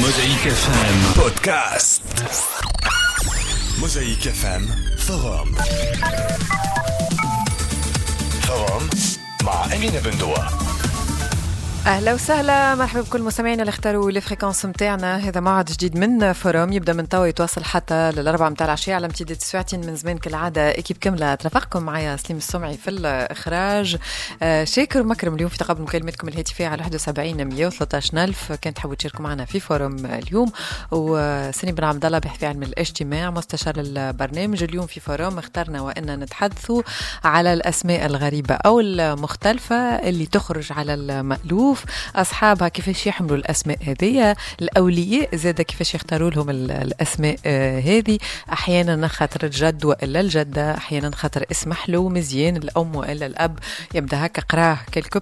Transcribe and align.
Mosaïque 0.00 0.46
FM 0.46 0.96
Podcast. 1.14 2.02
Mosaïque 3.78 4.26
FM 4.26 4.68
Forum. 4.96 5.56
Forum. 8.46 8.88
مع 9.44 9.74
أمينة 9.74 10.00
بندوة. 10.00 10.77
أهلا 11.86 12.14
وسهلا. 12.14 12.74
مرحبا 12.74 13.00
بكل 13.00 13.22
مستمعينا 13.22 13.62
اللي 13.62 13.70
اختاروا 13.70 14.10
les 14.10 14.20
fréquences 14.20 14.66
نتاعنا 14.66 15.16
هذا 15.16 15.40
موعد 15.40 15.64
جديد 15.64 15.98
من 15.98 16.32
Forum 16.32 16.72
يبدأ 16.72 16.92
من 16.92 17.08
توا 17.08 17.26
يتواصل 17.26 17.64
حتى 17.64 18.10
للأربعة 18.10 18.48
نتاع 18.48 18.66
العشيه 18.66 18.94
على 18.94 19.06
امتداد 19.06 19.42
ساعتين 19.42 19.86
من 19.86 19.96
زمان. 19.96 20.18
كالعادة 20.18 20.70
équipe 20.70 20.96
كاملة 20.96 21.34
ترافقكم 21.34 21.82
معايا 21.82 22.16
سليم 22.16 22.38
السمعي 22.38 22.76
في 22.76 22.90
الإخراج. 22.90 23.96
آه 24.42 24.64
شاكر 24.64 25.02
مكرم 25.02 25.34
اليوم 25.34 25.50
في 25.50 25.58
تقبل 25.58 25.82
مكالمتكم 25.82 26.28
الهاتفية 26.28 26.66
على 26.66 26.82
71 26.82 27.44
113 27.44 28.24
ألف. 28.24 28.52
كان 28.52 28.74
تحبوا 28.74 28.94
تشاركوا 28.94 29.20
معنا 29.20 29.44
في 29.44 29.60
Forum 29.60 30.06
اليوم. 30.06 30.52
وسني 30.90 31.72
بن 31.72 31.84
عبد 31.84 32.04
الله 32.04 32.18
بحثي 32.18 32.46
علم 32.46 32.62
الاجتماع 32.62 33.30
مستشار 33.30 33.74
البرنامج. 33.76 34.62
اليوم 34.62 34.86
في 34.86 35.00
فوروم 35.00 35.38
اخترنا 35.38 35.80
وان 35.80 36.20
نتحدثوا 36.20 36.82
على 37.24 37.52
الأسماء 37.52 38.06
الغريبة 38.06 38.54
أو 38.54 38.80
المختلفة 38.80 39.76
اللي 39.76 40.26
تخرج 40.26 40.72
على 40.72 40.94
المألوف. 40.94 41.77
نشوف 41.78 41.84
أصحابها 42.16 42.68
كيفاش 42.68 43.06
يحملوا 43.06 43.36
الأسماء 43.36 43.78
هذه 43.86 44.36
الأولياء 44.60 45.36
زاد 45.36 45.60
كيفاش 45.62 45.94
يختاروا 45.94 46.30
لهم 46.30 46.50
الأسماء 46.50 47.36
آه، 47.46 47.80
هذه. 47.80 48.18
أحيانا 48.52 49.08
خاطر 49.08 49.46
الجد 49.46 49.84
وإلا 49.84 50.20
الجدة. 50.20 50.74
أحيانا 50.74 51.10
خاطر 51.10 51.44
اسم 51.50 51.72
حلو 51.72 52.08
مزيان. 52.08 52.56
الأم 52.56 52.96
وإلا 52.96 53.26
الأب 53.26 53.58
يبدأ 53.94 54.26
هكا 54.26 54.42
قراه 54.42 54.78
كيلكو 54.92 55.20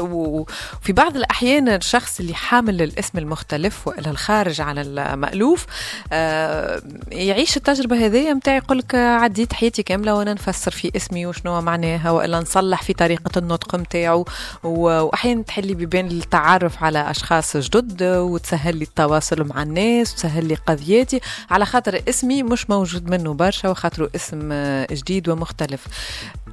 وفي 0.00 0.92
بعض 0.92 1.16
الأحيان 1.16 1.68
الشخص 1.68 2.20
اللي 2.20 2.34
حامل 2.34 2.82
الاسم 2.82 3.18
المختلف 3.18 3.88
وإلا 3.88 4.10
الخارج 4.10 4.60
على 4.60 4.80
المألوف 4.80 5.66
آه، 6.12 6.82
يعيش 7.12 7.56
التجربة 7.56 8.06
هذه 8.06 8.32
نتاع 8.32 8.56
يقول 8.56 8.78
لك 8.78 8.94
عديت 8.94 9.52
حياتي 9.52 9.82
كاملة 9.82 10.14
وأنا 10.14 10.34
نفسر 10.34 10.70
في 10.70 10.92
اسمي 10.96 11.26
وشنو 11.26 11.60
معناها 11.60 12.10
وإلا 12.10 12.40
نصلح 12.40 12.82
في 12.82 12.92
طريقة 12.92 13.38
النطق 13.38 13.74
نتاعو 13.74 14.24
وأحيانا 14.62 15.40
تفتح 15.50 15.64
لي 15.64 15.74
بيبان 15.74 16.06
التعرف 16.06 16.82
على 16.82 17.10
أشخاص 17.10 17.56
جدد 17.56 18.02
وتسهل 18.02 18.76
لي 18.76 18.84
التواصل 18.84 19.44
مع 19.46 19.62
الناس 19.62 20.12
وتسهل 20.12 20.48
لي 20.48 20.54
قضياتي. 20.54 21.20
على 21.50 21.66
خاطر 21.66 22.02
اسمي 22.08 22.42
مش 22.42 22.70
موجود 22.70 23.10
منه 23.10 23.34
برشا 23.34 23.68
وخاطره 23.68 24.10
اسم 24.16 24.52
جديد 24.90 25.28
ومختلف. 25.28 25.86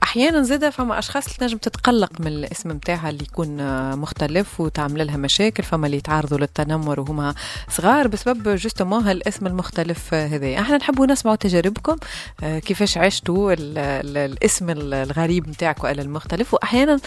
أحيانا 0.03 0.41
زاده 0.41 0.69
فما 0.69 0.99
أشخاص 0.99 1.37
تنجم 1.37 1.57
تتقلق 1.57 2.11
من 2.19 2.27
الاسم 2.27 2.71
نتاعها 2.71 3.09
اللي 3.09 3.23
يكون 3.23 3.57
مختلف 3.95 4.59
وتعمل 4.59 5.07
لها 5.07 5.17
مشاكل 5.17 5.63
فما 5.63 5.85
اللي 5.85 5.97
يتعرضوا 5.97 6.37
للتنمر 6.37 6.99
وهما 6.99 7.35
صغار 7.69 8.07
بسبب 8.07 8.55
جوستومون 8.55 9.03
هالاسم 9.03 9.47
المختلف 9.47 10.13
هذا 10.13 10.59
أحنا 10.59 10.77
نحبوا 10.77 11.05
نسمعوا 11.05 11.35
تجاربكم 11.35 11.95
آه، 12.43 12.59
كيفاش 12.59 12.97
عشتوا 12.97 13.55
الاسم 13.57 14.69
الغريب 14.69 15.49
نتاعك 15.49 15.83
والا 15.83 16.01
المختلف. 16.01 16.53
وأحيانا 16.53 16.99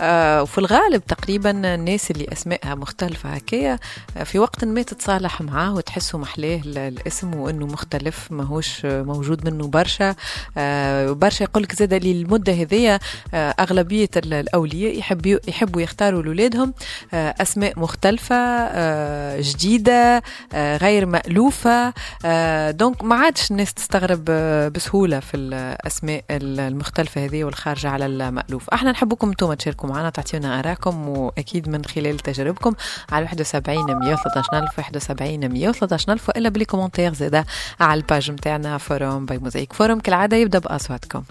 آه، 0.00 0.42
وفي 0.42 0.58
الغالب 0.58 1.06
تقريبا 1.06 1.37
الناس 1.46 2.10
اللي 2.10 2.26
أسمائها 2.32 2.74
مختلفة 2.74 3.28
هكايا 3.28 3.78
آه، 4.16 4.24
في 4.24 4.38
وقت 4.38 4.64
ما 4.64 4.82
تتصالح 4.82 5.40
معاه 5.40 5.74
وتحسوا 5.74 6.20
محلاه 6.20 6.60
الاسم 6.66 7.34
وإنه 7.34 7.66
مختلف 7.66 8.32
ماهوش 8.32 8.84
موجود 8.84 9.48
منه 9.50 9.66
برشا. 9.68 10.14
برشا 11.12 11.42
يقول 11.42 11.62
لك 11.62 11.74
زاد 11.74 11.94
لي 11.94 12.12
المدة 12.12 12.52
هذيا 12.52 12.98
آه، 13.34 13.54
أغلبية 13.60 14.08
الأولياء 14.16 14.98
يحبوا 14.98 15.38
يحبوا 15.48 15.80
يختاروا 15.80 16.22
لاولادهم 16.22 16.74
آه، 17.14 17.34
أسماء 17.40 17.78
مختلفة 17.78 18.36
آه، 18.36 19.40
جديدة 19.40 20.22
غير 20.54 21.06
مألوفة. 21.06 21.92
donc 22.70 23.04
ما 23.04 23.16
عادش 23.16 23.50
الناس 23.50 23.74
تستغرب 23.74 24.24
بسهولة 24.74 25.20
في 25.20 25.36
الأسماء 25.36 26.24
المختلفة 26.30 27.24
هذه 27.24 27.44
والخارجة 27.44 27.88
على 27.88 28.06
المألوف. 28.06 28.70
إحنا 28.70 28.90
نحبكم 28.90 29.28
أنتم 29.28 29.54
تشاركوا 29.54 29.88
معنا 29.88 30.10
تعطيونا 30.10 30.58
آرائكم 30.58 31.27
واكيد 31.36 31.68
من 31.68 31.84
خلال 31.84 32.18
تجاربكم 32.18 32.74
على 33.12 33.24
71 33.24 33.98
113 33.98 34.48
ألف 34.52 34.78
71 34.78 35.48
113 35.48 36.12
ألف 36.12 36.28
وإلا 36.28 36.48
ب 36.48 36.52
les 36.52 36.64
commentaires 36.64 37.14
زاده 37.14 37.46
على 37.80 38.00
الباج 38.00 38.30
نتاعنا 38.30 38.78
فوروم 38.78 39.26
باي 39.26 39.38
موزايك. 39.38 39.72
فوروم 39.72 40.00
كالعادة 40.00 40.36
يبدأ 40.36 40.58
بأصواتكم. 40.58 41.22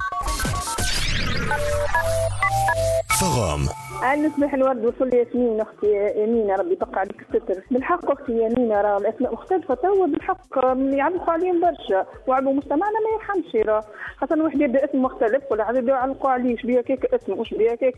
فغام 3.20 3.70
أنا 4.04 4.16
نسمح 4.28 4.54
الورد 4.54 4.86
وصل 4.86 5.14
ياسمين 5.14 5.62
أختي 5.62 6.14
يمينة 6.24 6.56
ربي 6.56 6.72
يبقى 6.72 7.00
عليك 7.00 7.22
الستر 7.22 7.62
بالحق 7.72 8.12
أختي 8.12 8.32
يمينة 8.32 8.82
راه 8.82 8.98
الأسماء 8.98 9.34
مختلفة 9.34 9.76
توا 9.76 10.08
بالحق 10.08 10.58
يعلقوا 10.94 11.34
عليهم 11.34 11.62
برشا. 11.62 12.06
وعلى 12.28 12.54
مجتمعنا 12.54 13.00
ما 13.00 13.10
يرحمش 13.14 13.56
راه 13.56 13.84
خاصة 14.18 14.44
واحد 14.44 14.62
يبدأ 14.62 14.86
اسم 14.86 15.02
مختلف 15.02 15.44
ولا 15.52 15.64
عاد 15.64 15.88
يعلقوا 15.88 16.30
عليه 16.30 16.50
إيش 16.52 16.66
بيها 16.66 16.82
كيك 16.82 17.06
اسم 17.06 17.34
واش 17.40 17.54
بيها 17.54 17.76
كيك 17.76 17.96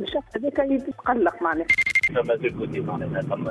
الشخص 0.00 0.36
هذاك 0.36 0.58
يتقلق 0.58 1.42
معناها. 1.42 1.66
فما 2.08 2.36
زيكوتي 2.36 2.80
معناها 2.80 3.22
ثم 3.22 3.44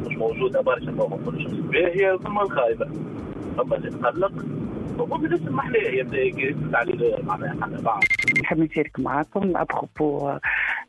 مش 0.00 0.16
موجودة 0.16 0.60
برشا 0.60 0.90
ما 0.90 1.04
نقولوش 1.04 1.46
هي 1.74 2.18
ثم 2.24 2.38
الخايبة. 2.38 2.86
ثم 3.56 3.74
تتقلق 3.74 4.32
وبالاسم 4.98 5.56
محلاه 5.56 5.90
يبدا 5.90 6.18
يرد 6.18 6.74
عليه 6.74 7.22
معناها 7.22 7.80
بعض. 7.82 8.02
نحب 8.42 8.58
نشارك 8.58 9.00
معاكم 9.00 9.56
أبخبو 9.56 10.32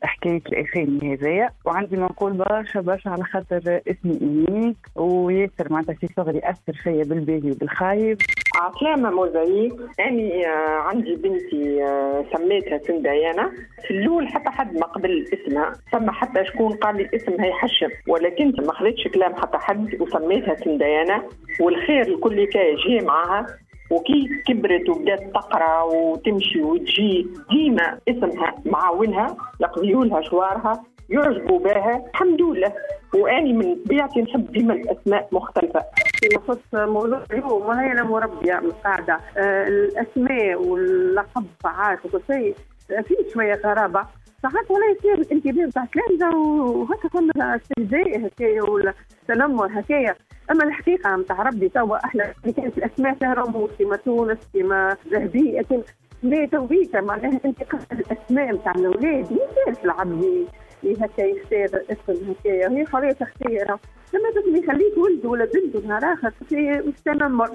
حكاية 0.02 0.42
الأسامي 0.46 1.14
هذايا. 1.14 1.50
وعندي 1.64 1.96
ما 1.96 2.04
نقول 2.04 2.32
برشا 2.32 2.80
برشا 2.80 3.10
على 3.10 3.24
خاطر 3.24 3.80
اسمي 3.88 4.18
إيميك 4.20 4.76
وياسر 4.94 5.72
معناتها 5.72 5.94
في 5.94 6.06
صغري 6.16 6.40
أثر 6.44 6.72
فيا 6.82 7.04
بالباهي 7.04 7.50
وبالخايب. 7.50 8.18
عسلامة 8.56 9.10
موزايك 9.10 9.72
أني 10.00 10.46
آه، 10.46 10.78
عندي 10.78 11.16
بنتي 11.16 11.84
آه، 11.84 12.24
سميتها 12.36 12.78
سنديانة 12.78 13.50
في 13.86 13.90
الأول 13.90 14.28
حتى 14.28 14.50
حد 14.50 14.74
ما 14.74 14.86
قبل 14.86 15.24
اسمها 15.34 15.72
ثم 15.92 16.10
حتى 16.10 16.44
شكون 16.44 16.72
قال 16.72 16.96
لي 16.96 17.10
اسمها 17.14 17.46
يحشم 17.46 17.88
ولكن 18.08 18.54
ما 18.66 18.72
خذيتش 18.72 19.08
كلام 19.08 19.34
حتى 19.34 19.58
حد 19.58 20.00
وسميتها 20.00 20.54
سنديانة 20.54 21.22
والخير 21.60 22.02
الكل 22.02 22.44
كان 22.44 22.76
جي 22.76 23.04
معاها. 23.06 23.46
وكي 23.90 24.28
كبرت 24.46 24.88
وبدات 24.88 25.22
تقرأ 25.34 25.82
وتمشي 25.82 26.62
وتجي 26.62 27.26
ديما 27.50 27.98
اسمها 28.08 28.54
معاونها 28.64 29.36
يقضيوا 29.60 30.04
لها 30.04 30.20
شوارها. 30.20 30.84
يعجبوا 31.08 31.58
بها 31.58 32.04
الحمد 32.10 32.42
لله. 32.42 32.72
واني 33.14 33.52
من 33.52 33.76
طبيعتي 33.84 34.22
نحب 34.22 34.52
ديما 34.52 34.74
الأسماء 34.74 35.28
مختلفة. 35.32 35.80
في 36.20 36.28
نص 36.48 36.58
موضوع 36.74 37.22
اليوم 37.32 37.62
وهي 37.66 37.92
أنا 37.92 38.02
مربية 38.02 38.60
مساعده 38.60 39.18
آه 39.36 39.68
الأسماء 39.68 40.62
واللقب 40.68 41.46
ساعات 41.62 41.98
وكل 42.06 42.20
شيء. 42.32 42.54
في 42.88 43.14
شوية 43.34 43.60
غرابة. 43.64 44.06
ساعات 44.42 44.70
ولا 44.70 44.86
يصير 44.98 45.26
انتباه 45.32 45.66
بتاع 45.66 45.84
تلامذه 45.84 46.36
وهكا 46.36 47.08
فما 47.08 47.56
استهزاء 47.56 48.26
هكايا 48.26 48.62
ولا 48.62 48.94
تنمر 49.28 49.68
هكايا 49.80 50.14
أما 50.50 50.64
الحقيقة 50.64 51.16
نتاع 51.16 51.42
ربي 51.42 51.68
توا 51.68 51.96
إحنا 52.04 52.32
اللي 52.42 52.52
كانت 52.52 52.78
الأسماء 52.78 53.16
رموز 53.22 53.70
كما 53.78 53.96
تونس 53.96 54.38
كما 54.54 54.96
ذهبيه 55.12 55.60
لكن 55.60 55.82
لا 56.22 56.46
توبيته 56.46 57.00
معناها 57.00 57.40
أنت 57.44 57.62
الأسماء 57.92 58.54
نتاع 58.54 58.72
الأولاد. 58.72 59.32
يسال 59.32 59.84
العبد 59.84 60.46
هكا 60.84 61.22
يختار 61.22 61.82
اسم 61.90 62.30
هكايا 62.30 62.68
هي 62.68 62.86
حريه 62.86 63.16
اختيار 63.22 63.78
لما 64.14 64.30
تبني 64.34 64.64
يخليك 64.64 64.98
ولد 64.98 65.26
ولا 65.26 65.44
بنت 65.44 65.84
نهار 65.84 66.02
آخر 66.04 66.32
في 66.48 66.92
تنمر 67.04 67.50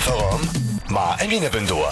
فغم 0.00 0.40
مع 0.90 1.16
أمينة 1.24 1.48
بندوة. 1.48 1.88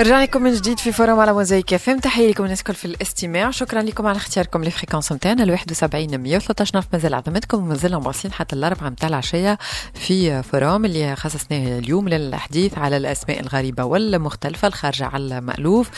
رجعنا 0.00 0.22
لكم 0.22 0.42
من 0.42 0.52
جديد 0.52 0.78
في 0.78 0.92
فورم 0.92 1.20
على 1.20 1.32
موزايك 1.32 1.74
اف 1.74 1.88
ام 1.88 1.98
تحية 1.98 2.30
لكم 2.30 2.44
الناس 2.44 2.60
الكل 2.60 2.74
في 2.74 2.84
الاستماع. 2.84 3.50
شكرا 3.50 3.82
لكم 3.82 4.06
على 4.06 4.16
اختياركم 4.16 4.64
للفريكونس 4.64 5.12
نتاعنا 5.12 5.42
ال 5.42 5.50
71 5.50 6.18
113 6.18 6.84
مازال 6.92 7.14
عظمتكم. 7.14 7.58
ومازلنا 7.58 7.98
مواصلين 7.98 8.34
حتى 8.34 8.56
الاربعه 8.56 8.88
نتاع 8.88 9.08
العشية 9.08 9.58
في 9.94 10.42
فورم 10.42 10.84
اللي 10.84 11.16
خصصناه 11.16 11.78
اليوم 11.78 12.08
للحديث 12.08 12.78
على 12.78 12.96
الأسماء 12.96 13.40
الغريبة 13.40 13.84
والمختلفة 13.84 14.68
الخارجة 14.68 15.04
على 15.04 15.38
المألوف. 15.38 15.90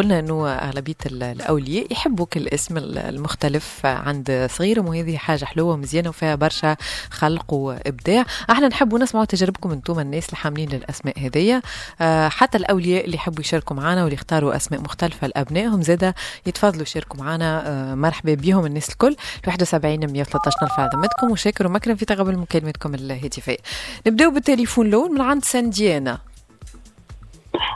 قلنا 0.00 0.18
إنه 0.18 0.48
أغلبية 0.48 0.94
الأولياء 1.06 1.92
يحبوا 1.92 2.26
كل 2.26 2.48
اسم 2.48 2.76
المختلف 2.78 3.86
عند 3.86 4.48
صغيرهم 4.50 4.86
وهذه 4.88 5.16
حاجة 5.16 5.44
حلوة 5.44 5.74
ومزيانة 5.74 6.08
وفيها 6.08 6.34
برشا 6.34 6.76
خلق 7.10 7.52
وإبداع. 7.52 8.24
أحنا 8.50 8.68
نحبوا 8.68 8.98
نسمعوا 8.98 9.24
تجاربكم 9.24 9.72
أنتم 9.72 10.00
الناس 10.00 10.26
اللي 10.26 10.36
حاملين 10.36 10.72
الأسماء 10.72 11.18
هذيا 11.18 11.62
آه، 12.00 12.28
حتى 12.28 12.58
الأولياء 12.58 13.04
اللي 13.04 13.16
يحبوا 13.16 13.40
يشاركوا 13.40 13.76
معنا 13.76 14.02
واللي 14.02 14.14
يختاروا 14.14 14.56
أسماء 14.56 14.80
مختلفة 14.80 15.26
لأبنائهم 15.26 15.82
زادة 15.82 16.14
يتفضلوا 16.46 16.82
يشاركوا 16.82 17.20
معنا 17.20 17.68
آه، 17.68 17.94
مرحبا 17.94 18.34
بهم 18.34 18.66
الناس 18.66 18.88
الكل. 18.88 19.16
71 19.46 20.12
113 20.12 20.56
نرفع 20.62 20.82
عظمتكم 20.82 21.30
وشاكر 21.30 21.66
ومكرم 21.66 21.96
في 21.96 22.04
تقبل 22.04 22.36
مكالمتكم 22.38 22.94
الهاتفية. 22.94 23.58
نبداو 24.06 24.30
بالتليفون 24.30 24.86
الأول 24.86 25.12
من 25.12 25.20
عند 25.20 25.44
سانديانا 25.44 26.18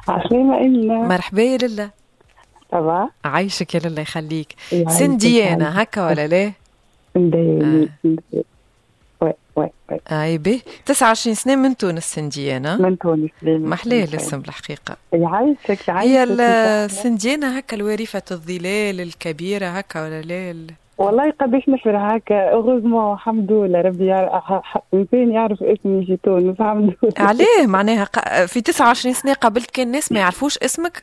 عسلامة 0.09 0.59
إلا 0.59 0.94
مرحبا 0.94 1.43
يا 1.43 1.56
لله 1.56 2.04
طبعا 2.75 3.09
عايشك 3.25 3.75
يا 3.75 3.81
الله 3.85 4.03
يخليك. 4.03 4.55
سنديانا 4.88 5.82
هكا 5.82 6.06
ولا 6.06 6.26
لا؟ 6.26 6.53
مدياني 7.17 7.88
وي 8.05 9.32
وي 9.56 9.69
وي. 9.91 10.00
اي 10.12 10.38
بي 10.38 10.62
29 10.87 11.35
سنة 11.35 11.56
من 11.56 11.76
تونس 11.76 12.05
سنديانا 12.15 12.76
من 12.76 12.99
تونس 12.99 13.31
محلاه 13.43 14.05
الاسم 14.05 14.43
الحقيقة 14.49 14.97
يعيشك 15.12 15.88
يعيشك 15.88 15.91
هي 15.91 16.25
السنديانه 16.85 17.56
هكا 17.59 17.76
الوريفة 17.76 18.23
الظلال 18.31 19.00
الكبيرة 19.00 19.67
هكا 19.67 20.05
ولا 20.05 20.20
لا؟ 20.23 20.67
والله 20.99 21.31
قداش 21.41 21.69
نفر 21.69 21.97
هكا 21.97 22.50
اوغوزمون 22.53 23.12
الحمد 23.15 23.53
لله 23.53 23.81
ربي 23.81 24.12
انسان 24.94 25.32
يعرف 25.32 25.62
اسمي 25.62 26.06
في 26.06 26.19
تونس 26.25 26.61
الحمد 26.61 26.94
لله. 27.03 27.12
عليه 27.19 27.67
معناها 27.67 28.05
في 28.47 28.61
29 28.61 29.15
سنة 29.15 29.32
قابلت 29.35 29.70
كان 29.70 29.91
ناس 29.91 30.12
ما 30.12 30.20
يعرفوش 30.20 30.59
اسمك؟ 30.59 31.03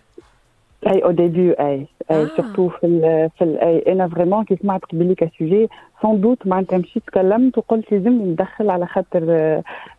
اي 0.88 1.04
أو 1.04 1.12
ديبي 1.12 1.51
اي 1.51 1.88
اي 2.12 2.28
سورتو 2.38 2.69
في 2.69 2.86
ال 2.88 3.30
في 3.38 3.44
ال 3.44 3.60
اي 3.60 3.94
أنا 3.94 4.07
فريمون 4.07 4.45
كي 4.45 4.57
سمعت 4.62 4.81
قبلي 4.86 5.16
سوجي 5.39 5.69
سون 6.01 6.22
دوت 6.22 6.48
معناتها 6.48 6.78
مشيت 6.78 7.04
تكلمت 7.07 7.57
وقلت 7.57 7.92
لازمني 7.92 8.24
ندخل 8.24 8.69
على 8.69 8.88
خاطر 8.88 9.22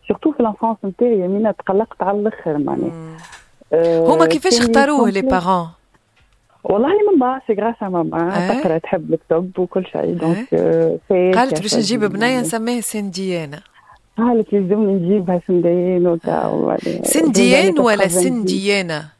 سورتو 0.07 0.31
في 0.31 0.43
لانفونس 0.43 0.77
نتاعي 0.85 1.19
يمينة 1.19 1.51
تقلقت 1.51 2.03
على 2.03 2.19
الآخر 2.19 2.57
معناها 2.57 3.17
هما 4.07 4.25
كيفاش 4.25 4.59
اختاروه 4.59 5.09
les 5.09 5.21
parents 5.21 5.67
والله 6.63 6.89
ماما 7.11 7.41
c'est 7.47 7.53
grâce 7.53 7.71
à 7.71 7.75
ماما 7.81 8.47
تقرا 8.47 8.77
تحب 8.77 9.13
الكتب 9.13 9.59
وكل 9.59 9.85
شيء 9.85 10.13
donc 10.13 10.47
قالت 11.35 11.61
باش 11.61 11.75
نجيب 11.75 11.99
بنيه 11.99 12.39
نسميها 12.39 12.81
سنديانه 12.81 13.59
قالت 14.17 14.53
لازمني 14.53 14.93
نجيبها 14.93 15.41
سنديان 15.47 16.07
وكا 16.07 16.77
سنديان 17.03 17.79
ولا 17.79 18.07
سنديانه؟ 18.07 19.12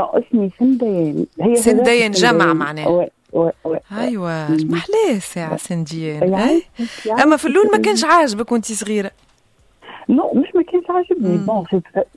اسمي 0.00 0.50
سنديان 0.58 1.26
هي 1.40 1.56
سنديان 1.56 2.10
جمع 2.10 2.52
معناها. 2.52 2.88
oui 2.88 3.08
oui 3.32 3.50
oui 3.64 3.78
أيوه 3.98 4.50
محلاه 4.50 5.18
ساعه 5.18 5.56
سنديان 5.56 6.34
أما 7.22 7.36
في 7.36 7.46
اللون 7.46 7.64
ما 7.72 7.78
كانش 7.78 8.04
عاجبك 8.04 8.52
وأنت 8.52 8.64
صغيرة؟ 8.64 9.10
non 10.08 10.32
مش 10.34 10.48
ما 10.54 10.62
كانش 10.62 10.84
عاجبني. 10.90 11.38
bon 11.46 11.64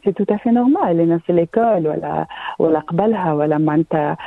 c'est 0.06 0.24
tout 0.24 0.35
à 0.35 0.38
fait 0.38 0.50
normal 0.50 1.00
أنا 1.00 1.18
في 1.18 1.34
l'école 1.34 1.88
ولا 1.88 2.26
ولا 2.60 2.80
قبلها 2.80 3.34
ولا 3.34 3.58
معناتها 3.58 4.18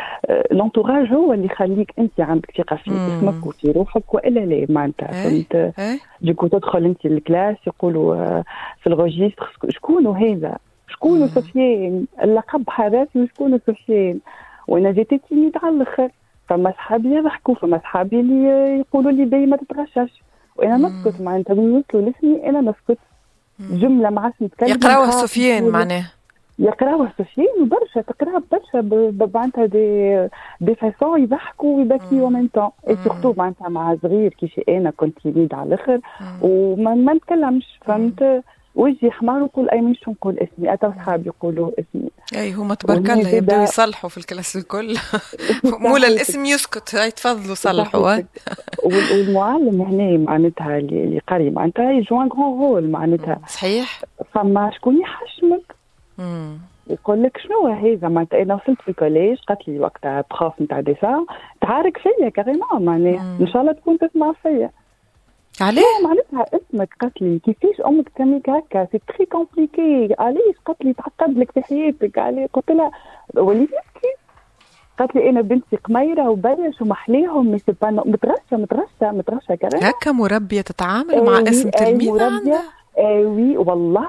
l'entourage 0.50 1.12
هو 1.12 1.32
اللي 1.32 1.46
يخليك 1.46 1.92
أنت 1.98 2.20
عندك 2.20 2.50
ثقة 2.58 2.76
في 2.76 2.90
اسمك 2.90 3.46
وفي 3.46 3.70
روحك 3.70 4.14
وإلا 4.14 4.40
لا. 4.40 4.66
معناتها 4.68 5.08
فهمت 5.08 5.74
dès 6.20 6.33
que 6.33 6.46
تدخل 6.46 6.84
أنت 6.84 7.06
ال 7.06 7.14
classe 7.14 7.56
يقولوا 7.66 8.42
في 8.82 8.86
ال 8.86 8.94
registre 8.94 9.56
شكون 9.68 10.06
هذا؟ 10.06 10.58
شكون 10.88 11.29
سفيان؟ 11.29 12.06
اللقب 12.23 12.70
حراسي 12.70 13.23
وشكون 13.23 13.61
سفيان؟ 13.67 14.19
وأنا 14.69 14.90
جيت 14.93 15.14
timide 15.14 15.56
على 15.62 15.76
الأخر. 15.76 16.08
فما 16.49 16.70
صحابي 16.70 17.14
يضحكوا 17.14 17.55
فما 17.55 17.79
صحابي 17.79 18.20
اللي 18.20 18.79
يقولوا 18.79 19.11
لي 19.12 19.25
باهي 19.25 19.46
ما 19.46 19.56
تتغشش 19.56 20.23
وأنا 20.56 20.76
نسكت 20.76 21.20
معناتها 21.20 21.55
من 21.55 21.75
يوصلوا 21.75 22.11
لاسمي 22.11 22.49
أنا 22.49 22.61
نسكت. 22.61 22.99
جملة 23.61 24.11
ما 24.11 24.20
عادش 24.20 24.43
نتكلم 24.43 24.69
يقراوها 24.69 25.11
سفيان 25.11 25.69
معناه. 25.69 26.05
يقراوها 26.58 27.12
سفيان 27.19 27.62
وبرشا 27.62 28.00
تقراها 28.00 28.43
برشا 28.52 28.88
معناتها 29.35 29.67
des 29.66 30.28
des 30.60 30.75
façons 30.75 31.22
يضحكوا 31.23 31.76
ويبكيوا 31.76 32.31
en 32.30 32.48
même 32.48 32.58
temps 32.58 32.70
et 32.88 32.96
surtout 32.96 33.34
معناتها 33.37 33.69
مع 33.69 33.96
صغير 34.02 34.35
كيش 34.35 34.61
أنا 34.69 34.90
كنت 34.90 35.26
timide 35.26 35.54
على 35.55 35.75
الأخر. 35.75 36.00
وما 36.43 36.94
ما 36.94 37.14
نتكلمش 37.14 37.79
فهمت؟ 37.85 38.43
وجهي 38.78 39.10
احمار 39.10 39.42
ونقول 39.42 39.70
أي 39.70 39.80
مش 39.80 40.08
نقول 40.08 40.38
اسمي 40.38 40.72
أتى 40.72 40.92
صحابي 40.96 41.26
يقولوا 41.26 41.70
اسمي. 41.70 42.10
أي 42.34 42.52
هما 42.52 42.75
تبارك 42.75 43.10
الله 43.10 43.28
يبداو 43.28 43.62
يصلحوا 43.62 44.10
في 44.10 44.19
ال 44.19 44.24
classe 44.24 44.56
الكل. 44.56 44.96
مولا 45.88 46.08
الاسم 46.08 46.44
يسكت 46.44 46.94
هاي 46.94 47.10
تفضلوا 47.10 47.54
صلحوا 47.54 48.00
والمعلم 48.84 49.82
هنا 49.82 50.19
معناتها 50.19 50.78
اللي 50.78 51.20
قاري 51.28 51.50
معناتها 51.50 51.92
joue 51.92 52.16
un 52.16 52.28
grand 52.28 52.60
rôle 52.60 52.90
معناتها. 52.90 53.40
صحيح. 53.48 54.02
فما 54.34 54.70
شكون 54.75 55.00
يحشمك؟ 55.00 55.75
يقول 56.90 57.22
لك 57.22 57.38
شنو 57.38 57.66
هذا 57.66 58.08
معناتها 58.08 58.42
أنا 58.42 58.54
وصلت 58.54 58.82
في 58.82 58.88
ال 58.88 58.95
collège 58.95 59.38
قالت 59.48 59.69
لي 59.69 59.78
وقتها 59.78 60.25
prof 60.30 60.52
نتاع 60.60 60.80
dessin 60.80 61.25
تعارك 61.60 61.98
فيا 61.98 62.28
carrément 62.28 62.84
معناها 62.84 63.36
إن 63.40 63.46
شاء 63.46 63.62
الله 63.62 63.72
تكون 63.72 63.98
تسمع 63.98 64.32
فيا. 64.42 64.70
عليه؟ 65.62 65.82
معناتها 66.05 66.56
اسمك 66.58 66.94
قالت 67.00 67.22
لي 67.22 67.38
كيفاش 67.38 67.81
أمك 67.87 68.08
تسميك 68.08 68.50
هكا 68.50 68.88
c'est 68.92 69.00
très 69.08 69.26
compliqué 69.26 70.14
علاش 70.19 70.55
قالت 70.66 70.84
لي؟ 70.84 70.93
تعقد 70.93 71.38
لك 71.38 71.50
في 71.50 71.62
حياتك. 71.62 72.19
علي 72.19 72.46
قلت 72.52 72.70
لها 72.70 72.90
وليدي 73.37 73.72
كيف 73.94 74.19
قالت 74.99 75.14
لي 75.14 75.31
أنا 75.31 75.40
بنتي 75.40 75.76
قميرة 75.76 76.28
وبرش 76.31 76.82
ومحليهم 76.82 77.50
مي 77.50 77.58
سي 77.58 77.72
با 77.82 77.90
مترشة 77.90 78.40
مترشة 78.56 79.12
مترشة 79.12 79.55
كريم 79.55 79.82
هكا 79.84 80.12
مربية 80.12 80.60
تتعامل 80.60 81.14
آه 81.14 81.22
مع 81.25 81.38
اسم 81.50 81.70
تلميذ 81.70 82.22
عندها؟ 82.22 82.62
آه 82.99 83.20
وي 83.20 83.56
والله. 83.56 84.08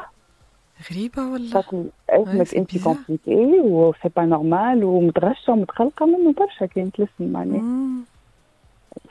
غريبة 0.92 1.22
والله. 1.32 1.54
قالت 1.62 1.74
لي 1.74 2.42
اسمك 2.42 2.56
انت 2.58 2.84
كومبليكي 2.84 3.60
وسي 3.60 4.10
با 4.16 4.26
نورمال 4.26 4.84
ومتغشة 4.84 5.54
ومتخلقة 5.54 6.06
منه 6.06 6.34
برشا 6.34 6.66
كانت 6.66 7.00
الاسم 7.00 7.32
معناها. 7.34 7.62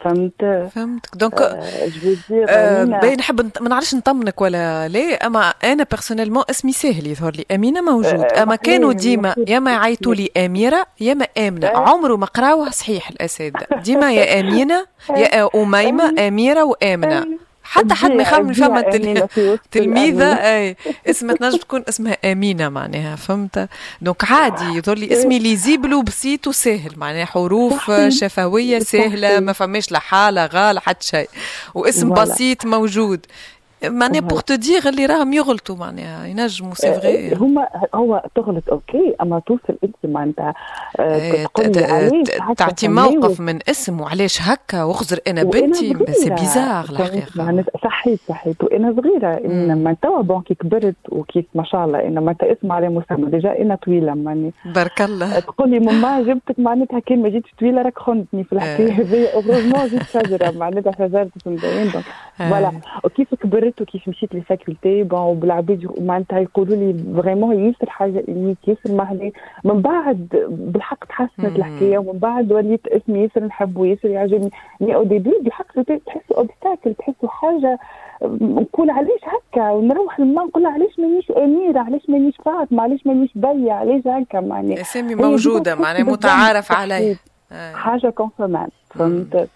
فهمت؟ 0.05 0.69
فهمتك 0.75 1.17
دونك 1.17 1.41
آه 2.49 2.85
باين 2.85 3.17
نحب 3.19 3.51
ما 3.61 3.69
نعرفش 3.69 3.95
نطمنك 3.95 4.41
ولا 4.41 4.89
ليه. 4.89 5.19
أما 5.27 5.41
أنا 5.65 5.87
بيرسونيلمون 5.91 6.45
اسمي 6.51 6.73
ساهل 6.73 7.07
يظهر 7.07 7.33
لي. 7.37 7.45
أمينة 7.55 7.81
موجود. 7.81 8.21
آه 8.21 8.43
أما 8.43 8.57
كانوا 8.57 8.93
ديما 8.93 9.35
يا 9.49 9.59
ما 9.59 9.73
يعيطوا 9.73 10.15
لي 10.15 10.31
أميرة 10.37 10.87
يا 11.01 11.15
ما 11.15 11.27
امنه 11.39 11.69
عمره 11.69 12.17
ما 12.17 12.27
قراوها 12.27 12.71
صحيح 12.71 13.09
الأساتذة. 13.11 13.67
ديما 13.83 14.13
يا 14.13 14.25
أمينة 14.41 14.87
يا 15.11 15.49
أميمة 15.55 16.15
أميرة 16.29 16.65
وآمنة. 16.65 17.27
حتى 17.71 17.95
حد 17.95 18.11
ما 18.11 18.23
يخمم 18.23 18.53
فما 18.53 18.81
تلميذة. 19.71 20.35
أي. 20.35 20.77
اسمها 21.07 21.35
تنجم 21.35 21.59
تكون 21.59 21.85
اسمها 21.89 22.17
آمينة 22.25 22.69
معناها 22.69 23.17
فهمت؟ 23.17 23.69
donc 24.01 24.25
عادي 24.25 24.65
يظهر 24.65 24.99
لي 24.99 25.13
اسمي 25.13 25.39
lisible 25.39 25.95
وبسيط 25.95 26.47
وسهل 26.47 26.93
معناها 26.97 27.25
حروف 27.25 27.91
شفوية 28.09 28.79
سهلة 28.79 29.41
ما 29.41 29.53
فماش 29.53 29.93
لا 29.93 29.99
حالة 29.99 30.47
غال 30.47 30.79
حتى 30.79 31.07
شيء. 31.07 31.29
واسم 31.75 32.15
بسيط 32.15 32.67
موجود. 32.67 33.27
معناها 33.85 34.21
pour 34.21 34.41
te 34.41 34.55
dire 34.55 34.89
اللي 34.89 35.07
راهم 35.07 35.33
يغلطوا 35.33 35.77
معناها 35.77 36.27
ينجموا 36.27 36.75
c'est 36.75 36.95
vrai 36.95 37.35
هما 37.35 37.69
هو 37.95 38.23
تغلط 38.35 38.71
okay 38.71 39.15
أما 39.23 39.43
توصل 39.47 39.79
أنت 39.85 39.97
معناتها 40.05 40.55
تعطي 42.57 42.89
موقف 42.89 43.41
من 43.41 43.59
اسم 43.71 44.01
وعلاش 44.01 44.43
هكا 44.43 44.83
واخزر 44.83 45.19
أنا 45.27 45.43
بنتي 45.43 45.97
c'est 46.13 46.31
bizarre 46.31 46.85
الحقيقة 46.91 47.65
صحيت 47.85 48.21
صحيت 48.29 48.65
وأنا 48.65 48.95
صغيرة 48.97 49.41
انما 49.45 49.97
توا 50.03 50.23
bon 50.23 50.43
كي 50.43 50.55
كبرت 50.55 50.97
وكيف 51.09 51.45
ما 51.55 51.65
شاء 51.65 51.85
الله 51.85 52.07
انما 52.07 52.35
اسم 52.43 52.73
على 52.73 52.89
مسمى 52.89 53.31
déjà 53.31 53.63
أنا 53.63 53.75
طويلة 53.75 54.15
ماني. 54.15 54.53
بارك 54.65 55.03
الله. 55.03 55.39
تقول 55.41 55.71
لي 55.71 55.79
ماما 55.79 56.23
جبتك 56.23 56.59
معناتها 56.59 56.99
كان 56.99 57.23
ما 57.23 57.29
جيتش 57.29 57.51
طويلة 57.61 57.83
راك 57.83 57.99
خنتني 57.99 58.45
في 58.45 58.53
الحكاية. 58.53 58.93
هذيا 58.93 59.35
heureusement 59.35 59.87
جيت 59.87 60.03
شجره 60.03 60.51
معناتها 60.51 60.93
شجره 60.93 61.31
donc 61.47 62.05
voilà 62.39 62.73
وكيف 63.05 63.35
كبرت؟ 63.35 63.68
كبرت 63.69 63.81
وكيف 63.83 64.09
مشيت 64.09 64.35
la 64.35 64.41
faculté 64.41 65.03
bon 65.03 65.21
وبالعباد 65.21 65.89
معناتها 66.01 66.39
يقولوا 66.39 66.77
لي 66.77 67.23
vraiment 67.23 67.67
ياسر 67.67 67.91
حاجة 67.91 68.25
ليك 68.29 68.69
ياسر 68.69 68.93
محلي 68.93 69.33
من 69.65 69.81
بعد 69.83 70.29
بالحق 70.49 71.05
تحسنت 71.05 71.57
الحكاية 71.57 71.99
ومن 71.99 72.19
بعد 72.19 72.53
وليت 72.53 72.87
اسمي 72.87 73.19
ياسر 73.19 73.45
نحبه 73.45 73.87
ياسر 73.87 74.09
يعجبني. 74.09 74.51
mais 74.81 74.95
au 74.95 75.03
début 75.05 75.33
بالحق 75.43 75.83
تحسوا 75.83 76.37
obstacle 76.37 76.95
تحسوا 76.95 77.29
حاجة. 77.29 77.79
نقول 78.41 78.91
علاش 78.91 79.21
هكا؟ 79.23 79.71
ونروح 79.71 80.21
لما 80.21 80.45
نقول 80.45 80.67
علاش 80.67 80.99
مانيش 80.99 81.31
أميرة؟ 81.31 81.81
علاش 81.81 82.03
مانيش 82.09 82.37
فاطمة؟ 82.45 82.83
علاش 82.83 83.07
مانيش 83.07 83.31
بيا؟ 83.35 83.73
علاش 83.73 84.03
هكا 84.07 84.41
معني؟ 84.41 84.81
اسامي 84.81 85.15
موجودة 85.15 85.75
معناها 85.75 86.03
متعارف 86.03 86.73
عليه 86.73 87.17
حاجة 87.75 88.11
كونسومات 88.11 88.71
فهمت؟ 88.91 89.49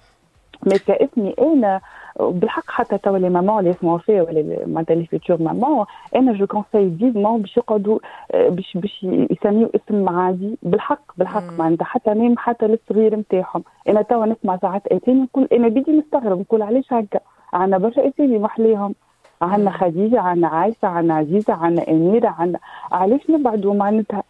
mais 0.67 0.79
كاسمي 0.79 1.35
أنا 1.41 1.81
بالحق 2.21 2.71
حتى 2.71 2.99
توا 2.99 3.19
les 3.19 3.29
mamans 3.31 3.59
اللي 3.59 3.71
يسمعوا 3.71 3.99
فيا 3.99 4.23
ولا 4.23 4.67
معناتها 4.67 4.95
les 4.95 5.07
futures 5.07 5.43
mamans 5.43 5.87
أنا 6.17 6.33
je 6.33 6.47
conseille 6.47 6.91
vivement 6.99 7.41
باش 7.41 7.57
يقعدوا 7.57 7.99
باش 8.35 8.77
باش 8.77 9.07
يسميو 9.31 9.71
اسم 9.75 10.09
عادي 10.09 10.59
بالحق 10.63 11.03
بالحق 11.17 11.53
معناتها 11.59 11.85
حتى 11.85 12.15
même 12.15 12.35
حتى 12.39 12.67
للصغير 12.67 13.17
نتاعهم. 13.17 13.63
أنا 13.89 14.03
توا 14.03 14.27
نسمع 14.27 14.57
ساعات 14.57 14.87
اسامي 14.87 15.23
نقول 15.23 15.49
أنا 15.53 15.69
بيدي 15.69 15.93
نستغرب 15.93 16.41
نقول 16.41 16.63
علاش 16.63 16.93
هكا؟ 16.93 17.21
عندنا 17.53 17.79
برشا 17.79 18.09
اسامي 18.09 18.39
محليهم 18.39 18.95
عندنا 19.43 19.71
خديجة 19.71 20.21
عندنا 20.21 20.49
عايشة 20.49 20.89
عندنا 20.89 21.15
عزيزة 21.15 21.55
عندنا 21.55 21.91
أميرة 21.91 22.29
عندنا 22.39 22.59
علاش 22.93 23.31
نبعدوا 23.31 23.75
معناتها؟ 23.75 24.23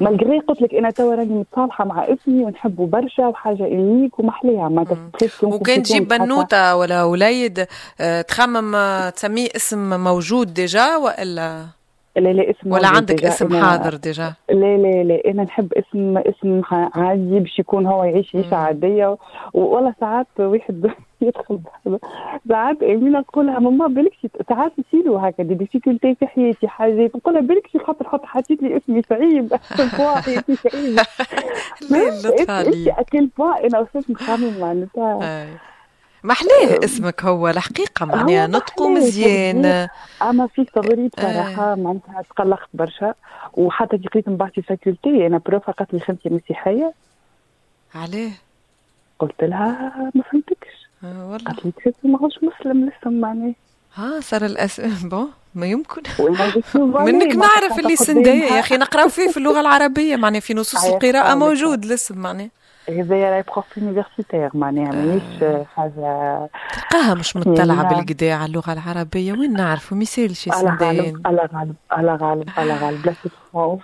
malgré 0.00 0.38
قلت 0.38 0.62
لك 0.62 0.74
أنا 0.74 0.90
توا 0.90 1.14
راني 1.14 1.32
متصالحة 1.32 1.84
مع 1.84 2.04
اسمي 2.04 2.44
ونحبه 2.44 2.86
برشا 2.86 3.26
وحاجة 3.26 3.64
إليك 3.64 4.18
ومحليها. 4.18 4.68
ما 4.68 4.84
وكان 5.42 5.82
تجيب 5.82 6.08
بنوتة 6.08 6.76
ولا 6.76 7.04
وليد 7.04 7.66
تخمم 8.28 8.76
تسميه 9.10 9.48
اسم 9.56 10.04
موجود 10.04 10.54
déjà 10.54 10.96
وإلا؟ 10.96 11.77
لا 12.16 12.28
لا 12.32 12.50
اسم 12.50 12.72
ولا 12.72 12.88
عندك 12.88 13.24
اسم 13.24 13.64
حاضر 13.64 13.96
déjà؟ 13.96 14.34
لا 14.50 14.76
لا 14.76 15.02
لا 15.04 15.30
أنا 15.30 15.42
نحب 15.42 15.72
اسم 15.72 16.18
اسم 16.18 16.62
عادي 16.72 17.40
باش 17.40 17.58
يكون 17.58 17.86
هو 17.86 18.04
يعيش 18.04 18.36
عيشة 18.36 18.54
عادية. 18.56 19.16
ولا 19.54 19.94
ساعات 20.00 20.26
واحد 20.38 20.90
يدخل 21.20 21.60
ساعات 22.48 22.82
أمينة 22.82 23.18
نقولها 23.18 23.58
ماما 23.58 23.86
بالك 23.86 24.12
ساعات 24.48 24.72
يصيروا 24.78 25.28
هكا 25.28 25.42
des 25.42 25.54
difficultés 25.54 26.14
في 26.14 26.26
حياتي 26.26 26.68
حاجات 26.68 27.16
نقولها 27.16 27.40
بالك 27.40 27.66
شي 27.66 27.78
خاطر 27.78 28.08
حط 28.08 28.24
حطيت 28.24 28.62
لي 28.62 28.76
اسمي 28.76 29.02
صعيب 29.02 29.54
حياتي 30.20 30.56
صعيب 30.56 30.98
à 32.98 33.04
quel 33.04 33.28
point 33.38 33.66
أنا 33.66 33.78
وصلت 33.78 34.10
نخمم 34.10 34.60
معناتها. 34.60 35.46
محلاه 36.24 36.84
اسمك 36.84 37.24
هو 37.24 37.48
الحقيقة 37.48 38.06
معناها 38.06 38.46
نطقه 38.46 38.88
مزيان. 38.88 39.88
اما 40.22 40.46
في 40.46 40.66
صغري 40.74 41.08
بصراحه 41.18 41.74
معناتها 41.74 42.22
تقلقت 42.30 42.68
برشا. 42.74 43.14
وحتى 43.54 43.98
كي 43.98 44.08
قريت 44.08 44.28
من 44.28 44.36
بعد 44.36 44.50
في 44.52 44.62
faculté 44.62 45.26
أنا 45.26 45.38
prof 45.46 45.72
قالت 45.72 45.94
لي 45.94 46.00
خي 46.00 46.14
انتي 46.14 46.28
مسيحية. 46.28 46.92
علاه. 47.94 48.30
قلت 49.18 49.42
لها 49.44 49.92
ما 50.14 50.22
فهمتكش. 50.22 50.88
آه 51.04 51.30
والله. 51.30 51.44
قالت 51.44 51.64
لي 51.64 51.72
تحسي 51.72 52.08
ماهوش 52.08 52.32
مسلم 52.42 52.86
لسه 52.90 53.10
معناه. 53.10 53.54
ها 53.94 54.20
صار 54.20 54.44
الاسم 54.44 55.08
bon 55.08 55.28
ما 55.54 55.66
يمكن. 55.66 56.02
منك 57.06 57.36
نعرف 57.36 57.78
اللي 57.78 57.96
سندية 57.96 58.44
يا 58.44 58.60
أخي 58.60 58.76
نقراو 58.76 59.08
فيه 59.08 59.28
في 59.30 59.36
اللغة 59.36 59.60
العربية 59.60 60.16
معناها 60.16 60.40
في 60.40 60.54
نصوص 60.54 60.84
القراءة 60.84 61.34
موجود 61.34 61.84
الاسم 61.84 62.18
معناها. 62.18 62.50
هذايا 62.88 63.30
راهي 63.30 63.42
prof 63.42 63.76
universitaire 63.76 64.50
معناها 64.54 64.92
مانيش 64.92 65.64
حاجة 65.76 66.48
تلقاها 66.72 67.14
مش 67.14 67.36
مطلعه 67.36 67.94
بالكدا 67.94 68.34
على 68.34 68.46
اللغة 68.46 68.72
العربية 68.72 69.32
وين 69.32 69.52
نعرفوا 69.52 69.96
ما 69.96 70.02
يسالش 70.02 70.48
الله 70.48 70.76
غالب 70.76 71.26
الله 71.26 71.48
غالب 71.54 71.74
الله 71.98 72.14
غالب 72.16 72.48
الله 72.58 72.76
غالب. 72.86 72.98
la 73.06 73.12
France 73.52 73.80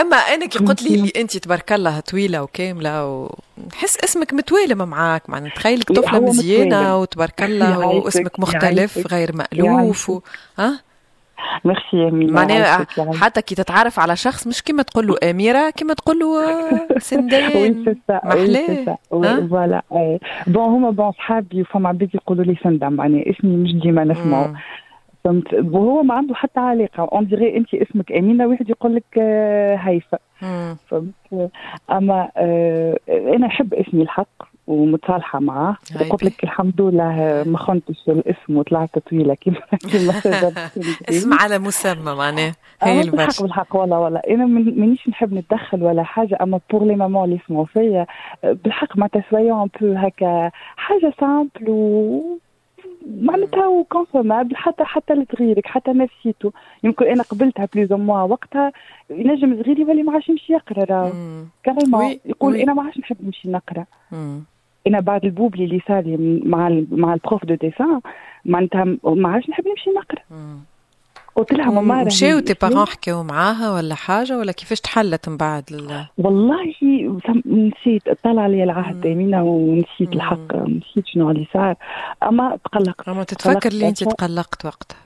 أما 0.00 0.16
أنا 0.16 0.46
كي 0.46 0.58
قلت 0.58 0.82
لي 0.82 0.94
اللي 0.94 1.12
انت 1.16 1.36
تبارك 1.36 1.72
الله 1.72 2.00
طويلة 2.00 2.42
وكاملة 2.42 3.06
ونحس 3.06 3.98
اسمك 4.04 4.34
متوالم 4.34 4.88
معاك 4.88 5.30
معناها 5.30 5.50
تخيلك 5.50 5.92
طفلة 5.92 6.20
مزيانة 6.20 6.98
وتبارك 6.98 7.42
الله 7.42 7.78
واسمك 7.78 8.40
مختلف 8.40 9.06
غير 9.06 9.36
مألوف 9.36 10.10
و... 10.10 10.20
ها؟ 10.58 10.87
ميرسي 11.64 12.10
معناها 12.10 12.86
حتى 13.20 13.42
كي 13.42 13.54
تتعرف 13.54 14.00
على 14.00 14.16
شخص 14.16 14.46
مش 14.46 14.62
كيما 14.62 14.82
تقول 14.82 15.06
له 15.06 15.30
أميرة 15.30 15.70
كيما 15.70 15.94
تقول 15.94 16.18
له 16.18 16.42
سندان 16.98 17.84
محلاه. 18.24 18.98
voilà 19.10 19.82
bon 20.46 20.62
هما 20.62 20.90
bon 20.90 21.12
صحابي 21.12 21.62
وفما 21.62 21.88
عباد 21.88 22.14
يقولوا 22.14 22.44
لي 22.44 22.56
سندان. 22.62 22.92
معناها 22.92 23.30
اسمي 23.30 23.56
مش 23.56 23.74
ديما 23.74 24.04
نسمعه 24.04 24.54
فهمت؟ 25.24 25.54
وهو 25.54 26.02
ما 26.02 26.14
عنده 26.14 26.34
حتى 26.34 26.60
علاقة. 26.60 27.08
on 27.12 27.26
dirait 27.26 27.56
انت 27.56 27.74
اسمك 27.74 28.12
أمينة 28.12 28.46
واحد 28.46 28.70
يقول 28.70 28.94
لك 28.94 29.18
هيفا. 29.78 30.18
فهمت؟ 30.90 31.50
أما 31.90 32.28
أنا 33.08 33.46
نحب 33.46 33.74
اسمي 33.74 34.02
الحق. 34.02 34.47
ومتصالحة 34.68 35.40
معاه 35.40 35.76
قلت 36.10 36.24
لك 36.24 36.44
الحمد 36.44 36.80
لله 36.80 37.44
ما 37.46 37.58
خنتش 37.58 38.08
الاسم 38.08 38.56
وطلعت 38.56 38.98
طويلة 38.98 39.34
كيما 39.34 39.60
كيما 39.92 40.22
اسم 41.10 41.34
على 41.34 41.58
مسمى 41.58 42.14
معناه 42.14 42.52
هي 42.82 43.00
البرشا 43.00 43.24
بالحق 43.24 43.42
بالحق 43.42 43.76
والله 43.76 43.98
والله. 43.98 44.20
أنا 44.30 44.46
مانيش 44.46 45.08
نحب 45.08 45.34
نتدخل 45.34 45.82
ولا 45.82 46.02
حاجة 46.02 46.38
أما 46.40 46.60
بور 46.70 46.84
لي 46.84 46.96
مامون 46.96 47.24
اللي 47.24 47.40
يسمعوا 47.44 47.64
فيا 47.64 48.06
بالحق 48.44 48.96
معناتها 48.98 49.24
سويون 49.30 49.68
بو 49.80 49.92
هكا 49.96 50.50
حاجة 50.76 51.12
سامبل 51.20 51.70
و 51.70 52.38
معناتها 53.20 53.66
وكونسومابل 53.66 54.56
حتى 54.56 54.84
حتى 54.84 55.14
لصغيرك 55.14 55.66
حتى 55.66 55.90
نفسيته. 55.90 56.52
يمكن 56.84 57.06
أنا 57.06 57.22
قبلتها 57.22 57.68
بليز 57.74 57.92
موا 57.92 58.22
وقتها 58.22 58.72
ينجم 59.10 59.62
صغير 59.62 59.78
يولي 59.78 60.02
ما 60.02 60.12
عادش 60.12 60.28
يمشي 60.28 60.52
يقرا 60.52 60.84
راهو 60.84 61.12
كاريمون 61.62 62.18
يقول 62.24 62.56
أنا 62.56 62.74
ما 62.74 62.82
عادش 62.82 62.98
نحب 62.98 63.16
نمشي 63.24 63.48
نقرا. 63.48 63.84
أنا 64.86 65.00
بعد 65.00 65.24
البوبلي 65.24 65.64
اللي 65.64 65.80
صار 65.88 66.00
لي 66.00 66.40
مع 66.44 66.82
مع 66.90 67.14
البروف 67.14 67.44
دو 67.44 67.54
ديسان 67.54 68.00
معناتها 68.44 68.84
ما 69.04 69.28
عادش 69.28 69.50
نحب 69.50 69.64
نمشي 69.68 69.90
نقرأ. 69.90 70.58
قلت 71.36 71.52
لها 71.52 71.70
ماما 71.70 72.04
مشاو 72.04 72.38
تي 72.38 72.54
بارون 72.62 72.86
حكاو 72.86 73.22
معاها 73.22 73.74
ولا 73.74 73.94
حاجة 73.94 74.38
ولا 74.38 74.52
كيفاش 74.52 74.80
تحلت 74.80 75.28
من 75.28 75.36
بعد 75.36 75.64
لل... 75.70 76.04
والله 76.18 76.74
نسيت 77.46 78.02
طلع 78.24 78.46
لي 78.46 78.64
العهد 78.64 79.04
يمينة 79.04 79.44
ونسيت 79.44 80.12
الحق 80.12 80.56
نسيت 80.56 81.06
شنو 81.06 81.30
اللي 81.30 81.46
صار. 81.52 81.74
أما 82.22 82.58
تقلقت. 82.64 83.08
أما 83.08 83.24
تتفكر 83.24 83.70
اللي 83.70 83.88
أنت 83.88 84.04
تقلقت. 84.04 84.64
وقتها 84.64 84.96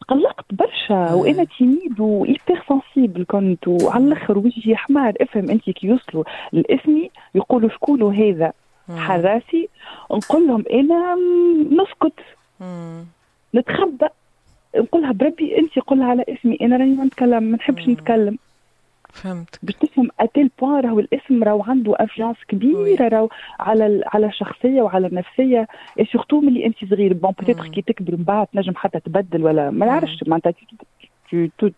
تقلقت 0.00 0.44
برشا. 0.50 1.12
وأنا 1.12 1.44
تيميد 1.44 2.00
وايبر 2.00 2.62
سنسيبل 2.68 3.24
كنت 3.28 3.68
وعلى 3.68 4.04
الأخر 4.04 4.38
وجهي 4.38 4.76
حمار 4.76 5.14
افهم 5.20 5.50
أنت 5.50 5.70
كي 5.70 5.86
يوصلوا 5.86 6.24
لاسمي 6.52 7.10
يقولوا 7.34 7.70
شكون 7.70 8.14
هذا. 8.14 8.52
حراسي 8.96 9.68
نقول 10.10 10.46
لهم 10.46 10.64
أنا 10.72 11.16
نسكت. 11.82 12.20
نتخبى. 13.54 14.06
نقولها 14.76 15.12
بربي 15.12 15.58
أنت 15.58 15.78
قولها 15.78 16.06
على 16.06 16.24
اسمي 16.28 16.58
أنا 16.60 16.76
راني 16.76 16.94
ما 16.94 17.04
نتكلم 17.04 17.42
ما 17.42 17.56
نحبش 17.56 17.88
نتكلم. 17.88 18.38
فهمت 19.12 19.58
باش 19.62 19.74
تفهم 19.74 20.08
à 20.20 20.28
tel 20.28 20.50
point 20.60 20.80
راهو 20.80 21.00
الاسم 21.00 21.42
راهو 21.42 21.62
عنده 21.62 21.96
influence 22.00 22.36
كبيرة 22.48 23.08
راهو 23.08 23.28
على 23.60 24.02
على 24.06 24.26
الشخصية 24.26 24.82
وعلى 24.82 25.06
النفسية. 25.06 25.68
surtout 26.12 26.40
ملي 26.40 26.66
أنت 26.66 26.76
صغير 26.90 27.12
bon 27.12 27.30
peut-être 27.30 27.68
كي 27.68 27.82
تكبر 27.82 28.16
من 28.16 28.22
بعد 28.22 28.46
تنجم 28.46 28.72
حتى 28.76 29.00
تبدل 29.00 29.44
ولا 29.44 29.70
ما 29.70 29.86
نعرفش. 29.86 30.24
معناتها 30.26 30.52
tu 31.30 31.48
te 31.58 31.70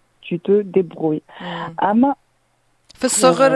tu 0.44 0.60
te 0.60 0.70
débrouilles 0.70 1.22
أما 1.82 2.14
في 2.94 3.04
الصغر 3.04 3.52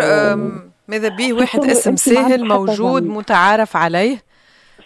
ماذا 0.88 1.08
به 1.08 1.32
واحد 1.32 1.64
اسم 1.64 1.96
ساهل 1.96 2.44
موجود 2.48 3.02
متعارف 3.02 3.76
عليه؟ 3.76 4.16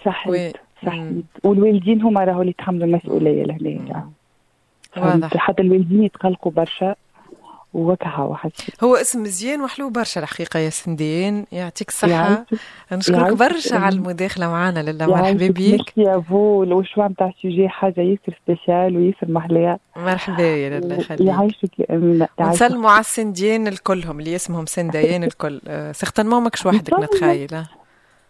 صحيح 0.04 0.52
صحيح 0.86 1.02
والوالدين 1.44 2.02
هما 2.02 2.24
راهو 2.24 2.40
اللي 2.40 2.50
يتحملوا 2.50 2.86
المسؤولية 2.86 3.44
لهنا 3.44 4.10
واضح. 4.96 5.36
حتى 5.36 5.62
الوالدين 5.62 6.02
يتقلقوا 6.02 6.52
برشا. 6.52 6.94
وكها 7.74 8.22
واحد 8.22 8.50
هو 8.84 8.96
اسم 8.96 9.22
مزيان 9.22 9.60
وحلو 9.60 9.90
برشا 9.90 10.20
الحقيقة 10.20 10.58
يا 10.58 10.70
سنديان 10.70 11.44
يعطيك 11.52 11.88
الصحه 11.88 12.46
نشكرك 12.92 13.32
برشا 13.32 13.76
على 13.76 13.94
المداخله 13.94 14.48
معنا 14.48 14.80
لله 14.80 15.06
مرحبا 15.06 15.48
بك 15.48 15.98
يا 15.98 16.16
بو 16.16 16.62
ال 16.62 16.70
choix 16.70 17.08
نتاع 17.08 17.26
ال 17.26 17.33
sujet 17.33 17.68
حاجة 17.68 18.00
ياسر 18.00 18.40
spécial 18.46 18.96
وياسر 18.96 19.32
محلية. 19.32 19.78
مرحبا 19.96 20.42
يا 20.42 20.80
لله 20.80 20.96
يخليك. 20.96 21.20
يعيشك 21.20 21.78
يا 21.78 21.94
امينه 21.94 22.28
ونسلموا 22.38 22.90
على 22.90 23.00
السنديان 23.00 23.68
الكلهم 23.68 24.20
اللي 24.20 24.36
اسمهم 24.36 24.66
سنديان 24.66 25.24
الكل. 25.24 25.60
certainement 25.92 26.42
ماكش 26.42 26.66
وحدك 26.66 26.94
نتخيل. 27.00 27.64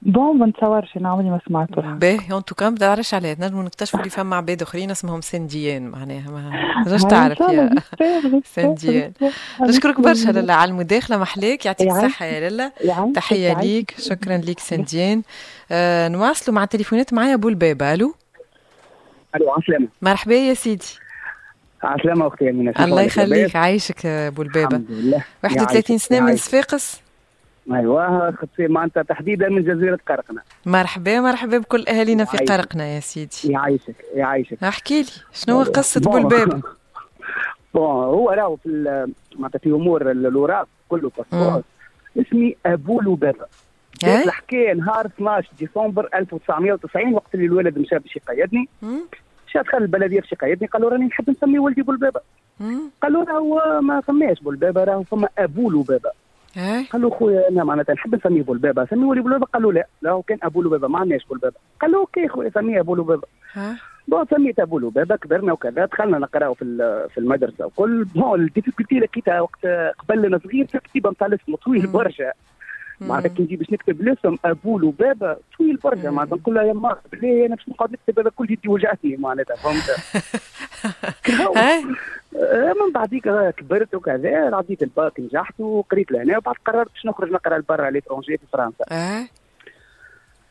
bon 0.03 0.39
ما 0.39 0.47
نتصورش 0.47 0.97
أنا 0.97 1.09
عمري 1.09 1.31
ما 1.31 1.41
سمعته 1.49 1.83
باهي 1.83 2.33
en 2.33 2.45
tout 2.45 2.60
cas 2.60 2.71
ما 2.71 2.77
تعرفش 2.77 3.15
عليه 3.15 3.37
نجموا 3.41 3.63
نكتشفوا 3.63 3.99
اللي 4.01 4.11
فما 4.11 4.37
عباد 4.37 4.63
آخرين 4.63 4.91
اسمهم 4.91 5.21
سنديان 5.21 5.89
معناها 5.89 6.31
ما 6.31 6.83
تقدرش 6.85 7.03
تعرف 7.03 7.41
يا 7.41 7.71
سنديان. 8.55 9.13
نشكرك 9.61 10.01
برشا 10.01 10.29
لالا 10.31 10.55
على 10.55 10.71
المداخلة 10.71 11.19
محلاك 11.19 11.67
يعطيك 11.67 11.89
الصحة 11.91 12.27
يا 12.27 12.41
لالا. 12.41 12.73
تحية 13.15 13.61
ليك 13.61 13.95
شكرا 13.99 14.37
ليك 14.37 14.61
سنديان. 14.61 15.23
آه 15.73 16.09
نواصلوا 16.09 16.55
مع 16.57 16.63
التليفونات 16.63 17.13
معايا 17.13 17.35
أبو 17.35 17.49
الباب 17.49 17.83
ألو؟ 17.83 18.15
ألو 19.37 19.51
عسلامة. 19.53 19.89
مرحبا 20.03 20.35
يا 20.35 20.55
سيدي. 20.55 20.87
عسلامة 21.83 22.27
أختي 22.27 22.51
أمينة 22.51 22.73
الله 22.81 23.03
يخليك 23.03 23.57
عايشك 23.57 24.07
أبو 24.07 24.43
البابه 24.43 24.77
الحمد 24.77 24.91
لله. 24.91 25.25
31 25.45 25.99
سنة 25.99 26.21
من 26.21 26.37
صفاقس 26.37 27.01
أيوه 27.73 28.35
معناتها 28.59 29.03
تحديدا 29.03 29.49
من 29.49 29.65
جزيرة 29.65 29.99
قرقنة. 30.09 30.41
مرحبا 30.67 31.21
مرحبا 31.21 31.59
بكل 31.59 31.85
أهالينا 31.89 32.25
في 32.25 32.37
قرقنة 32.37 32.85
يا 32.85 33.01
سيدي. 33.01 33.53
يعيشك 33.53 33.95
يعيشك. 34.15 34.65
احكي 34.65 35.03
لي 35.03 35.09
شنو 35.33 35.63
قصه 35.63 36.01
بولباب 36.01 36.63
بون 37.75 37.83
هو 37.85 38.31
راهو 38.31 38.57
في 38.57 39.07
معناتها 39.37 39.59
في 39.59 39.71
أمور 39.71 40.11
الاوراق 40.11 40.69
كله 40.89 41.11
passeport 41.19 41.63
اسمي 42.21 42.57
أبو 42.67 43.01
لبابة. 43.01 43.47
كانت 44.01 44.27
الحكاية 44.27 44.73
نهار 44.75 45.07
12 45.07 45.49
ديسمبر 45.59 46.09
1990 46.15 47.15
وقت 47.15 47.35
اللي 47.35 47.47
الولد 47.47 47.79
مشى 47.79 47.99
باش 47.99 48.17
يقيدني 48.17 48.69
مشى 49.47 49.59
دخل 49.59 49.79
البلدية 49.79 50.21
باش 50.21 50.33
يقيدني 50.33 50.69
قالوا 50.69 50.91
راني 50.91 51.07
نحب 51.07 51.31
نسمي 51.31 51.59
ولدي 51.59 51.83
بولبابة. 51.83 52.21
قالوا 53.03 53.25
راهو 53.25 53.81
ما 53.81 54.01
فماش 54.01 54.41
بولبابة 54.41 54.85
راهو 54.85 55.03
فما 55.03 55.29
أبو 55.39 55.71
لبابة. 55.71 56.11
قال 56.93 57.03
له 57.03 57.11
خويا 57.11 57.49
أنا 57.49 57.65
معناتها 57.65 57.93
نحب 57.93 58.15
نسميه 58.15 58.43
بولبابة. 58.43 58.85
سميه 58.85 59.15
لي 59.15 59.21
بولبابة؟ 59.21 59.47
قال 59.47 59.63
له 59.63 59.73
لا 59.73 59.87
لا 60.03 60.23
كان 60.27 60.39
أبو 60.43 60.63
لبابة 60.63 60.89
ما 60.89 60.99
عندناش 60.99 61.27
بولبابة. 61.27 61.57
قال 61.81 61.91
له 61.91 61.99
OK 61.99 62.29
خويا 62.29 62.51
سميه 62.51 62.81
أبو 62.81 62.95
لبابة. 62.95 63.23
bon 64.09 64.25
سميت 64.31 64.61
أبو 64.61 64.79
لبابة 64.79 65.17
كبرنا 65.17 65.53
وكذا 65.53 65.85
دخلنا 65.85 66.19
نقراو 66.19 66.55
في 66.55 66.65
في 67.15 67.19
المدرسة. 67.19 67.67
وكل 67.67 68.05
bon 68.05 68.41
ال 68.41 68.46
difficulté 68.46 68.99
لقيتها 68.99 69.41
وقت 69.41 69.67
قبل 69.99 70.27
أنا 70.27 70.39
صغير 70.39 70.67
في 70.67 70.75
الكتيبه 70.75 71.11
نتاع 71.11 71.27
الاسم 71.27 71.57
طويل 71.57 71.87
برشا. 71.87 72.33
معناتها 73.01 73.29
كي 73.29 73.43
نجي 73.43 73.57
باش 73.57 73.71
نكتب 73.71 74.01
الاسم 74.01 74.37
أبو 74.45 74.79
لبابة 74.79 75.37
طويل 75.59 75.77
برشا 75.77 76.09
معناتها 76.09 76.37
نقول 76.37 76.55
لها 76.55 76.63
يا 76.63 76.73
ما 76.73 76.97
بلي 77.13 77.47
أنا 77.47 77.55
باش 77.55 77.69
نقعد 77.69 77.93
نكتب 77.93 78.19
هذا 78.19 78.31
كل 78.31 78.53
يدي 78.53 78.69
وجعتني 78.69 79.17
معناتها 79.17 79.57
فهمت؟ 79.57 79.91
آه، 82.37 82.73
من 82.73 82.93
بعديك 82.95 83.29
كبرت 83.57 83.95
وكذا 83.95 84.55
عديت 84.57 84.83
الباك 84.83 85.21
نجحت 85.21 85.61
وقريت 85.61 86.13
لهنا 86.13 86.39
وبعد 86.39 86.55
قررت 86.67 86.93
باش 86.93 87.07
نخرج 87.07 87.31
نقرأ 87.31 87.59
لبرا 87.59 87.91
l'étranger 87.91 88.37
في 88.37 88.45
فرنسا. 88.53 88.85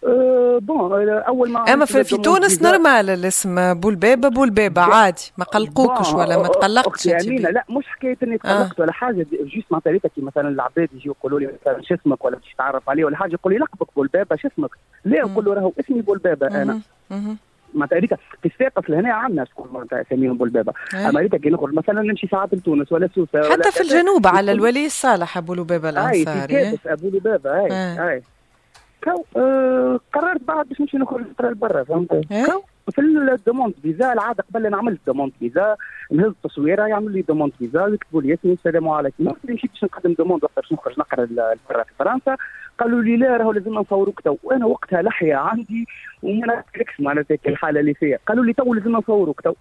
أه 0.04 0.60
bon 0.62 1.10
أول 1.10 1.52
ما 1.52 1.60
أما 1.60 1.86
في, 1.86 2.04
في 2.04 2.18
تونس 2.18 2.62
normal 2.62 3.10
الاسم 3.10 3.74
بولبابه 3.74 4.30
بولبابه 4.30 4.82
عادي 4.82 5.32
ما 5.38 5.46
قلقوكش 5.46 6.14
ولا 6.14 6.38
ما 6.38 6.48
تقلقتش 6.48 7.08
أمينة 7.08 7.50
لا 7.50 7.66
مش 7.70 7.88
حكايه 7.88 8.18
إني 8.24 8.38
تقلقت 8.38 8.80
آه. 8.80 8.84
ولا 8.84 8.92
حاجة 8.92 9.26
juste 9.44 9.66
معناتها 9.72 10.10
كي 10.16 10.22
مثلا 10.22 10.50
العباد 10.50 10.90
يجيو 10.94 11.16
يقولوا 11.20 11.40
لي 11.40 11.50
مثلا 11.62 11.82
شو 11.82 11.96
اسمك 11.96 12.26
ولا 12.26 12.36
باش 12.36 12.56
تعرف 12.58 12.90
عليه 12.90 13.06
ولا 13.06 13.18
حاجة 13.18 13.34
يقول 13.34 13.54
لي 13.54 13.60
لقبك 13.60 13.96
بولبابه 13.96 14.36
شو 14.36 14.48
اسمك؟ 14.48 14.70
لا 15.06 15.22
نقول 15.22 15.46
له 15.46 15.54
راهو 15.54 15.74
اسمي 15.80 16.02
بولبابه 16.02 16.48
أنا؟ 16.48 16.82
معناتها 17.74 17.98
هذيك 17.98 18.16
في 18.42 18.46
الساقف 18.46 18.90
لهنا 18.90 19.14
عندنا 19.14 19.46
شكون 19.46 19.70
معناتها 19.74 20.02
أساميهم 20.02 20.38
بولبابه 20.38 20.74
إيه. 20.94 21.10
أما 21.10 21.20
هذيك 21.20 21.36
كي 21.36 21.50
نخرج 21.50 21.74
مثلا 21.74 22.02
نمشي 22.02 22.28
ساعات 22.28 22.54
لتونس 22.54 22.92
ولا 22.92 23.10
سوسة 23.16 23.42
حتى 23.42 23.54
ولا 23.54 23.72
في 23.72 23.82
الجنوب 23.82 24.28
على 24.28 24.52
الولي 24.52 24.86
الصالح 24.86 25.38
أبو 25.38 25.54
لبابه 25.54 25.90
الانصاري 25.90 26.58
أي 26.58 26.78
في 26.78 26.94
أبو 26.94 27.08
لبابه 27.08 27.60
أي 27.60 28.10
أي. 28.10 28.24
que 29.04 29.24
آه 29.38 30.00
قررت 30.14 30.42
بعد 30.44 30.68
باش 30.68 30.82
نمشي 30.82 30.98
نخرج 30.98 31.22
نقرا 31.22 31.52
لبرا 31.52 31.84
فهمت؟ 31.84 32.12
إيه؟ 32.32 32.46
في 32.90 33.02
ال 33.02 33.11
demande 33.11 33.74
visa 33.82 34.14
العادة 34.14 34.44
قبل 34.54 34.66
أنا 34.66 34.78
عملت 34.78 35.00
demande 35.08 35.32
visa 35.40 35.76
نهز 36.12 36.26
التصويرة 36.26 36.88
يعملوا 36.88 37.10
لي 37.10 37.22
demande 37.22 37.52
visa 37.60 37.88
يكتبوا 37.88 38.22
لي 38.22 38.34
اسمي 38.34 38.54
السلام 38.54 38.88
عليكم. 38.88 39.24
مشيت 39.44 39.72
باش 39.72 39.84
نقدم 39.84 40.14
demande 40.14 40.44
وقت 40.44 40.56
باش 40.56 40.74
نخرج 40.74 41.00
نقرا 41.00 41.26
لبرا 41.26 41.84
في 41.84 41.94
فرنسا. 42.00 42.38
قالوا 42.80 43.02
لي 43.02 43.18
لا 43.18 43.38
راهو 43.38 43.52
لازم 43.52 43.74
نصوروك 43.74 44.20
تو. 44.20 44.38
وأنا 44.44 44.66
وقتها 44.66 45.02
لحية 45.02 45.36
عندي 45.36 45.86
وما 46.24 46.46
نعرفش 46.46 47.00
معناتها 47.00 47.38
الحالة 47.48 47.80
اللي 47.80 47.94
فيها 47.94 48.18
قالوا 48.28 48.46
لي 48.46 48.54
تو 48.54 48.74
لازم 48.74 48.92
نصوروك 48.92 49.42
تو. 49.42 49.54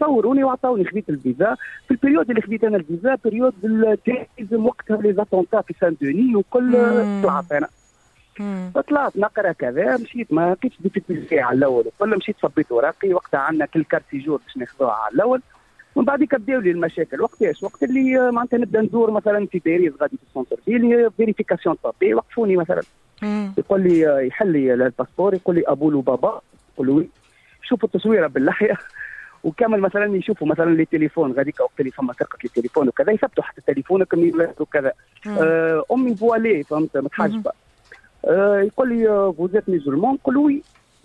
صوروني 0.00 0.44
وعطاوني 0.44 0.84
خذيت 0.84 1.08
الفيزا. 1.08 1.56
في 1.88 1.90
ال 1.90 1.95
période 1.95 2.30
اللي 2.30 2.42
خذيت 2.42 2.64
أنا 2.64 2.76
ال 2.76 2.84
visa 2.84 3.16
période 3.24 3.54
وقتها 4.52 4.96
les 4.96 5.12
attentats 5.12 5.60
في 5.60 5.74
سان 5.80 5.96
دوني 6.00 6.36
وكل 6.36 6.72
طلعت 7.22 7.52
أنا. 7.52 7.68
طلعت 8.88 9.16
نقرأ 9.16 9.52
كذا 9.52 9.96
مشيت 9.96 10.32
ما 10.32 10.52
لقيتش 10.52 10.76
difficulté 10.80 11.40
على 11.40 11.58
الأول. 11.58 11.84
وكل 11.86 12.16
مشيت 12.16 12.36
صبيت 12.42 12.72
ورقي 12.72 13.14
وقتها 13.14 13.40
عندنا 13.40 13.66
كل 13.66 13.84
carte 13.84 14.04
séjour 14.10 14.40
باش 14.46 14.56
ناخذوها 14.56 14.92
على 14.92 15.14
الأول. 15.14 15.42
ومن 15.94 16.04
بعد 16.04 16.20
بداو 16.22 16.60
لي 16.60 16.70
المشاكل. 16.70 17.20
وقتاش 17.20 17.62
وقت 17.62 17.82
اللي 17.82 18.30
معناتها 18.32 18.58
نبدأ 18.58 18.80
ندور 18.80 19.10
مثلا 19.10 19.46
في 19.46 19.58
باريس 19.58 19.92
غادي 20.00 20.16
في 20.16 20.22
ال 20.22 20.56
centre-ville 20.64 21.10
vérification 21.10 21.74
طابي 21.82 22.14
وقفوني 22.14 22.56
مثلا. 22.56 22.82
يقول 23.58 23.82
لي 23.82 24.26
يحل 24.26 24.52
لي 24.52 24.74
ال 24.74 24.80
passeport 24.80 25.34
يقول 25.34 25.56
لي 25.56 25.62
أبو 25.66 26.00
بابا 26.00 26.40
يقول 26.74 26.86
له 26.86 27.06
شوفوا 27.62 27.88
التصويرة 27.88 28.26
باللحيه 28.26 28.78
وكامل 29.44 29.80
مثلا 29.80 30.16
يشوفوا 30.16 30.46
مثلا 30.46 30.74
les 30.74 30.84
téléphones. 30.84 31.32
غاديك 31.32 31.60
وقت 31.60 31.80
اللي 31.80 31.90
فما 31.90 32.12
سرقه 32.12 32.38
les 32.44 32.50
téléphones 32.54 32.88
وكذا 32.88 33.12
يثبتوا 33.12 33.44
حتى 33.44 33.60
تليفونك 33.66 34.14
وكذا. 34.60 34.92
آه 35.26 35.84
أمي 35.92 36.16
voilée 36.16 36.62
فهمت؟ 36.62 36.96
متحجبه 36.96 37.50
آه 37.50 37.61
يقول 38.66 38.88
لي 38.88 39.32
vous 39.38 39.53
êtes 39.53 39.68
musulman 39.68 40.14
نقول 40.14 40.34
له 40.34 40.60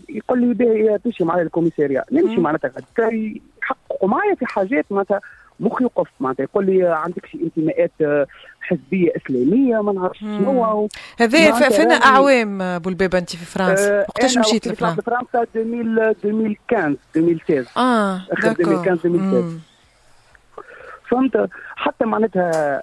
يقول 0.10 0.42
لي 0.42 0.54
باهي 0.54 0.98
تمشي 0.98 1.24
معايا 1.24 1.44
ال 1.44 1.48
commissariat 1.48 2.04
نمشي 2.12 2.42
معناتها 2.42 2.72
يحققوا 3.62 4.10
معايا 4.10 4.36
في 4.36 4.46
حاجات 4.46 4.86
معناتها 4.92 5.22
مخ 5.60 5.82
يوقف. 5.82 6.08
معناتها 6.20 6.44
يقول 6.44 6.66
لي 6.66 6.84
عندك 6.88 7.26
شي 7.26 7.38
انتماءات 7.44 7.92
آه، 8.02 8.28
حزبية 8.62 9.12
إسلامية 9.16 9.82
ما 9.82 9.94
نعرفش 9.94 10.20
شنو 10.20 10.90
هذا 11.20 11.70
فين 11.70 11.92
أعوام 11.92 12.80
بولبابه 12.80 13.18
أنت 13.18 13.30
في 13.30 13.46
فرنسا؟ 13.46 14.00
وقتاش 14.10 14.38
مشيت 14.38 14.68
لفرنسا؟ 14.68 15.02
فرنسا؟ 15.02 15.42
2015 15.56 16.96
2016 17.16 17.66
آه 17.78 18.16
اخر 18.32 18.50
2015 18.52 18.92
2016 18.92 19.60
فهمت؟ 21.10 21.50
حتى 21.76 22.06
معناتها 22.06 22.82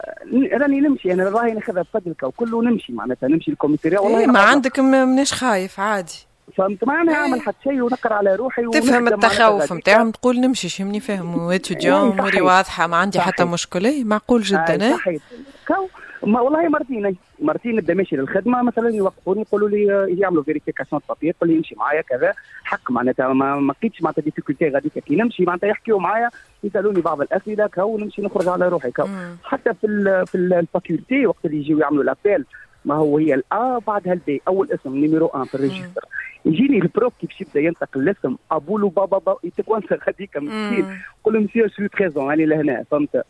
راني 0.52 0.80
نمشي 0.80 1.12
أنا 1.12 1.24
راهي 1.24 1.52
ناخذها 1.52 1.82
بفضلك 1.82 2.22
وكله 2.22 2.62
نمشي 2.62 2.92
معناتها 2.92 3.28
نمشي 3.28 3.50
الكوميساريه 3.50 3.98
والله 3.98 4.20
إيه 4.20 4.26
ما 4.26 4.40
عندك 4.40 4.80
مناش 4.80 5.32
خايف 5.32 5.80
عادي. 5.80 6.26
فهمت؟ 6.56 6.84
ما 6.84 7.00
أنا 7.00 7.12
أعمل 7.14 7.40
حتى 7.40 7.56
شيء 7.64 7.82
ونقرأ 7.82 8.14
على 8.14 8.34
روحي 8.34 8.62
تفهم 8.72 9.08
التخوف 9.08 9.72
نتاعهم 9.72 10.10
تقول 10.10 10.40
نمشي 10.40 10.68
شمني 10.68 11.00
فاهم؟ 11.00 11.38
واتيديون 11.38 12.00
اموري 12.12 12.40
واضحة 12.40 12.86
ما 12.86 12.96
عندي 12.96 13.20
حتى 13.20 13.44
مشكلة 13.44 13.88
إيه، 13.88 14.04
معقول 14.04 14.42
جدا 14.42 14.92
آه 14.92 14.96
صحيح. 14.96 15.22
كو 15.68 15.88
ما 16.26 16.40
والله 16.40 16.68
مرتين 16.68 17.16
مرتين 17.44 17.76
نبدا 17.76 17.94
ماشي 17.94 18.16
للخدمة 18.16 18.62
مثلا 18.62 18.88
يوقفوني 18.88 19.40
يقولوا 19.40 19.68
لي 19.68 20.06
يعملوا 20.20 20.42
vérification 20.42 21.02
papiers 21.08 21.28
يقول 21.28 21.50
لي 21.50 21.58
امشي 21.58 21.74
معايا 21.74 22.00
كذا 22.00 22.34
حق 22.64 22.90
معناتها 22.90 23.32
ما 23.32 23.56
ما 23.60 23.72
لقيتش 23.72 24.02
معناتها 24.02 24.22
difficulté 24.22 24.68
غاديك 24.68 24.98
كي 24.98 25.16
نمشي 25.16 25.44
معناتها 25.44 25.66
يحكيوا 25.66 26.00
معايا 26.00 26.30
يسألوني 26.64 27.00
بعض 27.00 27.20
الأسئلة 27.20 27.66
كو 27.66 27.98
نمشي 27.98 28.22
نخرج 28.22 28.48
على 28.48 28.68
روحي 28.68 28.90
كو 28.90 29.04
حتى 29.44 29.74
في 29.74 30.24
في 30.26 30.34
ال 30.34 30.46
faculté 30.46 31.26
وقت 31.26 31.44
اللي 31.44 31.56
يجيو 31.56 31.78
يعملوا 31.78 32.04
l'appel 32.04 32.44
ما 32.84 32.94
هو 32.94 33.18
هي 33.18 33.34
ال 33.34 33.56
A 33.56 33.78
بعدها 33.86 34.12
ال 34.12 34.27
B 34.27 34.42
أول 34.48 34.72
اسم 34.72 34.94
numéro 34.94 35.30
1 35.34 35.46
في 35.46 35.54
ال 35.54 35.59
registre. 35.59 36.04
يجيني 36.44 36.78
ال 36.78 36.85
prof 36.85 37.12
كي 37.20 37.26
باش 37.26 37.40
يبدا 37.40 37.60
ينطق 37.60 37.88
الاسم 37.96 38.36
أبو 38.50 38.78
لبابة 38.78 38.88
بابا 38.88 39.38
يتكونسر 39.44 40.00
هذيك 40.08 40.36
مسكين. 40.36 40.86
يقول 41.20 41.34
له 41.34 41.40
monsieur 41.40 41.68
suis 41.68 41.88
présent 41.88 42.30
راني 42.30 42.46
لهنا 42.46 42.84
فهمت؟ 42.90 43.24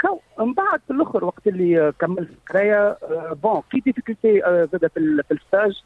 كو 0.00 0.20
من 0.38 0.52
بعد 0.54 0.80
في 0.86 0.90
الأخر 0.92 1.24
وقت 1.24 1.46
اللي 1.46 1.92
كملت 1.98 2.28
القرايه 2.30 2.88
آه 2.88 3.36
bon 3.42 3.60
في 3.70 3.80
difficulté 3.80 4.44
آه 4.44 4.68
زاد 4.72 4.86
في, 4.94 5.24
ال 5.30 5.37
stage. 5.37 5.82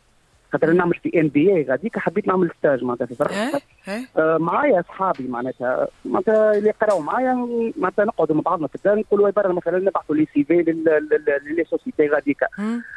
خاطر 0.53 0.73
نعمل 0.73 0.95
في 0.95 1.21
MBA 1.21 1.63
غاديك 1.69 1.99
حبيت 1.99 2.29
نعمل 2.29 2.51
stage 2.59 2.85
معناتها 2.85 3.07
في 3.07 3.15
فرنسا 3.15 3.61
إيه، 3.89 3.95
إيه. 3.95 4.07
آه 4.17 4.39
معايا 4.39 4.81
أصحابي 4.81 5.29
معناتها. 5.29 5.89
معناتها 6.05 6.53
اللي 6.55 6.71
قراو 6.71 7.01
معايا 7.01 7.49
معناتها 7.77 8.05
نقعدوا 8.05 8.37
مع 8.37 8.43
بعضنا 8.43 8.67
في 8.67 8.75
الدار 8.75 8.99
نقولوا 8.99 9.31
برا 9.31 9.53
مثلا 9.53 9.79
نبعثوا 9.79 10.15
les 10.15 10.27
CV 10.35 10.45
ل 10.45 10.55
les 10.63 11.65
sociétés 11.71 12.09
غاديك. 12.09 12.45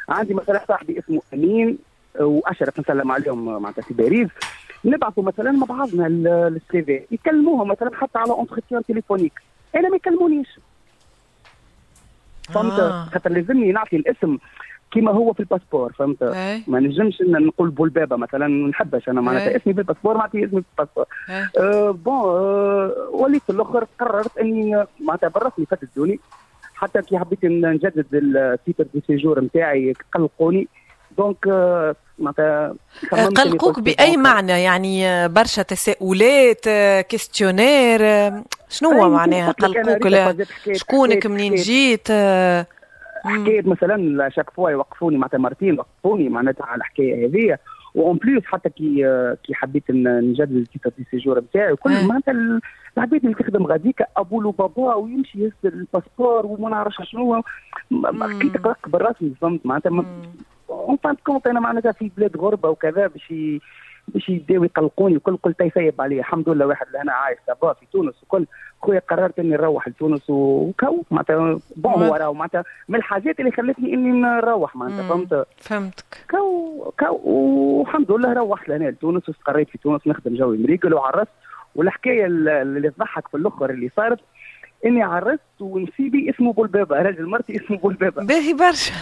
عندي 0.08 0.34
مثلا 0.34 0.60
صاحبي 0.68 0.98
اسمه 0.98 1.22
أمين 1.34 1.78
وأشرف 2.20 2.80
نسلم 2.80 3.12
عليهم 3.12 3.44
معناتها 3.62 3.82
في 3.82 3.94
باريس. 3.94 4.28
نبعثوا 4.84 5.22
مثلا 5.22 5.50
مع 5.52 5.66
بعضنا 5.66 6.06
ال 6.06 6.82
CV. 6.82 7.02
يكلموهم 7.10 7.68
مثلا 7.68 7.90
حتى 7.94 8.18
على 8.18 8.30
entretien 8.30 8.82
téléphonique 8.88 9.32
أنا 9.76 9.88
ما 9.88 9.96
يكلمونيش. 9.96 10.48
فهمت؟ 12.42 12.72
آه. 12.72 13.04
خاطر 13.04 13.30
لازمني 13.30 13.72
نعطي 13.72 13.96
الاسم 13.96 14.38
كما 14.90 15.10
هو 15.10 15.32
في 15.32 15.40
ال 15.40 15.45
passeport 15.45 15.92
فهمت؟ 15.92 16.22
أي. 16.22 16.62
ما 16.66 16.80
نجمش 16.80 17.22
نقول 17.22 17.70
بولبابة 17.70 18.16
مثلا 18.16 18.46
ما 18.48 18.68
نحبش 18.68 19.08
أنا 19.08 19.20
معناتها 19.20 19.56
اسمي 19.56 19.74
في 19.74 19.80
ال 19.80 19.84
passeport 19.84 20.16
معناتها 20.16 20.44
اسمي 20.44 20.62
في 20.62 20.66
الباسبور. 20.78 21.04
أه 21.58 21.90
bon 21.90 22.14
أه 22.14 23.08
وليت 23.12 23.42
في 23.42 23.50
الأخر 23.50 23.86
قررت 24.00 24.38
إني 24.38 24.84
معناتها 25.00 25.28
بالرسمي 25.28 25.66
فددوني 25.66 26.20
حتى 26.74 27.02
كي 27.02 27.18
حبيت 27.18 27.44
نجدد 27.44 28.06
ال 28.12 28.24
titre 28.24 28.86
de 28.94 29.02
séjour 29.06 29.40
نتاعي 29.40 29.92
قلقوني. 30.14 30.68
donc 31.18 31.46
معناتها 32.18 32.74
قلقوك 33.12 33.80
بأي 33.80 34.16
معنى؟ 34.16 34.62
يعني 34.62 35.28
برشا 35.28 35.62
تساؤلات 35.62 36.68
questionnaire 37.08 38.00
شنو 38.68 38.90
هو 38.90 39.10
معناها؟ 39.10 39.52
قلقوك 39.52 40.08
شكونك 40.72 41.26
منين 41.26 41.54
جيت؟ 41.54 42.08
حكاية 43.24 43.62
مثلا 43.62 44.28
chaque 44.28 44.50
fois 44.50 44.70
يوقفوني 44.70 45.16
معناتها 45.16 45.38
مرتين 45.38 45.78
وقفوني 45.78 46.28
معناتها 46.28 46.66
على 46.66 46.78
الحكاية 46.78 47.26
هذه. 47.26 47.58
و 47.94 48.01
en 48.01 48.16
plus 48.16 48.42
حتى 48.44 48.68
كي 48.68 48.94
كي 49.44 49.54
حبيت 49.54 49.90
نجدد 49.90 50.56
ال 50.56 50.62
titre 50.62 50.90
de 50.98 51.06
séjour 51.10 51.38
نتاعي 51.40 51.72
وكل 51.72 52.06
معناتها 52.06 52.60
العباد 52.96 53.24
اللي 53.24 53.34
تخدم 53.34 53.66
غاديك 53.66 54.02
أبو 54.16 54.40
لبابة 54.40 54.94
ويمشي 54.94 55.38
يسر 55.38 55.52
ال 55.64 55.72
passeport 55.72 56.46
وما 56.46 56.70
نعرفش 56.70 56.96
شنو. 57.02 57.42
كي 58.40 58.48
تقرا 58.48 58.76
بالرسمي 58.86 59.34
فهمت؟ 59.40 59.66
معناتها 59.66 60.04
en 60.70 60.96
fin 60.96 61.16
de 61.26 61.31
compte 61.31 61.46
أنا 61.46 61.60
معناتها 61.60 61.92
في 61.92 62.10
بلاد 62.16 62.36
غربة 62.36 62.68
وكذا 62.68 63.06
باش 63.06 63.34
باش 64.08 64.28
يبداو 64.28 64.64
يقلقوني 64.64 65.16
وكل 65.16 65.36
قلت 65.36 65.60
يسيب 65.60 66.00
علي 66.00 66.18
الحمد 66.18 66.48
لله 66.48 66.66
واحد 66.66 66.86
هنا 66.96 67.12
عايش 67.12 67.38
ça 67.46 67.59
va 67.59 67.72
في 67.72 67.86
تونس 67.92 68.22
وكل. 68.22 68.46
خويا 68.82 69.02
قررت 69.10 69.38
إني 69.38 69.50
نروح 69.50 69.88
لتونس 69.88 70.30
وكو 70.30 71.02
معناتها 71.10 71.58
bon 71.76 71.92
هو 71.92 72.14
راهو 72.14 72.34
معناتها 72.34 72.64
من 72.88 72.96
الحاجات 72.96 73.40
اللي 73.40 73.50
خلتني 73.50 73.94
إني 73.94 74.20
نروح 74.20 74.76
معناتها 74.76 75.08
فهمت؟ 75.08 75.46
فهمتك. 75.58 76.04
كو 76.30 76.92
كو 77.00 77.20
والحمد 77.24 78.12
لله 78.12 78.32
روحت 78.32 78.68
لهنا 78.68 78.90
لتونس 78.90 79.28
واستقريت 79.28 79.68
في 79.68 79.78
تونس 79.78 80.06
نخدم 80.06 80.34
جوي 80.36 80.58
مريقل 80.58 80.94
وعرست 80.94 81.30
والحكاية 81.74 82.26
اللي 82.26 82.90
تضحك 82.90 83.28
في 83.28 83.36
الأخر 83.36 83.70
اللي 83.70 83.90
صارت 83.96 84.20
إني 84.84 85.02
عرست 85.02 85.40
ونسيبي 85.60 86.30
اسمه 86.30 86.52
بولبابه 86.52 86.96
راجل 86.96 87.26
مرتي 87.26 87.56
اسمه 87.56 87.78
بولبابه 87.78 88.24
باهي 88.24 88.52
برشا. 88.54 88.92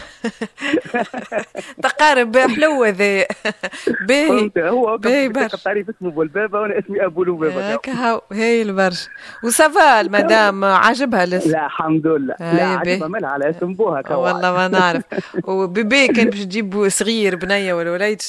تقارب 1.82 2.36
حلوة 2.38 2.88
ذي 2.88 3.24
باهي. 4.08 4.50
هو 4.58 4.96
باهي 4.98 5.28
برشا. 5.28 5.56
التعريف 5.56 5.88
اسمه 5.90 6.10
بولبابه 6.10 6.60
وأنا 6.60 6.78
اسمي 6.78 7.04
أبو 7.04 7.24
لبابه 7.24 7.72
هكا 7.72 7.92
هاو 7.92 8.20
هاي 8.32 8.72
برشا. 8.72 9.08
وسافا 9.44 10.00
المدام 10.00 10.64
عجبها 10.64 11.26
لسه 11.26 11.50
لا 11.50 11.66
الحمد 11.66 12.06
لله. 12.06 12.34
لا 12.40 12.64
عجبها 12.66 13.08
مالها 13.08 13.30
على 13.30 13.50
اسم 13.50 13.74
بوها 13.74 14.16
والله 14.16 14.52
ما 14.52 14.68
نعرف. 14.68 15.02
وبيبي 15.48 16.08
كان 16.08 16.30
باش 16.30 16.40
تجيب 16.44 16.88
صغير 16.88 17.36
بنية 17.36 17.74
ولا 17.74 17.90
وليد 17.90 18.22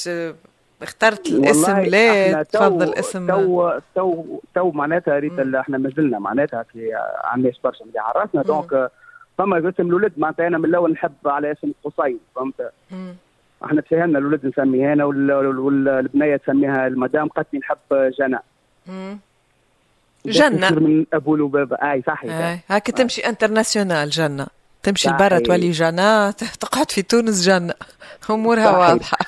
اخترت 0.82 1.26
الاسم 1.26 1.78
ليه 1.78 2.42
تفضل 2.42 2.94
اسم. 2.94 3.26
تو 3.26 3.72
تو 3.94 4.24
تو 4.54 4.70
معناتها 4.70 5.18
ريت 5.18 5.38
إحنا 5.54 5.78
ما 5.78 5.90
زلنا 5.96 6.18
معناتها 6.18 6.62
في 6.62 6.90
عندناش 7.24 7.60
برشا. 7.64 7.84
اللي 7.84 7.98
عرفنا 7.98 8.42
donc 8.42 8.90
فما 9.38 9.58
اسم 9.58 9.86
الاولاد 9.86 10.12
معناتها 10.16 10.46
أنا 10.46 10.58
من 10.58 10.64
الأول 10.64 10.92
نحب 10.92 11.12
على 11.26 11.52
اسم 11.52 11.72
قصي 11.84 12.16
فهمت؟ 12.36 12.72
إحنا 13.64 13.80
تفاهمنا 13.80 14.18
الاولاد 14.18 14.46
نسميها 14.46 14.92
أنا 14.92 15.04
والبنيه 15.04 16.36
تسميها 16.36 16.86
المدام 16.86 17.28
قالت 17.28 17.48
لي 17.52 17.58
نحب 17.58 18.12
جنى. 18.18 18.38
جنة. 20.26 20.70
من 20.70 21.06
أبو 21.12 21.36
لبابه 21.36 21.76
أي 21.76 22.02
صحيح. 22.06 22.58
هاك 22.68 22.86
تمشي 22.86 23.20
international 23.20 24.10
جنة. 24.10 24.46
تمشي 24.86 25.08
لبرا 25.08 25.38
تولي 25.38 25.70
جنة 25.70 26.30
تقعد 26.30 26.90
في 26.90 27.02
تونس 27.02 27.42
جنة. 27.42 27.74
أمورها 28.30 28.70
واضحة. 28.70 29.18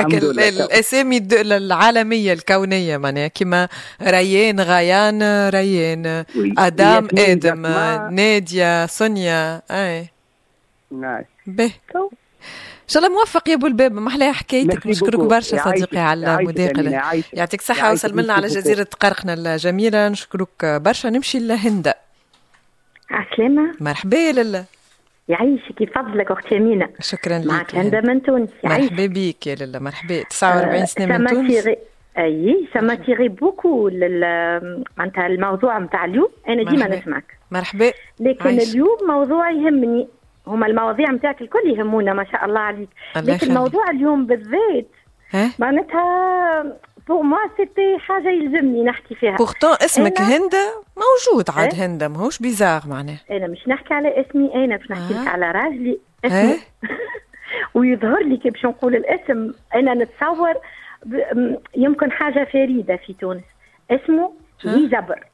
الأسامي 0.00 1.18
العالمية 1.32 2.32
الكونية 2.32 2.96
معناها 2.96 3.28
كما 3.28 3.68
ريان 4.02 4.60
غيان 4.60 5.48
ريان 5.48 6.24
آدم 6.58 7.08
آدم 7.18 7.62
نادية 8.14 8.86
سونيا 8.86 9.62
أي. 9.70 10.08
ناي 10.90 11.24
به. 11.46 11.72
إن 12.84 12.88
شاء 12.88 13.04
الله 13.04 13.18
موفق 13.18 13.48
يا 13.48 13.54
أبو 13.54 13.66
الباب. 13.66 13.92
ما 13.92 14.08
أحلى 14.08 14.32
حكايتك. 14.32 14.86
نشكرك 14.86 15.20
برشا 15.20 15.64
صديقي 15.64 15.98
على 15.98 16.34
المداخلة. 16.34 17.22
يعطيك 17.32 17.60
الصحة. 17.60 17.92
وسلم 17.92 18.20
لنا 18.20 18.32
على 18.32 18.46
جزيرة 18.46 18.86
قرقنا 19.00 19.34
الجميلة. 19.34 20.08
نشكرك 20.08 20.64
برشا. 20.64 21.08
نمشي 21.08 21.38
لهند. 21.38 21.92
عسلامة. 23.14 23.74
مرحبا 23.80 24.16
يا 24.16 24.32
لالا. 24.32 24.64
يعيشك 25.28 25.80
يفضلك 25.80 26.30
أختي 26.30 26.56
أمينة. 26.56 26.88
شكرا 27.00 27.38
لك 27.38 27.46
معك 27.46 27.74
هند 27.74 27.94
من 27.94 28.22
تونس 28.22 28.48
مرحبا 28.64 29.06
بك 29.06 29.46
يا 29.46 29.54
لالا 29.54 29.78
مرحبا. 29.78 30.22
49 30.22 30.80
آه 30.80 30.84
سنة 30.84 31.18
من 31.18 31.26
تونس؟ 31.26 31.68
أي 32.18 32.68
سما 32.74 32.94
تيغي 32.94 33.28
بوكو 33.28 33.90
معناتها 34.98 35.26
الموضوع 35.26 35.78
نتاع 35.78 36.04
اليوم. 36.04 36.28
أنا 36.48 36.70
ديما 36.70 36.88
نسمعك. 36.88 37.38
مرحبا. 37.50 37.92
لكن 38.20 38.48
عايش. 38.48 38.70
اليوم 38.70 38.98
موضوع 39.08 39.50
يهمني. 39.50 40.08
هما 40.46 40.66
المواضيع 40.66 41.10
نتاعك 41.10 41.40
الكل 41.42 41.68
يهمونا 41.78 42.12
ما 42.12 42.24
شاء 42.24 42.44
الله 42.44 42.60
عليك. 42.60 42.88
الله 43.16 43.34
لكن 43.34 43.54
موضوع 43.54 43.90
اليوم 43.90 44.26
بالذات 44.26 44.86
معناتها 45.58 46.04
pour 47.08 47.22
moi 47.22 47.38
c'était 47.56 47.98
حاجة 47.98 48.28
يلزمني 48.28 48.84
نحكي 48.84 49.14
فيها. 49.14 49.36
pourtant 49.36 49.76
اسمك 49.84 50.20
هندا 50.20 50.72
موجود 50.96 51.50
عاد 51.50 51.74
إيه؟ 51.74 51.86
هندا 51.86 52.08
ماهوش 52.08 52.38
بيزار 52.38 52.82
معناه 52.86 53.16
أنا 53.30 53.46
مش 53.46 53.68
نحكي 53.68 53.94
على 53.94 54.20
اسمي 54.20 54.54
أنا 54.54 54.76
باش 54.76 54.90
نحكي 54.90 55.14
لك 55.14 55.28
على 55.28 55.50
راجلي 55.50 55.98
اسمي. 56.24 56.58
ويظهر 57.74 58.22
لي 58.22 58.36
كي 58.36 58.50
باش 58.50 58.64
نقول 58.64 58.96
الاسم. 58.96 59.52
أنا 59.74 59.94
نتصور 59.94 60.54
يمكن 61.76 62.12
حاجة 62.12 62.48
فريدة 62.52 62.96
في 62.96 63.12
تونس. 63.12 63.42
اسمه 63.90 64.32
هيزبر 64.62 65.24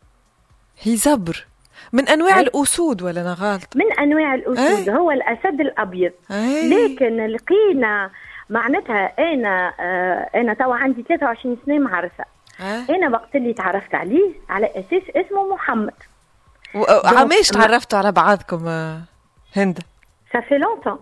هيزبر 0.82 1.46
من 1.92 2.08
أنواع 2.08 2.36
أي. 2.38 2.42
الأسود 2.42 3.02
ولا 3.02 3.20
أنا 3.20 3.32
غلط 3.32 3.76
من 3.76 3.92
أنواع 3.92 4.34
الأسود. 4.34 4.88
أي. 4.88 4.96
هو 4.96 5.10
الأسد 5.10 5.60
الأبيض. 5.60 6.12
أي. 6.30 6.68
لكن 6.70 7.26
لقينا 7.26 8.10
معناتها 8.50 9.12
أنا 9.18 9.72
آه 9.80 10.30
أنا 10.40 10.54
توا 10.54 10.74
عندي 10.74 11.02
23 11.02 11.56
سنة 11.66 11.78
معرفة. 11.78 12.24
أه؟ 12.60 12.84
أنا 12.90 13.08
وقت 13.10 13.34
اللي 13.36 13.52
تعرفت 13.54 13.94
عليه 13.94 14.30
على 14.48 14.66
أساس 14.66 15.02
اسمه 15.16 15.54
محمد. 15.54 15.94
عماش 17.04 17.48
تعرفتوا 17.48 17.98
على 17.98 18.12
بعضكم 18.12 18.68
هند؟ 19.56 19.78
ça 20.32 20.41
fait 20.41 20.58
longtemps 20.58 20.98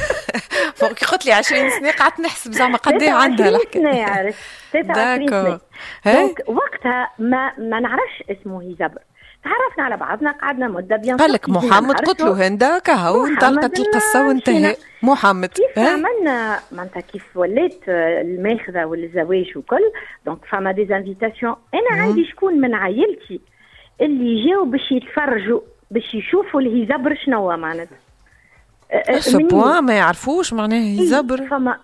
فوق 0.76 0.92
قلت 1.04 1.26
لي 1.26 1.32
20 1.32 1.70
سنة 1.70 1.90
قعدت 1.92 2.20
نحسب 2.20 2.52
زعما 2.52 2.76
قد 2.76 3.02
إيه 3.02 3.10
عندها 3.10 3.48
الحكاية 3.48 3.88
20 3.88 4.04
سنة 4.04 4.10
عرفت؟ 4.10 4.38
23 4.72 5.28
سنة. 5.28 5.60
donc 6.14 6.42
وقتها 6.46 7.10
ما 7.18 7.52
ما 7.58 7.80
نعرفش 7.80 8.22
اسمه 8.30 8.62
هيزبر 8.62 8.98
تعرفنا 9.46 9.84
على 9.84 9.96
بعضنا 9.96 10.30
قعدنا 10.32 10.68
مدة 10.68 10.96
bien 10.96 11.16
قال 11.16 11.32
لك 11.32 11.48
محمد 11.48 11.94
قلت 12.00 12.20
له 12.20 12.46
هندا 12.48 12.78
كهو 12.78 13.26
انطلقت 13.26 13.78
القصة 13.78 14.28
وانتهى 14.28 14.76
محمد 15.02 15.48
كيف 15.48 15.78
عملنا 15.78 16.58
معناتها 16.72 17.00
كيف 17.00 17.36
وليت 17.36 17.80
الماخذة 17.88 18.84
والزواج 18.84 19.56
وكل. 19.56 19.92
donc 20.26 20.38
فما 20.50 20.72
des 20.72 20.96
invitations 20.96 21.56
أنا 21.74 22.02
عندي 22.02 22.24
شكون 22.24 22.60
من 22.60 22.74
عائلتي 22.74 23.40
اللي 24.00 24.50
جاوا 24.50 24.64
باش 24.66 24.92
يتفرجوا 24.92 25.60
باش 25.90 26.14
يشوفوا 26.14 26.60
الهيزبر 26.60 27.14
شنو 27.24 27.56
معناتها. 27.56 27.98
سبوا 29.18 29.80
ما 29.80 29.92
يعرفوش 29.92 30.52
معناه 30.52 30.76
هيزبر 30.76 31.46
فما 31.46 31.78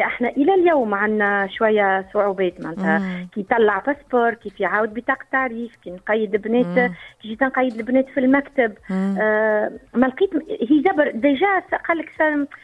إحنا 0.00 0.28
إلى 0.28 0.54
اليوم 0.54 0.94
عندنا 0.94 1.48
شوية 1.58 2.08
صعوبات 2.14 2.60
معناتها. 2.60 3.26
كي 3.34 3.40
يطلع 3.40 3.78
passeport 3.78 4.34
كيف 4.34 4.60
يعاود 4.60 4.94
بطاقة 4.94 5.24
تعريف 5.32 5.76
كي 5.84 5.90
نقيد 5.90 6.36
بنات 6.36 6.92
كي 7.22 7.28
جيت 7.28 7.42
نقيد 7.42 7.74
البنات 7.74 8.08
في 8.08 8.20
المكتب. 8.20 8.72
آه 8.90 9.72
ما 9.94 10.06
لقيت 10.06 10.30
هيزبر 10.70 11.10
déjà 11.10 11.62
قال 11.88 11.98
لك 11.98 12.10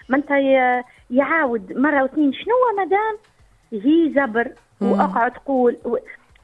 معناتها 0.08 0.84
يعاود 1.10 1.72
مرة 1.72 2.02
واثنين. 2.02 2.32
شنو 2.32 2.84
مدام؟ 2.84 3.16
هيزبر 3.72 4.52
وأقعد 4.80 5.32
تقول 5.32 5.76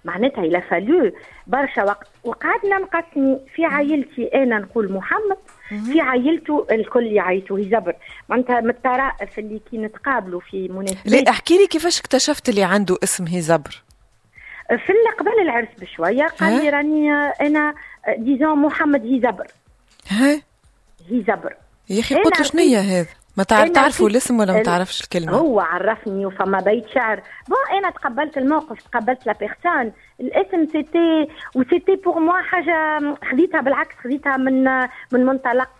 معناتها 0.04 0.44
il 0.44 0.60
a 0.60 0.69
fallu 0.69 1.12
برشا 1.46 1.84
وقت. 1.84 2.08
وقعدنا 2.24 2.78
نقسمي 2.78 3.40
في 3.54 3.64
عائلتي. 3.64 4.30
أنا 4.34 4.58
نقول 4.58 4.92
محمد 4.92 5.36
في 5.68 6.00
عائلته 6.00 6.66
الكل 6.70 7.06
يعيطوا 7.06 7.60
زبر. 7.60 7.94
معناتها 8.28 8.60
من 8.60 8.70
الطرائف 8.70 9.38
اللي 9.38 9.60
كي 9.70 9.78
نتقابلوا 9.78 10.40
في 10.40 10.68
مناسبات 10.68 11.06
لا 11.06 11.30
احكي 11.30 11.58
لي 11.58 11.66
كيفاش 11.66 12.00
اكتشفت 12.00 12.48
اللي 12.48 12.64
عنده 12.64 12.98
اسم 13.02 13.26
هيزبر 13.26 13.82
في 14.68 14.92
اللي 14.92 15.10
قبل 15.18 15.42
العرس 15.42 15.68
بشوية. 15.78 16.26
قال 16.26 16.62
لي 16.64 16.70
راني 16.70 17.12
أنا 17.40 17.74
ديزون 18.18 18.58
محمد 18.58 19.06
هيزبر 19.06 19.46
ها؟ 20.08 20.42
هيزبر 21.10 21.54
يا 21.90 22.00
أخي 22.00 22.14
قلت 22.14 22.42
شنيا 22.42 22.80
هذا؟ 22.80 23.08
ما 23.36 23.44
تعرف 23.44 23.70
تعرفوا 23.70 24.08
الاسم 24.08 24.40
ولا 24.40 24.52
ما 24.52 24.62
تعرفش 24.62 25.00
الكلمة؟ 25.00 25.32
هو 25.32 25.60
عرفني 25.60 26.26
وفما 26.26 26.60
بيت 26.60 26.84
شعر. 26.94 27.22
bon 27.48 27.78
أنا 27.78 27.90
تقبلت 27.90 28.38
الموقف 28.38 28.82
تقبلت 28.82 29.26
la 29.26 29.32
personne 29.32 29.92
الاسم 30.20 30.66
c'était 30.72 31.28
و 31.54 31.59
c'était 31.60 31.96
pour 31.96 32.18
moi 32.18 32.42
حاجة 32.42 33.00
خذيتها 33.30 33.60
بالعكس 33.60 33.94
خذيتها 34.04 34.36
من 34.36 34.64
من 35.12 35.26
منطلق 35.26 35.70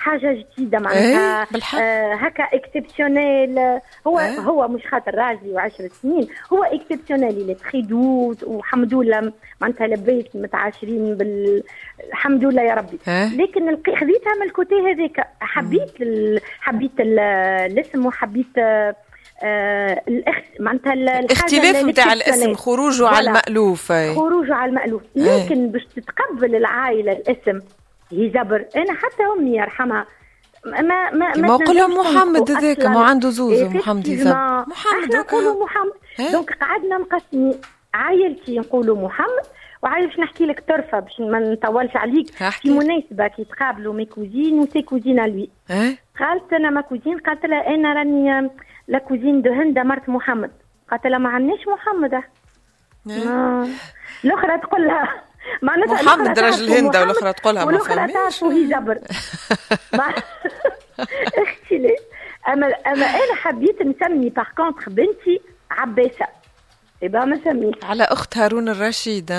حاجة 0.00 0.44
جديدة 0.56 0.78
معناتها. 0.78 1.46
إيه؟ 1.54 1.82
آه 1.82 2.14
هكا 2.14 2.44
exceptionnel 2.44 3.58
هو 4.06 4.18
إيه؟ 4.18 4.40
هو 4.40 4.68
مش 4.68 4.86
خاطر 4.86 5.14
راجلي 5.14 5.52
وعشر 5.52 5.88
سنين. 6.02 6.28
هو 6.52 6.64
exceptionnel 6.64 7.36
il 7.36 7.54
est 7.54 7.66
très 7.66 7.82
doux 7.82 8.42
والحمد 8.42 8.94
لله 8.94 9.32
معناتها 9.60 9.86
لبيت 9.86 10.36
متعاشرين 10.36 11.14
بال 11.14 11.62
الحمد 12.08 12.44
لله 12.44 12.62
يا 12.62 12.74
ربي. 12.74 12.98
إيه؟ 13.08 13.36
لكن 13.36 13.76
خذيتها 14.00 14.34
من 14.40 14.46
الكوتي 14.46 14.74
هذاك 14.74 15.26
حبيت 15.40 16.00
ال... 16.00 16.40
حبيت 16.60 17.00
الاسم 17.00 18.06
وحبيت 18.06 18.58
آه 18.58 20.02
الاخ 20.08 20.36
معناتها 20.60 20.92
الاختلاف 20.92 21.84
نتاع 21.84 22.12
الاسم 22.12 22.54
خروجه 22.54 23.08
على 23.08 23.30
المألوف 23.30 23.92
خروجه 23.92 24.54
على 24.54 24.70
المألوف. 24.70 25.02
لكن 25.16 25.68
باش 25.68 25.86
تتقبل 25.96 26.56
العائلة 26.56 27.12
الاسم 27.12 27.60
هي 28.12 28.30
زبر 28.30 28.66
أنا 28.76 28.92
حتى 28.92 29.22
امي 29.36 29.56
يرحمها. 29.56 30.06
ما 30.64 31.10
ما 31.10 31.36
ما 31.36 31.56
قول 31.56 31.76
لهم 31.76 31.98
محمد 31.98 32.50
هذاك 32.50 32.86
ما 32.86 33.04
عنده 33.04 33.30
زوز 33.30 33.62
محمد 33.62 34.08
يزبر 34.08 34.64
محمد 34.66 35.16
نقولوا 35.16 35.64
محمد. 35.64 35.92
donc 36.32 36.52
قعدنا 36.52 36.98
نقسمي. 36.98 37.60
عائلتي 37.94 38.58
نقولوا 38.58 38.96
محمد. 38.96 39.44
وعايش 39.82 40.18
نحكي 40.18 40.46
لك 40.46 40.64
طرفة 40.68 41.00
باش 41.00 41.20
ما 41.20 41.38
نطولش 41.38 41.96
عليك. 41.96 42.30
في 42.30 42.70
مناسبة 42.70 43.26
كي 43.26 43.44
تقابلوا 43.44 43.94
mes 43.94 44.04
cousines 44.04 44.58
و 44.58 44.64
ses 44.64 44.82
cousines 44.82 45.26
lui 45.26 45.50
قالت 46.18 46.52
أنا 46.52 46.70
ma 46.70 46.80
cousine 46.80 47.18
قالت 47.18 47.46
لها 47.46 47.74
أنا 47.74 47.92
راني 47.92 48.50
la 48.88 48.98
cousine 48.98 49.42
de 49.42 49.52
هند 49.52 49.78
مرت 49.78 50.08
محمد. 50.08 50.50
قالت 50.90 51.06
لها 51.06 51.18
ما 51.18 51.28
عندناش 51.28 51.60
محمد 51.68 52.22
الأخرى 54.24 54.58
تقول 54.58 54.86
لها 54.86 55.22
معناتها 55.62 56.02
محمد 56.02 56.38
رجل 56.38 56.70
هندة 56.70 57.00
والأخرى 57.00 57.32
تقولها 57.32 57.64
ما 57.64 57.66
والأخرى 57.66 58.12
تعرفوا 58.12 58.52
هيزبر 58.52 58.98
أختي 61.42 61.96
اما 62.48 62.66
أما 62.66 63.06
أنا 63.06 63.34
حبيت 63.34 63.82
نسمي 63.82 64.28
باغ 64.28 64.46
كونتخ 64.56 64.88
بنتي 64.88 65.40
عباسة. 65.70 66.26
يبقى 67.02 67.26
ما 67.26 67.40
سميت 67.44 67.84
على 67.84 68.04
أخت 68.04 68.38
هارون 68.38 68.68
الرشيد 68.68 69.30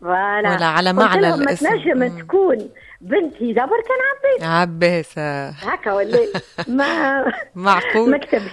ولا. 0.00 0.38
ولا 0.40 0.66
على 0.66 0.92
معنى 0.92 1.34
الاسم 1.34 1.64
ما 1.70 1.76
تنجم 1.76 2.18
تكون 2.18 2.70
بنت 3.00 3.34
هي 3.38 3.52
جبر 3.52 3.80
كان 3.88 3.98
عباسه 4.44 4.46
عباسة. 4.60 5.48
هكا 5.48 5.92
ولا 5.92 6.18
ما 6.68 7.24
معقول. 7.54 8.10
ما 8.10 8.18
كتبش. 8.18 8.50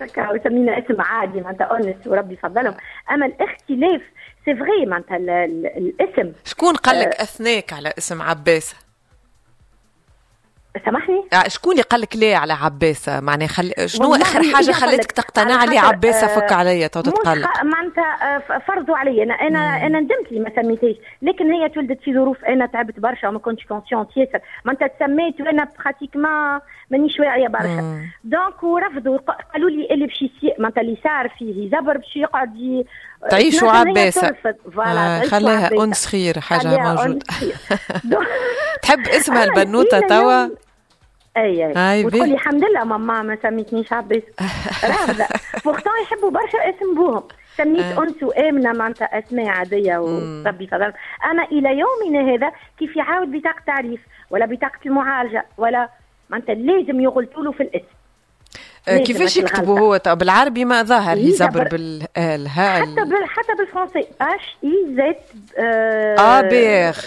هكا 0.00 0.30
وسمينا 0.30 0.78
اسم 0.78 1.00
عادي 1.00 1.40
معناتها 1.40 1.76
انس 1.76 2.06
وربي 2.06 2.34
يفضلهم 2.34 2.74
أما 3.10 3.26
الاختلاف 3.26 4.02
سي 4.44 4.54
فغي 4.54 4.86
معناتها 4.86 5.16
الاسم 5.16 6.32
شكون 6.44 6.74
قال 6.74 7.00
لك 7.00 7.14
اثناك 7.14 7.72
على 7.72 7.92
اسم 7.98 8.22
عباسه؟ 8.22 8.76
سامحني؟ 10.84 11.24
آه، 11.32 11.48
شكون 11.48 11.72
اللي 11.72 11.82
قال 11.82 12.00
لك 12.00 12.16
ليه 12.16 12.36
على 12.36 12.52
عباسه 12.52 13.20
معناها 13.20 13.48
خل... 13.48 13.72
شنو 13.86 14.14
آخر 14.14 14.42
حاجة 14.54 14.72
خلتك 14.72 15.12
تقتنع 15.12 15.64
لي 15.64 15.78
عباسه 15.78 16.26
فك 16.26 16.52
عليا 16.52 16.86
تو 16.86 17.00
تتقلق. 17.00 17.62
معناتها 17.62 18.38
فرضوا 18.58 18.96
علي 18.96 19.22
أنا 19.22 19.34
أنا 19.34 19.86
أنا 19.86 20.00
ندمت 20.00 20.32
لي 20.32 20.40
ما 20.40 20.52
سميتهاش. 20.56 20.96
لكن 21.22 21.52
هي 21.52 21.68
تولدت 21.68 22.00
في 22.00 22.14
ظروف 22.14 22.44
أنا 22.44 22.66
تعبت 22.66 23.00
برشا 23.00 23.28
وما 23.28 23.38
كنتش 23.38 23.64
consciente 23.66 24.16
ياسر 24.16 24.40
معناتها 24.64 24.86
تسميت 24.88 25.40
وأنا 25.40 25.68
ما 26.16 26.60
مانيش 26.92 27.20
واعيه 27.20 27.48
برشا 27.48 28.08
donc 28.24 28.62
ورفضوا 28.62 29.18
قالوا 29.52 29.70
لي 29.70 29.88
اللي 29.90 30.06
باش 30.06 30.24
معناتها 30.58 30.80
اللي 30.80 30.96
صار 31.04 31.28
فيه 31.28 31.68
هزبر 31.68 31.96
باش 31.96 32.16
يقعد 32.16 32.84
تعيشوا 33.30 33.70
عباسه 33.70 34.34
آه 34.86 35.20
خليها 35.20 35.84
انس 35.84 36.06
خير 36.06 36.40
حاجة 36.40 36.78
موجودة. 36.78 37.26
تحب 38.82 39.08
اسمها 39.08 39.44
البنوتة 39.44 40.00
توا؟ 40.00 40.48
أي 41.36 41.78
أي. 41.92 42.04
وتقول 42.04 42.28
لي 42.28 42.34
الحمد 42.34 42.64
لله 42.64 42.84
ماما 42.84 43.22
ما 43.22 43.38
سميتنيش 43.42 43.92
عباس 43.92 44.22
رافضة. 44.84 45.24
بورتون 45.64 45.92
يحبوا 46.02 46.30
برشا 46.30 46.58
اسم 46.58 46.94
بوهم. 46.94 47.22
سميت 47.56 47.80
أه. 47.84 48.02
انس 48.02 48.22
وآمنة 48.22 48.72
معناتها 48.72 49.18
أسماء 49.18 49.46
عادية 49.46 49.98
وربي 49.98 50.66
فضل 50.66 50.92
أنا 51.24 51.44
إلى 51.44 51.68
يومنا 51.78 52.34
هذا 52.34 52.52
كيف 52.78 52.96
يعاود 52.96 53.32
بطاقة 53.32 53.62
تعريف 53.66 54.00
ولا 54.30 54.46
بطاقة 54.46 54.78
المعالجة 54.86 55.46
ولا 55.58 55.88
معناتها 56.32 56.54
لازم 56.54 57.00
يغلطوا 57.00 57.42
له 57.42 57.52
في 57.52 57.62
الاسم. 57.62 57.86
آه، 58.88 58.98
كيفاش 58.98 59.36
يكتبوا 59.36 59.78
هو؟ 59.80 59.96
طب 59.96 60.18
بالعربي 60.18 60.64
ما 60.64 60.82
ظاهر 60.82 61.18
يزبر 61.18 61.68
بالهاء 61.68 62.82
حتى 62.82 63.04
بال 63.04 63.24
حتى 63.26 63.54
بالفرنسي. 63.58 64.06
اش 64.20 64.56
اي 64.64 64.86
زد 64.88 65.16
آه 65.58 66.40
pire. 66.40 66.98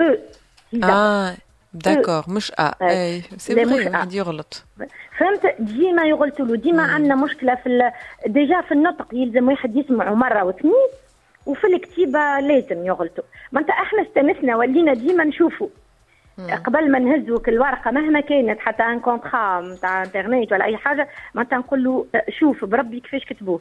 أو 0.00 0.90
آه 0.90 1.36
d'accord 1.72 2.24
مش 2.28 2.52
أ. 2.58 2.74
et 2.82 3.22
c'est 3.36 3.54
vrai 3.54 3.88
واحد 3.88 4.12
يغلط. 4.12 4.64
فهمت؟ 5.18 5.54
ديما 5.58 6.02
يغلطوا 6.02 6.46
له. 6.46 6.56
ديما 6.56 6.82
عندنا 6.82 7.14
مشكلة 7.14 7.54
في 7.54 7.90
déjà 8.26 8.60
في 8.60 8.72
النطق. 8.72 9.06
يلزم 9.12 9.48
واحد 9.48 9.76
يسمعه 9.76 10.14
مرة 10.14 10.44
واثنين 10.44 10.88
وفي 11.46 11.66
الكتيبة 11.66 12.40
لازم 12.40 12.86
يغلطوا. 12.86 13.24
معناتها 13.52 13.72
إحنا 13.72 14.02
استنسنا 14.02 14.56
ولينا 14.56 14.94
ديما 14.94 15.24
نشوفوا. 15.24 15.68
قبل 16.50 16.90
ما 16.90 16.98
نهزوا 16.98 17.38
كل 17.38 17.58
ورقه 17.58 17.90
مهما 17.90 18.20
كانت 18.20 18.60
حتى 18.60 18.82
un 18.82 19.00
contrat 19.00 19.60
نتاع 19.60 20.02
انترنت 20.02 20.52
ولا 20.52 20.64
أي 20.64 20.76
حاجة 20.76 21.08
معناتها 21.34 21.58
نقول 21.58 21.84
له 21.84 22.06
شوف 22.38 22.64
بربي 22.64 23.00
كيفاش 23.00 23.24
كتبوه. 23.24 23.60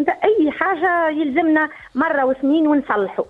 أنت 0.00 0.08
أي 0.08 0.50
حاجة 0.50 1.08
يلزمنا 1.08 1.68
مرة 1.94 2.24
واثنين 2.24 2.66
ونصلحوا 2.66 3.24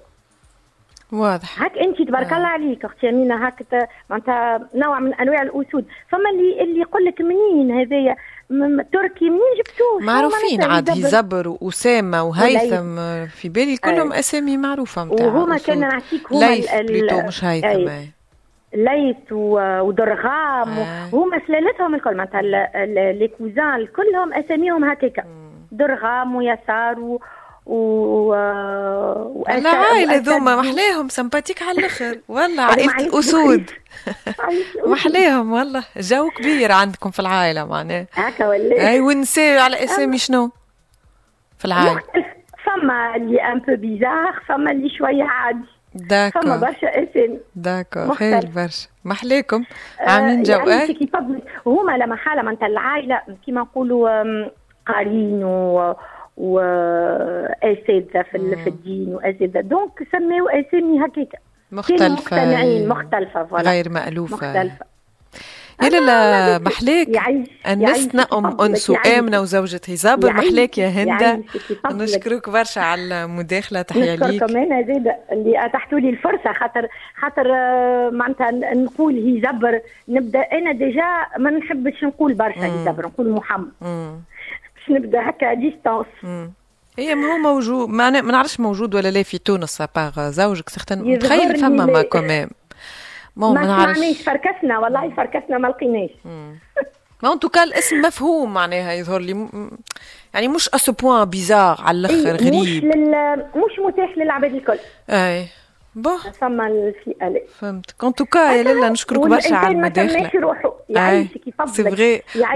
واضح. 1.12 1.62
هاك 1.62 1.78
أنت 1.78 2.02
تبارك 2.02 2.32
الله 2.32 2.46
عليك 2.46 2.84
أختي 2.84 3.08
أمينة 3.08 3.46
هاك 3.46 3.88
معناتها 4.10 4.68
نوع 4.74 4.98
من 5.00 5.14
أنواع 5.14 5.42
الأسود. 5.42 5.84
فما 6.08 6.30
اللي 6.30 6.62
اللي 6.62 6.80
يقول 6.80 7.04
لك 7.04 7.20
منين 7.20 7.80
هذايا؟ 7.80 8.16
تركي 8.92 9.24
منين 9.24 9.54
جبتوه؟ 9.58 10.00
معروفين 10.00 10.62
عاد 10.62 10.88
يزبر 10.88 11.56
وأسامة 11.60 12.22
وهيثم 12.22 12.96
في 13.26 13.48
بالي 13.48 13.76
كلهم 13.76 14.12
أسامي 14.12 14.56
معروفة 14.56 15.04
نتاع 15.04 15.26
وهما 15.26 15.58
كان 15.58 15.80
نعطيك 15.80 16.32
هما 16.32 16.54
ليث 16.54 16.74
بليتو 16.74 17.26
مش 17.26 17.44
هيثم 17.44 17.90
ليث 18.74 19.32
ودرغام 19.32 20.68
آه. 20.68 21.08
هما 21.12 21.40
سلالتهم 21.46 21.94
الكل. 21.94 22.16
معناتها 22.16 22.42
les 23.12 23.28
cousins 23.38 23.86
كلهم 23.96 24.32
أساميهم 24.34 24.84
هكاكا 24.84 25.24
درغام 25.72 26.34
ويسار 26.34 27.00
و 27.00 27.20
و 27.66 28.34
العائلة 29.50 30.16
ذوما 30.16 30.56
محلاهم 30.56 31.08
sympathiques 31.08 31.62
على 31.62 31.78
الأخر. 31.78 32.18
والله 32.28 32.62
عائلة 32.62 32.96
الاسود 32.96 33.70
محلاهم 34.86 35.52
والله. 35.54 35.84
جو 35.96 36.30
كبير 36.30 36.72
عندكم 36.72 37.10
في 37.10 37.20
العائلة 37.20 37.64
معناها 37.64 38.06
هكا 38.12 38.48
ولا؟ 38.48 38.88
أي 38.90 39.00
ونساء 39.00 39.60
على 39.60 39.84
أسامي 39.84 40.18
شنو؟ 40.18 40.50
في 41.58 41.64
العائلة. 41.64 42.02
فما 42.64 43.16
اللي 43.16 43.42
un 43.42 43.58
peu 43.58 43.76
bizarre 43.76 44.40
فما 44.46 44.70
اللي 44.70 44.88
شوية 44.98 45.24
عادي. 45.24 45.79
d'accord 45.94 46.40
فما 46.40 46.56
برشا 46.56 46.88
أسامي. 46.88 47.38
d'accord 47.56 48.08
خير 48.14 48.46
برشا. 48.56 48.88
محلاكم 49.04 49.64
عاملين 50.00 50.42
جو 50.42 50.52
يعني 50.52 50.82
إيه 50.82 50.96
هما 51.66 51.92
لما 51.96 52.16
حالة 52.16 52.42
معناتها 52.42 52.66
العائلة 52.66 53.20
كيما 53.46 53.60
نقولوا 53.60 54.24
قارين 54.86 55.44
و 55.44 55.94
واساتذه 56.36 58.22
في, 58.32 58.56
في 58.64 58.66
الدين 58.68 59.08
واساتذه 59.14 59.60
donc 59.60 60.08
سميو 60.12 60.48
أسامي 60.48 61.04
هكاك 61.06 61.40
مختلفة. 61.72 62.08
مقتنعين. 62.08 62.88
مختلفة 62.88 63.44
voilà. 63.44 63.70
غير 63.70 63.88
مألوفة. 63.88 64.34
مختلفة. 64.34 64.89
يا 65.82 66.00
لا 66.00 66.58
محلاك 66.58 67.08
أنسنا 67.66 68.26
أم 68.32 68.60
أنس 68.60 68.90
وآمنة 68.90 69.40
وزوجة 69.40 69.80
هزبر 69.88 70.32
محلاك 70.32 70.78
يا 70.78 70.88
هندة 70.88 71.42
نشكرك 71.92 72.50
برشا 72.50 72.80
على 72.80 73.24
المداخلة 73.24 73.82
تحية 73.82 74.14
ليك. 74.14 74.42
أنا 74.42 74.82
زيد 74.82 75.08
اللي 75.32 75.64
أتحتوا 75.66 75.98
لي 76.00 76.10
الفرصة 76.10 76.52
خاطر 76.52 76.88
خاطر 77.20 77.46
آه، 77.54 78.10
معناتها 78.12 78.50
نقول 78.74 79.38
هزبر 79.38 79.80
نبدأ 80.08 80.38
أنا 80.40 80.72
déjà 80.72 81.04
ما 81.38 81.50
نحبش 81.50 82.04
نقول 82.04 82.34
برشا 82.34 82.66
هزبر 82.66 83.06
نقول 83.06 83.30
محمد. 83.30 83.70
باش 83.80 84.90
نبدأ 84.90 85.28
هكا 85.28 85.54
distance 85.54 86.06
هي 86.98 87.14
ما 87.14 87.32
هو 87.32 87.38
موجود 87.38 87.88
ما 87.88 88.10
نعرفش 88.10 88.60
موجود 88.60 88.94
ولا 88.94 89.08
لا 89.10 89.22
في 89.22 89.38
تونس 89.38 89.82
باغ 89.96 90.30
زوجك 90.30 90.64
متخيل 90.90 91.56
فما 91.56 91.86
mais 91.86 92.02
quand 92.02 92.28
même 92.28 92.48
ما 93.36 93.52
نعرفش. 93.52 94.22
فركسنا 94.22 94.78
والله 94.78 95.14
فركسنا 95.16 95.58
ما 95.58 95.68
لقيناش. 95.68 96.10
mais 97.22 97.32
en 97.32 97.40
tout 97.40 97.53
cas 97.53 97.62
الاسم 97.62 98.00
مفهوم 98.00 98.54
معناها 98.54 98.92
يظهر 98.92 99.20
لي 99.20 99.48
يعني 100.34 100.48
مش 100.48 100.68
à 100.68 100.76
ce 100.76 100.92
point 100.92 101.24
bizarre 101.24 101.80
على 101.80 101.98
الآخر 101.98 102.46
غريب. 102.46 102.54
مش 102.54 102.68
لل... 102.68 103.36
مش 103.54 103.78
متاح 103.78 104.18
للعباد 104.18 104.54
الكل. 104.54 104.78
أي. 105.10 105.46
bon. 105.94 106.18
فما 106.40 106.66
الفئة 106.66 107.42
فهمت. 107.58 107.90
en 107.90 108.14
tout 108.14 108.28
cas 108.28 108.38
يا 108.38 108.62
لالا 108.62 108.88
نشكرك 108.88 109.18
برشا 109.18 109.54
على 109.54 109.74
المداخلة. 109.74 110.22
ما 110.22 110.40
روحه 110.40 110.74
يعيش 110.88 111.28
كيف 111.28 111.54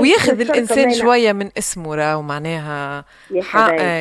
وياخذ 0.00 0.40
الإنسان 0.40 0.94
شوية 0.94 1.32
من 1.32 1.50
اسمه 1.58 1.94
راهو 1.94 2.22
معناها 2.22 3.04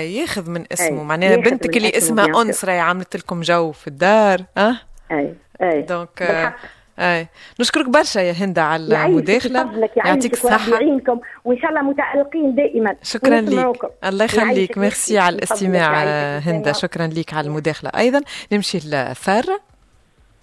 ياخذ 0.01 0.49
من 0.49 0.63
اسمه. 0.71 1.03
معناها 1.03 1.35
بنتك 1.35 1.77
اللي 1.77 1.97
اسمها 1.97 2.41
أنس 2.41 2.65
راهي 2.65 2.79
عملت 2.79 3.17
لكم 3.17 3.41
جو 3.41 3.71
في 3.71 3.87
الدار 3.87 4.43
أه؟ 4.57 4.75
أي. 5.11 5.33
اي 5.63 5.81
donc 5.81 6.53
اي 6.99 7.27
نشكرك 7.59 7.89
برشا 7.89 8.19
يا 8.19 8.31
هند 8.31 8.59
على 8.59 9.05
المداخله 9.05 9.89
يعطيك 9.97 10.33
الصحة. 10.33 10.71
يعينكم 10.71 11.19
وإن 11.45 11.57
شاء 11.57 11.69
الله 11.69 11.81
متألقين 11.81 12.55
دائما. 12.55 12.95
شكرا 13.03 13.41
لك 13.41 13.91
الله 14.05 14.25
يخليك. 14.25 14.77
ميرسي 14.77 15.19
على 15.19 15.35
الاستماع 15.35 16.03
هند. 16.37 16.71
شكرا 16.71 17.07
لك 17.07 17.33
على 17.33 17.47
المداخلة. 17.47 17.91
أيضا 17.97 18.21
نمشي 18.51 18.77
لساره 18.77 19.59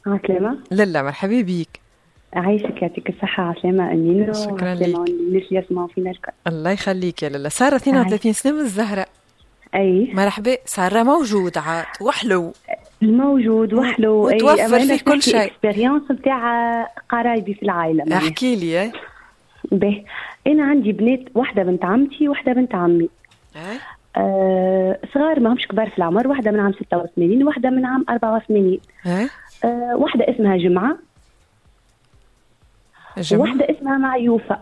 عسلامة 0.07 0.59
لالا 0.71 1.03
مرحبا 1.03 1.41
بيك. 1.41 1.81
عايشك 2.33 2.83
يعطيك 2.83 3.09
الصحة. 3.09 3.43
عسلامة 3.43 3.93
أمين 3.93 4.35
شكرا 4.35 4.75
لك 4.75 4.83
الناس 4.83 5.09
اللي 5.09 5.47
يسمعوا 5.51 5.89
فينا 5.89 6.11
الكل 6.11 6.33
الله 6.47 6.71
يخليك 6.71 7.23
يا 7.23 7.29
لالا 7.29 7.49
سارة 7.49 7.77
32 7.77 8.33
سنة 8.33 8.53
من 8.53 8.61
الزهرة. 8.61 9.07
أي. 9.75 10.11
مرحبا. 10.15 10.57
سارة 10.65 11.03
موجود 11.03 11.59
عاد 11.59 11.87
وحلو. 12.01 12.53
الموجود 13.03 13.75
وحلو 13.75 14.27
وتوفر 14.27 14.81
فيه 14.81 15.01
كل 15.01 15.23
شيء. 15.23 15.45
expérience 15.45 16.11
نتاع 16.11 16.83
قرايبي 17.09 17.55
في 17.55 17.63
العائلة 17.63 18.17
احكي 18.17 18.57
لي 18.57 18.93
به. 19.73 20.05
أنا 20.47 20.65
عندي 20.65 20.93
بنات 20.93 21.21
واحدة 21.35 21.63
بنت 21.63 21.85
عمتي 21.85 22.29
واحدة 22.29 22.53
بنت 22.53 22.75
عمي. 22.75 23.09
أه؟ 23.57 23.77
آه 24.17 24.99
صغار 25.15 25.41
ما 25.41 25.53
همش 25.53 25.67
كبار 25.67 25.91
في 25.91 25.99
العمر. 25.99 26.29
واحدة 26.29 26.51
من 26.51 26.61
عام 26.61 26.73
86 26.73 27.43
وواحده 27.43 27.71
من 27.71 27.85
عام 27.87 28.05
84 28.11 28.79
أه؟ 29.07 29.29
آه 29.65 29.97
واحدة 29.97 30.25
اسمها 30.35 30.57
جمعة. 30.57 30.99
جمعة؟ 33.19 33.41
واحدة 33.43 33.67
اسمها 33.71 33.99
معيوفة. 33.99 34.59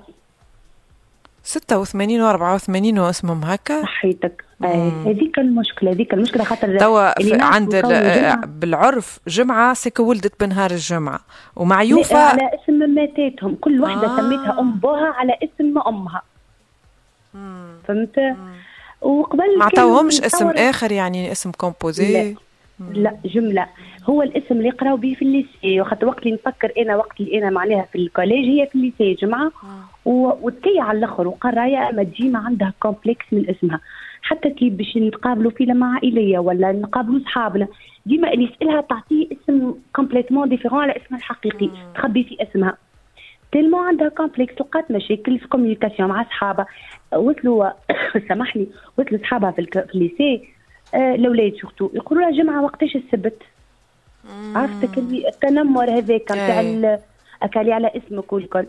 86 1.43 2.21
و 2.21 2.31
84 2.31 2.99
واسمهم 2.99 3.45
هكا؟ 3.45 3.83
صحيتك. 3.83 4.45
هذيك 4.65 5.39
المشكلة 5.39 5.91
هذيك 5.91 6.15
المشكلة 6.15 6.45
خاطر 6.45 6.79
توا 6.79 7.43
عند 7.43 7.77
بالعرف 8.47 9.21
جمعة 9.29 9.75
parce 9.75 9.92
que 9.92 10.03
ولدت 10.03 10.45
بنهار 10.45 10.71
الجمعة 10.71 11.21
ومعيوفة 11.57 12.19
على 12.19 12.51
اسم 12.55 12.95
ماتاتهم. 12.95 13.55
كل 13.61 13.81
واحدة 13.81 14.07
آه. 14.07 14.17
سميتها 14.17 14.61
أم 14.61 14.73
بوها 14.73 15.07
على 15.07 15.37
اسم 15.43 15.79
أمها. 15.87 16.23
فهمت؟ 17.89 18.37
وقبل 19.01 19.59
ما 19.59 19.65
عطاوهمش 19.65 20.21
اسم 20.21 20.49
آخر 20.49 20.93
يعني 20.93 21.33
اسم 21.33 21.51
composé. 21.51 22.33
لا. 22.33 22.37
لا 22.93 23.17
جملة. 23.25 23.67
هو 24.05 24.23
الاسم 24.23 24.55
اللي 24.55 24.69
يقراو 24.69 24.97
به 24.97 25.15
في 25.15 25.23
ال 25.23 25.31
lycée. 25.31 25.81
وقت 25.81 26.05
وقت 26.05 26.19
اللي 26.19 26.35
نفكر 26.35 26.73
أنا 26.79 26.97
وقت 26.97 27.21
اللي 27.21 27.39
أنا 27.39 27.51
معناها 27.51 27.87
في 27.93 27.99
ال 27.99 28.07
collège 28.07 28.61
هي 28.61 28.67
في 28.67 28.75
ال 28.75 28.82
lycée 28.82 29.15
جمعة. 29.15 29.47
آه. 29.47 30.09
وتكي 30.43 30.81
على 30.81 30.99
الآخر 30.99 31.29
وقرايه 31.29 31.89
أما 31.89 32.03
ديما 32.03 32.39
عندها 32.39 32.73
complexe 32.81 33.27
من 33.33 33.51
اسمها. 33.51 33.81
حتى 34.23 34.51
كي 34.51 34.71
باش 34.71 34.97
نتقابلوا 34.97 35.51
في 35.51 35.65
لما 35.65 35.87
عائلية 35.87 36.39
ولا 36.39 36.73
نقابلوا 36.73 37.21
صحابنا. 37.21 37.69
ديما 38.07 38.33
اللي 38.33 38.45
يسألها 38.45 38.81
تعطيه 38.81 39.27
اسم 39.33 39.75
complètement 39.97 40.49
différent 40.49 40.81
على 40.81 40.97
اسمها 40.97 41.19
الحقيقي 41.19 41.71
تخبي 41.95 42.25
في 42.25 42.37
اسمها. 42.43 42.77
tellement 43.53 43.79
عندها 43.79 44.09
complexe 44.09 44.55
لقات 44.61 44.91
مشاكل 44.91 45.39
في 45.39 45.49
communication 45.49 46.09
مع 46.09 46.23
اصحابها 46.23 46.67
وصلوا 47.17 47.71
سامحني 48.29 48.67
وصلوا 48.99 49.21
اصحابها 49.21 49.51
في, 49.51 49.67
في 49.73 49.95
ال 49.95 50.04
lycée 50.04 50.49
آه 50.95 51.15
الأولاد 51.15 51.55
surtout 51.61 51.91
يقولوا 51.95 52.23
لها 52.23 52.43
جمعة 52.43 52.63
وقتاش 52.63 52.97
السبت؟ 52.97 53.43
عرفت 54.55 54.99
التنمر 54.99 55.91
هذاك 55.91 56.33
نتاع 56.33 56.99
أكالي 57.43 57.73
على 57.73 57.91
اسمك 57.97 58.33
والكل. 58.33 58.67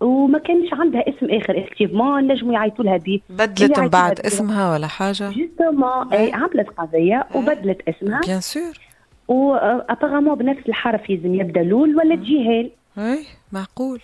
وما 0.00 0.38
كانش 0.38 0.68
عندها 0.72 1.00
اسم 1.08 1.26
آخر 1.30 1.58
effectivement 1.58 2.26
نجموا 2.32 2.52
يعيطوا 2.52 2.84
لها 2.84 2.96
به 2.96 3.20
بدلت 3.30 3.80
من 3.80 3.88
بعد 3.88 4.20
اسمها 4.20 4.72
ولا 4.72 4.86
حاجة؟ 4.86 5.30
justement 5.30 6.12
اي 6.12 6.32
عملت 6.32 6.68
قضية 6.78 7.26
وبدلت 7.34 7.80
اسمها. 7.88 8.20
bien 8.20 8.40
sûr 8.40 8.72
و 9.28 9.37
apparemment 9.37 10.34
بنفس 10.34 10.68
الحرف 10.68 11.10
لازم 11.10 11.34
يبدأ 11.34 11.62
لول 11.62 11.96
ولا 11.96 12.14
جهال 12.14 12.70
اي 12.98 13.24
معقول. 13.52 14.00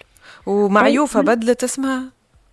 ومعيوفة 0.46 1.20
بدلت 1.20 1.64
اسمها؟ 1.64 2.02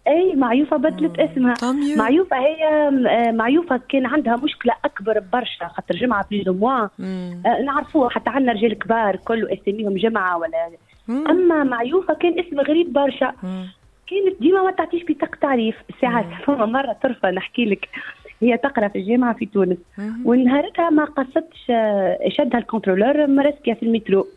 اي 0.07 0.35
معيوفة 0.35 0.77
بدلت 0.77 1.19
اسمها. 1.19 1.53
tant 1.53 1.71
mieux. 1.71 1.97
معيوفة 1.97 2.37
هي 2.37 2.87
آه، 3.07 3.31
معيوفة 3.31 3.81
كان 3.89 4.05
عندها 4.05 4.35
مشكلة 4.35 4.73
أكبر 4.85 5.19
برشا 5.33 5.67
خاطر 5.67 5.95
جمعة 5.95 6.25
plus 6.31 6.49
ou 6.49 6.58
moins 6.58 6.81
آه 6.83 7.61
نعرفوها 7.65 8.09
حتى 8.09 8.29
عندنا 8.29 8.51
رجال 8.51 8.73
كبار 8.79 9.15
كل 9.15 9.47
أساميهم 9.49 9.97
جمعة 9.97 10.37
ولا 10.37 10.69
مم. 11.09 11.27
أما 11.27 11.63
معيوفه 11.63 12.13
كان 12.13 12.39
اسم 12.39 12.59
غريب 12.59 12.93
برشا. 12.93 13.33
كانت 14.07 14.41
ديما 14.41 14.63
ما 14.63 14.71
تعطيش 14.71 15.03
بطاقه 15.09 15.37
تعريف. 15.41 15.75
ساعات 16.01 16.25
فما 16.45 16.65
مرة 16.65 16.93
طرفة 17.03 17.31
نحكي 17.31 17.65
لك. 17.65 17.89
هي 18.41 18.57
تقرأ 18.57 18.87
في 18.87 18.99
الجامعة 18.99 19.33
في 19.33 19.45
تونس. 19.45 19.77
ونهارتها 20.25 20.89
ما 20.89 21.05
قصتش 21.05 21.65
آه، 21.69 22.19
شدها 22.27 22.59
ال 22.59 22.65
contrôleur 22.65 23.27
مرسكيه 23.27 23.73
في 23.73 23.83
المترو. 23.83 24.27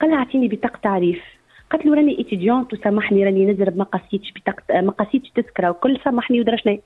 قال 0.00 0.10
لها 0.10 0.18
أعطيني 0.18 0.48
بطاقة 0.48 0.78
تعريف. 0.82 1.22
قالت 1.70 1.86
له 1.86 1.94
راني 1.94 2.20
étudiante 2.20 2.72
وسامحني 2.72 3.24
راني 3.24 3.46
نزرب 3.52 3.76
ما 3.76 3.84
قصيتش 3.84 4.32
بطاقة 4.36 4.80
ما 4.80 4.90
قصيتش 4.90 5.30
تذكرة 5.30 5.70
وكل 5.70 5.98
سامحني 6.04 6.40
ودرا 6.40 6.56
شنو 6.56 6.78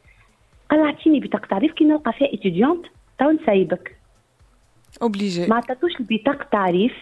قال 0.71 0.81
أعطيني 0.81 1.21
بطاقة 1.21 1.47
تعريف 1.47 1.73
كي 1.73 1.85
نلقى 1.85 2.13
فيها 2.13 2.35
étudiante 2.35 2.87
تو 3.19 3.31
نسايبك. 3.31 3.97
obligée 5.03 5.47
ما 5.47 5.57
عطاتوش 5.57 5.93
البطاقة 6.01 6.47
تعريف. 6.53 6.93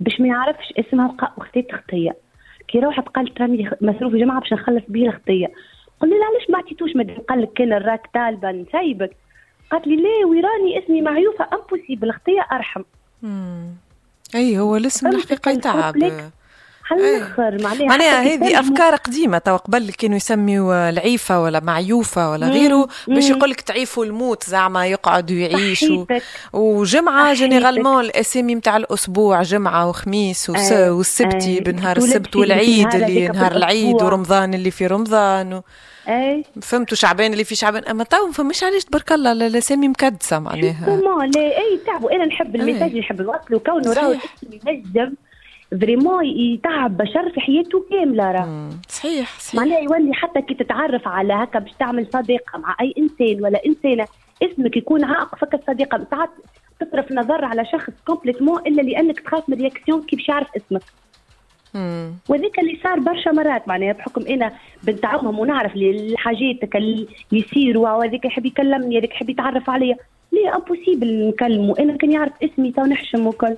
باش 0.00 0.20
ما 0.20 0.28
يعرفش 0.28 0.72
اسمها 0.78 1.08
وقع 1.08 1.30
وخطيت 1.36 1.72
خطيه 1.72 2.16
كي 2.68 2.78
روحت 2.78 3.08
قالت 3.08 3.40
راني 3.40 3.70
مصروف 3.80 4.12
جمعه 4.14 4.40
باش 4.40 4.52
نخلص 4.52 4.82
بيه 4.88 5.08
الخطيه 5.08 5.46
قلت 6.00 6.12
لها 6.12 6.26
علاش 6.26 6.50
ما 6.50 6.58
عطيتوش؟ 6.58 6.96
مادام 6.96 7.18
قال 7.28 7.42
لك 7.42 7.52
كان 7.52 7.72
الراك 7.72 8.06
طالبة 8.14 8.50
نسايبك. 8.50 9.10
قالت 9.70 9.86
لي 9.86 9.96
لا 9.96 10.26
ويراني 10.26 10.84
اسمي 10.84 11.02
معيوفة. 11.02 11.46
impossible 11.52 12.12
خطيه 12.12 12.46
أرحم. 12.52 12.82
مم. 13.22 13.68
أي 14.34 14.58
هو 14.58 14.76
الاسم 14.76 15.06
الحقيقة 15.06 15.50
يتعب 15.50 15.94
الآخر 16.92 17.62
معناها 17.62 17.86
معناها 17.86 18.22
هذه 18.22 18.60
أفكار 18.60 18.94
قديمة 18.94 19.38
تو 19.38 19.56
قبل 19.56 19.90
كانوا 19.90 20.16
يسميوا 20.16 20.90
العيفة 20.90 21.42
ولا 21.42 21.60
معيوفة 21.60 22.30
ولا 22.30 22.48
غيره 22.48 22.88
باش 23.08 23.30
يقول 23.30 23.50
لك 23.50 23.60
تعيفوا 23.60 24.04
الموت 24.04 24.44
زعما 24.44 24.86
يقعدوا 24.86 25.36
يعيشوا. 25.36 26.04
وجمعة 26.52 27.34
généralement 27.34 28.04
الأسامي 28.04 28.54
نتاع 28.54 28.76
الأسبوع 28.76 29.42
جمعة 29.42 29.88
وخميس 29.88 30.50
وس... 30.50 30.72
والسبتي 30.72 31.60
بنهار 31.60 31.96
السبت 31.96 32.36
والعيد 32.36 32.94
اللي 32.94 33.28
نهار 33.28 33.52
العيد 33.52 34.02
ورمضان 34.02 34.54
اللي 34.54 34.70
في 34.70 34.86
رمضان 34.86 35.54
و... 35.54 35.62
اي 36.08 36.44
فهمتوا 36.62 36.96
شعبان 36.96 37.32
اللي 37.32 37.44
في 37.44 37.54
شعبان. 37.54 37.84
أما 37.84 38.04
تو 38.04 38.26
ما 38.26 38.32
فماش 38.32 38.64
علاش 38.64 38.84
تبارك 38.84 39.12
الله 39.12 39.32
الأسامي 39.32 39.88
مكدسة 39.88 40.38
معناها. 40.38 41.00
لا 41.36 41.40
إي 41.40 41.80
تعبوا. 41.86 42.12
أنا 42.12 42.26
نحب 42.26 42.56
ال 42.56 42.61
message 42.61 42.96
نحب 42.96 43.20
نوصله 43.20 43.58
كونه 43.58 43.92
راهو 43.92 44.14
ينجم. 44.66 45.14
vraiment 45.80 46.24
يتعب 46.24 46.96
بشر 46.96 47.30
في 47.30 47.40
حياته 47.40 47.84
كاملة 47.90 48.32
راه. 48.32 48.70
صحيح 48.88 49.38
صحيح. 49.38 49.60
معناها 49.60 49.78
يولي 49.78 50.14
حتى 50.14 50.42
كي 50.42 50.54
تتعرف 50.54 51.08
على 51.08 51.32
هكا 51.32 51.58
باش 51.58 51.72
تعمل 51.78 52.06
صديقة 52.12 52.58
مع 52.58 52.76
أي 52.80 52.94
إنسان 52.98 53.44
ولا 53.44 53.60
إنسانة 53.66 54.06
اسمك 54.42 54.76
يكون 54.76 55.04
عائق 55.04 55.34
فك 55.34 55.54
الصديقة. 55.54 56.06
ساعات 56.10 56.30
تصرف 56.80 57.12
نظر 57.12 57.44
على 57.44 57.64
شخص 57.64 57.92
complètement 58.06 58.60
إلا 58.66 58.82
لأنك 58.82 59.20
تخاف 59.20 59.48
من 59.48 59.56
réaction 59.56 60.02
كي 60.02 60.16
باش 60.16 60.28
يعرف 60.28 60.48
اسمك. 60.56 60.82
وذيك 62.28 62.58
اللي 62.58 62.78
صار 62.82 62.98
برشا 62.98 63.30
مرات 63.30 63.68
معناها 63.68 63.92
بحكم 63.92 64.26
أنا 64.26 64.52
بنت 64.82 65.04
عمهم 65.04 65.38
ونعرف 65.38 65.76
الحاجات 65.76 66.74
اللي 66.74 67.06
يصيروا 67.32 67.90
وهذيك 67.90 68.24
يحب 68.24 68.46
يكلمني 68.46 68.98
هذيك 68.98 69.10
يحب 69.10 69.30
يتعرف 69.30 69.70
عليا. 69.70 69.96
ليه؟ 70.32 70.56
impossible 70.56 71.28
نكلمه. 71.28 71.74
أنا 71.78 71.96
كان 71.96 72.12
يعرف 72.12 72.32
اسمي 72.44 72.72
تو 72.72 72.82
نحشم 72.82 73.26
وكل 73.26 73.56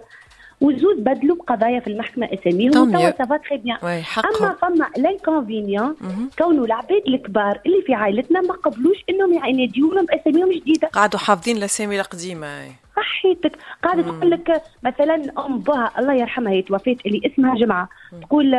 وزوز 0.62 0.98
بدلوا 0.98 1.37
بقضايا 1.37 1.81
في 1.81 1.87
المحكمة 1.87 2.29
اساميهم 2.33 2.72
توا 2.72 3.11
ça 3.11 3.23
va 3.23 3.37
très 3.37 3.57
bien 3.57 3.79
أما 3.85 4.57
فما 4.62 4.87
l'inconvénient 4.96 5.96
كونوا 6.38 6.66
العباد 6.66 7.03
الكبار 7.09 7.61
اللي 7.66 7.83
في 7.87 7.94
عائلتنا 7.94 8.40
ما 8.40 8.55
قبلوش 8.55 8.96
إنهم 9.11 9.33
يناديوا 9.33 9.94
لهم 9.94 10.07
باساميهم 10.07 10.53
جديدة. 10.53 10.88
قعدوا 10.88 11.20
حافظين 11.20 11.57
الأسامي 11.57 12.01
القديمة. 12.01 12.64
صحيتك 12.96 13.53
قاعدة 13.83 14.03
تقول 14.03 14.31
لك 14.31 14.62
مثلا 14.83 15.33
أم 15.46 15.59
بها 15.59 15.92
الله 15.98 16.14
يرحمها 16.14 16.53
هي 16.53 16.62
توفات 16.62 16.96
اللي 17.07 17.20
اسمها 17.27 17.55
جمعة. 17.55 17.88
تقول 18.22 18.55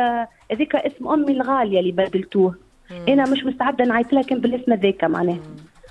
هذيك 0.50 0.76
اسم 0.76 1.08
أمي 1.08 1.32
الغالية 1.32 1.80
اللي 1.80 1.92
بدلتوه. 1.92 2.54
أنا 3.08 3.22
مش 3.22 3.44
مستعدة 3.44 3.84
نعيط 3.84 4.12
لها 4.12 4.22
كان 4.22 4.38
بالاسم 4.38 4.72
هذاك 4.72 5.04
معناها. 5.04 5.38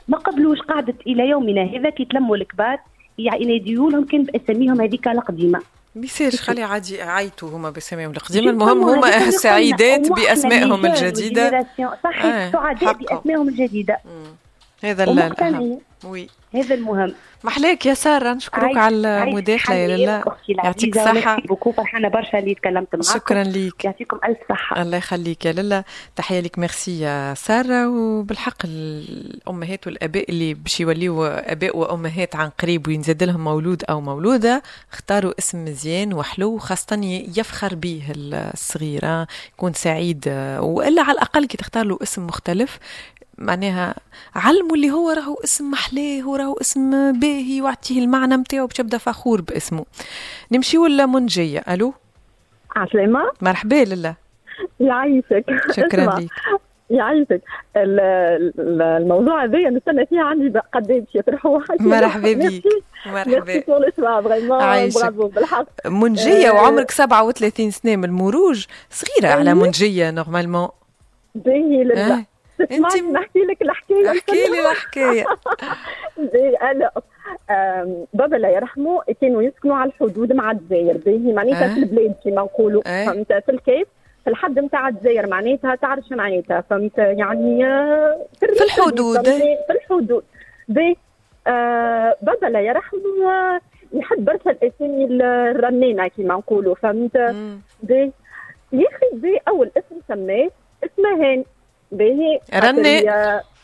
ما 0.07 0.17
قبلوش 0.17 0.59
قعدت 0.59 1.01
إلى 1.07 1.29
يومنا 1.29 1.63
هذا 1.63 1.89
كي 1.89 2.05
تلموا 2.05 2.35
الكبار 2.35 2.79
يناديوا 3.17 3.91
لهم 3.91 4.05
كان 4.05 4.23
بأساميهم 4.23 4.81
هذيك 4.81 5.07
القديمة. 5.07 5.61
بيصيرش 5.95 6.41
خلي 6.41 6.63
عادي 6.63 7.01
عيطوا 7.01 7.49
هما 7.49 7.69
باساميهم 7.69 8.11
القديمه 8.11 8.49
المهم 8.49 8.83
هما 8.83 9.31
سعيدات 9.31 10.11
بأسمائهم 10.11 10.85
الجديدة. 10.85 11.67
صحيح 12.03 12.25
آه 12.25 12.51
سعداء 12.51 12.93
بأسمائهم 12.93 13.49
الجديدة. 13.49 13.99
هذا 14.83 15.03
الاهم 15.03 15.79
وي. 16.03 16.29
هذا 16.55 16.75
المهم. 16.75 17.13
محلاك 17.43 17.85
يا 17.85 17.93
سارة 17.93 18.33
نشكرك 18.33 18.77
على 18.77 19.23
المداخلة 19.23 19.75
يا 19.75 19.87
لاله 19.87 20.23
يعطيك 20.49 20.97
الصحه 20.97 21.37
فرحانه 21.77 22.09
برشا 22.09 22.39
اللي 22.39 22.55
تكلمت 22.55 22.95
معاكم. 22.95 23.19
شكرا 23.19 23.43
ليك. 23.43 23.85
يعطيكم 23.85 24.19
ألف 24.25 24.37
صحة. 24.49 24.81
الله 24.81 24.97
يخليك 24.97 25.45
يا 25.45 25.51
لاله 25.51 25.83
تحية 26.15 26.39
لك 26.39 26.59
ميرسي 26.59 26.99
يا 26.99 27.33
سارة. 27.33 27.89
وبالحق 27.89 28.57
الأمهات 28.65 29.87
والأباء 29.87 30.29
اللي 30.29 30.53
باش 30.53 30.79
يوليوا 30.79 31.51
أباء 31.51 31.77
وأمهات 31.77 32.35
عن 32.35 32.49
قريب 32.49 32.87
وينزاد 32.87 33.23
لهم 33.23 33.43
مولود 33.43 33.83
أو 33.89 34.01
مولودة 34.01 34.63
اختاروا 34.93 35.33
اسم 35.39 35.65
مزيان 35.65 36.13
وحلو 36.13 36.57
خاصة 36.57 36.99
يفخر 37.37 37.75
به 37.75 38.03
الصغير 38.15 39.25
يكون 39.53 39.73
سعيد 39.73 40.27
وإلا 40.59 41.01
على 41.01 41.11
الأقل 41.11 41.45
كي 41.45 41.57
تختار 41.57 41.85
له 41.85 41.99
اسم 42.03 42.27
مختلف. 42.27 42.79
معناها 43.37 43.95
علموا 44.35 44.75
اللي 44.75 44.91
هو 44.91 45.09
راهو 45.09 45.35
اسم 45.43 45.71
محلاه 45.71 46.27
وراهو 46.29 46.53
اسم 46.61 47.11
باهي 47.19 47.61
واعطيه 47.61 47.99
المعنى 48.03 48.35
نتاعو 48.35 48.67
باش 48.67 48.79
يبدا 48.79 48.97
فخور 48.97 49.41
باسمه. 49.41 49.85
نمشيو 50.51 50.85
لمنجية 50.87 51.63
ألو؟ 51.69 51.93
عسلامة. 52.75 53.31
مرحبا 53.41 53.75
لله 53.75 54.15
يعيشك. 54.79 55.45
شكرا 55.71 56.05
لك 56.19 56.27
يعيشك. 56.89 57.41
الموضوع 57.77 59.43
هذا 59.43 59.69
نستنى 59.69 60.05
فيه 60.05 60.21
عندي 60.21 60.59
قداش 60.73 60.97
باش 60.99 61.15
يطرحوه 61.15 61.63
مرحبا 61.79 62.33
بك 62.49 62.63
مرحبا. 63.05 63.63
برافو 64.89 65.27
بالحق. 65.27 65.67
منجية 65.87 66.51
وعمرك 66.51 66.91
37 66.91 67.71
سنة 67.71 67.95
من 67.95 68.05
المروج 68.05 68.65
صغيرة 68.89 69.33
على 69.33 69.53
منجية 69.53 70.11
نورمالمون 70.11 70.67
باهي 71.35 71.83
لله 71.83 72.25
تسمعني 72.65 73.01
نحكي 73.11 73.39
لك 73.39 73.61
الحكاية 73.61 74.11
احكي 74.11 74.47
لي 74.47 74.71
الحكاية. 74.71 75.25
بابا 78.13 78.37
الله 78.37 78.47
يرحمه 78.47 79.01
كانوا 79.21 79.41
يسكنوا 79.41 79.75
على 79.75 79.89
الحدود 79.89 80.33
مع 80.33 80.51
الجزائر. 80.51 80.97
باهي 80.97 81.33
معناتها 81.33 81.73
في 81.73 81.79
البلاد 81.79 82.15
كما 82.23 82.41
نقولوا. 82.41 82.81
فهمت؟ 82.81 83.33
في 83.33 83.51
الكيف 83.51 83.87
في 84.23 84.29
الحد 84.29 84.59
نتاع 84.59 84.87
الجزائر 84.87 85.27
معناتها 85.27 85.75
تعرف 85.75 86.05
شو 86.09 86.15
معناتها. 86.15 86.61
فهمت؟ 86.69 86.97
يعني 86.97 87.65
آه، 87.65 88.25
في 88.39 88.45
الحدود. 88.45 89.29
في 89.29 89.57
الحدود. 89.69 90.23
باهي 90.67 90.95
آه 91.47 92.15
بابا 92.21 92.47
الله 92.47 92.59
يرحمه 92.59 93.61
يحب 93.93 94.25
برشا 94.25 94.51
الأسامي 94.51 95.05
الرنانة 95.05 96.07
كما 96.07 96.35
نقولوا. 96.35 96.75
فهمت؟ 96.75 97.17
باهي 97.83 98.11
يا 98.73 98.87
أخي 98.87 99.39
أول 99.47 99.71
اسم 99.77 99.95
سماه 100.07 100.49
اسمه 100.83 101.09
هاني 101.09 101.45
باهي 101.93 102.39
رني. 102.53 103.09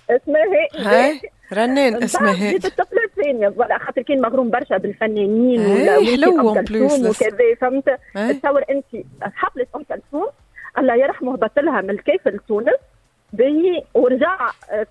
اسمها 0.10 0.44
هاي 0.76 1.22
رنين 1.54 2.04
اسمها 2.04 2.34
هي 2.34 2.56
الطفله 2.56 3.04
الثانية 3.04 3.54
خاطر 3.78 4.02
كان 4.02 4.22
مغروم 4.22 4.50
برشا 4.50 4.78
بالفنانين 4.78 5.62
حلو 6.06 6.54
بلوس 6.54 7.00
وكذا 7.00 7.56
فهمت؟ 7.62 8.00
تصور 8.14 8.64
انت 8.70 8.86
حفله 9.22 9.66
أم 9.76 9.84
كلثوم 9.84 10.28
الله 10.78 10.96
يرحمه 10.96 11.34
هبط 11.34 11.60
لها 11.60 11.82
من 11.82 11.90
الكيف 11.90 12.28
لتونس 12.28 12.76
باهي 13.34 13.84
ورجع 13.94 14.38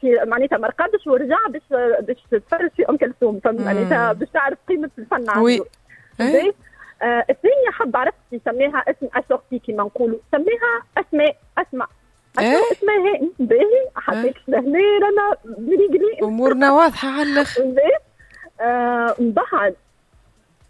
في 0.00 0.20
معناتها 0.26 0.58
ما 0.58 0.68
رقدش 0.68 1.06
ورجع 1.06 1.36
باش 1.48 1.62
باش 2.00 2.16
تتفرج 2.30 2.70
في 2.76 2.88
أم 2.90 2.96
كلثوم 2.96 3.40
فهمت؟ 3.44 3.60
معناتها 3.60 4.12
باش 4.12 4.28
تعرف 4.28 4.58
قيمة 4.68 4.90
الفن 4.98 5.30
عنده. 5.30 5.40
وي. 5.40 5.60
آه 6.20 7.24
الثانية 7.30 7.70
حب 7.72 7.96
عرفت 7.96 8.14
يسميها 8.32 8.84
اسم 8.88 9.08
اسورتي 9.14 9.58
كيما 9.58 9.84
نقولوا. 9.84 10.18
سميها 10.32 10.82
أسماء 10.98 11.36
أسماء. 11.58 11.88
إيه؟ 12.40 12.56
اسماء 12.72 13.28
باهي 13.38 13.88
حطيت 13.96 14.34
لهنا 14.48 14.78
رانا 14.78 15.36
بريقلي 15.58 16.18
أمورنا 16.22 16.72
واضحة 16.72 17.08
على 17.08 17.22
الآخر 17.32 17.62
آه 18.60 19.14
من 19.18 19.32
بعد 19.32 19.74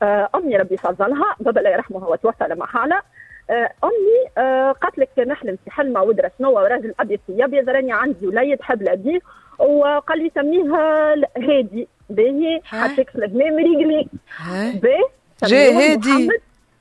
آه 0.02 0.28
أمي 0.34 0.56
ربي 0.56 0.74
يفضلها 0.74 1.36
بابا 1.40 1.60
الله 1.60 1.70
يرحمه 1.70 1.98
هو 1.98 2.14
توفى 2.14 2.44
لما 2.50 2.66
حالة. 2.66 3.02
آه 3.50 3.70
أمي 3.84 4.44
آه 4.44 4.72
قالت 4.72 4.98
لك 4.98 5.08
نحلم 5.18 5.58
في 5.64 5.70
حلمه 5.70 6.02
ودرس 6.02 6.32
نوى 6.40 6.54
وراجل 6.54 6.94
ابيض 7.00 7.20
في 7.26 7.44
ابيض 7.44 7.68
راني 7.70 7.92
عندي 7.92 8.26
وليد 8.26 8.62
حب 8.62 8.82
لابيه 8.82 9.18
وقال 9.58 10.18
لي 10.22 10.30
سميها 10.34 11.14
هادي. 11.36 11.88
باهي 12.10 12.60
حطيت 12.64 13.16
لهنا 13.16 13.50
مريقلي 13.50 14.08
باهي 14.80 15.02
جاي 15.44 15.72
هادي. 15.92 16.28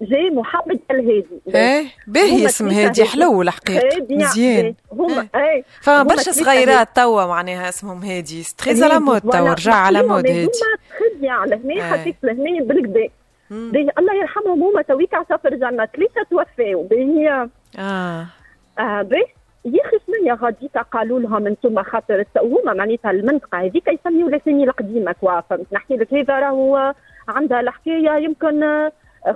جاي 0.02 0.30
محمد 0.30 0.80
الهادي. 0.92 1.42
إيه 1.56 1.86
باهي 2.08 2.46
اسم 2.46 2.68
هادي 2.68 3.06
حلو 3.06 3.42
الحقيقة 3.42 4.06
مزيان. 4.10 4.74
هما 4.92 5.28
إيه. 5.36 5.64
فما 5.82 6.04
برشا 6.04 6.32
صغيرات 6.32 6.88
توا 6.96 7.26
معناها 7.26 7.70
اسمهم 7.70 8.04
هادي. 8.04 8.44
تري 8.58 8.84
على 8.84 9.00
مود 9.00 9.22
توا 9.22 9.54
رجع 9.54 9.74
على 9.74 10.04
مود 10.04 10.28
هادي. 10.28 10.50
هما 11.22 11.32
على 11.32 11.56
هنا 11.56 11.84
حطيت 11.84 12.16
لهنا 12.24 12.64
بالكدا 12.64 13.10
باهي 13.52 13.90
الله 13.98 14.14
يرحمهم 14.14 14.64
هما 14.64 14.82
تويك 14.82 15.14
على 15.14 15.26
سفر 15.30 15.56
جنة 15.56 15.86
ثلاثة 15.86 16.24
توفاو. 16.30 16.84
باهي 16.84 17.48
آه. 17.80 18.26
آه 18.80 19.02
باهي. 19.02 19.26
يا 19.66 19.86
أخي 19.86 19.98
شنيا 20.08 20.38
غاديتا 20.42 20.82
قالوا 20.82 21.20
لهم 21.20 21.48
أنتم 21.48 21.84
خاطر 21.84 22.26
هما 22.38 22.74
معناتها 22.74 23.12
المنطقة 23.12 23.58
هذيك 23.58 23.88
يسميوا 23.88 24.30
الاسامي 24.30 24.64
القديمة 24.64 25.12
كوا 25.12 25.42
فهمت؟ 25.42 25.66
نحكي 25.74 25.96
لك 25.96 26.14
هذا 26.14 26.40
راهو 26.40 26.94
عندها 27.28 27.60
الحكاية 27.60 28.18
يمكن 28.18 28.90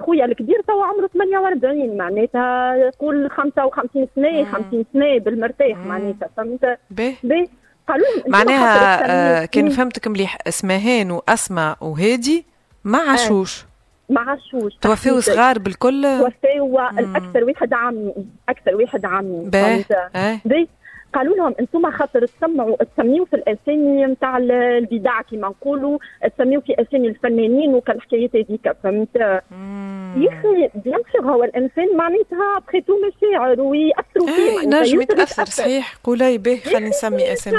خويا 0.05 0.25
الكبير 0.25 0.61
تو 0.67 0.81
عمره 0.81 1.07
48 1.07 1.97
معناتها 1.97 2.75
قول 2.99 3.29
55 3.31 4.07
سنة 4.15 4.43
50 4.43 4.85
سنة 4.93 5.19
بالمرتاح 5.19 5.77
معناتها 5.77 6.29
فهمت؟ 6.37 6.77
باهي. 6.89 7.47
قالوا 7.87 8.07
معناها 8.27 9.41
آه 9.41 9.45
كان 9.45 9.69
فهمتك 9.69 10.07
مليح 10.07 10.37
اسمهان 10.47 11.11
واسماء 11.11 11.77
وهادي 11.81 12.45
ما 12.83 12.97
عاشوش. 12.97 13.65
ما 14.09 14.21
عاشوش. 14.21 14.73
توفيوا 14.81 15.19
صغار 15.19 15.59
بالكل؟ 15.59 16.03
توفيوا 16.19 16.89
الأكثر 16.99 17.43
واحد 17.43 17.73
عمي 17.73 18.13
أكثر 18.49 18.75
واحد 18.75 19.05
عمي 19.05 19.49
باهي. 19.49 20.67
قالوا 21.14 21.36
لهم 21.36 21.55
أنتم 21.59 21.91
خاطر 21.91 22.26
تسمعوا 22.26 22.78
تسميوا 22.84 23.26
في 23.26 23.36
الأسامي 23.36 24.05
نتاع 24.05 24.38
البدع 24.38 25.22
كما 25.22 25.47
نقولوا 25.47 25.97
تسميوا 26.38 26.62
في 26.62 26.76
أسامي 26.82 27.07
الفنانين 27.07 27.74
وكالحكايات 27.76 28.36
هذيك 28.36 28.72
فهمت؟ 28.84 29.16
يا 29.16 30.30
أخي 30.30 30.70
بيان 30.76 31.01
سور 31.14 31.32
هو 31.32 31.43
الإنسان 31.43 31.97
معناتها 31.97 32.59
بخيتو 32.68 32.93
مشاعر 33.07 33.62
ويأثروا 33.62 34.28
فيه 34.28 34.59
إيه 34.59 34.68
نجم 34.68 35.01
يتأثر 35.01 35.45
صحيح. 35.45 35.95
قولي 36.03 36.38
به 36.38 36.62
خلينا 36.66 36.89
نسمي 36.89 37.34
أسامي. 37.34 37.57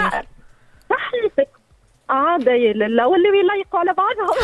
صحيتك 0.90 1.48
آه 2.10 2.36
داير 2.38 2.76
لا 2.76 3.06
واللي 3.06 3.28
يلايقوا 3.28 3.80
على 3.80 3.94
بعضهم. 3.94 4.36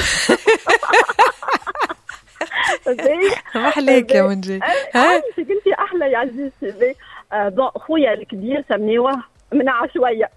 محليك 3.54 4.14
يا 4.14 4.22
منجي. 4.22 4.60
ها؟ 4.94 5.16
أنت 5.16 5.68
أحلى 5.78 6.12
يا 6.12 6.18
عزيزتي 6.18 6.94
آه 7.32 7.48
بون 7.48 7.68
خويا 7.68 8.14
الكبير 8.14 8.64
سميوه 8.68 9.22
من 9.52 9.68
شوية 9.94 10.30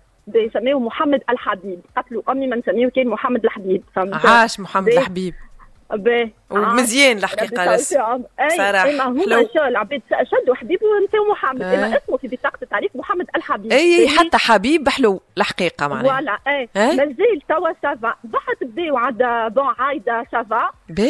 سميوه 0.53 0.79
محمد 0.79 1.21
الحبيب. 1.29 1.79
قتلوا 1.97 2.31
أمي 2.31 2.47
ما 2.47 2.55
نسميه 2.55 2.89
كان 2.89 3.07
محمد 3.07 3.43
الحبيب. 3.43 3.83
عاش 4.13 4.59
محمد 4.59 4.87
الحبيب. 4.87 5.33
باهي 5.95 6.31
ومزيان 6.49 7.17
الحقيقة 7.17 7.75
لس 7.75 7.89
صراحة. 8.57 8.83
حلو 8.83 9.01
هما 9.01 9.67
العباد 9.67 10.01
شدوا 10.23 10.55
حبيب 10.55 10.79
ونساو 10.83 11.31
محمد 11.31 11.61
آه. 11.61 11.75
إما 11.75 11.97
اسمه 11.97 12.17
في 12.17 12.27
بطاقة 12.27 12.57
التعريف 12.61 12.91
محمد 12.95 13.27
الحبيب. 13.35 13.71
اي 13.71 14.09
حتى 14.09 14.37
حبيب 14.37 14.89
حلو 14.89 15.21
الحقيقة 15.37 15.87
معناها. 15.87 16.11
voilà 16.11 16.38
اي 16.47 16.69
مازال 16.75 17.41
توا 17.49 17.69
ça 17.82 17.98
va 17.98 18.15
بعد 18.23 18.57
بداو 18.61 18.97
عاد 18.97 19.53
bon 19.53 19.73
عايده 19.79 20.25
ça 20.32 20.50
va 20.50 20.69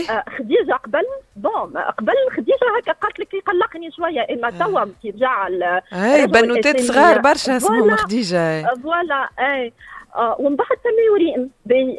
آه 0.10 0.24
خديجة 0.38 0.74
قبل 0.84 1.04
bon 1.36 1.78
قبل 1.78 2.14
خديجة 2.32 2.58
هكا 2.78 2.92
قالت 2.92 3.20
لك 3.20 3.34
يقلقني 3.34 3.92
شوية. 3.92 4.28
إما 4.32 4.50
توا 4.50 4.86
كي 5.02 5.10
رجع 5.10 5.48
اي 5.94 6.28
بنوتات 6.28 6.80
صغار 6.80 7.18
برشا 7.18 7.58
اسمهم 7.58 7.96
خديجة. 7.96 8.74
voilà 8.84 9.30
اي 9.40 9.74
آه 10.16 10.36
ومن 10.40 10.56
بعد 10.56 10.68
سميوا 10.84 11.18
ريم 11.18 11.52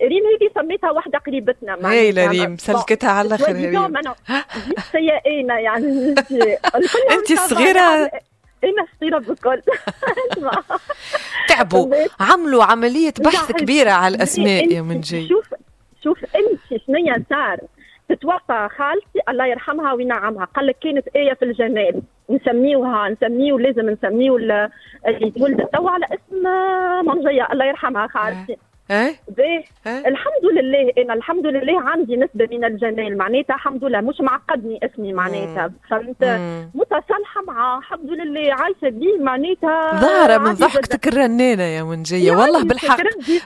ريم 0.03 0.23
هذه 0.27 0.51
سميتها 0.55 0.91
واحدة 0.91 1.19
قريبتنا. 1.19 1.79
هايلة 1.91 2.27
ريم 2.27 2.57
سلكتها 2.57 3.11
على 3.11 3.27
الآخر 3.27 3.53
ريم 3.53 3.97
أنا 3.97 4.15
سيئينة 4.93 5.55
يعني. 5.59 6.15
انت 7.15 7.33
صغيرة؟ 7.33 8.11
أنا 8.65 8.87
صغيرة 9.01 9.19
بالكل. 9.19 9.63
تعبوا. 11.49 11.95
عملوا 12.21 12.65
عملية 12.65 13.15
بحث 13.21 13.53
كبيرة 13.53 13.91
على 13.91 14.17
الأسماء 14.17 14.73
يا 14.73 14.83
منجي. 14.83 15.29
شوف 15.29 15.55
شوف 16.05 16.19
انت 16.25 16.83
شنو 16.87 17.25
صار 17.31 17.59
تتوفى 18.09 18.69
خالتي 18.77 19.21
الله 19.29 19.47
يرحمها 19.47 19.93
وينعمها. 19.93 20.45
قال 20.45 20.67
لك 20.67 20.77
كانت 20.81 21.09
آية 21.17 21.35
في 21.35 21.45
الجمال. 21.45 22.03
نسميوها 22.31 23.09
نسميو 23.09 23.59
لازم 23.59 23.91
نسميو 23.91 24.37
اللي 24.37 24.71
تولدت 25.39 25.73
تو 25.73 25.89
على 25.89 26.07
اسم 26.07 26.43
منجية 27.09 27.49
الله 27.53 27.65
يرحمها 27.65 28.07
خالتي. 28.07 28.47
باهي 28.47 28.72
الحمد 29.87 30.45
لله 30.57 30.93
أنا 30.99 31.15
الحمد 31.15 31.47
لله 31.47 31.81
عندي 31.91 32.17
نسبة 32.17 32.49
من 32.57 32.65
الجمال. 32.65 33.19
معناتها 33.19 33.55
الحمد 33.55 33.85
لله 33.85 34.01
مش 34.01 34.21
معقدني 34.21 34.81
اسمي 34.83 35.13
معناتها. 35.13 35.71
فهمت؟ 35.91 36.25
متصالحه 36.75 37.43
معاه 37.47 37.79
الحمد 37.79 38.11
لله 38.11 38.55
عايشة 38.55 38.97
بيه 38.99 39.19
معناتها. 39.21 40.01
ظاهرة 40.01 40.39
من 40.39 40.53
ضحكتك 40.55 41.09
الرنانة 41.09 41.63
يا 41.63 41.83
منجية. 41.83 42.33
والله 42.33 42.65
بالحق 42.65 43.01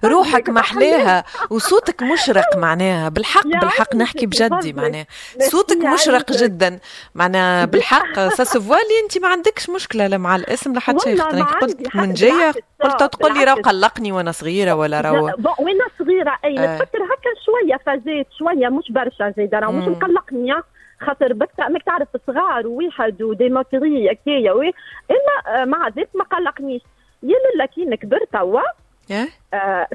روحك 0.04 0.48
محلاها 0.50 1.24
وصوتك 1.50 2.02
مشرق 2.02 2.56
معناها. 2.66 3.08
بالحق 3.08 3.46
بالحق 3.46 3.94
نحكي 3.96 4.26
بجدي 4.26 4.72
معناها. 4.72 5.06
صوتك 5.40 5.76
مشرق 5.84 6.32
جدا. 6.32 6.78
معناها 7.14 7.64
بالحق. 7.64 8.28
ساسفوالي 8.38 8.96
أنت 9.04 9.18
ما 9.22 9.28
عندكش 9.28 9.70
مشكلة 9.70 10.06
لا 10.06 10.18
مع 10.18 10.36
الاسم 10.36 10.72
لا 10.72 10.80
حتى 10.80 10.98
شيء 10.98 11.22
قلت 11.22 11.96
منجية 11.96 12.52
قلت 12.82 13.02
تقول 13.02 13.34
لي 13.38 13.44
راهو 13.44 13.56
قلقني 13.56 14.12
وأنا 14.12 14.32
صغيرة 14.32 14.74
ولا 14.74 15.00
راهو 15.00 15.35
وأنا 15.58 15.84
صغيره 15.98 16.38
اي 16.44 16.58
آه. 16.58 16.74
نتفكر 16.76 16.98
هكا 17.02 17.30
شوية 17.44 17.76
فازات 17.86 18.26
شوية 18.38 18.68
مش 18.68 18.92
برشا 18.92 19.30
زايده 19.36 19.58
راه 19.58 19.70
مش 19.72 19.88
مقلقني 19.88 20.54
خاطر 21.00 21.32
بك 21.32 21.60
ماك 21.60 21.82
تعرف 21.82 22.08
صغار 22.26 22.66
وواحد 22.66 23.22
وديماتري 23.22 24.12
هكايا 24.12 24.52
إما 24.52 25.64
مع 25.64 25.88
ذلك 25.88 26.08
ما 26.14 26.24
قلقنيش. 26.24 26.82
يا 27.22 27.36
لالا 27.52 27.66
كي 27.66 27.84
نكبر 27.84 28.18
توا 28.32 28.60
آه 28.60 28.85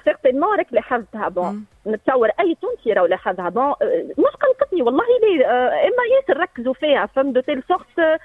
سيغتينمون 0.05 0.57
راك 0.57 0.67
لاحظتها 0.71 1.29
بون 1.29 1.65
نتصور 1.87 2.29
أي 2.39 2.57
تونسي 2.61 2.93
راه 2.93 3.07
لاحظها 3.07 3.49
بون 3.49 3.73
مش 4.17 4.33
قلقتني 4.41 4.81
والله 4.81 5.03
لي 5.23 5.45
آه 5.45 5.69
إما 5.69 6.03
ياسر 6.19 6.41
ركزوا 6.41 6.73
فيها 6.73 7.05
فهمت 7.05 7.35
دو 7.35 7.41
تيل 7.41 7.63
سورت 7.67 8.19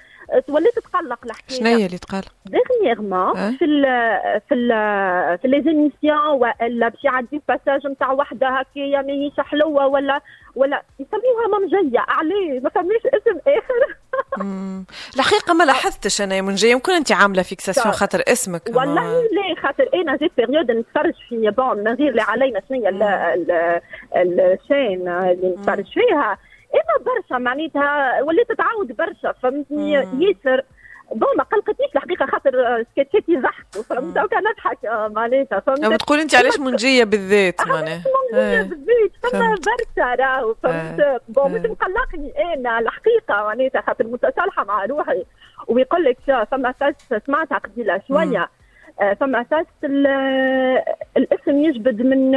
توليت 0.47 0.79
تقلق 0.79 1.19
الحكاية 1.25 1.57
شنو 1.59 1.67
هي 1.67 1.85
اللي 1.85 1.97
تقلق؟ 1.97 2.33
ديغنيغمون 2.45 3.37
أه؟ 3.37 3.51
في 3.51 3.65
ال 3.65 3.83
في 4.49 4.55
ال 4.55 4.67
في 5.37 5.47
لي 5.47 5.61
زيميسيون 5.61 6.27
ولا 6.27 6.87
باش 6.89 7.03
يعدي 7.03 7.41
باساج 7.47 7.87
نتاع 7.87 8.11
وحده 8.11 8.47
هكايا 8.47 9.01
ماهيش 9.01 9.39
حلوة 9.39 9.87
ولا 9.87 10.21
ولا 10.55 10.81
يسميوها 10.99 11.59
منجيه 11.59 11.99
عليه 12.07 12.59
ما 12.59 12.69
فماش 12.69 13.01
اسم 13.05 13.37
آخر. 13.47 13.95
الحقيقة 15.15 15.53
ما 15.53 15.63
لاحظتش 15.63 16.21
أنا 16.21 16.35
يا 16.35 16.41
منجيه 16.41 16.71
يمكن 16.71 16.91
أنت 16.91 17.11
عاملة 17.11 17.41
fixation 17.41 17.91
خاطر 17.91 18.23
اسمك 18.27 18.61
والله 18.75 19.21
لا 19.21 19.61
خاطر 19.63 19.89
أنا 19.93 20.17
زيت 20.17 20.31
période 20.37 20.71
نتفرج 20.71 21.13
في 21.29 21.49
bon 21.57 21.77
من 21.77 21.93
غير 21.93 22.09
اللي 22.09 22.21
علينا 22.21 22.61
شنو 22.69 22.77
الشين 24.15 25.07
اللي 25.09 25.55
نتفرج 25.57 25.85
فيها. 25.93 26.37
أما 26.73 27.05
برشا 27.05 27.35
معناتها 27.39 28.21
وليت 28.23 28.51
تعاود 28.51 28.95
برشا 28.95 29.31
فهمتني؟ 29.43 29.91
ياسر 29.93 30.61
bon 31.11 31.29
ما 31.37 31.43
قلقتنيش 31.43 31.95
الحقيقة 31.95 32.25
خاطر 32.25 32.83
سكتشات 32.83 33.29
يضحكوا. 33.29 33.83
فهمت؟ 33.89 34.17
وكان 34.17 34.43
نضحك 34.43 34.77
معناتها 35.15 35.59
فهمت؟ 35.59 36.01
تقول 36.01 36.19
أنت 36.19 36.35
علاش 36.35 36.59
منجية 36.59 37.03
بالذات 37.03 37.67
معناها؟ 37.67 38.03
منجية 38.31 38.61
بالذات 38.61 39.11
فما 39.23 39.55
برشا 39.55 40.15
راهو 40.15 40.55
فهمت؟ 40.63 41.21
بون 41.27 41.51
مش 41.51 41.65
مقلقني 41.69 42.53
أنا 42.53 42.79
الحقيقة 42.79 43.33
معناتها 43.43 43.81
خاطر 43.81 44.07
متصالحه 44.07 44.63
مع 44.63 44.85
روحي. 44.85 45.25
ويقول 45.67 46.03
لك 46.03 46.17
فما 46.51 46.73
سمعتها 47.25 47.57
قبيلة 47.57 48.01
شوية. 48.07 48.49
فما 49.19 49.41
أساس 49.41 49.65
الاسم 51.17 51.57
يجبد 51.65 52.01
من 52.01 52.31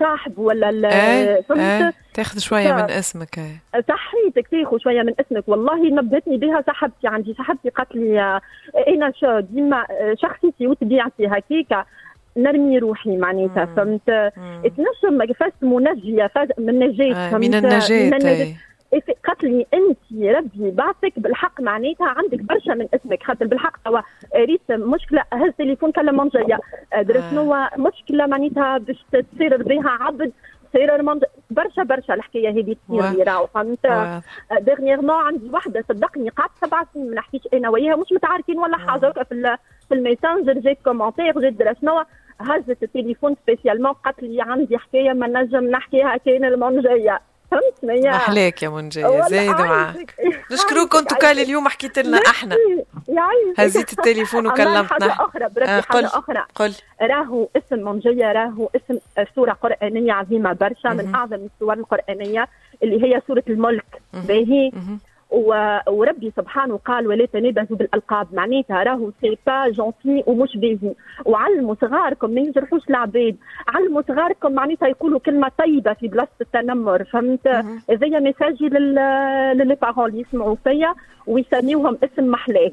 صاحب 0.00 0.38
ولا 0.38 0.68
إيه 0.88 1.40
فهمت؟ 1.40 1.60
إيه 1.60 1.92
تاخذ 2.14 2.38
شوية 2.38 2.72
من 2.72 2.90
اسمك 2.90 3.38
إيه. 3.38 3.82
صحيتك 3.88 4.48
تاخذ 4.48 4.78
شوية 4.78 5.02
من 5.02 5.14
اسمك. 5.20 5.44
والله 5.48 5.90
نبهتني 5.90 6.36
بها 6.36 6.64
صاحبتي 6.66 7.08
عندي. 7.08 7.34
صاحبتي 7.34 7.68
قالت 7.68 7.94
لي 7.94 8.40
أنا 8.88 9.12
شو 9.20 9.40
ديما 9.40 9.86
شخصيتي 10.22 10.66
وطبيعتي 10.66 11.26
هكيكا 11.26 11.84
نرمي 12.36 12.78
روحي 12.78 13.16
معناتها 13.16 13.64
فهمت؟ 13.64 14.32
تنجم 14.76 15.24
كيفاش 15.24 15.52
منجية 15.62 16.30
من 16.58 16.78
نجاة 16.78 17.36
من 17.38 17.54
النجاة 17.54 18.10
قالت 18.10 18.56
لي 19.42 19.66
أنت 19.74 19.98
ربي 20.36 20.70
بعثك 20.70 21.12
بالحق 21.16 21.60
معناتها 21.60 22.06
عندك 22.08 22.40
برشا 22.40 22.70
من 22.72 22.88
اسمك. 22.94 23.22
خاطر 23.22 23.46
بالحق 23.46 23.76
توا 23.84 24.00
ريت 24.36 24.72
مشكلة 24.72 25.24
هز 25.32 25.52
تليفون 25.58 25.92
كلمه 25.92 26.24
منجية. 26.24 26.58
درت 26.96 27.30
شنو 27.30 27.66
مشكلة 27.78 28.26
معناتها 28.26 28.78
باش 28.78 29.04
تصير 29.12 29.62
بها 29.62 29.90
عبد 30.00 30.32
تصير 30.72 31.02
برشا 31.50 31.82
برشا 31.82 32.14
الحكاية 32.14 32.50
هذه 32.50 32.76
تصير 32.88 33.28
راهو 33.28 33.46
فهمت؟ 33.46 33.86
ديرنييرمون 34.60 35.10
عندي 35.10 35.50
وحدة 35.52 35.84
صدقني 35.88 36.28
قعدت 36.28 36.52
سبع 36.64 36.84
سنين 36.94 37.08
ما 37.08 37.14
نحكيش 37.14 37.42
أنا 37.54 37.68
وياها 37.68 37.96
مش 37.96 38.12
متعارفين 38.12 38.58
ولا 38.58 38.76
حاجة 38.76 39.12
في 39.28 39.56
في 39.88 39.94
الميسنجر 39.94 40.52
جات 40.52 40.78
commentaire 40.84 41.40
جات 41.40 41.52
درا 41.52 41.74
شنو 41.80 42.04
هزت 42.40 42.82
التليفون 42.82 43.36
spécialement 43.42 43.92
قالت 43.92 44.22
لي 44.22 44.42
عندي 44.42 44.78
حكاية 44.78 45.12
ما 45.12 45.26
نجم 45.26 45.64
نحكيها 45.64 46.16
كان 46.16 46.44
المنجية. 46.44 47.20
فهمتني 47.50 48.00
يا. 48.06 48.10
محلاك 48.10 48.62
يا 48.62 48.68
منجية 48.68 49.20
زايد 49.28 49.50
معاك 49.50 50.14
نشكروك 50.52 50.96
انتو 50.96 51.16
كان 51.16 51.38
اليوم 51.38 51.68
حكيت 51.68 51.98
لنا 51.98 52.18
أحنا. 52.18 52.56
هزيت 53.58 53.92
التليفون 53.92 54.46
وكلمتنا. 54.46 54.82
حاجة 54.82 55.12
أخرى 55.12 55.48
بربي 55.48 55.64
آه 55.70 55.80
حاجة 55.80 56.06
أخرى. 56.06 56.44
قل. 56.54 56.74
راهو 57.02 57.48
اسم 57.56 57.84
منجية 57.88 58.32
راهو 58.32 58.68
اسم 58.76 58.98
سورة 59.34 59.52
قرآنية 59.52 60.12
عظيمة 60.12 60.52
برشا 60.52 60.88
من 60.88 61.14
أعظم 61.14 61.34
السور 61.54 61.72
القرآنية 61.72 62.48
اللي 62.82 63.04
هي 63.04 63.22
سورة 63.26 63.44
الملك. 63.48 64.02
باهي؟ 64.12 64.72
وربي 65.30 66.32
سبحانه 66.36 66.76
قال 66.84 67.06
ولا 67.08 67.26
تنابزوا 67.26 67.76
بالألقاب. 67.76 68.26
معناتها 68.32 68.82
راهو 68.82 69.10
c'est 69.20 69.38
pas 69.46 69.68
gentil 69.68 70.24
ومش 70.26 70.56
باهي. 70.56 70.94
وعلموا 71.24 71.74
صغاركم 71.80 72.30
ما 72.30 72.40
يجرحوش 72.40 72.82
العباد 72.90 73.36
علموا 73.68 74.02
صغاركم 74.08 74.52
معناتها 74.52 74.88
يقولوا 74.88 75.20
كلمة 75.20 75.50
طيبة 75.58 75.92
في 75.92 76.08
بلاصة 76.08 76.28
التنمر. 76.40 77.04
فهمت؟ 77.04 77.46
هذايا 77.90 78.18
ميساجي 78.18 78.68
لل 78.68 79.11
les 79.11 79.76
parents 79.82 80.08
اللي 80.10 80.20
يسمعوا 80.28 80.56
فيا 80.64 80.94
ويسميوهم 81.26 81.98
اسم 82.04 82.24
محلاه 82.24 82.70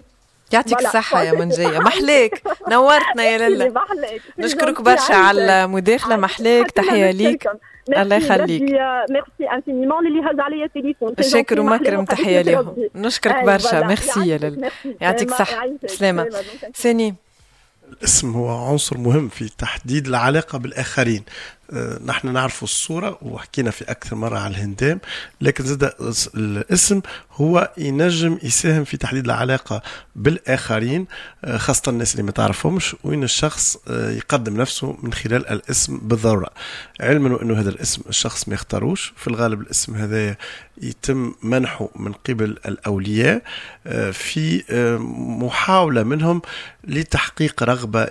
يعطيك 0.53 0.79
الصحة 0.79 1.23
يا 1.23 1.31
منجية. 1.31 1.79
محليك 1.79 2.41
نورتنا 2.71 3.23
يا 3.23 3.49
للا 3.49 3.73
نشكرك 4.39 4.81
برشا 4.81 5.15
على 5.15 5.63
المداخلة 5.63 6.15
محلاك. 6.15 6.71
تحية 6.71 7.11
ليك. 7.11 7.49
الله 7.89 8.15
يخليك. 8.15 8.61
merci 9.09 9.53
infiniment 9.53 10.07
اللي 10.07 10.19
هز 10.19 10.39
عليا 10.39 10.65
التليفون 10.65 11.15
شاكر 11.21 11.59
ومكرم 11.59 12.05
تحية 12.05 12.41
لهم 12.41 12.75
نشكرك 12.95 13.43
برشا. 13.43 13.87
ميرسي 13.87 14.29
يا 14.29 14.37
للا 14.37 14.69
يعطيك 15.01 15.27
الصحة. 15.27 15.69
سلامه 15.85 16.29
ساني 16.73 17.15
الاسم 17.91 18.31
هو 18.31 18.67
عنصر 18.69 18.97
مهم 18.97 19.27
في 19.29 19.49
تحديد 19.57 20.07
العلاقة 20.07 20.57
بالآخرين. 20.57 21.23
نحن 22.05 22.33
نعرف 22.33 22.63
الصورة 22.63 23.17
وحكينا 23.21 23.71
في 23.71 23.83
أكثر 23.91 24.15
مرة 24.15 24.39
على 24.39 24.55
الهندام 24.55 24.99
لكن 25.41 25.63
زاد 25.63 25.93
الاسم 26.35 27.01
هو 27.33 27.71
ينجم 27.77 28.37
يساهم 28.43 28.83
في 28.83 28.97
تحديد 28.97 29.25
العلاقة 29.25 29.81
بالآخرين 30.15 31.07
آه، 31.45 31.57
خاصة 31.57 31.89
الناس 31.89 32.11
اللي 32.11 32.23
ما 32.23 32.31
تعرفهمش 32.31 32.95
وين 33.03 33.23
الشخص 33.23 33.77
آه، 33.87 34.11
يقدم 34.11 34.57
نفسه 34.57 34.97
من 35.03 35.13
خلال 35.13 35.47
الاسم 35.47 35.97
بالضرورة. 35.97 36.49
علما 37.01 37.41
أنه 37.41 37.59
هذا 37.59 37.69
الاسم 37.69 38.01
الشخص 38.09 38.47
ما 38.47 38.53
يختاروش 38.53 39.13
في 39.17 39.27
الغالب 39.27 39.61
الاسم 39.61 39.95
هذا 39.95 40.35
يتم 40.81 41.33
منحه 41.43 41.89
من 41.95 42.13
قبل 42.13 42.57
الأولياء 42.65 43.41
في 44.11 44.63
محاولة 45.39 46.03
منهم 46.03 46.41
لتحقيق 46.83 47.63
رغبة 47.63 48.07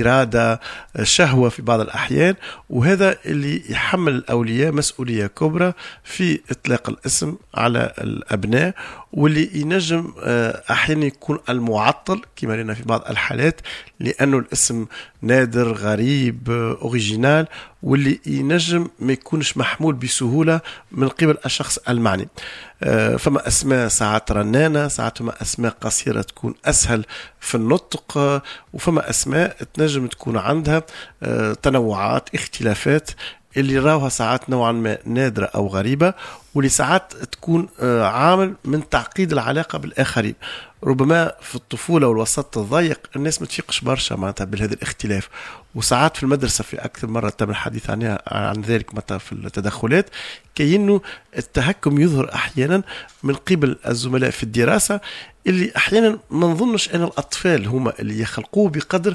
إرادة 0.00 0.60
شهوة 1.02 1.48
في 1.48 1.62
بعض 1.62 1.80
الأحيان 1.80 2.34
وهذا 2.70 2.99
هذا 3.00 3.16
اللي 3.26 3.62
يحمل 3.68 4.14
الأولياء 4.14 4.72
مسؤولية 4.72 5.26
كبرى 5.26 5.72
في 6.04 6.40
إطلاق 6.50 6.90
الاسم 6.90 7.36
على 7.54 7.92
الأبناء 7.98 8.74
واللي 9.12 9.50
ينجم 9.54 10.12
آه، 10.22 10.62
أحيانا 10.70 11.04
يكون 11.04 11.38
المعطل 11.48 12.20
كما 12.36 12.54
رأينا 12.54 12.74
في 12.74 12.82
بعض 12.82 13.04
الحالات 13.10 13.60
لأنه 14.00 14.38
الاسم 14.38 14.86
نادر 15.22 15.72
غريب 15.72 16.50
أوريجينال 16.82 17.46
واللي 17.82 18.20
ينجم 18.26 18.88
ما 19.00 19.12
يكونش 19.12 19.56
محمول 19.56 19.94
بسهولة 19.94 20.60
من 20.92 21.08
قبل 21.08 21.36
الشخص 21.46 21.78
المعني. 21.88 22.28
آه، 22.82 23.16
فما 23.16 23.48
أسماء 23.48 23.88
ساعات 23.88 24.32
رنانة 24.32 24.88
ساعات 24.88 25.18
فما 25.18 25.42
أسماء 25.42 25.76
قصيرة 25.80 26.22
تكون 26.22 26.54
أسهل 26.64 27.04
في 27.40 27.54
النطق 27.54 28.42
وفما 28.72 29.10
أسماء 29.10 29.56
تنجم 29.74 30.06
تكون 30.06 30.36
عندها 30.36 30.82
آه، 31.22 31.52
تنوعات 31.52 32.34
اختلافات 32.34 33.10
اللي 33.56 33.78
راوها 33.78 34.08
ساعات 34.08 34.50
نوعا 34.50 34.72
ما 34.72 34.98
نادرة 35.04 35.44
أو 35.44 35.66
غريبة 35.66 36.14
واللي 36.54 36.68
ساعات 36.68 37.12
تكون 37.32 37.68
آه، 37.80 38.04
عامل 38.04 38.54
من 38.64 38.88
تعقيد 38.88 39.32
العلاقة 39.32 39.78
بالآخرين. 39.78 40.34
ربما 40.84 41.32
في 41.40 41.54
الطفولة 41.54 42.08
والوسط 42.08 42.58
الضيق 42.58 43.00
الناس 43.16 43.40
ما 43.40 43.46
تفيقش 43.46 43.80
برشا 43.80 44.14
معناتها 44.14 44.44
بهذا 44.44 44.74
الاختلاف. 44.74 45.28
وساعات 45.74 46.16
في 46.16 46.22
المدرسة 46.22 46.64
في 46.64 46.76
أكثر 46.84 47.06
مرة 47.06 47.28
تم 47.28 47.50
الحديث 47.50 47.90
عنها 47.90 48.22
عن 48.26 48.60
ذلك 48.60 48.94
متى 48.94 49.18
في 49.18 49.32
التدخلات 49.32 50.10
كأنه 50.54 51.00
التهكم 51.38 52.00
يظهر 52.00 52.34
أحيانا 52.34 52.82
من 53.22 53.34
قبل 53.34 53.76
الزملاء 53.86 54.30
في 54.30 54.42
الدراسة 54.42 55.00
اللي 55.46 55.72
أحيانا 55.76 56.18
ما 56.30 56.46
نظنش 56.46 56.94
أن 56.94 57.02
الأطفال 57.02 57.66
هم 57.66 57.88
اللي 57.88 58.20
يخلقوه 58.20 58.70
بقدر 58.70 59.14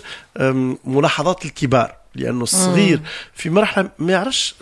ملاحظات 0.85 1.45
الكبار. 1.45 1.95
لأنه 2.15 2.43
الصغير 2.43 2.99
في 3.33 3.49
مرحلة 3.49 3.89
ما 3.99 4.11
يعرفش 4.11 4.55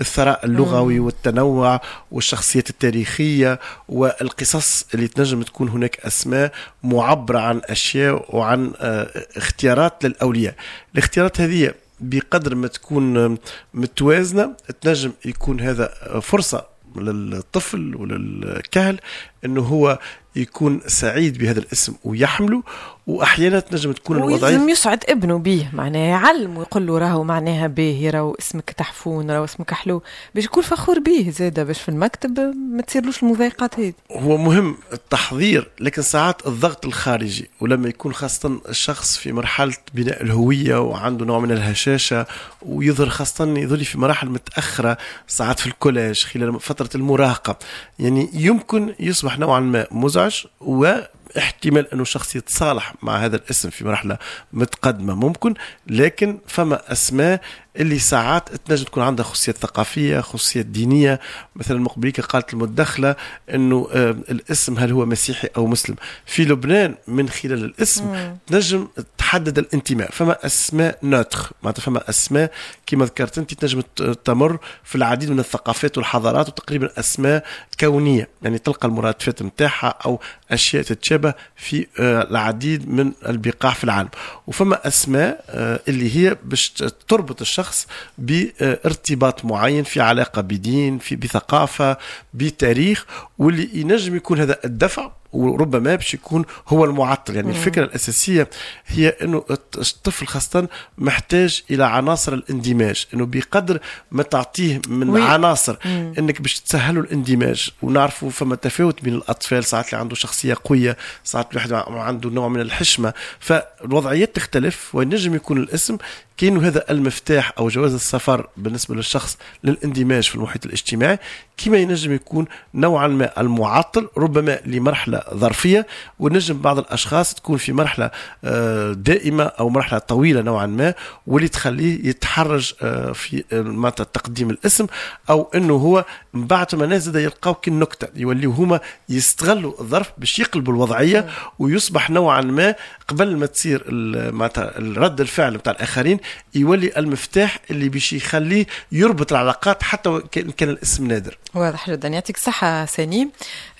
الثراء 0.00 0.46
اللغوي 0.46 0.98
والتنوع 0.98 1.80
والشخصيات 2.10 2.70
التاريخية 2.70 3.60
والقصص 3.88 4.86
اللي 4.94 5.08
تنجم 5.08 5.42
تكون 5.42 5.68
هناك 5.68 6.00
أسماء 6.00 6.52
معبرة 6.82 7.38
عن 7.38 7.60
أشياء 7.64 8.36
وعن 8.36 8.72
آه، 8.78 9.26
اختيارات 9.36 10.04
للأولياء. 10.04 10.54
الاختيارات 10.94 11.40
هذه 11.40 11.74
بقدر 12.00 12.54
ما 12.54 12.68
تكون 12.68 13.38
متوازنة 13.74 14.56
تنجم 14.80 15.12
يكون 15.24 15.60
هذا 15.60 15.86
فرصة 16.22 16.66
للطفل 16.96 17.96
وللكهل 17.96 19.00
إنه 19.44 19.60
هو 19.60 19.98
يكون 20.36 20.80
سعيد 20.86 21.38
بهذا 21.38 21.60
الاسم 21.60 21.94
ويحمله 22.04 22.62
وأحيانا 23.06 23.60
تنجم 23.60 23.92
تكون 23.92 24.16
الوضعيه 24.16 24.54
ولازم 24.54 24.68
يسعد 24.68 25.04
ابنه 25.08 25.38
به 25.38 25.68
معناها 25.72 26.02
يعلم 26.02 26.58
ويقول 26.58 26.86
له 26.86 26.98
راهو 26.98 27.24
معناها 27.24 27.66
باهي 27.66 28.10
راهو 28.10 28.34
اسمك 28.34 28.70
تحفون 28.70 29.30
راهو 29.30 29.44
اسمك 29.44 29.74
حلو. 29.74 30.02
باش 30.34 30.44
يكون 30.44 30.62
فخور 30.62 30.98
به 30.98 31.30
زاده 31.30 31.64
باش 31.64 31.80
في 31.80 31.88
المكتب 31.88 32.38
ما 32.70 32.82
تصيرلوش 32.82 33.22
المضايقات 33.22 33.80
هذه. 33.80 33.92
هو 34.12 34.36
مهم 34.36 34.76
التحضير 34.92 35.70
لكن 35.80 36.02
ساعات 36.02 36.46
الضغط 36.46 36.86
الخارجي 36.86 37.50
ولما 37.60 37.88
يكون 37.88 38.12
خاصة 38.14 38.60
الشخص 38.68 39.16
في 39.16 39.32
مرحلة 39.32 39.74
بناء 39.94 40.22
الهوية 40.22 40.80
وعنده 40.80 41.24
نوع 41.24 41.38
من 41.38 41.50
الهشاشة 41.50 42.26
ويظهر 42.62 43.08
خاصة 43.08 43.58
يظهر 43.58 43.84
في 43.84 43.98
مراحل 43.98 44.28
متأخرة 44.28 44.98
ساعات 45.26 45.60
في 45.60 45.66
الكوليج 45.66 46.24
خلال 46.24 46.60
فترة 46.60 46.90
المراهقة. 46.94 47.58
يعني 47.98 48.30
يمكن 48.34 48.94
يصبح 49.00 49.33
نوعا 49.38 49.60
ما 49.60 49.86
مزعج 49.90 50.44
و 50.60 50.94
احتمال 51.38 51.92
أنه 51.92 52.04
شخص 52.04 52.36
يتصالح 52.36 52.94
مع 53.02 53.16
هذا 53.16 53.36
الاسم 53.36 53.70
في 53.70 53.84
مرحلة 53.84 54.18
متقدمة 54.52 55.14
ممكن 55.14 55.54
لكن 55.86 56.38
فما 56.46 56.92
أسماء 56.92 57.40
اللي 57.76 57.98
ساعات 57.98 58.48
تنجم 58.54 58.84
تكون 58.84 59.02
عندها 59.02 59.24
خصوصيات 59.24 59.56
ثقافية 59.56 60.20
خصوصيات 60.20 60.66
دينية. 60.66 61.20
مثلا 61.56 61.80
مقبليك 61.80 62.20
قالت 62.20 62.54
المدخله 62.54 63.16
إنه 63.54 63.88
آه، 63.92 64.10
الاسم 64.10 64.78
هل 64.78 64.92
هو 64.92 65.06
مسيحي 65.06 65.48
أو 65.56 65.66
مسلم. 65.66 65.96
في 66.26 66.44
لبنان 66.44 66.94
من 67.08 67.28
خلال 67.28 67.64
الاسم 67.64 68.04
مم. 68.06 68.36
تنجم 68.46 68.88
تحدد 69.18 69.58
الانتماء. 69.58 70.10
فما 70.10 70.46
أسماء 70.46 70.98
نوتر 71.02 71.50
معناتها 71.62 71.82
فما 71.82 72.10
أسماء 72.10 72.52
كما 72.86 73.04
ذكرت 73.04 73.38
أنت 73.38 73.54
تنجم 73.54 73.82
تمر 74.24 74.58
في 74.84 74.94
العديد 74.94 75.30
من 75.30 75.38
الثقافات 75.38 75.98
والحضارات 75.98 76.48
وتقريبا 76.48 76.90
أسماء 76.98 77.44
كونية. 77.80 78.28
يعني 78.42 78.58
تلقى 78.58 78.88
المرادفات 78.88 79.42
نتاعها 79.42 79.94
أو 80.06 80.20
أشياء 80.50 80.82
تتشابه 80.82 81.34
في 81.56 81.86
آه، 82.00 82.22
العديد 82.22 82.88
من 82.88 83.12
البقاع 83.28 83.72
في 83.72 83.84
العالم. 83.84 84.08
وفما 84.46 84.86
أسماء 84.88 85.44
آه، 85.48 85.80
اللي 85.88 86.16
هي 86.16 86.36
باش 86.44 86.68
تربط 87.08 87.40
الشخص 87.40 87.63
الشخص 87.64 87.86
بارتباط 88.18 89.44
معين 89.44 89.84
في 89.84 90.00
علاقة 90.00 90.42
بدين 90.42 90.98
في 90.98 91.16
بثقافة 91.16 91.96
بتاريخ 92.34 93.06
واللي 93.38 93.68
ينجم 93.74 94.16
يكون 94.16 94.40
هذا 94.40 94.58
الدفع 94.64 95.10
وربما 95.34 95.94
باش 95.94 96.14
يكون 96.14 96.44
هو 96.68 96.84
المعطل 96.84 97.36
يعني 97.36 97.50
الفكرة 97.50 97.84
الأساسية 97.84 98.50
هي 98.86 99.08
إنه 99.08 99.44
الطفل 99.50 100.26
خاصة 100.26 100.68
محتاج 100.98 101.62
إلى 101.70 101.84
عناصر 101.84 102.32
الاندماج 102.34 103.06
إنه 103.14 103.26
بقدر 103.26 103.80
ما 104.10 104.22
تعطيه 104.22 104.80
من 104.88 105.10
وي. 105.10 105.22
عناصر 105.22 105.76
مم. 105.84 106.12
إنك 106.18 106.40
باش 106.42 106.60
تسهلوا 106.60 107.02
الاندماج 107.02 107.70
ونعرفوا 107.82 108.30
فما 108.30 108.56
تفاوت 108.56 109.04
بين 109.04 109.14
الأطفال 109.14 109.64
ساعات 109.64 109.86
اللي 109.88 109.98
عنده 110.00 110.14
شخصية 110.14 110.56
قوية 110.64 110.96
ساعات 111.24 111.52
الواحد 111.52 111.72
عنده 111.88 112.30
نوع 112.30 112.48
من 112.48 112.60
الحشمة 112.60 113.12
فالوضعيات 113.40 114.36
تختلف 114.36 114.94
وينجم 114.94 115.34
يكون 115.34 115.58
الاسم 115.58 115.96
كأنه 116.36 116.66
هذا 116.66 116.84
المفتاح 116.90 117.52
أو 117.58 117.68
جواز 117.68 117.94
السفر 117.94 118.48
بالنسبة 118.56 118.94
للشخص 118.94 119.38
للاندماج 119.64 120.22
في 120.28 120.34
المحيط 120.34 120.66
الاجتماعي 120.66 121.18
كما 121.56 121.76
ينجم 121.78 122.12
يكون 122.12 122.46
نوعا 122.74 123.08
ما 123.08 123.40
المعطل 123.40 124.08
ربما 124.18 124.58
لمرحلة 124.66 125.22
ظرفية 125.34 125.86
ونجم 126.18 126.58
بعض 126.60 126.78
الأشخاص 126.78 127.34
تكون 127.34 127.56
في 127.56 127.72
مرحلة 127.72 128.10
آه، 128.44 128.92
دائمة 128.92 129.44
أو 129.44 129.68
مرحلة 129.68 129.98
طويلة 129.98 130.40
نوعا 130.40 130.66
ما 130.66 130.94
واللي 131.26 131.48
تخليه 131.48 132.08
يتحرج 132.08 132.72
آه، 132.82 133.12
في 133.12 133.44
آه، 133.52 133.88
تقديم 133.88 134.50
الاسم 134.50 134.86
أو 135.30 135.50
أنه 135.54 135.74
هو 135.74 136.04
بعد 136.34 136.74
ما 136.74 136.86
ناس 136.86 137.06
يلقاو 137.06 137.54
كالنكتة 137.54 138.08
يوليو 138.16 138.50
هما 138.50 138.80
يستغلوا 139.08 139.80
الظرف 139.80 140.12
باش 140.18 140.38
يقلبوا 140.38 140.72
الوضعية 140.72 141.26
ويصبح 141.58 142.10
نوعا 142.10 142.40
ما 142.40 142.74
قبل 143.08 143.36
ما 143.36 143.46
تصير 143.46 143.84
الرد 143.88 145.20
الفعل 145.20 145.56
بتاع 145.56 145.72
الآخرين 145.72 146.18
يولي 146.54 146.92
المفتاح 146.96 147.58
اللي 147.70 147.88
باش 147.88 148.12
يخليه 148.12 148.66
يربط 148.92 149.32
العلاقات 149.32 149.82
حتى 149.82 150.22
كان 150.32 150.50
كان 150.50 150.68
الاسم 150.68 151.06
نادر. 151.06 151.38
واضح 151.54 151.90
جدا. 151.90 152.08
يعطيك 152.08 152.36
الصحة 152.36 152.84
ساني. 152.84 153.30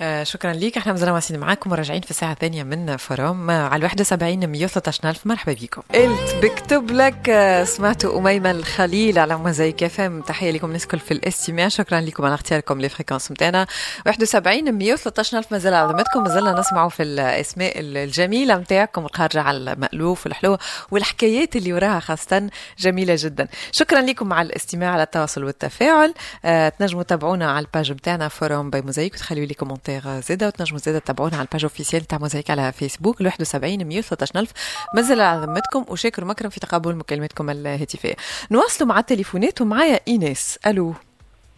آه 0.00 0.24
شكرا 0.24 0.52
ليك. 0.52 0.76
إحنا 0.76 0.92
مازلنا 0.92 1.12
ماشيين 1.12 1.40
معاكم 1.40 1.72
وراجعين 1.72 2.00
في 2.00 2.10
الساعة 2.10 2.32
الثانية 2.32 2.62
من 2.62 2.96
فوروم 2.96 3.50
على 3.50 3.84
71 3.84 4.46
113 4.46 5.10
ألف 5.10 5.26
مرحبا 5.26 5.52
بكم. 5.52 5.82
قلت 5.94 6.36
بكتب 6.42 6.90
لك 6.90 7.28
آه، 7.28 7.64
سمعتوا 7.64 8.18
أميمة 8.18 8.50
الخليل 8.50 9.18
على 9.18 9.36
موزايك 9.38 9.82
اف 9.82 10.00
ام 10.00 10.22
تحية 10.22 10.50
لكم 10.50 10.66
الناس 10.66 10.86
في 10.86 11.10
الإستماع. 11.10 11.68
شكرا 11.68 12.00
لكم 12.00 12.24
على 12.24 12.34
اختياركم 12.34 12.80
لل 12.80 12.90
fréquence 12.90 13.32
نتاعنا 13.32 13.66
71 14.06 14.72
113 14.72 15.38
ألف 15.38 15.52
مازال 15.52 15.74
على 15.74 15.90
ذمتكم 15.90 16.22
مازلنا 16.22 16.60
نسمعوا 16.60 16.88
في 16.88 17.02
الأسماء 17.02 17.72
الجميلة 17.76 18.56
نتاعكم 18.56 19.04
الخارجة 19.14 19.40
على 19.40 19.56
المألوف 19.72 20.26
والحلوة 20.26 20.58
والحكايات 20.90 21.56
اللي 21.56 21.72
وراها 21.72 22.00
خاصة 22.00 22.50
جميلة 22.78 23.14
جدا. 23.18 23.48
شكرا 23.72 24.00
لكم 24.00 24.32
على 24.32 24.48
الاستماع 24.48 24.92
على 24.92 25.02
التواصل 25.02 25.44
والتفاعل. 25.44 26.14
آه 26.44 26.68
تنجموا 26.68 27.02
تتابعونا 27.02 27.50
على 27.50 27.66
ال 27.66 27.71
page 27.71 27.92
نتاعنا 27.92 28.28
فوروم 28.28 28.70
باي 28.70 28.82
موزايك 28.82 29.14
وتخليوا 29.14 29.46
لي 29.46 29.54
commentaire 29.54 30.02
زاده 30.20 30.46
وتنجموا 30.46 30.78
زاده 30.78 30.98
تتابعونا 30.98 31.36
على 31.36 31.44
ال 31.44 31.48
page 31.48 31.64
officielle 31.64 32.04
تاع 32.04 32.18
موزايك 32.18 32.50
على 32.50 32.72
فيسبوك 32.72 33.20
ال 33.20 33.26
71 33.26 33.84
113 33.84 34.38
ألف. 34.40 34.50
مازال 34.94 35.20
على 35.20 35.46
ذمتكم 35.46 35.84
وشاكر 35.88 36.24
مكرم 36.24 36.50
في 36.50 36.60
تقبل 36.60 36.96
مكالمتكم 36.96 37.50
الهاتفية. 37.50 38.14
نواصلوا 38.50 38.88
مع 38.88 38.98
التليفونات 38.98 39.60
ومعايا 39.60 40.00
ايناس 40.08 40.58
ألو. 40.66 40.94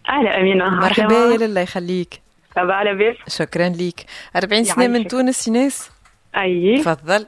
أهلا 0.08 0.40
أمينة. 0.40 0.68
مرحبا 0.68 1.14
يا 1.14 1.36
لله 1.36 1.60
يخليك. 1.60 2.20
على 2.56 2.94
بيس 2.94 3.38
شكرا 3.38 3.68
ليك. 3.68 4.06
40 4.36 4.64
سنة 4.64 4.86
من 4.86 5.06
تونس 5.06 5.48
ايناس 5.48 5.90
أي. 6.36 6.78
تفضل. 6.82 7.26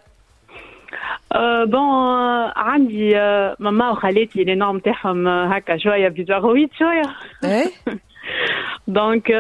bon 1.65 2.53
عندي 2.57 3.15
ماما 3.59 3.91
وخالاتي 3.91 4.45
les 4.45 4.55
noms 4.55 4.79
تاعهم 4.79 5.29
هكا 5.29 5.77
شوية 5.79 6.09
bizarroïdes 6.09 6.71
شوية 6.79 7.03
donc 8.89 9.33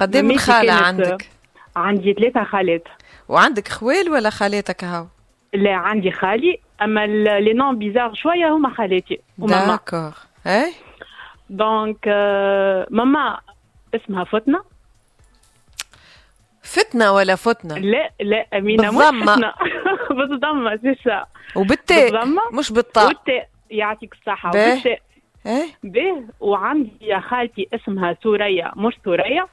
قد 0.00 0.16
من 0.16 0.38
خاله 0.38 0.72
عندك؟ 0.72 1.28
عندي 1.76 2.12
ثلاثة 2.12 2.44
خالات 2.44 2.88
وعندك 3.28 3.68
خوال 3.68 4.10
ولا 4.10 4.30
خالاتك 4.30 4.84
هاو؟ 4.84 5.06
لا 5.54 5.72
عندي 5.72 6.10
خالي 6.12 6.60
اما 6.82 7.06
les 7.40 7.52
noms 7.52 7.78
bizarres 7.78 8.14
شوية 8.14 8.48
هما 8.48 8.74
خالاتي 8.74 9.20
وماما 9.38 9.66
d'accord 9.66 10.12
إيه 10.46 10.72
donc 11.50 12.08
ماما 12.90 13.38
اسمها 13.94 14.24
فتنه 14.24 14.60
فتنة 16.62 17.12
ولا 17.12 17.34
فتنة؟ 17.36 17.78
لا 17.78 18.10
لا 18.20 18.46
أمينة 18.58 18.90
مش 18.90 19.04
فتنة 19.22 19.52
بالضمة 20.26 20.76
سي 20.76 21.22
وبالتاء 21.56 22.26
مش 22.52 22.72
بالطاء. 22.72 23.08
بالتاء 23.08 23.48
يعطيك 23.70 24.14
الصحة. 24.14 24.48
وبالتاء 24.48 25.00
إيه؟ 25.46 25.66
به 25.82 26.24
وعندي 26.40 26.92
يا 27.00 27.20
خالتي 27.20 27.68
اسمها 27.74 28.16
سوريا. 28.22 28.72
مش 28.76 28.94
سوريا؟ 29.04 29.46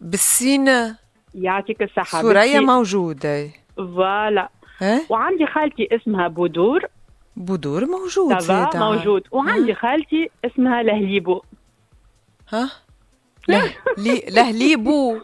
بالسين. 0.00 0.94
يعطيك 1.34 1.82
الصحة. 1.82 2.22
سوريا 2.22 2.60
موجودة. 2.60 3.50
voilà. 3.76 4.48
إيه؟ 4.82 5.02
وعندي 5.08 5.46
خالتي 5.46 5.88
اسمها 5.92 6.28
بودور. 6.28 6.80
بودور 7.36 7.84
موجود 7.86 8.38
زيدا 8.38 8.70
موجود. 8.74 9.22
وعندي 9.30 9.74
خالتي 9.74 10.30
اسمها 10.44 10.82
لهليبو. 10.82 11.42
ها؟ 12.48 12.70
لهليبو. 14.36 15.18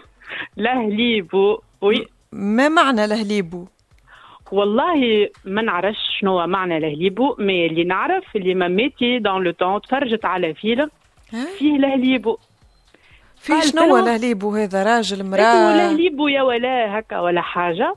لهليبو. 0.56 1.58
وي. 1.80 2.08
ما 2.32 2.68
معنى 2.68 3.06
لهليبو؟ 3.06 3.66
والله 4.53 5.28
ما 5.44 5.62
نعرفش 5.62 5.98
شنو 6.20 6.46
معنى 6.46 6.80
لهليبو 6.80 7.36
مي 7.38 7.66
اللي 7.66 7.84
نعرف 7.84 8.36
اللي 8.36 8.55
مامتي 8.55 9.18
دون 9.18 9.44
لو 9.44 9.51
طون 9.51 9.80
تفرجت 9.80 10.24
على 10.24 10.55
فيلم 10.55 10.90
فيه 11.59 11.78
لهليبو. 11.78 12.36
في 13.36 13.61
شنو 13.62 13.96
لهليبو 13.96 14.57
هذا؟ 14.57 14.82
راجل 14.96 15.24
مرأة؟ 15.30 15.76
لهليبو 15.76 16.28
يا 16.28 16.42
ولا 16.42 16.98
هكا 16.98 17.20
ولا 17.20 17.40
حاجة. 17.40 17.94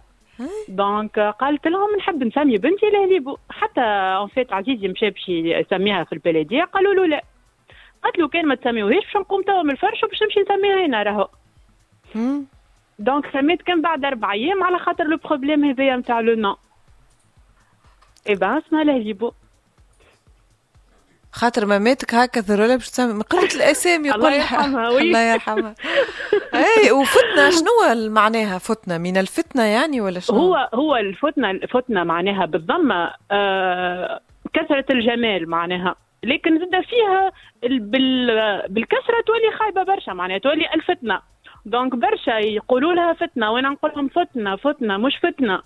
donc 0.68 1.20
قالت 1.20 1.68
لهم 1.68 1.96
نحب 1.98 2.24
نسمي 2.24 2.58
بنتي 2.58 2.86
لهليبو. 2.86 3.38
حتى 3.50 3.82
en 3.82 4.28
fait 4.28 4.54
عزيزي 4.54 4.88
مشى 4.88 5.10
باش 5.10 5.30
يسميها 5.30 6.04
في 6.04 6.14
البلدية 6.14 6.64
قالوا 6.64 6.94
له 6.94 7.06
لا. 7.06 7.24
قالت 8.04 8.20
له 8.20 8.28
كان 8.28 8.48
ما 8.48 8.56
تسميوهاش 8.56 9.04
باش 9.04 9.16
نقوم 9.16 9.42
توا 9.42 9.64
من 9.64 9.72
الفرش 9.72 10.04
وباش 10.04 10.24
نمشي 10.24 10.40
نسميها 10.40 10.86
هنا 10.86 11.04
راهو. 11.04 11.28
donc 13.04 13.26
سميت 13.34 13.62
كان 13.62 13.82
بعد 13.82 14.06
أربع 14.06 14.32
أيام 14.32 14.64
على 14.64 14.80
خاطر 14.80 15.04
le 15.04 15.18
problème 15.18 15.66
هذايا 15.66 15.96
نتاع 15.96 16.20
le 16.20 16.36
nom 16.36 16.58
eh 18.30 18.36
ben 18.36 18.58
اسمها 18.58 18.84
لهجيبو 18.84 19.32
خاطر 21.32 21.66
ماماتك 21.66 22.14
هكا 22.16 22.40
ذرولا 22.42 22.76
باش 22.76 22.90
تسمي 22.90 23.22
قلة 23.24 23.50
الأسامي 23.56 24.12
الله 24.16 24.34
يرحمها 24.36 24.90
oui. 24.94 25.02
الله 25.02 25.20
يرحمها. 25.34 25.76
إي 26.54 26.92
وفتنة 26.92 27.50
شنو 27.50 28.10
معناها 28.10 28.58
فتنة؟ 28.58 28.98
من 28.98 29.18
الفتنة 29.18 29.64
يعني 29.64 30.02
ولا 30.02 30.20
شنو؟ 30.20 30.38
هو 30.38 30.70
هو 30.74 30.96
الفتنة 30.96 31.52
الفتنة 31.52 32.04
معناها 32.04 32.46
بالضمة 32.46 33.14
آه 33.32 34.20
كثرة 34.54 34.86
الجمال 34.90 35.50
معناها. 35.50 35.96
لكن 36.24 36.60
زاد 36.60 36.84
فيها 36.86 37.32
بالكسرة 38.68 39.22
تولي 39.28 39.52
خايبة 39.60 39.84
برشا 39.84 40.12
معناها 40.12 40.38
تولي 40.38 40.74
الفتنة. 40.74 41.22
دونك 41.66 41.96
برشا 41.96 42.32
يقولوا 42.32 42.94
لها 42.94 43.14
فتنة 43.14 43.52
وأنا 43.52 43.70
نقول 43.70 43.92
لهم 43.96 44.08
فتنة؟ 44.08 44.56
فتنة 44.56 44.98
مش 44.98 45.14
فتنة. 45.24 45.60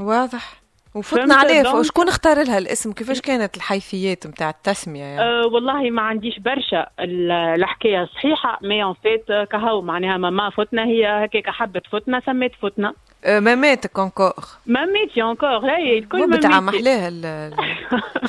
واضح. 0.00 0.60
وفتنا 0.94 1.34
عليه 1.34 1.68
وشكون 1.74 2.08
اختار 2.08 2.42
لها 2.42 2.58
الاسم؟ 2.58 2.92
كيفاش 2.92 3.20
كانت 3.20 3.56
الحيثيات 3.56 4.26
نتاع 4.26 4.50
التسمية 4.50 5.00
يعني؟ 5.04 5.20
أه 5.22 5.46
والله 5.46 5.90
ما 5.90 6.02
عنديش 6.02 6.38
برشا. 6.38 6.86
الحكاية 7.00 8.04
صحيحة 8.14 8.58
mais 8.62 8.82
en 8.82 8.94
fait 9.02 9.24
كهو. 9.50 9.82
معناها 9.82 10.16
ماما 10.16 10.50
فتنة 10.50 10.84
هي 10.84 11.24
هكاك 11.24 11.50
حبت 11.50 11.86
فتنة 11.92 12.22
سميت 12.26 12.52
فتنة. 12.62 12.94
أه 13.24 13.40
ماماتك 13.40 13.98
encore 13.98 14.32
ماماتي 14.66 15.22
encore 15.22 15.58
لا 15.58 15.78
الكل 15.78 16.30
مبدعه 16.30 16.60
محلاها 16.70 17.08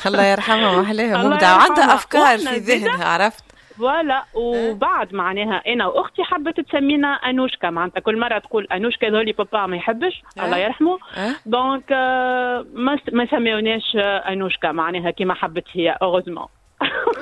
الله 0.06 0.24
يرحمها 0.24 0.80
محلاها. 0.80 1.28
مبدعه 1.28 1.56
وعندها 1.56 1.94
أفكار 1.94 2.38
في 2.38 2.56
ذهنها 2.56 3.04
عرفت؟ 3.04 3.44
voilà 3.80 4.24
وبعد 4.34 5.14
معناها 5.14 5.62
أنا 5.66 5.86
وأختي 5.86 6.22
حبت 6.22 6.60
تسمينا 6.60 7.08
أنوشكا. 7.08 7.70
معناتها 7.70 8.00
كل 8.00 8.18
مرة 8.18 8.38
تقول 8.38 8.66
أنوشكا 8.72 9.10
ذولي 9.10 9.32
بابا 9.32 9.66
ما 9.66 9.76
يحبش 9.76 10.22
الله 10.42 10.56
يرحمه. 10.56 10.98
donc 11.46 11.92
ما 12.72 12.98
ما 13.12 13.26
سميوناش 13.30 13.96
أنوشكا. 13.96 14.72
معناها 14.72 15.10
كيما 15.10 15.34
حبت 15.34 15.64
هي 15.72 15.90
heureusement 16.02 16.46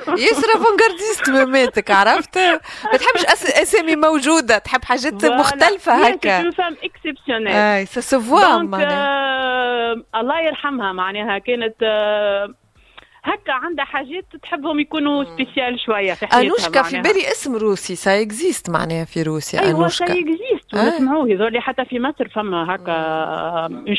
ياسر 0.07 0.47
avant-gardiste 0.55 1.29
ماماتك 1.29 1.91
عرفت؟ 1.91 2.37
ما 2.37 2.97
تحبش 2.97 3.25
أسامي 3.61 3.95
موجودة 3.95 4.57
تحب 4.57 4.83
حاجات 4.83 5.25
مختلفة 5.25 6.07
هكا. 6.07 6.51
femme 6.51 6.75
exceptionnelle 6.83 7.53
et 7.53 7.85
ça 7.85 8.01
se 8.01 8.19
voit 8.19 8.55
الله 10.15 10.41
يرحمها. 10.41 10.91
معناها 10.91 11.37
كانت 11.37 11.75
هكا 13.23 13.53
عندها 13.53 13.85
حاجات 13.85 14.25
تحبهم 14.43 14.79
يكونوا 14.79 15.23
spécial 15.23 15.79
شوية 15.79 16.13
في 16.13 16.27
حياتها 16.27 16.41
أنوشكا 16.41 16.81
في 16.81 17.01
بالي 17.01 17.31
اسم 17.31 17.55
روسي 17.55 17.95
ça 17.95 18.21
existe 18.21 18.69
معناها 18.69 19.05
في 19.05 19.23
روسيا 19.23 19.59
أيوة 19.59 19.79
أنوشكا. 19.79 20.13
أيوه 20.13 20.25
سا 20.25 20.29
existe 20.29 20.73
ونسمعوه 20.73 21.25
هذول 21.25 21.59
حتى 21.61 21.85
في 21.85 21.99
مصر 21.99 22.27
فما 22.27 22.75
هكا 22.75 22.93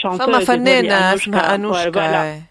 اون 0.04 0.18
فما 0.18 0.38
فنانة 0.38 0.94
اسمها 1.14 1.54
أنوشكا. 1.54 2.42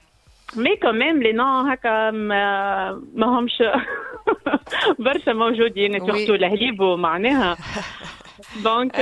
mais 0.56 0.76
quand 0.76 1.02
même 1.02 1.24
les 1.24 1.32
noms 1.32 1.72
هكا 1.72 2.12
ما 2.12 3.40
همش 3.40 3.64
برشا 5.06 5.32
موجودين 5.32 6.00
surtout 6.00 6.36
لهليبو 6.36 6.96
معناها 6.96 7.58
donc. 8.64 8.96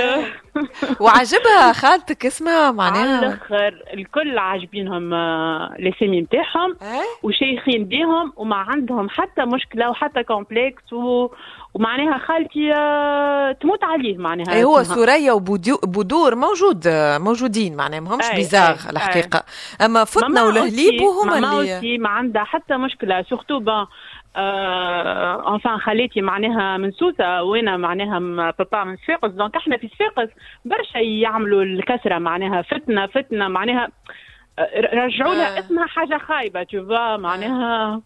وعجبها 1.00 1.72
خالتك 1.72 2.26
اسمها 2.26 2.70
معناها؟ 2.70 3.16
على 3.16 3.26
الأخر 3.26 3.82
الكل 3.94 4.38
عاجبينهم 4.38 5.14
الاسامي 5.14 6.20
نتاعهم 6.20 6.76
وشيخين 7.22 7.84
بيهم 7.84 8.32
وما 8.36 8.56
عندهم 8.56 9.08
حتى 9.08 9.44
مشكلة 9.44 9.90
وحتى 9.90 10.22
complexe 10.22 10.92
و... 10.92 11.28
ومعناها 11.74 12.18
خالتي 12.18 12.72
آه، 12.72 13.52
تموت 13.52 13.84
عليه 13.84 14.16
معناها. 14.16 14.54
اي 14.54 14.64
هو 14.64 14.82
سوريا 14.82 15.32
وبودور 15.32 16.34
موجود 16.34 16.86
آه، 16.86 17.18
موجودين 17.18 17.76
معناها 17.76 18.00
ماهمش 18.00 18.24
bizarres 18.34 18.90
الحقيقة. 18.90 19.42
أما 19.84 20.04
فتنا 20.04 20.42
ولهليب 20.42 21.00
وهما 21.00 21.38
اللي 21.60 21.98
ما 21.98 22.08
عندها 22.08 22.44
حتى 22.44 22.76
مشكلة 22.76 23.22
surtout 23.22 23.58
ben 23.58 23.86
آه 24.38 25.54
enfin 25.54 25.78
خالتي 25.78 26.20
معناها 26.20 26.76
من 26.76 26.92
سوسه 26.92 27.42
وأنا 27.42 27.76
معناها 27.76 28.18
بابا 28.58 28.84
من 28.84 28.96
صفاقس 28.96 29.30
donc 29.34 29.56
إحنا 29.56 29.76
في 29.76 29.88
صفاقس 29.88 30.28
برشا 30.64 30.98
يعملوا 30.98 31.62
الكسرة 31.62 32.18
معناها 32.18 32.62
فتنة 32.62 33.06
فتنة 33.06 33.48
معناها 33.48 33.88
رجعوا 34.92 35.34
لها 35.34 35.56
آه. 35.56 35.58
اسمها 35.58 35.86
حاجة 35.86 36.18
خايبة 36.18 36.62
تشوفا 36.62 37.16
معناها. 37.16 38.00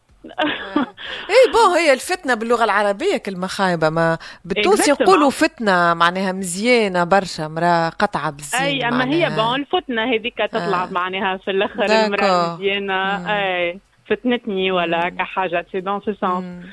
إي 1.30 1.52
bon 1.52 1.76
هي 1.76 1.92
الفتنة 1.92 2.34
باللغة 2.34 2.64
العربية 2.64 3.16
كلمة 3.16 3.46
خايبة. 3.46 3.90
ما 3.90 4.18
بالتونسي 4.44 4.90
يقولوا 4.90 5.30
فتنة 5.30 5.94
معناها 5.94 6.32
مزيانة 6.32 7.04
برشا 7.04 7.42
مراه 7.42 7.88
قطعة 7.88 8.30
بالزين 8.30 8.60
أي 8.60 8.88
أما 8.88 9.04
هي 9.04 9.30
bon 9.36 9.60
الفتنة 9.60 10.14
هذيك 10.14 10.38
تطلع 10.38 10.84
آه. 10.84 10.88
معناها 10.92 11.36
في 11.36 11.50
الأخر 11.50 11.84
المراه 11.84 12.54
مزيانة. 12.54 13.30
أي. 13.36 13.80
فتنتني 14.07 14.72
ولا 14.72 15.09
كحاجة 15.09 15.66
c'est 15.72 15.80
dans 15.80 16.00
ce 16.00 16.12
sens 16.12 16.64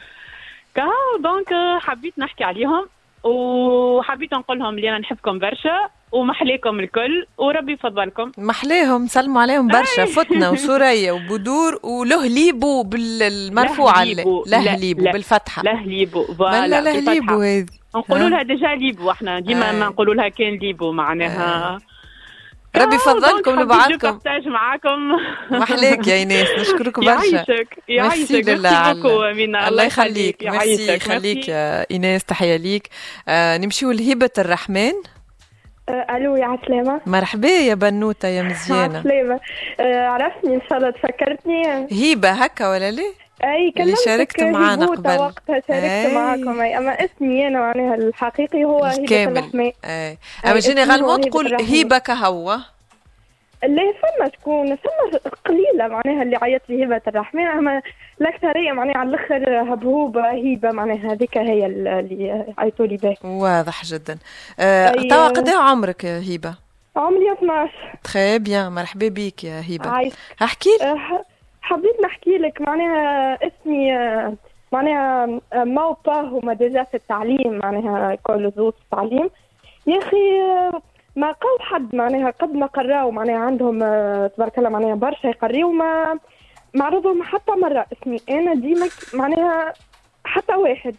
donc 1.19 1.53
حبيت 1.79 2.19
نحكي 2.19 2.43
عليهم 2.43 2.87
وحبيت 3.23 4.33
نقول 4.33 4.59
لهم 4.59 4.77
اللي 4.77 4.89
أنا 4.89 4.99
نحبكم 4.99 5.39
برشا 5.39 5.89
ومحليكم 6.11 6.79
الكل 6.79 7.25
وربي 7.37 7.73
يفضلكم 7.73 8.31
محليهم 8.37 9.07
سلموا 9.07 9.41
عليهم 9.41 9.67
برشا 9.67 10.05
فتنة 10.05 10.49
وسوريا 10.51 11.11
وبدور 11.11 11.79
ولهليبو 11.83 12.83
بالمرفوعة 12.83 14.03
لهليبو 14.47 15.03
بالفتحة. 15.03 15.63
لهليبو 15.63 16.23
voilà 16.23 16.81
لهليبو 16.81 17.41
هذه. 17.41 17.65
نقولوا 17.95 18.29
لها 18.29 18.43
déjà 18.43 18.75
ليبو 18.75 19.11
إحنا 19.11 19.39
ديما 19.39 19.71
ما 19.71 19.85
نقولوا 19.85 20.13
لها 20.13 20.29
كان 20.29 20.53
ليبو 20.55 20.91
معناها. 20.91 21.79
ربي 22.75 22.95
يفضلكم 22.95 23.59
لبعضكم. 23.59 23.97
partage 23.97 24.47
معاكم. 24.47 25.11
محليك 25.61 26.07
يا 26.07 26.13
إيناس 26.13 26.47
نشكرك 26.59 26.99
برشا. 26.99 27.09
يعيشك 27.09 27.67
يعيشك. 27.87 28.49
الله 28.49 29.83
يخليك 29.83 30.43
ميرسي 30.43 30.95
يخليك 30.95 31.47
يا 31.47 31.85
إيناس 31.91 32.23
تحية 32.23 32.55
ليك. 32.55 32.89
آه 33.27 33.57
نمشيو 33.57 33.91
لهبة 33.91 34.29
الرحمن. 34.37 34.93
آه، 35.89 36.17
ألو 36.17 36.35
يا 36.35 36.45
عسلامة. 36.45 37.01
مرحبا 37.05 37.47
يا 37.47 37.73
بنوتة 37.73 38.27
يا 38.27 38.41
مزيانة. 38.43 38.99
عسلامة. 38.99 39.39
آه، 39.79 40.07
عرفتني 40.07 40.55
إن 40.55 40.61
شاء 40.69 40.77
الله 40.77 40.89
تفكرتني. 40.89 41.87
هيبة 41.91 42.29
هكا 42.29 42.69
ولا 42.69 42.91
ليه؟ 42.91 43.28
أي 43.43 43.73
اللي 43.79 43.95
شاركت 44.05 44.43
معنا 44.43 44.85
قبل. 44.85 45.09
وقتها 45.09 45.61
شاركت 45.67 45.69
أي. 45.69 46.15
معكم. 46.15 46.61
أي 46.61 46.77
أما 46.77 46.91
اسمي 46.91 47.47
أنا 47.47 47.59
معناها 47.59 47.95
الحقيقي 47.95 48.63
هو 48.65 48.83
هبه 48.85 49.23
الرحمن 49.23 49.71
أي. 49.85 50.17
اما 50.45 50.59
جينيرالمون 50.59 51.21
تقول 51.21 51.53
هبه 51.53 51.97
كهوة. 51.97 52.59
اللي 53.63 53.81
فما 53.81 54.31
شكون 54.39 54.75
فما 54.75 55.19
قليلة 55.45 55.87
معناها 55.87 56.23
اللي 56.23 56.35
عيط 56.41 56.61
لي 56.69 56.85
هبه 56.85 57.01
الرحمن 57.07 57.45
أما 57.47 57.81
الأكثرية 58.21 58.71
معناها 58.71 58.97
على 58.97 59.09
الأخر 59.09 59.73
هبهوبة 59.73 60.31
هيبة 60.31 60.71
معناها 60.71 61.13
هذيك 61.13 61.37
هي 61.37 61.65
اللي 61.65 62.53
عيطوا 62.57 62.85
لي 62.85 62.97
به 62.97 63.15
واضح 63.23 63.83
جدا. 63.85 64.17
أه 64.59 64.91
توا 64.91 65.27
قد 65.27 65.49
عمرك 65.49 66.03
يا 66.03 66.19
هبه؟ 66.19 66.55
عمري 66.95 67.31
12 67.31 67.73
très 68.03 68.39
bien 68.39 68.71
مرحبا 68.71 69.07
بك 69.07 69.43
يا 69.43 69.61
هبه. 69.61 70.11
أحكي 70.41 70.69
لي. 70.81 70.85
أه 70.85 71.25
حبيت 71.69 72.01
نحكي 72.01 72.37
لك 72.37 72.61
معناها 72.61 73.37
اسمي 73.47 73.91
معناها 74.71 75.25
ما 75.53 75.95
با 76.05 76.21
هما 76.21 76.53
déjà 76.53 76.83
في 76.83 76.97
التعليم 76.97 77.59
معناها 77.63 78.15
كل 78.15 78.51
في 78.51 78.73
التعليم. 78.83 79.29
يا 79.87 79.97
أخي 79.97 80.41
ما 81.15 81.31
قال 81.31 81.61
حد 81.61 81.95
معناها 81.95 82.29
قد 82.29 82.53
ما 82.53 82.65
قراو 82.65 83.11
معناها 83.11 83.37
عندهم 83.37 83.79
تبارك 84.27 84.57
الله 84.57 84.69
معناها 84.69 84.95
برشا 84.95 85.27
يقريو 85.27 85.71
ما 85.71 86.19
ما 86.73 86.85
عرضهم 86.85 87.23
حتى 87.23 87.51
مرة 87.51 87.85
اسمي. 87.93 88.19
أنا 88.29 88.53
ديما 88.53 88.87
معناها 89.13 89.73
حتى 90.25 90.55
واحد. 90.55 90.95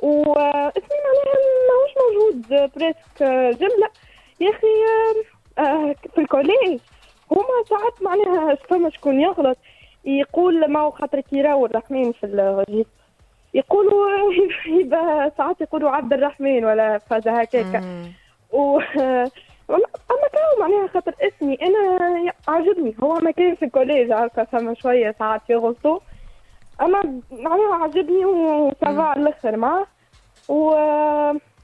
واسمي 0.00 0.98
معناها 1.06 1.38
ماهوش 1.68 1.92
موجود 2.02 2.70
presque 2.76 3.22
جملة. 3.60 3.88
يا 4.40 4.50
أخي 4.50 4.66
في 6.14 6.20
ال 6.20 6.28
collège 6.28 6.80
هما 7.30 7.64
ساعات 7.68 8.02
معناها 8.02 8.54
فما 8.54 8.90
شكون 8.90 9.20
يغلط. 9.20 9.58
يقول 10.04 10.70
ما 10.70 10.80
هو 10.80 10.90
خاطر 10.90 11.20
كي 11.20 11.38
يراو 11.38 11.66
الرحمن 11.66 12.12
في 12.12 12.26
ال 12.26 12.33
registre 12.33 12.86
يقولوا 13.54 14.08
ساعات 15.38 15.60
يقولوا 15.60 15.90
عبد 15.90 16.12
الرحمن 16.12 16.64
ولا 16.64 16.98
فازة 16.98 17.40
هكاك. 17.40 17.82
و 18.52 18.80
أما 20.10 20.28
كان 20.32 20.60
معناها 20.60 20.86
خاطر 20.94 21.14
اسمي 21.20 21.58
أنا 21.62 22.32
عجبني. 22.48 22.94
هو 23.02 23.14
ما 23.14 23.30
كان 23.30 23.54
في 23.54 23.64
ال 23.64 23.70
collège 23.70 24.12
عارفة 24.12 24.44
فما 24.44 24.74
شوية 24.74 25.14
ساعات 25.18 25.40
يغلطوا 25.48 25.98
أما 26.80 27.20
معناها 27.30 27.74
عجبني 27.74 28.24
وسافا 28.24 29.02
على 29.02 29.22
الآخر 29.22 29.56
معاه. 29.56 29.86
و 30.48 30.70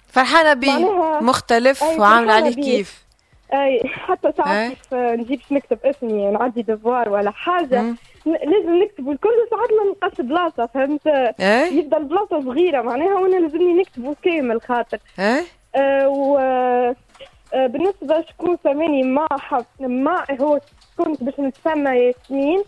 فرحانة 0.08 0.52
بيه 0.52 0.90
مختلف 1.20 1.82
وعامله 1.82 2.32
عليه 2.32 2.54
كيف؟ 2.54 3.04
أي 3.52 3.80
حتى 3.88 4.32
ساعات 4.36 4.68
كيف 4.70 4.94
نجيبش 4.94 5.52
نكتب 5.52 5.78
اسمي 5.84 6.30
نعدي 6.30 6.62
دفوار 6.62 7.08
ولا 7.08 7.30
حاجة. 7.30 7.80
مم. 7.82 7.96
لازم 8.32 8.82
نكتبوا 8.82 9.12
الكل 9.12 9.30
ساعات 9.50 9.68
ما 9.72 9.84
نلقاش 9.88 10.20
بلاصة 10.26 10.66
فهمت 10.66 11.06
إيه؟ 11.40 11.64
يبدأ 11.78 11.96
البلاصة 11.96 12.40
صغيرة 12.44 12.82
معناها 12.82 13.14
وأنا 13.14 13.36
لازمني 13.36 13.74
نكتبه 13.74 14.16
كامل 14.22 14.60
خاطر 14.62 14.98
إيه؟ 15.18 15.42
آه 15.76 16.08
و 16.08 16.38
آه 16.38 17.66
بالنسبة 17.66 18.24
شكون 18.28 18.56
سماني 18.64 19.02
ما 19.02 19.26
حب 19.30 19.64
ما 19.80 20.24
هو 20.40 20.60
كنت 20.98 21.24
باش 21.24 21.40
نتسمى 21.40 21.90
ياسمين 21.90 22.62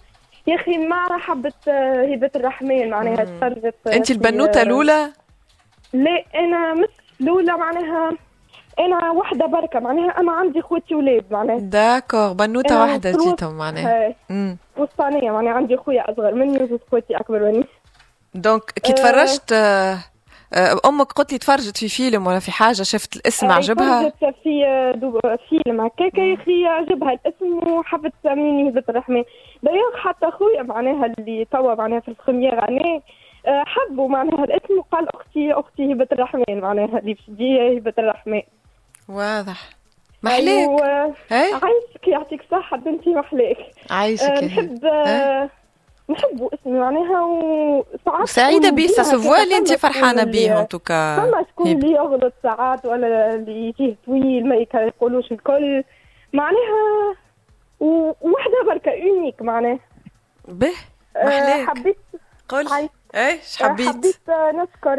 يا 0.46 0.54
أخي 0.54 0.78
ما 0.78 1.18
حبت 1.18 1.68
آه 1.68 2.14
هبة 2.14 2.30
الرحمن 2.36 2.90
معناها 2.90 3.24
تفرجت 3.24 3.74
أنت 3.86 4.10
البنوتة 4.10 4.62
الأولى؟ 4.62 5.10
لا 5.92 6.24
أنا 6.34 6.74
مش 6.74 6.88
الأولى 7.20 7.52
معناها 7.56 8.12
أنا 8.80 9.10
وحدة 9.10 9.46
بركة 9.46 9.80
معناها 9.80 10.10
أنا 10.10 10.32
عندي 10.32 10.62
خوتي 10.62 10.94
ولاد 10.94 11.24
معناها. 11.30 11.58
d'accord 11.58 12.32
بنوتة 12.32 12.80
واحدة 12.80 13.10
جيتهم 13.10 13.58
معناها. 13.58 14.14
وسطانية 14.76 15.30
معناها 15.30 15.52
عندي 15.52 15.76
خويا 15.76 16.12
أصغر 16.12 16.34
مني 16.34 16.62
وزوج 16.62 16.80
خوتي 16.90 17.16
أكبر 17.16 17.38
مني. 17.38 17.64
donc 18.34 18.62
كي 18.62 18.92
تفرجت 18.92 19.52
آه 19.52 19.98
أمك 20.86 21.12
قلت 21.12 21.32
لي 21.32 21.38
تفرجت 21.38 21.76
في 21.76 21.88
فيلم 21.88 22.26
ولا 22.26 22.38
في 22.38 22.50
حاجة 22.50 22.82
شفت 22.82 23.16
الاسم 23.16 23.46
آه 23.46 23.52
عجبها؟ 23.52 24.08
تفرجت 24.08 24.34
في 24.42 25.38
فيلم. 25.48 25.80
هكاك 25.80 26.18
يا 26.18 26.34
أخي 26.34 26.66
عجبها 26.66 27.12
الاسم 27.12 27.72
وحبت 27.72 28.12
تسميني 28.22 28.70
هبه 28.70 28.84
الرحمن 28.88 29.24
دايوغ 29.62 29.96
حتى 29.96 30.30
خويا 30.30 30.62
معناها 30.62 31.06
اللي 31.06 31.46
توا 31.52 31.74
معناها 31.74 32.00
في 32.00 32.08
الخمير 32.08 32.68
أنا 32.68 33.00
حبوا 33.46 34.08
معناها 34.08 34.44
الاسم 34.44 34.78
وقال 34.78 35.16
أختي 35.16 35.52
أختي 35.52 35.92
هبه 35.92 36.08
الرحمن 36.12 36.60
معناها 36.60 36.98
اللي 36.98 37.14
في 37.14 37.78
هبه 37.78 37.94
الرحمن 37.98 38.42
واضح. 39.10 39.68
محليك. 40.22 40.68
أيوة. 40.68 41.14
عايشك 41.32 42.08
يعطيك 42.08 42.42
صحة 42.50 42.76
بنتي 42.76 43.10
محليك. 43.14 43.58
عايشك 43.90 44.24
أه 44.24 44.44
نحب 44.44 44.84
أه؟ 44.84 45.50
نحبوا 46.10 46.48
اسمي 46.54 46.78
معناها 46.78 47.20
وساعات 47.24 48.28
سعيدة 48.28 48.70
بيسا 48.70 49.02
سوفوا 49.02 49.42
اللي 49.42 49.56
انت 49.56 49.72
فرحانة 49.72 50.24
بيهم 50.24 50.64
توكا 50.64 51.16
فما 51.16 51.44
شكون 51.50 51.66
اللي 51.66 51.92
يغلط 51.92 52.32
ساعات 52.42 52.86
ولا 52.86 53.34
اللي 53.34 53.72
فيه 53.72 53.96
طويل 54.06 54.48
ما 54.48 54.66
يقولوش 54.74 55.32
الكل. 55.32 55.84
معناها 56.32 57.14
وحدة 58.20 58.64
بركة 58.66 58.90
unique 58.90 59.42
معناها. 59.42 59.78
به 60.48 60.72
محليك. 61.16 61.42
أه 61.42 61.66
حبيت 61.66 61.96
قول 62.48 62.66
إيش 63.14 63.62
حبيت؟ 63.62 63.88
حبيت 63.88 64.16
نشكر 64.30 64.98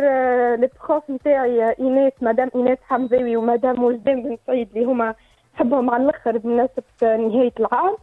ال 0.54 0.65
prof 0.65 1.10
نتاعي 1.10 1.76
ايناس 1.80 2.14
مدام 2.22 2.50
ايناس 2.56 2.78
حمزاوي 2.90 3.38
ومدام 3.38 3.84
وجدان 3.84 4.24
بن 4.24 4.38
سعيد 4.48 4.70
اللي 4.76 4.86
هما 4.86 5.16
نحبهم 5.56 5.90
على 5.90 6.04
الأخر 6.04 6.38
بمناسبة 6.38 6.84
نهاية 7.02 7.54
العام. 7.60 7.96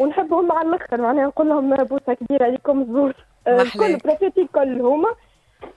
ونحبهم 0.00 0.52
على 0.52 0.68
الأخر 0.68 1.00
معناها 1.00 1.26
نقول 1.26 1.48
لهم 1.48 1.74
بوسة 1.76 2.14
كبيرة 2.14 2.46
لكم 2.46 2.80
الزور 2.80 3.14
كل 3.78 3.96
بروفيتي 3.96 4.48
كل 4.54 4.80
هما. 4.80 5.14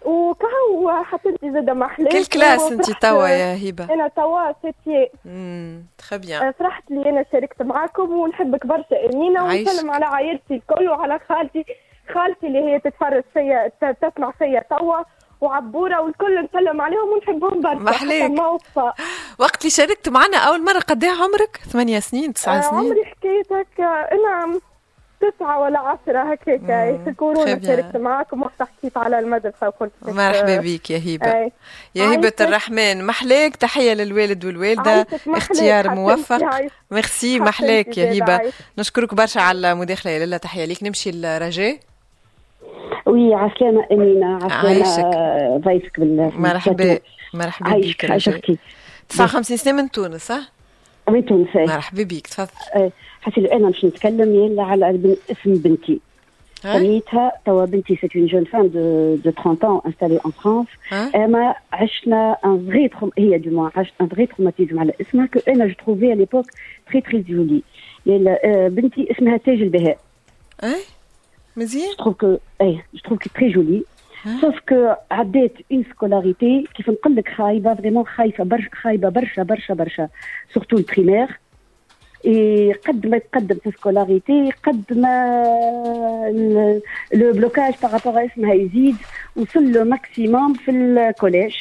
وكهو 0.05 1.03
حتى 1.03 1.29
انت 1.29 1.45
زاده 1.45 1.73
محلى 1.73 2.09
كل 2.09 2.25
classe 2.25 2.71
انت 2.71 2.91
توا 2.91 3.27
يا 3.27 3.69
هبة. 3.69 3.93
أنا 3.93 4.07
توا 4.07 4.51
c'était 4.61 5.09
امم 5.25 5.83
très 5.97 6.17
bien 6.17 6.51
فرحت 6.51 6.91
لي 6.91 7.09
أنا 7.09 7.25
شاركت 7.31 7.61
معاكم 7.61 8.11
ونحبك 8.11 8.65
برشا 8.65 9.05
امينه 9.13 9.45
ونسلم 9.45 9.91
على 9.91 10.05
عائلتي 10.05 10.53
الكل 10.55 10.89
وعلى 10.89 11.19
خالتي. 11.29 11.65
خالتي 12.13 12.47
اللي 12.47 12.59
هي 12.59 12.79
تتفرج 12.79 13.23
فيا 13.33 13.71
تسمع 14.01 14.31
فيا 14.31 14.63
توا 14.69 15.03
وعبورة 15.41 16.01
والكل 16.01 16.43
نسلم 16.45 16.81
عليهم 16.81 17.09
ونحبهم 17.09 17.61
برشا. 17.61 17.79
محليك 17.79 18.31
وقت 19.39 19.61
اللي 19.61 19.69
شاركت 19.69 20.09
معنا 20.09 20.37
أول 20.37 20.63
مرة 20.65 20.79
قد 20.79 21.03
إيه 21.03 21.11
عمرك؟ 21.11 21.59
ثمانية 21.71 21.99
سنين 21.99 22.33
تسعة 22.33 22.57
آه، 22.57 22.61
سنين؟ 22.61 22.73
عمري 22.79 23.05
حكيتك 23.05 23.67
أنا 24.11 24.59
تسعة 25.21 25.59
ولا 25.59 25.79
عشرة 25.79 26.31
هكاك. 26.31 26.59
في 27.05 27.13
كورونا 27.17 27.61
شاركت 27.65 27.97
معاكم 27.97 28.41
وقت 28.41 28.61
حكيت 28.61 28.97
على 28.97 29.19
المدرسة 29.19 29.67
وقلت 29.67 29.91
مرحبا 30.01 30.57
بك 30.57 30.89
يا 30.91 30.97
هبة. 30.97 31.51
يا 31.95 32.15
هبة 32.15 32.33
الرحمن 32.41 33.05
محلاك 33.05 33.55
تحية 33.55 33.93
للوالد 33.93 34.45
والوالدة. 34.45 35.07
اختيار 35.27 35.89
موفق. 35.89 36.41
ميرسي 36.91 37.39
محلاك 37.39 37.97
يا 37.97 38.13
هبة. 38.23 38.53
نشكرك 38.77 39.13
برشا 39.13 39.41
على 39.41 39.71
المداخلة 39.71 40.11
يا 40.11 40.19
لاله 40.19 40.37
تحية 40.37 40.65
ليك. 40.65 40.83
نمشي 40.83 41.11
لرجاء. 41.11 41.77
وي 43.05 43.33
عسلامة 43.33 43.85
أمينة 43.91 44.45
عسلامة 44.45 45.57
ضيفك 45.57 45.99
بال 45.99 46.31
مرحبا 46.35 46.99
مرحبا 47.33 47.77
بك 47.77 48.05
رجاء. 48.05 48.41
59 49.09 49.57
سنة 49.57 49.81
من 49.81 49.91
تونس 49.91 50.27
صح؟ 50.27 50.51
من 51.09 51.25
تونس 51.25 51.55
مرحبا 51.55 52.03
بك 52.03 52.27
تفضل. 52.27 52.91
حسيت 53.21 53.45
أنا 53.51 53.67
باش 53.69 53.85
نتكلم 53.85 54.35
يلا 54.35 54.63
على 54.63 55.15
اسم 55.31 55.53
بنتي. 55.55 55.99
سميتها 56.63 57.31
توا 57.45 57.65
بنتي 57.65 57.95
c'est 57.95 58.15
une 58.15 58.25
jeune 58.25 58.43
femme 58.43 58.67
de 58.67 59.15
de 59.15 59.31
30 59.31 59.57
ans 59.63 59.85
installée 59.85 60.19
en 60.25 60.31
France 60.31 60.67
أما 61.15 61.55
عشنا 61.73 62.37
un 62.45 62.67
vrai 62.67 62.89
هي 63.17 63.37
de 63.37 63.51
moi 63.51 63.69
عشت 63.75 63.93
un 64.01 64.07
vrai 64.07 64.25
traumatisme 64.25 64.79
على 64.79 64.93
اسمها 65.01 65.25
que 65.25 65.39
أنا 65.47 65.67
je 65.67 65.73
trouvais 65.85 66.13
à 66.13 66.15
l'époque 66.15 66.45
très 66.91 67.01
très 67.01 67.21
joli 67.21 67.61
بنتي 68.69 69.11
اسمها 69.11 69.37
تاج 69.37 69.61
البهاء. 69.61 69.97
اي 71.59 71.65
مزيان 71.65 71.89
جو 71.89 72.03
تروف 72.03 72.15
كو 72.15 72.37
اي 72.61 72.83
جو 72.93 72.99
تروف 73.03 73.19
كو 73.19 73.29
تري 73.35 73.51
جولي 73.51 73.83
sauf 74.41 74.59
que 74.69 74.93
عديت 75.11 75.53
une 75.71 75.83
scolarité 75.83 76.67
كيف 76.75 76.89
نقول 76.89 77.15
لك 77.15 77.29
خايبه 77.29 77.75
vraiment 77.75 78.05
خايبه 78.05 78.43
برشا 78.43 78.69
خايبه 78.73 79.09
برشا 79.09 79.43
برشا 79.43 79.73
برشا 79.73 80.09
surtout 80.53 80.77
ال 80.77 80.84
primaire 80.84 81.39
قد 82.87 83.07
ما 83.07 83.17
يتقدم 83.17 83.57
في 83.63 83.71
scolarité 83.71 84.51
قد 84.63 84.83
ما 84.91 85.33
le 87.13 87.33
blocage 87.33 87.73
par 87.83 87.96
rapport 87.96 88.25
اسمها 88.25 88.53
يزيد 88.53 88.95
وصل 89.35 89.71
le 89.73 89.83
maximum 89.83 90.53
في 90.53 90.71
ال 90.71 90.82
collège 90.82 91.55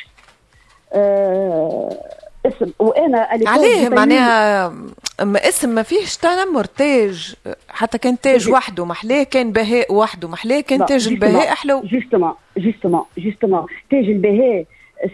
أه 0.92 2.27
اسم. 2.48 2.72
وأنا 2.78 3.28
عليه 3.46 3.88
معناها 3.88 4.72
اسم 5.20 5.68
ما 5.68 5.82
فيهش 5.82 6.16
تنمر 6.16 6.64
تاج 6.64 7.34
حتى 7.68 7.98
كان 7.98 8.20
تاج 8.20 8.48
وحده 8.48 8.84
محلاه 8.84 9.22
كان 9.22 9.52
بهاء 9.52 9.94
وحده 9.94 10.28
محلاه 10.28 10.60
كان 10.60 10.86
تاج 10.86 11.08
البهاء 11.08 11.52
أحلى 11.52 11.82
justement 11.84 12.32
justement 12.56 13.04
justement 13.18 13.66
تاج 13.90 14.04
البهاء 14.04 14.64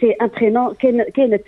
c'est 0.01 0.11
un 0.11 0.31
prénom 0.37 0.75
كان 0.75 1.05
كانت 1.15 1.43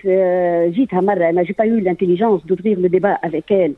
جيتها 0.74 1.00
مرة. 1.00 1.30
أنا 1.30 1.42
j'ai 1.42 1.54
pas 1.58 1.64
eu 1.64 1.78
l'intelligence 1.78 2.42
de 2.42 2.52
faire 2.52 2.78
le 2.78 2.88
débat 2.88 3.12
avec 3.12 3.52
elle 3.52 3.74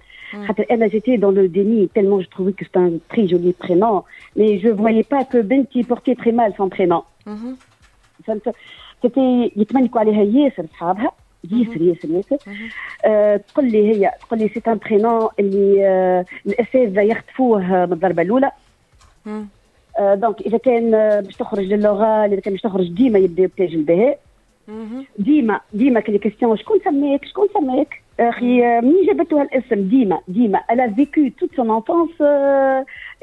خاطر 0.47 0.65
أنا 0.71 0.87
j'étais 0.87 1.17
dans 1.17 1.35
le 1.35 1.47
déni 1.47 1.89
تellement 1.95 2.21
je 2.21 2.29
trouvais 2.29 2.53
que 2.53 2.65
c'était 2.65 2.79
un 2.79 2.99
très 3.13 3.27
joli 3.29 3.53
prénom. 3.53 4.03
Mais 4.37 4.59
je 4.59 4.69
voyais 4.69 5.05
pas 5.15 5.25
que 5.25 5.39
بنتي 5.39 5.83
portait 5.85 6.15
très 6.15 6.33
mal 6.33 6.53
son 6.59 6.69
prénom. 6.69 7.03
فهمت 8.27 8.55
c'était 9.03 9.53
يتمنيكوا 9.57 10.01
عليها 10.01 10.23
ياسر 10.23 10.67
صحابها 10.73 11.13
ياسر 11.45 11.83
ياسر 11.83 12.09
ياسر. 12.11 12.37
تقول 13.39 13.71
لي 13.71 13.89
هي 13.89 14.13
تقول 14.21 14.39
لي 14.39 14.49
c'est 14.49 14.63
un 14.69 14.79
prénom 14.85 15.29
اللي 15.39 16.25
الاساتذه 16.47 17.01
يخطفوه 17.01 17.87
من 17.87 17.93
الضربة 17.93 18.23
الأولى. 18.23 18.51
donc 20.01 20.41
إذا 20.41 20.59
كان 20.59 20.91
باش 21.21 21.37
تخرج 21.37 21.65
للغه 21.65 22.25
إذا 22.27 22.41
كان 22.41 22.53
باش 22.53 22.63
تخرج 22.63 22.93
ديما 22.93 23.19
يبدأ 23.19 23.47
بتاج 23.47 23.75
البهاء 23.75 24.19
ديما 25.19 25.61
ديما 25.73 26.01
كل 26.01 26.17
question 26.17 26.57
شكون 26.57 26.79
سماك؟ 26.85 27.25
شكون 27.25 27.49
سماك؟ 27.55 28.03
أخي 28.21 28.81
منين 28.81 29.07
جابته 29.07 29.41
هالاسم 29.41 29.89
ديما 29.89 30.21
ديما. 30.29 30.61
elle 30.71 30.93
a 30.93 31.00
vécu 31.00 31.29
toute 31.41 31.55
son 31.57 31.71
enfance 31.71 32.11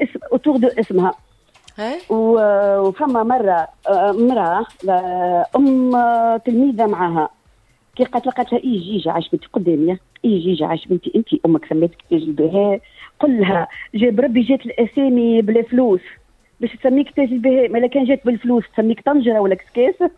اسم 0.02 0.20
autour 0.32 0.56
de 0.56 0.68
اسمها. 0.68 1.14
وفما 2.10 3.22
مرة 3.22 3.68
مراه 4.12 4.66
أم 5.56 5.90
تلميذة 6.44 6.86
معاها 6.86 7.30
كي 7.96 8.04
قالت 8.04 8.26
لقات 8.26 8.52
لها 8.52 8.64
إي 8.64 8.78
جيجا 8.78 9.10
عاش 9.10 9.28
بنتي 9.28 9.46
قدامي 9.52 9.98
إي 10.24 10.38
جيجا 10.38 10.66
عاش 10.66 10.86
بنتي 10.86 11.12
انت 11.16 11.26
أمك 11.46 11.64
سميتك 11.68 11.96
تاج 12.10 12.22
البهاء 12.22 12.80
قل 13.20 13.40
لها 13.40 13.68
جاب 13.94 14.20
ربي 14.20 14.40
جات 14.40 14.60
الأسامي 14.66 15.42
بلا 15.42 15.62
فلوس. 15.62 16.00
باش 16.60 16.70
تسميك 16.76 17.10
تاج 17.16 17.28
البهاء 17.32 17.68
ما 17.68 17.86
كان 17.86 18.04
جات 18.04 18.26
بالفلوس 18.26 18.64
تسميك 18.74 19.00
طنجرة 19.00 19.40
ولا 19.40 19.54
كسكاس. 19.54 20.10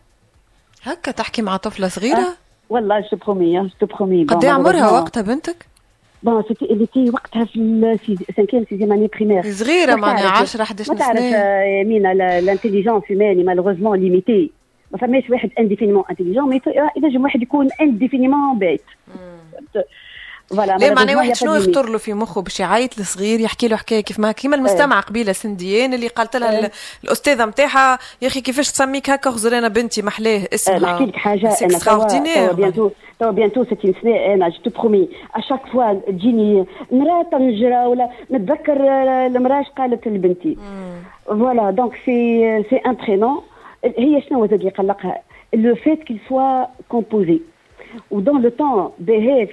هكا 0.83 1.11
تحكي 1.11 1.41
مع 1.41 1.57
طفلة 1.57 1.87
صغيرة؟ 1.87 2.17
أه؟ 2.17 2.37
والله 2.69 2.99
je 2.99 3.17
promets 3.17 3.69
je 3.81 3.87
promets 3.87 4.23
قد 4.23 4.45
عمرها 4.45 4.91
وقتها 4.91 5.21
بنتك؟ 5.21 5.65
bon 6.23 6.43
c'était 6.47 6.65
elle 6.65 6.85
était 6.85 7.09
وقتها 7.09 7.45
في 7.45 8.17
cinquième 8.35 8.65
sixième 8.69 8.91
année 8.91 9.07
primaire 9.07 9.51
صغيرة 9.51 9.95
معناها 9.95 10.29
10 10.29 10.61
11 10.61 10.83
سنة. 10.83 10.95
ما 10.95 10.99
تعرف 10.99 11.21
يمينة 11.81 12.11
l'intelligence 12.11 13.03
humaine 13.07 13.43
malheureusement 13.43 13.99
limitée 13.99 14.51
ما 14.91 14.97
فماش 14.97 15.29
واحد 15.29 15.49
indéfiniment 15.59 16.03
intelligent 16.09 16.49
mais 16.49 16.61
ينجم 16.97 17.23
واحد 17.23 17.41
يكون 17.41 17.67
indéfiniment 17.81 18.59
bête 18.59 18.81
voilà 20.49 20.77
لا 20.77 20.93
معناه 20.93 21.15
واحد 21.15 21.35
شنو 21.35 21.55
يخطر 21.55 21.89
له 21.89 21.97
في 21.97 22.13
مخه 22.13 22.41
باش 22.41 22.59
يعيط 22.59 22.99
لصغير 22.99 23.39
يحكي 23.39 23.67
له 23.67 23.75
حكاية 23.75 24.01
كيف 24.01 24.19
ما 24.19 24.31
كيما 24.31 24.55
المستمع 24.55 24.99
قبيلة 24.99 25.31
سنديان 25.31 25.93
اللي 25.93 26.07
قالت 26.07 26.35
لها 26.35 26.71
الأستاذة 27.03 27.45
نتاعها 27.45 27.99
يا 28.21 28.27
أخي 28.27 28.41
كيفاش 28.41 28.71
تسميك 28.71 29.09
هكا 29.09 29.31
خزر 29.31 29.57
أنا 29.57 29.67
بنتي 29.67 30.01
محلاه 30.01 30.47
اسمها 30.53 30.79
نحكي 30.79 31.05
لك 31.05 31.15
حاجة 31.15 31.55
أنا 31.61 31.79
توا 31.79 32.51
bientôt 32.53 32.89
توا 33.19 33.31
bientôt 33.31 33.63
c'était 33.63 33.93
سنة 34.01 34.15
أنا 34.33 34.49
je 34.49 34.71
promets 34.79 35.09
à 35.35 35.39
chaque 35.39 35.65
fois 35.73 35.93
تجيني 35.93 36.65
مراه 36.91 37.23
طنجره 37.31 37.87
ولا 37.87 38.09
نتذكر 38.31 38.77
المرأة 39.25 39.65
قالت 39.77 40.07
لبنتي. 40.07 40.57
voilà 41.25 41.71
donc 41.71 41.93
c'est 42.05 42.63
c'est 42.69 42.75
un 42.75 42.95
prénom 42.95 43.41
هي 43.83 44.21
شنو 44.21 44.45
زاد 44.45 44.59
اللي 44.59 44.69
قلقها 44.69 45.21
le 45.53 45.75
fait 45.75 46.03
qu'il 46.03 46.19
soit 46.29 46.65
composé 46.89 47.39
ou 48.11 48.21
dans 48.21 48.37
le 48.37 48.51
temps, 48.51 48.93
بهاء, 48.99 49.49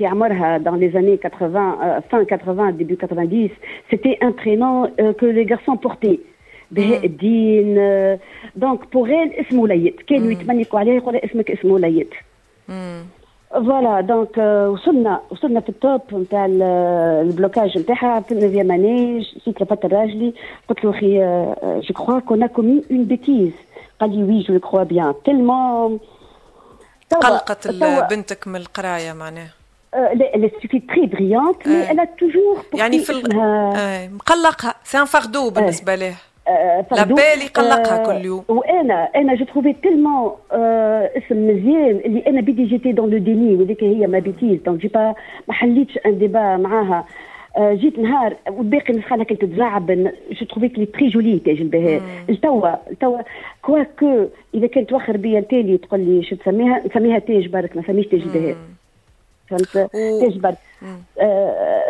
dans 0.61 0.75
les 0.75 0.97
années 0.97 1.19
80, 1.19 1.79
euh, 1.83 2.01
fin 2.11 2.25
80, 2.25 2.73
début 2.73 2.97
90, 2.97 3.51
c'était 3.91 4.19
un 4.21 4.33
prénom 4.33 4.91
euh, 5.01 5.13
que 5.15 5.27
les 5.27 5.47
garçons 5.47 5.77
portaient. 5.77 6.21
بهاء 6.71 7.07
الدين 7.07 7.75
donc 8.57 8.93
pour 8.93 9.09
اسمه 9.41 9.63
وليد 9.63 9.95
كانوا 10.07 10.33
يتمنيكوا 10.33 10.79
عليه 10.79 10.93
يقولوا 10.93 11.25
اسمك 11.25 11.51
اسمه 11.51 11.75
وليد 11.75 12.09
voilà 13.53 14.01
donc 14.01 14.39
وصلنا 14.73 15.21
وصلنا 15.31 15.61
في 15.61 15.69
ال 15.69 15.77
top 15.77 16.01
نتاع 16.13 16.47
ال 16.47 16.63
blocage 16.63 17.79
نتاعها 17.79 18.21
في 18.21 18.33
ال 18.33 18.37
neuvième 18.37 18.71
année 18.71 19.19
جيت 19.45 19.63
لفت 19.63 19.85
الراجلي 19.85 20.33
قلت 20.69 20.85
له 20.85 20.91
أخي 20.91 21.19
je 21.81 21.95
crois 21.95 22.19
qu'on 22.19 22.43
a 22.43 22.47
commis 22.47 22.83
une 22.91 23.05
bêtise 23.05 23.53
قال 24.01 24.17
لي 24.17 24.25
oui 24.25 24.43
je 24.43 24.59
crois 24.59 24.83
bien 24.83 25.15
tellement 25.25 26.01
قلقت 27.23 27.69
بنتك 28.11 28.49
من 28.49 28.57
القراية 28.57 29.13
معناها. 29.13 29.51
لا 29.95 30.33
elle 30.35 30.51
brillante 31.07 31.67
mais 31.67 31.87
elle 31.91 32.01
a 32.01 32.07
toujours 32.07 32.65
يعني 32.75 32.99
في 32.99 33.23
آه 33.35 34.09
مقلقها. 34.09 34.75
c'est 34.85 34.99
un 34.99 35.05
fardeau 35.05 35.51
بالنسبة 35.51 35.95
له 35.95 36.15
لابال 36.93 37.43
يقلقها 37.43 38.07
كل 38.07 38.25
يوم. 38.25 38.45
وأنا 38.49 39.09
أنا 39.17 39.35
je 39.35 39.45
trouvais 39.45 39.73
tellement 39.73 40.33
اسم 40.53 41.49
مزيان. 41.49 42.01
اللي 42.05 42.27
أنا 42.27 42.41
بيدي 42.41 42.65
j'étais 42.65 42.93
dans 42.93 43.11
le 43.11 43.19
déni 43.19 43.57
وذيك 43.57 43.83
هي 43.83 44.07
ma 44.07 44.19
bêtise 44.19 44.61
donc 44.63 44.81
j'ai 44.81 44.89
pas 44.89 45.15
ما 45.49 45.55
حليتش 45.55 45.99
un 46.07 46.19
débat 46.19 46.57
معاها. 46.57 47.05
جيت 47.59 47.99
نهار 47.99 48.37
والباقي 48.49 48.93
النسخه 48.93 49.25
كنت 49.25 49.45
تزعب 49.45 49.91
جو 50.31 50.47
تروفي 50.47 50.69
كلي 50.69 50.87
تري 50.87 51.09
جولي 51.09 51.39
تاج 51.39 51.61
البهاء 51.61 52.03
توا 52.43 52.95
توا 53.01 53.21
كواكو 53.63 54.27
إذا 54.55 54.67
كانت 54.67 54.91
توخر 54.91 55.17
بيا 55.17 55.39
التالي 55.39 55.79
تقول 55.79 56.01
لي 56.01 56.23
شو 56.23 56.37
تسميها؟ 56.37 56.83
نسميها 56.87 57.19
تاج 57.19 57.49
برك 57.49 57.77
ما 57.77 57.83
نسميش 57.83 58.07
تاج 58.07 58.21
البهاء 58.21 58.57
فهمت؟ 59.49 59.91
تاج 60.21 60.39
برك. 60.39 60.59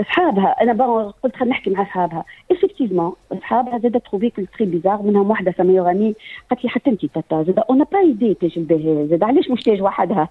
أصحابها 0.00 0.62
أنا 0.62 1.12
قلت 1.22 1.36
خلينا 1.36 1.54
نحكي 1.54 1.70
مع 1.70 1.82
أصحابها. 1.82 2.24
افكتيفمون 2.50 3.12
أصحابها 3.32 3.78
زاد 3.78 4.00
تروفي 4.00 4.30
كل 4.30 4.46
تري 4.46 4.66
بيزار 4.66 5.02
منهم 5.02 5.30
واحدة 5.30 5.54
سميه 5.58 5.82
راني 5.82 6.14
قالت 6.50 6.64
لي 6.64 6.70
حتى 6.70 6.90
انت 6.90 7.06
تاتا 7.06 7.42
زاد 7.42 7.58
اون 7.58 7.84
با 7.92 7.98
ايدي 7.98 8.34
تاج 8.34 8.52
البهاء 8.56 9.06
زاد 9.06 9.22
علاش 9.22 9.50
مش 9.50 9.62
تاج 9.62 9.82
وحدها؟ 9.82 10.28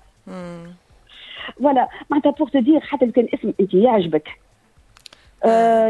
voilà 1.57 1.89
معناتها 2.09 2.31
pour 2.31 2.49
تدير 2.49 2.79
حتى 2.79 3.05
لو 3.05 3.11
كان 3.11 3.27
اسم 3.33 3.53
انت 3.59 3.73
يعجبك. 3.73 4.29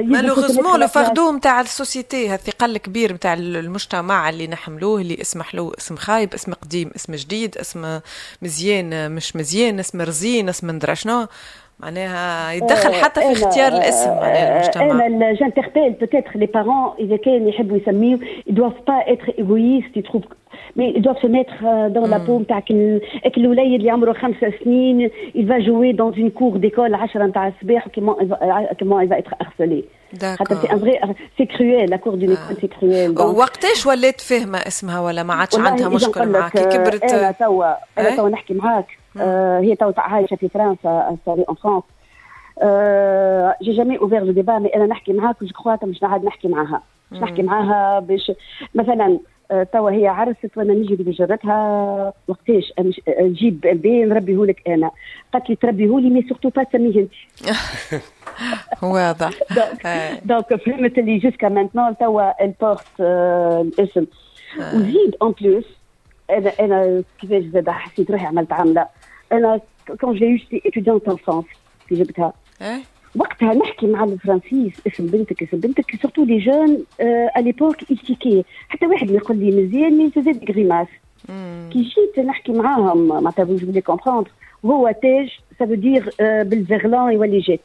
malheureusement 0.02 0.80
le 0.80 0.88
fardeau 0.88 1.32
نتاع 1.32 1.62
la 1.62 1.78
société 1.78 2.34
الثقل 2.36 2.76
الكبير 2.76 3.14
نتاع 3.14 3.34
المجتمع 3.34 4.30
اللي 4.30 4.48
نحملوه 4.48 5.02
اللي 5.02 5.22
اسمح 5.22 5.56
له 5.56 5.72
اسم 5.78 5.96
خايب 5.96 6.34
اسم 6.34 6.54
قديم 6.54 6.92
اسم 6.96 7.16
جديد 7.16 7.58
اسم 7.58 8.00
مزيان 8.42 9.12
مش 9.12 9.36
مزيان 9.36 9.80
اسم 9.80 10.02
رزين 10.02 10.50
اسم 10.50 10.72
ندرا 10.72 10.94
شنو. 10.94 11.28
معناها 11.80 12.52
يتدخل 12.52 12.94
حتى 12.94 13.22
في 13.22 13.32
اختيار 13.32 13.72
الاسم 13.72 14.10
معناها 14.10 14.54
المجتمع. 14.54 15.06
أنا 15.06 15.34
j'interpelle 15.34 15.92
peut-être 15.92 16.32
les 16.36 16.46
parents 16.46 16.94
إذا 17.00 17.18
كان 17.18 17.48
يحبوا 17.48 17.78
يسميو. 17.78 18.20
ils 18.48 18.56
doivent 18.56 18.74
pas 18.88 19.14
être 19.14 19.34
égoïstes 19.40 19.98
ils 19.98 20.05
trouvent 20.05 20.24
mais 20.76 20.86
ils 20.86 20.97
doivent 20.97 21.22
se 21.22 21.28
mettre 21.28 21.88
dans 21.88 22.10
la 22.10 22.18
peau 22.18 22.40
نتاعك 22.40 22.72
الوليد 23.38 23.74
اللي 23.74 23.90
عمره 23.90 24.14
خمس 24.14 24.36
سنين 24.64 25.10
il 25.36 25.46
va 25.46 25.60
jouer 25.60 25.94
dans 25.94 26.14
une 26.18 26.32
cour 26.32 26.60
d'école 26.60 26.96
10 27.14 27.26
نتاع 27.26 27.48
الصباح 27.48 27.88
كيما 27.88 28.16
il 29.04 29.08
va 29.08 29.18
être 29.18 29.34
harcelé 29.44 29.84
خاطر 30.24 30.56
c'est 30.56 30.72
en 30.72 30.80
vrai 30.80 31.00
c'est 31.38 31.46
cruel 31.46 31.90
la 31.90 31.98
cour 31.98 32.16
d'une 32.16 32.30
école 32.30 32.62
c'est 32.62 32.68
cruel 32.68 33.20
وقتاش 33.20 33.86
ولات 33.86 34.22
فاهمة 34.22 34.58
اسمها 34.58 35.00
ولا 35.00 35.24
ما 35.24 35.34
عادش 35.34 35.60
عندها 35.60 35.90
مشكل 35.90 36.30
معك 36.30 36.54
كبرت. 36.54 37.14
أنا 37.14 37.32
توا 37.32 37.74
أنا 37.98 38.16
توا 38.16 38.30
نحكي 38.30 38.54
معاك. 38.54 38.86
آه 38.86 39.05
هي 39.62 39.76
توا 39.76 39.92
عايشة 39.98 40.36
في 40.36 40.50
فرنسا 40.50 41.10
installée 41.10 41.46
en 41.50 41.56
France 41.56 41.84
j'ai 43.62 43.72
jamais 43.72 43.98
ouvert 43.98 44.24
le 44.24 44.32
débat 44.32 44.60
mais 44.60 44.76
أنا 44.76 44.86
نحكي 44.86 45.14
معاك 45.14 45.44
je 45.44 45.54
crois 45.54 45.76
مش 45.84 46.04
نقعد 46.04 46.26
نحكي 46.26 46.48
معاها. 46.48 46.82
مش 47.12 47.20
نحكي 47.20 47.44
معاها 47.44 48.00
باش 48.00 48.32
مثلا 48.76 49.20
توا 49.74 49.92
هي 49.92 50.08
عرست 50.08 50.58
وأنا 50.58 50.74
نجي 50.74 50.96
بجرتها 50.96 52.14
وقتاش؟ 52.28 52.74
نجيب 53.10 53.62
bébé 53.62 54.06
نربيهولك 54.06 54.62
أنا. 54.68 54.92
قالت 55.34 55.50
لي 55.50 55.56
تربيهولي 55.56 56.10
mais 56.10 56.26
surtout 56.30 56.50
pas 56.50 56.64
تسميه 56.64 57.00
انت 57.00 57.12
واضح. 58.84 59.30
donc 60.26 60.56
فهمت 60.56 60.98
اللي 60.98 61.18
jusqu'à 61.18 61.50
maintenant 61.50 61.98
توا 61.98 62.44
elle 62.44 62.69
porte 62.69 63.00
الاسم. 63.00 64.06
وزيد 64.74 65.16
en 65.22 65.34
plus 65.42 65.66
أنا 66.30 66.52
أنا 66.60 67.04
كيفاش 67.22 67.44
زاد 67.44 67.70
حسيت 67.70 68.12
روحي 68.12 68.26
عملت 68.26 68.52
عامله 68.54 68.88
أنا 69.32 69.60
quand 70.02 70.16
j'étais 70.16 70.26
étudiante 70.26 71.08
en 71.08 71.16
France 71.16 71.46
كي 71.90 71.96
جبتها. 71.96 72.34
وقتها 73.16 73.54
نحكي 73.54 73.88
مع 73.88 74.04
الفرنسيس 74.04 74.74
اسم 74.88 75.06
بنتك 75.08 75.44
اسم 75.44 75.58
بنتك 75.60 76.02
surtout 76.02 76.24
les 76.24 76.38
jeunes 76.38 76.84
à 77.36 77.40
l'époque 77.42 77.92
يشتكي 77.92 78.46
حتى 78.70 78.86
واحد 78.86 79.10
يقول 79.12 79.38
لي 79.38 79.64
مزيان 79.64 79.98
mais 79.98 80.12
زاد 80.16 80.50
grimace 80.52 80.88
كي 81.74 81.82
جيت 81.82 82.26
نحكي 82.26 82.52
معاهم 82.52 83.08
معناتها 83.08 83.46
je 83.46 83.58
voulais 83.58 83.82
comprendre 83.82 84.32
وهو 84.64 84.96
تاج 85.02 85.40
ça 85.60 85.66
veut 85.66 85.74
dire 85.74 86.10
بال 86.20 86.43
verlan 86.43 87.12
يولي 87.12 87.40
jette. 87.40 87.62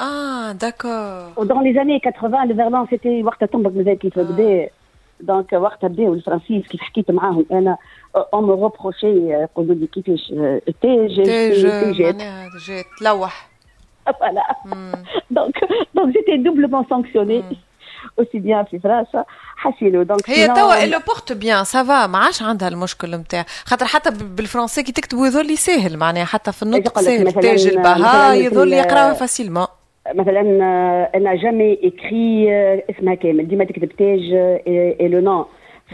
آه 0.00 0.52
d'accord 0.52 1.32
و 1.36 1.42
dans 1.42 1.64
les 1.64 1.74
années 1.74 2.00
80 2.20 2.50
ال 2.50 2.55
verlan 2.55 2.86
c'était 2.90 3.22
وقتها 3.22 3.46
تنبق 3.46 3.70
مازال 3.70 3.98
كيف 3.98 4.18
بدا 4.18 4.68
donc 5.20 5.52
وقتها 5.52 5.88
بداو 5.88 6.14
الفرنسيس 6.14 6.66
كيف 6.68 6.80
حكيت 6.80 7.10
معاهم 7.10 7.46
أنا 7.52 7.76
on 8.16 8.44
me 8.44 8.52
reprochait 8.52 9.06
يقولوا 9.06 9.74
لي 9.74 9.86
كيفاش 9.86 10.32
تاج 10.82 11.22
تاج 11.26 11.96
جات 11.96 12.86
تلوح. 12.98 13.48
Donc, 15.38 15.54
donc 15.96 16.06
j'étais 16.14 16.38
doublement 16.46 16.84
sanctionnée. 16.92 17.42
Mm. 17.42 17.68
aussi 18.16 18.40
bien 18.40 18.62
في 18.70 18.78
فرنسا. 18.78 19.24
حسيلو 19.56 20.02
donc 20.02 20.30
هي 20.30 20.46
توا 20.46 20.84
elle 20.84 21.00
porte 21.06 21.32
bien 21.32 21.64
ça 21.64 21.85
va 21.85 22.06
ما 22.06 22.18
عادش 22.18 22.42
عندها 22.42 22.68
المشكل 22.68 23.16
نتاع 23.16 23.44
خاطر 23.64 23.86
حتى 23.86 24.10
بالفرنسي 24.10 24.82
كي 24.82 24.92
تكتبوا 24.92 25.26
يظل 25.26 25.58
ساهل 25.58 25.96
معناها 25.96 26.24
حتى 26.24 26.52
في 26.52 26.62
النطق 26.62 27.00
ساهل 27.00 27.32
تاج 27.32 27.66
البهاء 27.66 28.34
يظل 28.34 28.72
يقراها 28.72 29.12
facilement. 29.12 29.66
مثلا 30.14 30.40
أنا 31.14 31.34
jamais 31.34 31.78
écrit 31.84 32.50
اسمها 32.90 33.14
كامل 33.14 33.48
ديما 33.48 33.64
تكتب 33.64 33.88
تاج 33.88 34.32
et 35.00 35.08
le 35.08 35.20
nom 35.20 35.44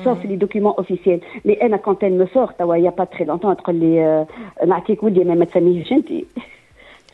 sauf 0.05 0.19
les 0.25 0.37
documents 0.37 0.77
officiels. 0.83 1.21
Mais 1.45 1.63
أنا 1.63 1.77
quand 1.77 2.03
elle 2.03 2.19
me 2.23 2.27
sort 2.27 2.53
توا 2.59 2.77
il 2.77 2.91
y 2.91 2.93
a 2.93 2.96
pas 2.96 3.05
très 3.05 3.25
longtemps 3.25 3.57
تقول 3.57 3.75
لي 3.75 4.27
نعطيك 4.67 5.03
ودي 5.03 5.25
ما 5.25 5.47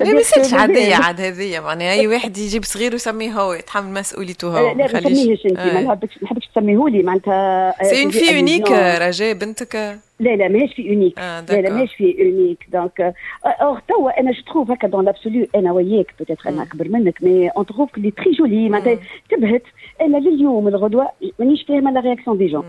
انت 0.01 0.09
هي 0.09 0.14
ما 0.14 0.20
يصيرش 0.20 0.55
عادية 0.55 0.94
عاد 0.94 1.20
هذية. 1.20 1.61
معناها 1.61 1.92
أي 1.92 2.07
واحد 2.07 2.38
يجيب 2.38 2.64
صغير 2.64 2.92
ويسميه 2.92 3.32
هو 3.32 3.53
يتحمل 3.53 3.92
مسؤوليته 3.92 4.59
هو 4.59 4.68
لا 4.76 4.92
ما 4.92 5.01
تسميهش 5.01 5.46
أنت 5.46 5.59
ما 5.59 5.80
نحبكش 5.80 6.22
نحبكش 6.22 6.46
تسميهولي 6.46 7.03
معناتها 7.03 7.74
c'est 7.85 8.03
une 8.03 8.11
fille 8.11 8.37
unique 8.37 8.70
رجاء 9.01 9.32
بنتك؟ 9.32 9.98
لا 10.20 10.36
لا 10.36 10.48
ماهيش 10.48 10.74
fille 10.74 10.89
unique 10.91 11.18
آه 11.18 11.40
لا 11.40 11.61
لا 11.61 11.70
ماهيش 11.70 11.94
fille 11.95 12.16
unique 12.22 12.66
donc 12.72 13.14
or 13.45 13.83
توا 13.88 14.20
أنا 14.20 14.32
je 14.33 14.43
trouve 14.53 14.70
هكا 14.70 14.88
dans 14.89 15.05
l'absolu 15.05 15.47
أنا 15.55 15.72
وياك 15.72 16.14
peut-être 16.18 16.49
أنا 16.48 16.62
أكبر 16.62 16.88
منك 16.88 17.22
mais 17.22 17.49
on 17.49 17.66
le 17.66 17.99
trouve 17.99 18.11
très 18.11 18.33
joli 18.33 18.68
معناتها 18.68 18.98
تبهت. 19.30 19.62
أنا 20.01 20.16
لليوم 20.16 20.68
الغدوة 20.68 21.09
مانيش 21.38 21.62
فاهمة 21.68 21.90
la 21.91 22.01
réaction 22.01 22.39
des 22.39 22.47
gens 22.47 22.64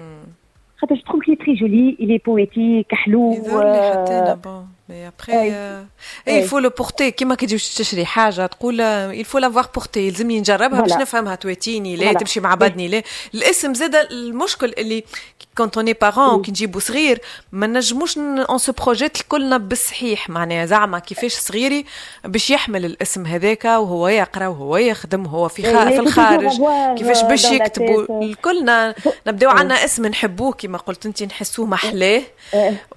خاطر 0.77 0.95
je 0.95 1.01
le 1.01 1.08
trouve 1.08 1.27
très 1.27 1.53
joli 1.53 1.97
il 1.99 2.21
est 2.25 2.44
poétique 2.44 2.95
حلو 2.95 3.31
يظهر 3.33 3.63
لي 3.63 3.91
حتى 3.91 4.13
أنا 4.13 4.39
bon 4.43 4.67
mais 4.91 5.07
après 5.07 5.33
il 6.27 6.47
faut 6.47 6.59
le 6.59 6.69
porter 6.69 7.11
كيما 7.11 7.35
كي 7.35 7.45
تجي 7.45 7.57
تشري 7.57 8.05
حاجة 8.05 8.45
تقول 8.45 8.81
faut 9.23 9.39
l'avoir 9.39 9.67
porté. 9.77 9.97
يلزمني 9.97 10.39
نجربها 10.39 10.81
باش 10.81 10.93
نفهمها 10.93 11.35
تواتيني 11.35 11.95
لا 11.95 12.13
تمشي 12.13 12.39
مع 12.39 12.55
بدني 12.55 12.87
لا 12.87 13.03
الاسم 13.33 13.73
زاد 13.73 13.95
المشكل 13.95 14.73
اللي 14.77 15.03
quand 15.57 15.77
on 15.77 15.93
est 15.93 16.08
parents 16.08 16.41
كي 16.41 16.51
نجيبو 16.51 16.79
صغير 16.79 17.21
ما 17.51 17.67
نجموش 17.67 18.17
on 18.17 18.57
se 18.57 18.71
projette 18.71 19.21
الكلنا 19.21 19.57
بالصحيح 19.57 20.29
معناها 20.29 20.65
زعما 20.65 20.99
كيفاش 20.99 21.33
صغيري 21.33 21.85
باش 22.25 22.49
يحمل 22.49 22.85
الاسم 22.85 23.25
هذاك 23.25 23.65
وهو 23.65 24.07
يقرا 24.07 24.47
وهو 24.47 24.77
يخدم 24.77 25.25
وهو 25.25 25.47
في 25.47 25.61
في 25.63 25.99
الخارج 25.99 26.61
كيفاش 26.97 27.23
باش 27.23 27.45
يكتبوا 27.45 28.23
الكلنا 28.23 28.95
نبداو 29.27 29.49
عندنا 29.49 29.85
اسم 29.85 30.05
نحبوه 30.07 30.53
كيما 30.53 30.77
قلت 30.77 31.05
انت 31.05 31.23
نحسوه 31.23 31.65
محلاه 31.65 32.21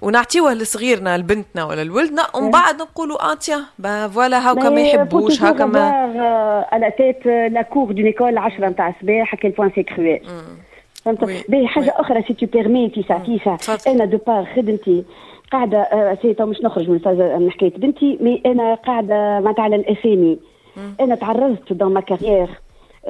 ونعطيوه 0.01 0.53
لصغيرنا 0.53 1.17
لبنتنا 1.17 1.65
ولا 1.65 1.81
لولدنا 1.87 2.23
ومن 2.35 2.51
بعد 2.51 2.81
نقولوا 2.81 3.31
آه 3.31 3.33
تيا 3.33 3.59
bah 3.79 4.07
voilà 4.07 4.51
هاكا 4.51 4.69
ما 4.69 4.81
يحبوش 4.81 5.41
هاكا 5.41 5.65
ما 5.65 5.79
على 6.71 6.91
tête 6.97 7.25
la 7.25 7.61
cour 7.61 7.91
d'une 7.91 8.05
école 8.05 8.37
10 8.37 8.69
نتاع 8.69 8.89
الصباح 8.89 9.35
quel 9.35 9.51
point 9.51 9.71
c'est 9.75 9.83
cruel 9.83 10.19
فهمت؟ 11.05 11.23
باهي 11.49 11.67
حاجة 11.67 11.93
أخرى 11.97 12.23
si 12.27 12.33
tu 12.33 12.45
permets 12.45 12.89
تيسا 12.89 13.17
تيسا 13.17 13.57
أنا 13.87 14.05
de 14.05 14.17
par 14.27 14.47
خدمتي 14.55 15.03
قاعدة 15.51 16.17
c'est 16.21 16.33
tout 16.33 16.45
مش 16.45 16.61
نخرج 16.61 16.89
من 16.89 17.51
حكايه 17.51 17.71
بنتي 17.77 18.17
mais 18.21 18.41
أنا 18.45 18.73
قاعدة 18.73 19.39
معناتها 19.39 19.63
على 19.63 19.75
الأسامي. 19.75 20.39
أنا 20.99 21.15
تعرضت 21.15 21.73
dans 21.73 21.93
ma 21.93 22.01
carrière 22.01 22.49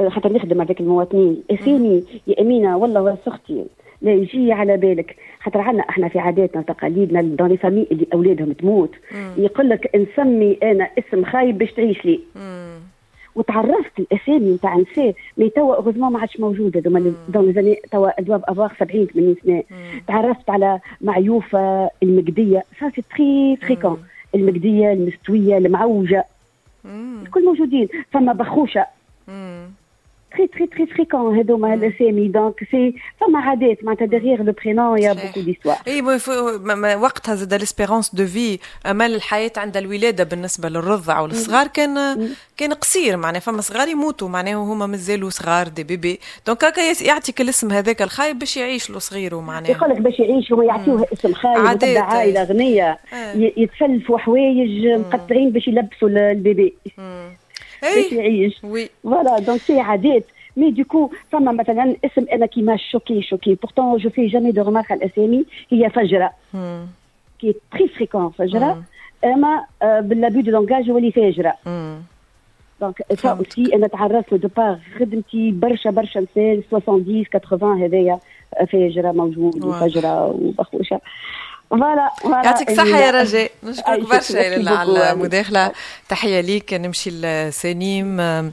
خاطر 0.10 0.34
نخدم 0.34 0.62
هذاك 0.62 0.80
المواطنين. 0.80 1.44
أسامي 1.52 2.04
يا 2.28 2.42
أمينة 2.42 2.78
والله 2.78 3.18
أختي 3.28 3.66
لا 4.02 4.12
يجي 4.12 4.54
على 4.54 4.78
بالك. 4.78 5.16
خاطر 5.46 5.62
عندنا 5.62 5.84
إحنا 5.90 6.08
في 6.08 6.20
عاداتنا 6.20 6.62
وتقاليدنا 6.62 7.22
dans 7.22 7.48
les 7.48 7.58
familles 7.58 7.88
اللي 7.92 8.08
أولادهم 8.14 8.52
تموت. 8.54 8.92
يقول 9.38 9.70
لك 9.70 9.96
نسمي 9.96 10.58
أنا 10.64 10.90
اسم 11.00 11.26
خايب 11.26 11.58
باش 11.58 11.74
تعيش 11.74 12.06
لي. 12.06 12.20
وتعرفت 13.36 14.00
الأسامي 14.00 14.54
نتاع 14.54 14.78
نساء 14.78 15.14
mais 15.38 15.50
توا 15.50 15.76
heureusement 15.76 16.12
ما 16.12 16.20
عادش 16.20 16.40
موجودة. 16.40 16.80
دوما 16.80 17.14
dans 17.30 17.54
les 17.54 17.61
années 17.61 17.76
توا 17.92 18.22
دواب 18.22 18.44
افواغ 18.48 18.74
70 18.80 19.06
80 19.08 19.36
سنة. 19.46 19.64
تعرفت 20.08 20.50
على 20.50 20.80
معيوفة 21.02 21.90
المجدية. 22.04 22.64
ça 22.80 22.90
c'est 22.96 23.02
très 23.02 23.56
fréquent 23.62 24.04
المجدية 24.36 24.94
المستوية 24.94 25.58
المعوجة. 25.58 26.26
الكل 27.24 27.46
موجودين. 27.46 27.88
فما 28.12 28.34
بخوشة. 28.34 28.86
Très 30.36 30.48
très 30.48 30.68
très 30.68 30.88
fréquent 30.96 31.40
هذوما 31.40 31.74
الاسامي 31.74 32.28
donc 32.28 32.60
c'est 32.72 32.94
فما 33.22 33.40
عادات 33.40 33.84
معناتها 33.84 34.06
derrière 34.06 34.44
le 34.44 34.54
prénom 34.64 34.98
il 34.98 35.14
y 35.14 35.16
a 35.16 35.19
beaucoup 35.19 35.42
d'histoires 35.42 35.78
اي 35.88 36.02
وقتها 36.96 37.36
زاد 37.36 37.54
l'espérance 37.54 38.16
de 38.16 38.26
vie 38.26 38.60
امل 38.86 39.16
الحياة 39.16 39.52
عند 39.58 39.78
الولاده 39.78 40.24
بالنسبة 40.24 40.70
للرضع 40.70 41.20
والصغار 41.20 41.68
كان 41.68 41.96
كان 42.58 42.74
قصير 42.74 43.18
معناها 43.18 43.40
فما 43.40 43.62
صغار 43.62 43.88
يموتوا 43.88 44.30
معناها 44.30 44.56
هما 44.56 44.86
مازالوا 44.86 45.30
صغار 45.30 45.68
des 45.68 45.84
bébés 45.84 46.20
donc 46.48 46.64
هكا 46.64 47.04
يعطيك 47.04 47.42
الاسم 47.42 47.72
هذاك 47.72 48.02
الخايب 48.02 48.40
باش 48.40 48.58
يعيش 48.58 48.90
له 48.90 49.00
صغير 49.00 49.40
معناها 49.40 49.72
يقول 49.72 49.90
لك 49.90 50.02
باش 50.02 50.20
يعيش 50.20 50.54
هو 50.54 50.62
يعطيوه 50.62 51.08
اسم 51.14 51.34
خايب 51.34 51.66
عادات 51.66 51.98
عائلة 51.98 52.44
غنية. 52.44 53.00
يتسلفوا 53.36 54.18
حوايج 54.18 54.88
مقطعين 54.88 55.50
باش 55.50 55.68
يلبسوا 55.68 56.10
ال 56.10 56.20
bébé. 56.20 56.74
باش 57.96 58.12
يعيش 58.12 58.60
voilà 59.04 59.40
donc 59.40 59.62
c'est 59.62 59.80
عادات 59.80 60.26
mais 60.58 60.72
du 60.72 60.85
coup 60.85 61.12
فما 61.32 61.52
مثلا 61.52 61.96
اسم 62.06 62.26
أنا 62.34 62.46
كيما 62.46 62.78
choquée 62.92 63.22
choquée 63.22 63.56
pourtant 63.56 63.98
je 63.98 64.10
fais 64.10 64.28
jamais 64.28 64.52
de 64.52 64.62
remarque 64.62 64.92
على 64.92 65.06
الاسامي 65.06 65.46
هي 65.70 65.90
فجره 65.90 66.32
qui 67.40 67.56
est 67.72 67.79
très 67.79 67.88
fréquent 67.88 68.30
فجره 68.30 68.84
اما 69.26 69.66
بال 69.82 69.97
l'abus 69.97 70.42
de 70.42 70.52
langage 70.52 70.90
هو 70.90 70.98
اللي 70.98 71.12
فاجره 71.12 71.54
donc 72.82 73.02
ça 73.14 73.30
aussi 73.30 73.76
أنا 73.76 73.88
تعرفت 73.88 74.34
de 74.34 74.48
par 74.58 74.80
خدمتي 75.00 75.52
برشا 75.52 75.90
برشا 75.90 76.20
نسال 76.20 76.64
70 76.72 77.24
80 77.50 77.84
هذايا 77.84 78.20
فاجره 78.72 79.12
موجود 79.12 79.66
وفجره 79.66 80.26
وبخوشه 80.26 81.02
voilà 81.70 82.12
يعطيك 82.26 82.70
الصحة 82.70 82.88
يا 82.88 83.12
رجاء. 83.12 83.52
نشكرك 83.64 84.00
برشا 84.10 84.70
على 84.70 85.12
المداخلة 85.12 85.72
تحية 86.10 86.42
ليك. 86.42 86.74
نمشي 86.74 87.10
لسنيم. 87.10 88.20
آه، 88.20 88.52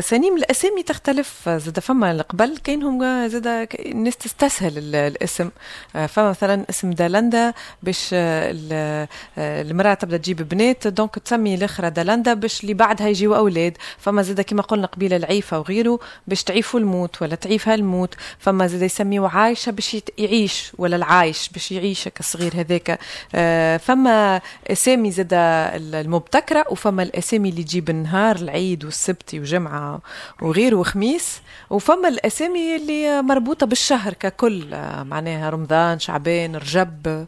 سنيم 0.00 0.36
الأسامي 0.36 0.82
تختلف. 0.82 1.48
زاد 1.48 1.78
فما 1.78 2.22
قبل 2.22 2.58
كأنهم 2.64 3.28
زاد 3.28 3.68
الناس 3.74 4.16
تستسهل 4.16 4.94
الاسم. 4.94 5.50
آه، 5.96 6.06
فما 6.06 6.30
مثلا 6.30 6.64
اسم 6.70 6.90
دالندا 6.90 7.52
باش 7.82 8.10
آه، 8.12 9.08
المرأة 9.38 9.94
تبدأ 9.94 10.16
تجيب 10.16 10.48
بنات 10.48 10.86
دونك 10.86 11.18
تسمي 11.18 11.54
الاخرى 11.54 11.90
دالندا 11.90 12.34
باش 12.34 12.62
اللي 12.62 12.74
بعدها 12.74 13.08
يجيو 13.08 13.36
أولاد. 13.36 13.76
فما 13.98 14.22
زاد 14.22 14.40
كما 14.40 14.62
قلنا 14.62 14.86
قبيلة 14.86 15.16
العيفة 15.16 15.58
وغيره 15.58 15.98
باش 16.26 16.44
تعيفوا 16.44 16.80
الموت 16.80 17.22
ولا 17.22 17.34
تعيفها 17.34 17.74
الموت 17.74 18.14
فما 18.38 18.66
زاد 18.66 18.82
يسميو 18.82 19.26
عايشة 19.26 19.72
باش 19.72 19.96
يعيش 20.18 20.72
ولا 20.78 20.96
العايش 20.96 21.48
باش 21.48 21.72
يعيش 21.72 22.08
كصغير 22.48 22.66
هذاك. 22.66 22.98
آه، 23.34 23.76
فما 23.76 24.40
أسامي 24.66 25.10
زاد 25.10 25.28
المبتكرة 25.32 26.64
وفما 26.70 27.02
الأسامي 27.02 27.48
اللي 27.48 27.62
تجيب 27.62 27.90
النهار 27.90 28.36
العيد 28.36 28.84
والسبت 28.84 29.34
وجمعة 29.34 30.00
وغيره 30.42 30.76
وخميس. 30.76 31.40
وفما 31.70 32.08
الأسامي 32.08 32.76
اللي 32.76 33.22
مربوطة 33.22 33.66
بالشهر 33.66 34.12
ككل 34.12 34.74
آه، 34.74 35.02
معناها 35.02 35.50
رمضان 35.50 35.98
شعبان 35.98 36.56
رجب. 36.56 37.26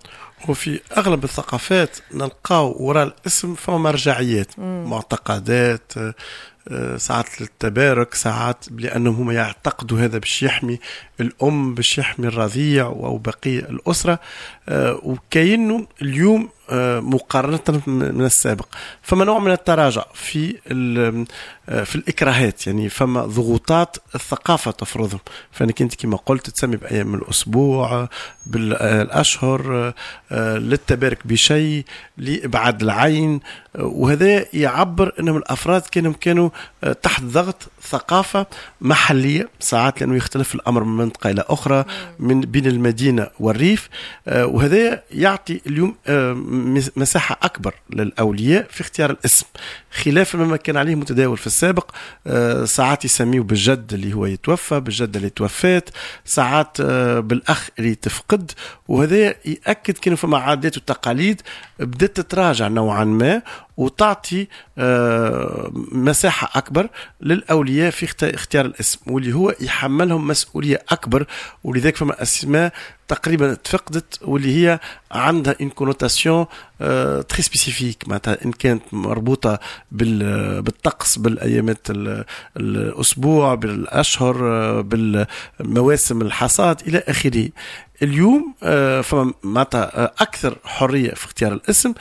وفي 0.49 0.81
أغلب 0.97 1.25
الثقافات 1.25 1.99
نلقاو 2.15 2.77
وراء 2.81 3.07
الاسم 3.07 3.55
فما 3.55 3.79
مرجعيات 3.79 4.59
معتقدات 4.59 5.93
آه، 6.69 6.97
ساعات 6.97 7.41
للتبارك 7.41 8.15
ساعات 8.15 8.65
لأنهم 8.71 9.15
هم 9.15 9.31
يعتقدوا 9.31 10.01
هذا 10.01 10.19
باش 10.19 10.43
يحمي 10.43 10.79
الأم 11.21 11.75
باش 11.75 11.99
يحمي 11.99 12.27
الرضيع 12.27 12.87
أو 12.87 13.19
بقيه 13.19 13.59
الأسرة. 13.59 14.19
آه، 14.71 15.01
وكأنه 15.03 15.87
اليوم 16.03 16.49
آه، 16.73 17.01
مقارنة 17.01 17.83
من 17.87 18.25
السابق. 18.25 18.67
فما 19.03 19.25
نوع 19.25 19.39
من 19.39 19.53
التراجع 19.53 20.05
في 20.15 20.57
آه، 21.69 21.85
في 21.85 21.97
الإكراهات 21.97 22.67
يعني 22.67 22.89
فما 22.89 23.27
ضغوطات 23.27 23.97
الثقافة 24.15 24.71
تفرضهم. 24.71 25.21
فأنك 25.53 25.83
أنت 25.83 25.95
كما 25.95 26.17
قلت 26.17 26.51
تسمي 26.51 26.77
بأيام 26.77 27.15
الأسبوع 27.15 28.09
بالأشهر 28.47 29.93
للتبارك 30.33 31.27
بشيء 31.27 31.85
لإبعاد 32.19 32.83
العين 32.83 33.41
وهذا 33.79 34.45
يعبر 34.53 35.13
أنهم 35.21 35.37
الأفراد 35.37 35.83
كانوا 35.83 36.13
كانوا 36.21 36.51
تحت 37.03 37.23
ضغط 37.23 37.71
ثقافة 37.83 38.47
محلية. 38.81 39.49
ساعات 39.61 40.01
لأنه 40.01 40.17
يختلف 40.17 40.55
الأمر 40.55 40.85
من 40.85 40.97
منطقة 40.97 41.31
إلى 41.31 41.45
أخرى 41.49 41.85
من 42.19 42.41
بين 42.41 42.67
المدينة 42.67 43.27
والريف 43.41 43.89
وهذا 44.61 45.03
يعطي 45.11 45.61
اليوم 45.67 45.95
آه، 46.07 46.33
مساحة 46.97 47.39
أكبر 47.43 47.75
للأولياء 47.91 48.67
في 48.71 48.81
اختيار 48.81 49.11
الاسم. 49.11 49.47
خلاف 49.91 50.37
ما 50.37 50.57
كان 50.57 50.77
عليه 50.77 50.95
متداول 50.95 51.37
في 51.37 51.47
السابق 51.47 51.91
آه، 52.27 52.65
ساعات 52.65 53.05
يسميه 53.05 53.41
بالجد 53.41 53.95
اللي 53.95 54.15
هو 54.15 54.27
يتوفى 54.27 54.81
بالجدة 54.81 55.19
اللي 55.19 55.31
توفات 55.31 55.91
ساعات 56.25 56.77
آه، 56.81 57.21
بالأخ 57.21 57.69
اللي 57.79 57.95
تفقد. 57.95 58.53
وهذا 58.89 59.35
يأكد 59.45 59.95
كانوا 59.99 60.19
فما 60.19 60.39
عادات 60.39 60.77
وتقاليد 60.77 61.43
بدأت 61.79 62.17
تتراجع 62.17 62.69
نوعا 62.69 63.05
ما. 63.05 63.43
وتعطي 63.81 64.47
مساحة 65.93 66.59
أكبر 66.59 66.89
للأولياء 67.21 67.91
في 67.91 68.35
اختيار 68.35 68.65
الاسم 68.65 68.99
واللي 69.07 69.33
هو 69.33 69.55
يحملهم 69.61 70.27
مسؤولية 70.27 70.83
أكبر 70.89 71.27
ولذلك 71.65 71.97
فما 71.97 72.23
أسماء 72.23 72.73
تقريبا 73.09 73.55
تفقدت 73.55 74.19
واللي 74.23 74.57
هي 74.57 74.81
عندها 75.11 75.57
ان 75.61 75.71
كونوتاسيون 75.71 76.47
très 77.29 77.43
spécifique 77.43 78.09
معناتها 78.09 78.45
إن 78.45 78.53
كانت 78.53 78.83
مربوطة 78.93 79.59
بالطقس 79.91 81.19
بالأيامات 81.19 81.87
الأسبوع 82.57 83.55
بالأشهر 83.55 84.37
بالمواسم 84.81 86.23
الحصاد 86.23 86.81
إلى 86.87 87.03
آخره. 87.09 87.49
اليوم 88.03 88.55
آه، 88.63 89.01
فما 89.01 89.33
معناتها 89.43 90.05
آه، 90.05 90.13
أكثر 90.21 90.57
حرية 90.65 91.11
في 91.11 91.25
اختيار 91.27 91.53
الاسم 91.53 91.95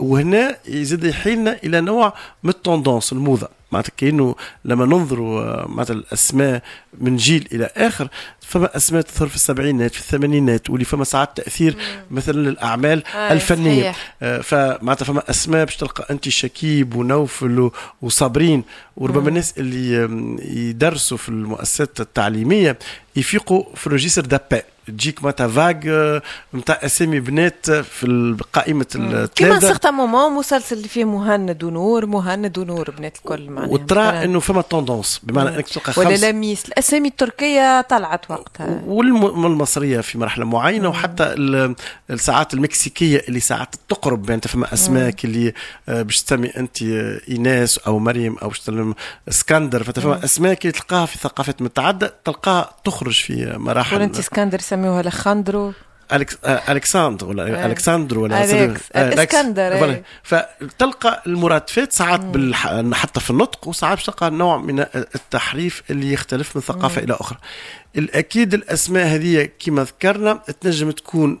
وهنا 0.00 0.56
يزيد 0.68 1.04
يحيلنا 1.04 1.58
إلى 1.64 1.80
نوع 1.80 2.12
من 2.42 2.50
ال 2.50 2.57
tendance 2.57 3.12
الموضه 3.12 3.48
معناتها 3.72 3.92
كأنه 3.96 4.34
لما 4.64 4.84
ننظروا 4.86 5.42
آه، 5.42 5.66
معناتها 5.68 5.94
الأسماء 5.94 6.62
من 7.00 7.16
جيل 7.16 7.48
إلى 7.52 7.70
آخر 7.76 8.08
فما 8.40 8.76
أسماء 8.76 9.02
تظهر 9.02 9.28
في 9.28 9.34
السبعينات 9.36 9.94
في 9.94 10.00
الثمانينات 10.00 10.70
واللي 10.70 10.84
فما 10.84 11.04
ساعات 11.04 11.36
تأثير 11.36 11.76
مثلا 12.10 12.34
للأعمال 12.48 13.06
آه 13.06 13.32
الفنية. 13.32 13.94
آه 14.22 14.40
فمعناتها 14.40 15.04
فما 15.04 15.30
أسماء 15.30 15.64
باش 15.64 15.76
تلقى 15.76 16.06
أنت 16.10 16.28
شكيب 16.28 16.94
ونوفل 16.94 17.70
وصابرين 18.02 18.64
وربما 18.96 19.28
الناس 19.28 19.54
اللي 19.58 20.08
يدرسوا 20.68 21.16
في 21.16 21.28
المؤسسات 21.28 22.00
التعليمية 22.00 22.78
يفيقوا 23.16 23.64
في 23.74 23.86
ال 23.86 23.90
registre 23.90 24.26
d'appel 24.26 24.62
تجيك 24.86 25.22
معناتها 25.22 25.48
vague 25.48 26.18
نتاع 26.54 26.78
أسامي 26.82 27.20
بنات 27.20 27.70
في 27.70 28.36
قائمة 28.52 28.86
الثلاثه 28.94 29.32
كيما 29.34 29.60
certain 29.60 29.90
moment 29.90 30.32
مسلسل 30.32 30.76
اللي 30.76 30.88
فيه 30.88 31.04
مهند 31.04 31.64
ونور 31.64 32.06
مهند 32.06 32.58
ونور 32.58 32.90
بنات 32.90 33.16
الكل 33.16 33.50
معناها. 33.60 33.74
وترى 33.74 34.24
إنه 34.24 34.40
فما 34.40 34.62
tendance 34.62 35.20
بمعنى 35.22 35.48
إنك 35.48 35.68
تلقى 35.68 35.92
خمس 35.92 36.06
ولا 36.06 36.30
لميس. 36.30 36.66
الأسامي 36.68 37.08
التركية 37.08 37.80
طلعت 37.80 38.30
وقتها. 38.30 38.82
والمصرية 38.86 40.00
في 40.00 40.18
مرحلة 40.18 40.44
معينة 40.44 40.88
مم. 40.88 40.90
وحتى 40.90 41.34
الساعات 42.10 42.54
المكسيكية 42.54 43.22
اللي 43.28 43.40
ساعات 43.40 43.74
تقرب 43.88 44.30
يعني 44.30 44.42
فما 44.42 44.72
أسماء 44.74 45.24
اللي 45.24 45.54
آه، 45.88 46.02
باش 46.02 46.22
تسمي 46.22 46.48
أنت 46.48 46.82
آه، 46.82 47.20
إيناس 47.28 47.78
أو 47.78 47.98
مريم 47.98 48.36
أو 48.42 48.48
باش 48.48 48.62
إسكندر. 49.28 49.82
فما 49.82 50.24
أسماء 50.24 50.62
اللي 50.62 50.72
تلقاها 50.72 51.06
في 51.06 51.18
ثقافات 51.18 51.62
متعددة 51.62 52.14
تلقاها 52.24 52.70
تخرج 52.84 53.22
في 53.22 53.54
مراحل. 53.56 54.00
وانت 54.00 54.18
إسكندر 54.18 54.58
يسميوها 54.58 55.00
الخندرو 55.00 55.72
ألكس... 56.12 56.36
الكساندر 56.44 57.26
ولا 57.26 57.46
أيه. 57.46 57.66
الكساندر 57.66 58.18
ولا 58.18 58.44
أليكس. 58.44 58.90
الاسكندر 58.96 59.72
أيه. 59.72 60.02
فتلقى 60.22 61.22
المرادفات 61.26 61.92
ساعات 61.92 62.20
بال... 62.20 62.54
حتى 62.94 63.20
في 63.20 63.30
النطق 63.30 63.68
وساعات 63.68 64.00
تلقى 64.00 64.30
نوع 64.30 64.58
من 64.58 64.80
التحريف 64.94 65.82
اللي 65.90 66.12
يختلف 66.12 66.56
من 66.56 66.62
ثقافة 66.62 66.98
مم. 67.00 67.04
إلى 67.04 67.16
أخرى 67.20 67.38
الأكيد 67.96 68.54
الأسماء 68.54 69.06
هذه 69.06 69.48
كما 69.58 69.82
ذكرنا 69.84 70.32
تنجم 70.60 70.90
تكون 70.90 71.38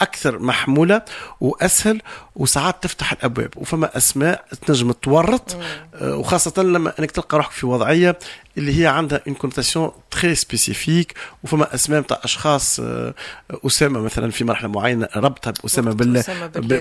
أكثر 0.00 0.38
محمولة 0.38 1.02
وأسهل 1.40 2.02
وساعات 2.36 2.82
تفتح 2.82 3.12
الأبواب. 3.12 3.50
وفما 3.56 3.96
أسماء 3.96 4.44
تنجم 4.66 4.92
تورط 4.92 5.56
أه، 5.94 6.16
وخاصة 6.16 6.62
لما 6.62 6.92
أنك 6.98 7.10
تلقى 7.10 7.36
روحك 7.36 7.50
في 7.50 7.66
وضعية 7.66 8.18
اللي 8.58 8.82
هي 8.82 8.86
عندها 8.86 9.20
une 9.26 9.34
connotation 9.34 9.90
très 10.10 10.34
spécifique 10.34 11.14
وفما 11.44 11.74
أسماء 11.74 12.00
نتاع 12.00 12.20
أشخاص 12.24 12.80
أه، 12.80 13.14
أسامة 13.66 14.00
مثلا 14.00 14.30
في 14.30 14.44
مرحلة 14.44 14.68
معينة 14.68 15.08
ربطها 15.16 15.50
بأسامة 15.50 15.92
بال 15.92 16.22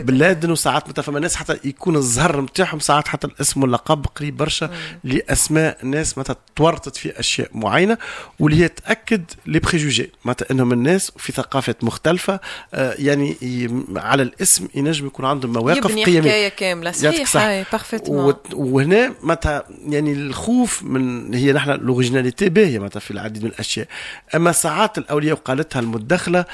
بن 0.03 0.22
لادن 0.22 0.51
وساعات 0.51 0.89
مثلا 0.89 1.03
فما 1.03 1.19
ناس 1.19 1.35
حتى 1.35 1.57
يكون 1.63 1.95
الزهر 1.95 2.41
نتاعهم 2.41 2.79
ساعات 2.79 3.07
حتى 3.07 3.27
الاسم 3.27 3.61
واللقب 3.61 4.05
قريب 4.15 4.37
برشا 4.37 4.69
لأسماء 5.03 5.85
ناس 5.85 6.17
مثلا 6.17 6.35
تورطت 6.55 6.95
في 6.95 7.19
أشياء 7.19 7.49
معينة 7.53 7.97
واللي 8.39 8.63
هي 8.63 8.69
تاكد 9.05 9.23
les 9.45 9.59
préjugés 9.59 10.11
معناتها 10.25 10.51
إنهم 10.51 10.71
الناس 10.73 11.11
في 11.17 11.31
ثقافات 11.31 11.83
مختلفة 11.83 12.39
أه، 12.73 12.95
يعني 12.99 13.37
على 13.95 14.23
الاسم 14.23 14.67
ينجم 14.75 15.05
يكون 15.07 15.25
عندهم 15.25 15.53
مواقف 15.53 15.87
قيمية. 15.87 16.21
حكاية 16.21 16.47
كاملة. 16.47 16.91
صحيح. 16.91 17.29
وهنا 18.53 19.13
معناتها 19.23 19.63
يعني 19.87 20.13
الخوف 20.13 20.83
من 20.83 21.33
هي 21.33 21.53
نحن 21.53 21.69
l'originalité 21.69 22.49
باهيه 22.49 22.79
معناتها 22.79 22.99
في 22.99 23.11
العديد 23.11 23.43
من 23.43 23.49
الأشياء. 23.49 23.87
أما 24.35 24.51
ساعات 24.51 24.97
الأولياء 24.97 25.33
وقالتها 25.33 25.79
المتدخلة 25.79 26.45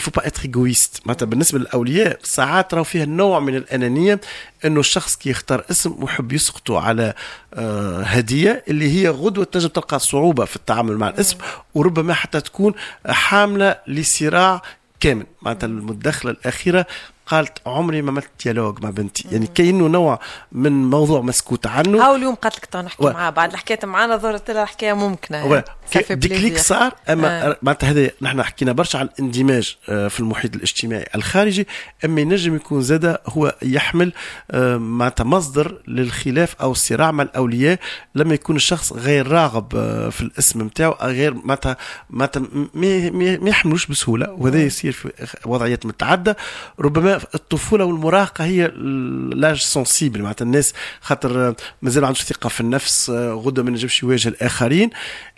faut 0.00 0.20
pas 0.20 0.26
être 0.26 0.44
égoïste. 0.44 1.00
معناتها 1.06 1.26
بالنسبة 1.26 1.58
للأولياء 1.58 2.18
ساعات 2.22 2.74
راهو 2.74 2.84
فيها 2.84 3.04
نوع 3.04 3.40
من 3.40 3.56
الأنانية 3.56 4.20
إنه 4.64 4.80
الشخص 4.80 5.16
كي 5.16 5.30
يختار 5.30 5.64
اسم 5.70 5.96
ويحب 6.02 6.32
يسقطه 6.32 6.80
على 6.80 7.14
آه 7.54 8.02
هدية 8.02 8.64
اللي 8.68 8.90
هي 9.02 9.08
غدوة 9.08 9.44
تنجم 9.44 9.68
تلقى 9.68 9.98
صعوبة 9.98 10.44
في 10.44 10.56
التعامل 10.56 10.96
مع 10.96 11.08
الاسم 11.08 11.38
وربما 11.74 12.14
حتى 12.14 12.40
تكون 12.40 12.74
حاملة 13.06 13.76
لصراع 13.86 14.62
كامل. 15.00 15.26
معناتها 15.42 15.66
المداخله 15.66 16.30
الأخيرة 16.30 16.86
قالت 17.26 17.58
عمري 17.66 18.02
ما 18.02 18.10
عملت 18.10 18.30
ديالوج 18.44 18.82
مع 18.82 18.90
بنتي. 18.90 19.28
يعني 19.32 19.46
كاينة 19.46 19.88
نوع 19.88 20.20
من 20.52 20.90
موضوع 20.90 21.20
مسكوت 21.20 21.66
عنه. 21.66 22.04
هاو 22.04 22.14
اليوم 22.14 22.34
قالت 22.34 22.56
لك 22.56 22.76
نحكي 22.76 23.06
و... 23.06 23.10
معاه 23.10 23.30
بعد 23.30 23.52
الحكاية 23.52 23.78
معانا 23.84 24.16
ظهرت 24.16 24.50
لها 24.50 24.64
حكاية 24.64 24.92
ممكنة 24.92 25.46
و... 25.46 25.62
ديكليك 26.10 26.58
صار 26.58 26.94
أما 27.08 27.46
آه. 27.46 27.56
معناتها 27.62 27.90
هذا 27.90 28.10
نحن 28.22 28.42
حكينا 28.42 28.72
برشا 28.72 28.98
على 28.98 29.08
الاندماج 29.08 29.76
آه، 29.88 30.08
في 30.08 30.20
المحيط 30.20 30.54
الاجتماعي 30.54 31.06
الخارجي. 31.14 31.66
أما 32.04 32.20
ينجم 32.20 32.56
يكون 32.56 32.82
زاد 32.82 33.18
هو 33.26 33.54
يحمل 33.62 34.12
آه، 34.50 34.76
معناتها 34.76 35.24
مصدر 35.24 35.82
للخلاف 35.88 36.56
أو 36.60 36.72
الصراع 36.72 37.10
مع 37.10 37.22
الأولياء. 37.22 37.78
لما 38.14 38.34
يكون 38.34 38.56
الشخص 38.56 38.92
غير 38.92 39.28
راغب 39.28 39.76
آه، 39.76 40.08
في 40.08 40.20
الاسم 40.20 40.62
نتاعو 40.62 40.94
غير 41.02 41.34
معناتها 41.34 41.76
معناتها 42.10 42.42
ما 43.42 43.48
يحملوش 43.50 43.86
بسهولة. 43.86 44.30
وهذا 44.30 44.62
يصير 44.62 44.92
في 44.92 45.12
وضعيات 45.46 45.86
متعددة. 45.86 46.36
ربما 46.80 47.15
الطفولة 47.34 47.84
والمراهقة 47.84 48.44
هي 48.44 48.66
لاج 49.32 49.60
سونسيبل 49.60 50.22
معناتها 50.22 50.44
الناس 50.44 50.74
خاطر 51.00 51.54
مازال 51.82 52.00
ما 52.00 52.06
عندوش 52.06 52.22
ثقة 52.22 52.48
في 52.48 52.60
النفس 52.60 53.10
غدا 53.10 53.62
ما 53.62 53.70
نجمش 53.70 54.02
يواجه 54.02 54.28
الآخرين. 54.28 54.90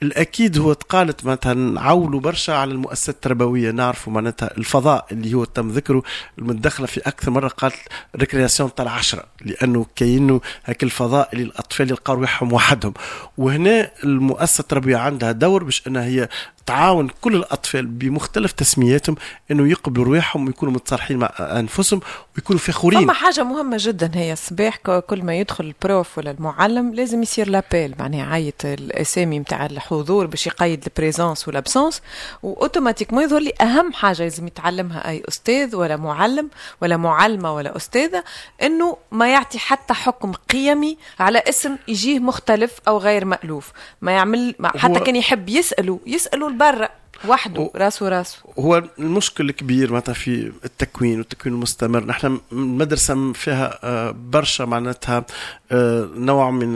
الأكيد 0.02 0.58
هو 0.58 0.72
تقالت 0.72 1.24
معناتها 1.24 1.54
نعولوا 1.54 2.20
برشا 2.20 2.52
على 2.52 2.70
المؤسسات 2.70 3.14
التربوية 3.14 3.70
نعرفوا 3.70 4.12
معناتها 4.12 4.56
الفضاء 4.58 5.06
اللي 5.12 5.34
هو 5.34 5.44
تم 5.44 5.70
ذكره 5.70 6.02
المتدخله 6.38 6.86
في 6.86 7.00
أكثر 7.00 7.30
مرة 7.30 7.48
قالت 7.48 7.76
récréation 8.16 8.74
تاع 8.74 8.84
العشرة 8.84 9.24
لأنه 9.44 9.86
كاينة 9.96 10.40
هاك 10.64 10.82
الفضاء 10.82 11.28
اللي 11.32 11.44
الأطفال 11.44 11.90
يلقاو 11.90 12.16
روحهم 12.16 12.52
وحدهم. 12.52 12.94
وهنا 13.38 13.90
المؤسسة 14.04 14.62
التربوية 14.62 14.96
عندها 14.96 15.32
دور 15.32 15.64
باش 15.64 15.82
إنها 15.86 16.04
هي 16.04 16.28
تعاون 16.66 17.08
كل 17.20 17.36
الأطفال 17.36 17.86
بمختلف 17.86 18.52
تسمياتهم 18.52 19.16
إنه 19.50 19.68
يقبلوا 19.70 20.04
رواحهم 20.04 20.46
ويكونوا 20.46 20.74
متصالحين 20.74 21.16
مع 21.16 21.32
انفسهم 21.68 22.00
ويكونوا 22.36 22.60
فخورين. 22.60 23.00
فما 23.00 23.12
حاجة 23.12 23.42
مهمة 23.44 23.76
جدا 23.80 24.10
هي 24.14 24.32
الصباح 24.32 24.76
كل 24.76 25.22
ما 25.22 25.34
يدخل 25.36 25.64
ال 25.64 25.75
prof 25.75 26.18
ولا 26.18 26.30
المعلم 26.30 26.94
لازم 26.94 27.22
يصير 27.22 27.48
l'appel 27.48 27.94
معناها 27.98 28.32
عيط 28.32 28.64
الأسامي 28.64 29.38
نتاع 29.38 29.66
الحضور 29.66 30.26
باش 30.26 30.46
يقيد 30.46 30.84
ال 30.86 30.93
présence 30.93 31.48
وال 31.48 31.60
absence 31.60 32.02
وأوتوماتيكمون 32.42 33.24
يظهر 33.24 33.40
لي 33.40 33.52
أهم 33.60 33.92
حاجة 33.92 34.22
لازم 34.22 34.46
يتعلمها 34.46 35.08
أي 35.08 35.22
أستاذ 35.28 35.76
ولا 35.76 35.96
معلم 35.96 36.50
ولا 36.82 36.96
معلمة 36.96 37.54
ولا 37.54 37.76
أستاذة 37.76 38.24
إنه 38.62 38.96
ما 39.12 39.28
يعطي 39.32 39.58
حتى 39.58 39.94
حكم 39.94 40.32
قيمي 40.32 40.98
على 41.20 41.38
اسم 41.38 41.76
يجيه 41.88 42.18
مختلف 42.18 42.78
أو 42.88 42.98
غير 42.98 43.24
مألوف. 43.24 43.72
ما 44.02 44.12
يعمل 44.12 44.54
حتى 44.76 45.00
كان 45.00 45.16
يحب 45.16 45.48
يسألوا 45.48 45.98
يسألوا 46.06 46.50
برا 46.50 46.88
وحده 47.24 47.70
راسه 47.76 48.08
راسه. 48.08 48.38
هو 48.58 48.82
المشكل 48.98 49.48
الكبير 49.48 49.90
معناتها 49.90 50.12
في 50.12 50.52
التكوين 50.64 51.18
والتكوين 51.18 51.54
المستمر. 51.54 52.04
نحن 52.04 52.40
المدرسة 52.52 53.32
فيها 53.32 53.78
آه، 53.84 54.10
برشا 54.10 54.62
معناتها 54.64 55.24
آه، 55.72 56.08
نوع 56.16 56.50
من 56.50 56.74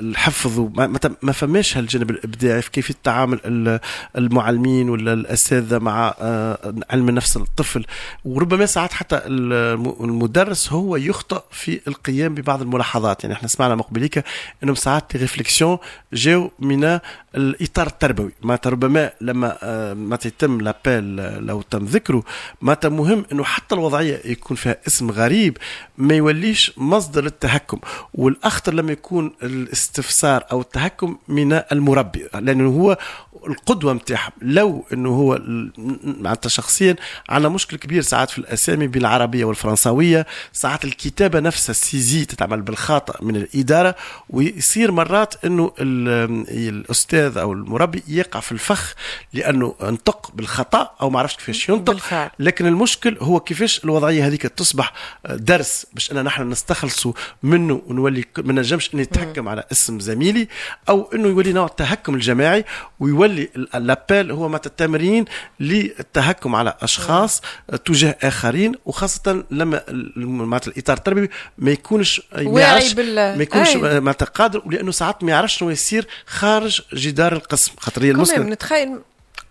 الحفظ 0.00 0.70
ما 1.22 1.32
فماش 1.32 1.76
هالجانب 1.76 2.10
الإبداعي 2.10 2.62
في 2.62 2.70
كيفية 2.70 2.94
تعامل 3.04 3.80
المعلمين 4.16 4.90
ولا 4.90 5.12
الاساتذه 5.12 5.78
مع 5.78 6.14
آه، 6.20 6.74
علم 6.90 7.08
النفس 7.08 7.36
الطفل. 7.36 7.84
وربما 8.24 8.66
ساعات 8.66 8.92
حتى 8.92 9.20
المدرس 10.00 10.72
هو 10.72 10.96
يخطئ 10.96 11.40
في 11.50 11.80
القيام 11.88 12.34
ببعض 12.34 12.62
الملاحظات. 12.62 13.24
يعني 13.24 13.36
إحنا 13.36 13.48
سمعنا 13.48 13.74
مقبليك 13.74 14.24
إنهم 14.62 14.74
ساعات 14.74 15.16
réflexions 15.16 15.78
جاو 16.12 16.50
من 16.58 16.98
الإطار 17.34 17.86
التربوي. 17.86 18.32
معناتها 18.42 18.70
ربما 18.82 19.12
لما 19.20 19.58
آه، 19.62 19.94
ما 19.94 20.18
يتم 20.24 20.60
l'appel 20.60 21.16
لو 21.46 21.62
تم 21.62 21.84
ذكره 21.84 22.22
معناتها 22.62 22.88
مهم 22.88 23.24
إنه 23.32 23.44
حتى 23.44 23.74
الوضعية 23.74 24.20
يكون 24.24 24.56
فيها 24.56 24.76
اسم 24.86 25.10
غريب 25.10 25.56
ما 25.98 26.14
يوليش 26.14 26.72
مصدر 26.76 27.26
التهكم. 27.26 27.78
والأخطر 28.14 28.74
لما 28.74 28.92
يكون 28.92 29.32
الاستفسار 29.42 30.44
أو 30.52 30.60
التهكم 30.60 31.16
من 31.28 31.52
المربي 31.52 32.28
لأنه 32.34 32.68
هو 32.70 32.98
القدوة 33.46 33.92
نتاعهم 33.92 34.32
لو 34.42 34.84
إنه 34.92 35.08
هو 35.08 35.40
معناتها 36.04 36.48
شخصيا 36.48 36.96
عندنا 37.28 37.48
مشكل 37.48 37.76
كبير 37.76 38.02
ساعات 38.02 38.30
في 38.30 38.38
الأسامي 38.38 38.86
بين 38.86 39.02
العربية 39.02 39.44
والفرنساويه 39.44 40.26
ساعات 40.52 40.84
الكتابة 40.84 41.40
نفسها 41.40 41.70
السيزي 41.70 42.24
تتعمل 42.24 42.62
بالخطا 42.62 43.24
من 43.24 43.36
الإدارة 43.36 43.94
ويصير 44.30 44.92
مرات 44.92 45.44
إنه 45.44 45.72
الأستاذ 45.78 47.38
أو 47.38 47.52
المربي 47.52 48.02
يقع 48.08 48.40
في 48.40 48.52
الفخ 48.52 48.94
لأنه 49.32 49.74
انطق 49.82 50.30
بالخطأ 50.34 50.90
أو 51.00 51.10
ما 51.10 51.18
عرفش 51.18 51.36
كيفاش 51.36 51.68
ينطق. 51.68 51.92
بالفعل. 51.92 52.30
لكن 52.38 52.66
المشكل 52.66 53.16
هو 53.20 53.40
كيفاش 53.40 53.84
الوضعية 53.84 54.26
هذيك 54.26 54.42
تصبح 54.42 54.92
درس 55.30 55.86
باش 55.92 56.12
انا 56.12 56.22
نحن 56.22 56.50
نستخلصوا 56.50 57.12
منه 57.42 57.82
ونولي 57.86 58.24
ما 58.38 58.52
نجمش 58.52 58.94
إني 58.94 59.02
نتحكم 59.02 59.48
على 59.48 59.64
اسم 59.72 60.00
زميلي 60.00 60.48
أو 60.88 61.10
إنه 61.14 61.28
يولي 61.28 61.52
نوع 61.52 61.66
التهكم 61.66 62.14
الجماعي 62.14 62.64
ويولي 63.00 63.31
الابيل 63.74 64.30
هو 64.32 64.48
معناتها 64.48 64.70
التمرين 64.70 65.24
للتهكم 65.60 66.54
على 66.54 66.74
أشخاص 66.80 67.42
تجاه 67.84 68.16
آخرين 68.22 68.72
وخاصة 68.86 69.44
لما 69.50 69.82
معناتها 70.16 70.70
الإطار 70.70 70.96
التربوي 70.96 71.28
ما 71.58 71.70
يكونش 71.70 72.22
ما 72.36 72.60
يعرفش 72.60 72.94
ما 72.96 73.42
يكونش 73.42 73.76
معناتها 73.76 74.26
قادر 74.26 74.68
لأنه 74.68 74.90
ساعات 74.90 75.24
ما 75.24 75.30
يعرفش 75.30 75.56
شنو 75.56 75.70
يصير 75.70 76.06
خارج 76.26 76.80
جدار 76.94 77.32
القسم 77.32 77.72
خاطر 77.78 78.02
هي 78.02 78.10
المشكلة. 78.10 78.44
نتخيل 78.44 78.98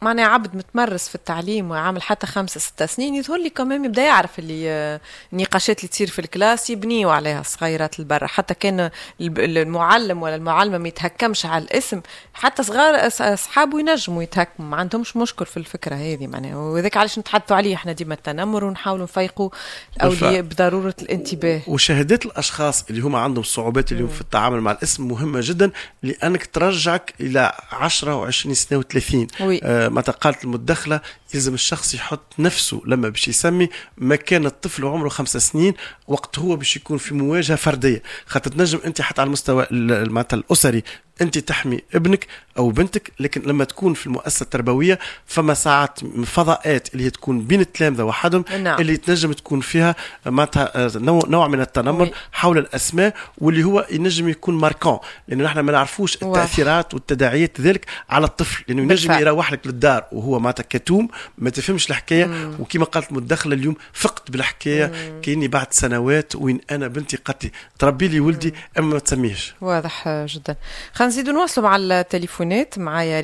معناها 0.01 0.25
عبد 0.25 0.55
متمرس 0.55 1.09
في 1.09 1.15
التعليم 1.15 1.71
وعامل 1.71 2.01
حتى 2.01 2.27
خمسة 2.27 2.59
ستة 2.59 2.85
سنين 2.85 3.15
يظهر 3.15 3.37
لي 3.37 3.49
كمان 3.49 3.85
يبدأ 3.85 4.01
يعرف 4.01 4.39
اللي 4.39 4.69
آه، 4.69 5.01
النقاشات 5.33 5.79
اللي 5.79 5.87
تصير 5.87 6.07
في 6.07 6.19
الكلاس 6.19 6.69
يبنيوا 6.69 7.11
عليها 7.13 7.41
الصغيرات 7.41 7.99
البرة 7.99 8.27
حتى 8.27 8.53
كان 8.53 8.89
المعلم 9.21 10.21
ولا 10.21 10.35
المعلمة 10.35 10.77
ما 10.77 10.87
يتهكمش 10.87 11.45
على 11.45 11.63
الاسم 11.63 12.01
حتى 12.33 12.63
صغار 12.63 13.07
أصحابه 13.33 13.79
ينجموا 13.79 14.23
يتهكموا 14.23 14.69
ما 14.69 14.77
عندهمش 14.77 15.17
مشكل 15.17 15.45
في 15.45 15.57
الفكرة 15.57 15.95
هذه 15.95 16.27
معناها. 16.27 16.55
وذاك 16.55 16.97
علاش 16.97 17.19
نتحدثوا 17.19 17.57
عليه 17.57 17.75
إحنا 17.75 17.91
ديما 17.91 18.13
التنمر 18.13 18.63
ونحاولوا 18.63 19.03
نفيقوا 19.03 19.49
الاولياء 19.97 20.41
بضرورة 20.41 20.95
الانتباه. 21.01 21.61
وشهادات 21.67 22.25
الأشخاص 22.25 22.85
اللي 22.89 23.01
هم 23.01 23.15
عندهم 23.15 23.43
صعوبات 23.43 23.91
اليوم 23.91 24.09
في 24.09 24.21
التعامل 24.21 24.61
مع 24.61 24.71
الاسم 24.71 25.07
مهمة 25.07 25.39
جدا 25.43 25.71
لأنك 26.03 26.45
ترجعك 26.45 27.13
إلى 27.19 27.51
10 27.71 28.31
و20 28.31 28.51
سنة 28.51 28.81
و30 28.81 29.70
ما 29.89 30.01
قالت 30.01 30.43
المدخلة 30.43 31.01
يلزم 31.33 31.53
الشخص 31.53 31.93
يحط 31.93 32.33
نفسه 32.39 32.81
لما 32.85 33.09
باش 33.09 33.27
يسمي 33.27 33.69
مكان 33.97 34.45
الطفل 34.45 34.85
عمره 34.85 35.09
خمسة 35.09 35.39
سنين 35.39 35.73
وقت 36.07 36.39
هو 36.39 36.55
باش 36.55 36.75
يكون 36.75 36.97
في 36.97 37.13
مواجهة 37.13 37.57
فردية. 37.57 38.03
خاطر 38.25 38.51
تنجم 38.51 38.79
أنت 38.85 39.01
حتى 39.01 39.21
على 39.21 39.27
المستوى 39.27 39.67
معناتها 39.71 40.37
الأسري 40.37 40.83
أنت 41.21 41.37
تحمي 41.37 41.79
ابنك 41.95 42.27
أو 42.57 42.69
بنتك 42.69 43.11
لكن 43.19 43.41
لما 43.41 43.63
تكون 43.63 43.93
في 43.93 44.07
المؤسسة 44.07 44.43
التربوية 44.43 44.99
فما 45.25 45.53
ساعات 45.53 45.99
فضاءات 46.25 46.93
اللي 46.93 47.05
هي 47.05 47.09
تكون 47.09 47.41
بين 47.41 47.61
التلامذة 47.61 48.03
وحدهم 48.03 48.45
نعم. 48.63 48.81
اللي 48.81 48.97
تنجم 48.97 49.33
تكون 49.33 49.59
فيها 49.61 49.95
معناتها 50.25 50.85
آه، 50.85 50.91
نوع 51.27 51.47
من 51.47 51.61
التنمر 51.61 52.01
وي. 52.01 52.11
حول 52.31 52.57
الأسماء 52.57 53.13
واللي 53.37 53.63
هو 53.63 53.87
ينجم 53.91 54.29
يكون 54.29 54.55
ماركون 54.55 54.99
لأنه 55.27 55.43
نحن 55.43 55.59
ما 55.59 55.71
نعرفوش 55.71 56.15
التأثيرات 56.15 56.93
والتداعيات 56.93 57.61
ذلك 57.61 57.85
على 58.09 58.25
الطفل. 58.25 58.63
لأنه 58.67 58.81
ينجم 58.81 59.11
يروح 59.11 59.53
لك 59.53 59.67
للدار 59.67 60.05
وهو 60.11 60.39
معناتها 60.39 60.63
كتوم 60.63 61.09
ما 61.37 61.49
تفهمش 61.49 61.89
الحكاية 61.89 62.51
وكما 62.59 62.85
قالت 62.85 63.11
مدخله 63.13 63.55
اليوم 63.55 63.75
فقت 63.93 64.31
بالحكاية 64.31 64.91
كأني 65.21 65.47
بعد 65.47 65.73
سنوات 65.73 66.35
وين 66.35 66.59
أنا 66.71 66.87
بنتي 66.87 67.17
قالت 67.17 67.43
لي 67.43 67.51
تربي 67.79 68.07
لي 68.07 68.19
ولدي 68.19 68.53
أما 68.79 68.93
ما 68.93 68.99
تسميهش. 68.99 69.55
واضح 69.61 70.25
جدا. 70.25 70.55
خلينا 70.93 71.13
نزيدوا 71.13 71.33
نواصلوا 71.33 71.67
مع 71.69 71.75
التليفونات 71.75 72.79
مع 72.79 73.03
يا 73.03 73.19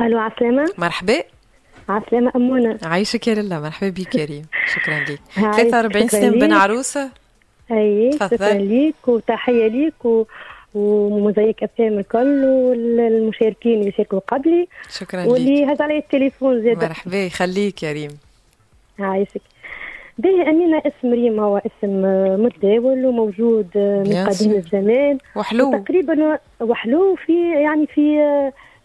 ألو 0.00 0.18
عسلامة. 0.18 0.72
مرحبا. 0.78 1.22
عسلامة 1.88 2.32
أمونة. 2.36 2.78
عايشك 2.82 3.28
يا 3.28 3.34
لله. 3.34 3.60
مرحبا 3.60 3.88
بك 3.88 4.14
يا 4.14 4.24
ريم. 4.24 4.46
شكرا 4.74 5.00
لك 5.00 5.20
43 5.36 6.08
سنة 6.08 6.30
بن 6.30 6.52
عروسة. 6.52 7.10
أي 7.70 8.10
شكرا 8.12 8.54
لك 8.54 9.08
وتحية 9.08 9.68
لك 9.68 10.04
و... 10.04 10.24
ومزيك 10.74 11.62
افلام 11.62 11.98
الكل 11.98 12.44
والمشاركين 12.44 13.80
اللي 13.80 13.92
شاركوا 13.92 14.18
قبلي. 14.18 14.68
شكرا 14.90 15.22
لك 15.22 15.28
واللي 15.28 15.64
هز 15.64 15.80
علي 15.80 15.98
التليفون 15.98 16.62
زاد 16.62 16.84
مرحبا 16.84 17.16
يخليك 17.16 17.82
يا 17.82 17.92
ريم. 17.92 18.18
عايشك 18.98 19.40
باهي 20.18 20.50
أمينة 20.50 20.82
اسم 20.86 21.12
ريم 21.12 21.40
هو 21.40 21.56
اسم 21.58 22.02
متداول 22.44 23.06
وموجود 23.06 23.66
من 23.76 24.26
قديم 24.26 24.52
الزمان. 24.52 25.18
وحلو. 25.36 25.72
تقريبا 25.72 26.38
وحلو 26.60 27.14
في 27.26 27.52
يعني 27.62 27.86
في 27.86 28.02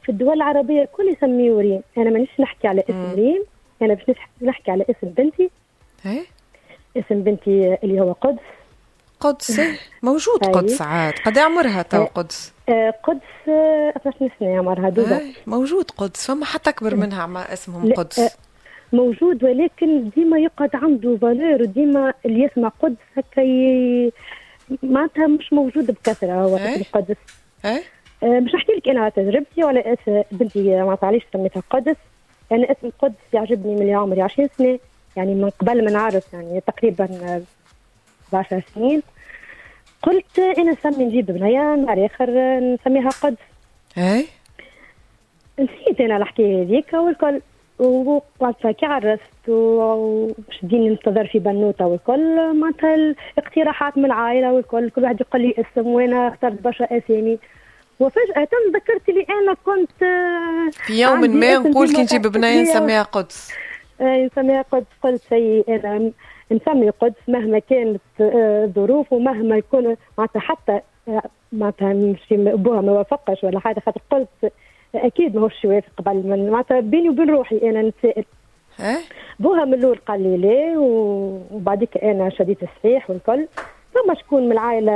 في 0.03 0.10
الدول 0.10 0.34
العربية 0.34 0.81
الكل 0.81 1.10
يسميه 1.18 1.57
ريم. 1.57 1.81
أنا 1.97 2.10
مانيش 2.10 2.30
نحكي 2.39 2.68
على 2.68 2.84
اسم 2.89 2.97
مم. 2.97 3.14
ريم. 3.15 3.43
أنا 3.81 3.93
باش 3.93 4.15
نحكي 4.41 4.72
على 4.72 4.84
اسم 4.84 5.07
بنتي. 5.07 5.49
إيه؟ 6.05 6.23
اسم 6.97 7.22
بنتي 7.23 7.77
اللي 7.84 8.01
هو 8.01 8.11
قدس. 8.11 8.39
قدس 9.23 9.61
موجود 10.03 10.45
قدس 10.53 10.81
عاد. 10.81 11.13
قد 11.25 11.37
عمرها 11.37 11.81
تو 11.81 12.05
قدس؟ 12.15 12.53
آه، 12.69 12.93
قدس 13.03 13.21
12 13.47 14.29
سنة 14.39 14.57
عمرها 14.57 14.89
دوبا 14.89 15.21
موجود 15.47 15.91
قدس. 15.91 16.27
فما 16.27 16.45
حتى 16.45 16.69
أكبر 16.69 16.95
منها 16.95 17.53
اسمهم 17.53 17.93
قدس. 17.93 18.37
موجود 18.93 19.43
ولكن 19.43 20.09
ديما 20.09 20.39
يقعد 20.39 20.69
عنده 20.75 21.17
فالور 21.21 21.61
وديما 21.61 22.13
اللي 22.25 22.43
يسمع 22.43 22.71
قدس 22.81 22.97
هكا 23.17 23.41
ي... 23.41 24.11
معناتها 24.83 25.27
مش 25.27 25.53
موجود 25.53 25.91
بكثرة 25.91 26.33
هو 26.33 26.57
اسم 26.57 26.81
القدس. 26.81 27.15
أه؟ 27.65 27.81
مش 28.23 28.55
نحكي 28.55 28.71
لك 28.71 28.87
أنا 28.89 29.01
على 29.01 29.11
تجربتي 29.11 29.63
ولا 29.63 29.95
بنتي 30.31 30.81
معناتها 30.83 31.07
علاش 31.07 31.21
سميتها 31.33 31.63
قدس. 31.69 31.95
أنا 32.51 32.71
اسم 32.71 32.87
القدس 32.87 33.15
يعجبني 33.33 33.75
من 33.75 33.95
عمري 33.95 34.21
20 34.21 34.49
سنة 34.57 34.79
يعني 35.15 35.35
من 35.35 35.49
قبل 35.49 35.85
ما 35.85 35.91
نعرف 35.91 36.33
يعني 36.33 36.61
تقريبا 36.67 37.07
10 38.33 38.63
سنين. 38.75 39.01
قلت 40.03 40.39
أنا 40.39 40.71
نسمي 40.71 41.05
نجيب 41.05 41.25
بنيه 41.25 41.75
نهار 41.75 42.05
آخر 42.05 42.30
نسميها 42.59 43.09
قدس 43.09 43.38
إي؟ 43.97 44.25
نسيت 45.59 46.01
أنا 46.01 46.17
الحكاية 46.17 46.63
هذيك 46.63 46.93
والكل 46.93 47.41
وقعدت 47.80 48.67
كي 48.67 48.85
عرست 48.85 49.49
وشديني 49.49 50.89
ننتظر 50.89 51.27
في 51.27 51.39
بنوتة 51.39 51.85
والكل. 51.85 52.53
معناتها 52.53 52.95
الاقتراحات 52.95 53.97
من 53.97 54.05
العائلة 54.05 54.53
والكل 54.53 54.89
كل 54.89 55.03
واحد 55.03 55.21
يقول 55.21 55.41
لي 55.41 55.55
اسم 55.57 55.88
وأنا 55.88 56.27
اخترت 56.27 56.61
برشا 56.61 56.85
أسامي. 56.85 57.39
وفجأة 57.99 58.47
ذكرت 58.75 59.09
لي 59.09 59.25
أنا 59.30 59.55
كنت 59.65 60.03
في 60.71 61.01
يوم 61.01 61.19
ما 61.19 61.53
نقول 61.57 61.95
كي 61.95 62.01
نجيب 62.01 62.21
بنية 62.21 62.61
نسميها 62.61 63.03
قدس. 63.03 63.51
نسميها 64.01 64.61
قدس. 64.61 64.85
قلت 65.03 65.21
سي 65.30 65.63
أنا 65.69 66.11
نسمي 66.52 66.90
قدس 66.90 67.15
مهما 67.28 67.60
كانت 67.60 68.02
الظروف 68.20 69.14
ومهما 69.14 69.57
يكون 69.57 69.95
معناتها 70.18 70.40
حتى 70.40 70.80
معناتها 71.52 71.94
مش 71.94 72.20
أبوها 72.34 72.82
ما 72.82 72.91
وافقش 72.91 73.44
ولا 73.44 73.60
حاجة 73.60 73.80
خاطر 73.80 74.02
قلت 74.11 74.53
أكيد 74.95 75.36
ماهوش 75.36 75.64
يوافق 75.64 75.90
قبل 75.98 76.15
من 76.15 76.49
معناتها 76.49 76.80
بيني 76.80 77.10
وبين 77.10 77.30
روحي 77.30 77.57
أنا 77.70 77.82
نتسائل 77.82 78.26
بوها 79.40 79.65
من 79.65 79.74
الأول 79.74 79.98
قال 80.07 80.24
لي 80.24 80.38
لا 80.38 80.80
وبعديك 80.80 81.98
أنا 81.98 82.30
شديت 82.30 82.64
الصحيح 82.64 83.10
والكل. 83.10 83.48
فما 83.94 84.14
شكون 84.14 84.45
من 84.45 84.52
العائلة 84.52 84.91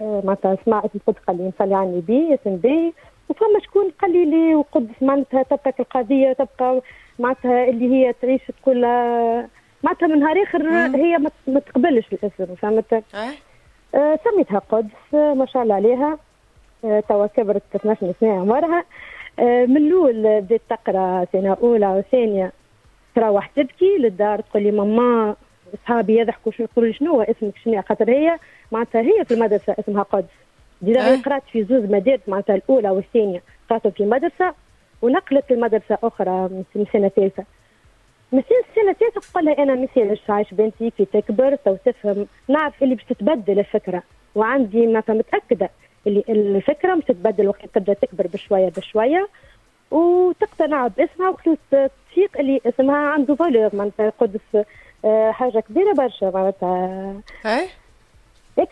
معناتها 0.00 0.56
سمع 0.64 0.78
اسم 0.78 0.98
قدس 1.06 1.18
قال 1.26 1.36
لي 1.36 1.48
نصلي 1.48 1.74
على 1.74 1.88
النبي 1.88 2.34
اسم 2.34 2.56
بي. 2.56 2.92
وفما 3.28 3.60
شكون 3.64 3.90
قال 4.02 4.12
لي 4.12 4.24
لي 4.24 4.54
وقدس 4.54 5.02
معناتها 5.02 5.42
تبقى 5.42 5.74
القضية 5.80 6.32
تبقى 6.32 6.80
معناتها 7.18 7.64
اللي 7.68 7.94
هي 7.94 8.12
تعيش 8.22 8.40
تقول 8.62 8.84
معناتها 9.82 10.06
من 10.06 10.18
نهار 10.18 10.42
اخر 10.42 10.68
هي 10.96 11.18
ما 11.46 11.60
تقبلش 11.60 12.06
الاسم 12.12 12.54
فهمت؟ 12.54 13.04
آه 13.94 14.18
سميتها 14.24 14.58
قدس 14.58 15.14
ما 15.14 15.46
شاء 15.46 15.62
الله 15.62 15.74
عليها. 15.74 16.18
آه 16.84 17.00
توا 17.08 17.26
كبرت 17.26 17.62
12 17.74 18.14
سنه 18.20 18.40
عمرها. 18.40 18.84
آه 19.38 19.66
من 19.66 19.76
الأول 19.76 20.40
بديت 20.40 20.62
تقرأ 20.68 21.26
سنة 21.32 21.56
أولى 21.62 21.86
وثانية 21.88 22.52
تروح 23.14 23.46
تبكي 23.46 23.96
للدار 23.98 24.40
تقول 24.40 24.62
لي 24.62 24.70
ماما 24.70 25.36
اصحابي 25.74 26.20
يضحكوا 26.20 26.52
شنو 26.52 26.66
يقولوا 26.72 26.92
شنو 26.92 27.12
هو 27.12 27.22
اسمك؟ 27.22 27.52
شنو 27.64 27.82
خاطر 27.82 28.10
هي 28.10 28.38
معناتها 28.72 29.00
هي 29.00 29.24
في 29.24 29.34
المدرسة 29.34 29.74
اسمها 29.78 30.02
قدس. 30.02 30.28
ديجا 30.82 31.06
هي 31.08 31.16
قرأت 31.16 31.42
في 31.52 31.64
زوز 31.64 31.82
مدارس 31.84 32.20
معناتها 32.28 32.54
الأولى 32.54 32.90
والثانية. 32.90 33.42
قرأتهم 33.70 33.92
في 33.92 34.04
مدرسة 34.04 34.54
ونقلت 35.02 35.52
لمدرسة 35.52 35.98
أخرى 36.02 36.48
من 36.74 36.84
سنة 36.92 37.08
ثالثة. 37.08 37.44
مثال 38.32 38.62
السنة 38.70 38.90
الثالثه 38.90 39.20
تقول 39.30 39.44
لها 39.44 39.62
أنا 39.62 39.74
مثال 39.74 40.18
عايش 40.28 40.54
بنتي 40.54 40.90
كي 40.90 41.04
تكبر 41.04 41.54
تو 41.54 41.76
تفهم 41.84 42.26
نعرف 42.48 42.82
اللي 42.82 42.94
باش 42.94 43.04
تتبدل 43.04 43.58
الفكرة. 43.58 44.02
وعندي 44.34 44.86
معناتها 44.86 45.14
متأكدة 45.14 45.70
اللي 46.06 46.24
الفكرة 46.28 46.94
مش 46.94 47.04
تتبدل 47.04 47.48
وقت 47.48 47.66
تبدأ 47.74 47.92
تكبر 47.92 48.26
بشوية 48.26 48.68
بشوية. 48.68 49.28
وتقتنع 49.90 50.86
باسمها 50.86 51.28
وقت 51.28 51.48
تفيق 51.70 52.38
اللي 52.38 52.60
اسمها 52.66 52.96
عنده 53.08 53.34
valeur 53.34 53.70
معناتها 53.72 54.12
قدس 54.20 54.64
حاجة 55.30 55.60
كبيرة 55.60 55.92
برشا 55.92 56.30
معناتها. 56.34 57.14
اي 57.46 57.68
هيك 58.58 58.70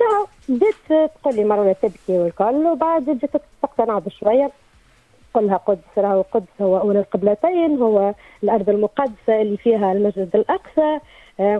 بدات 0.48 1.10
تقول 1.22 1.36
لي 1.36 1.44
مرة 1.44 1.76
تبكي 1.82 2.18
والكل 2.18 2.66
وبعد 2.66 3.02
بدات 3.02 3.42
تقتنع 3.62 3.98
بشويه 3.98 4.50
كلها 5.36 5.56
قدس 5.56 5.98
راهو 5.98 6.22
قدس 6.32 6.60
هو 6.60 6.78
أولى 6.78 6.98
القبلتين 6.98 7.78
هو 7.78 8.14
الأرض 8.42 8.70
المقدسة 8.70 9.40
اللي 9.42 9.56
فيها 9.56 9.92
المسجد 9.92 10.30
الأقصى. 10.36 10.98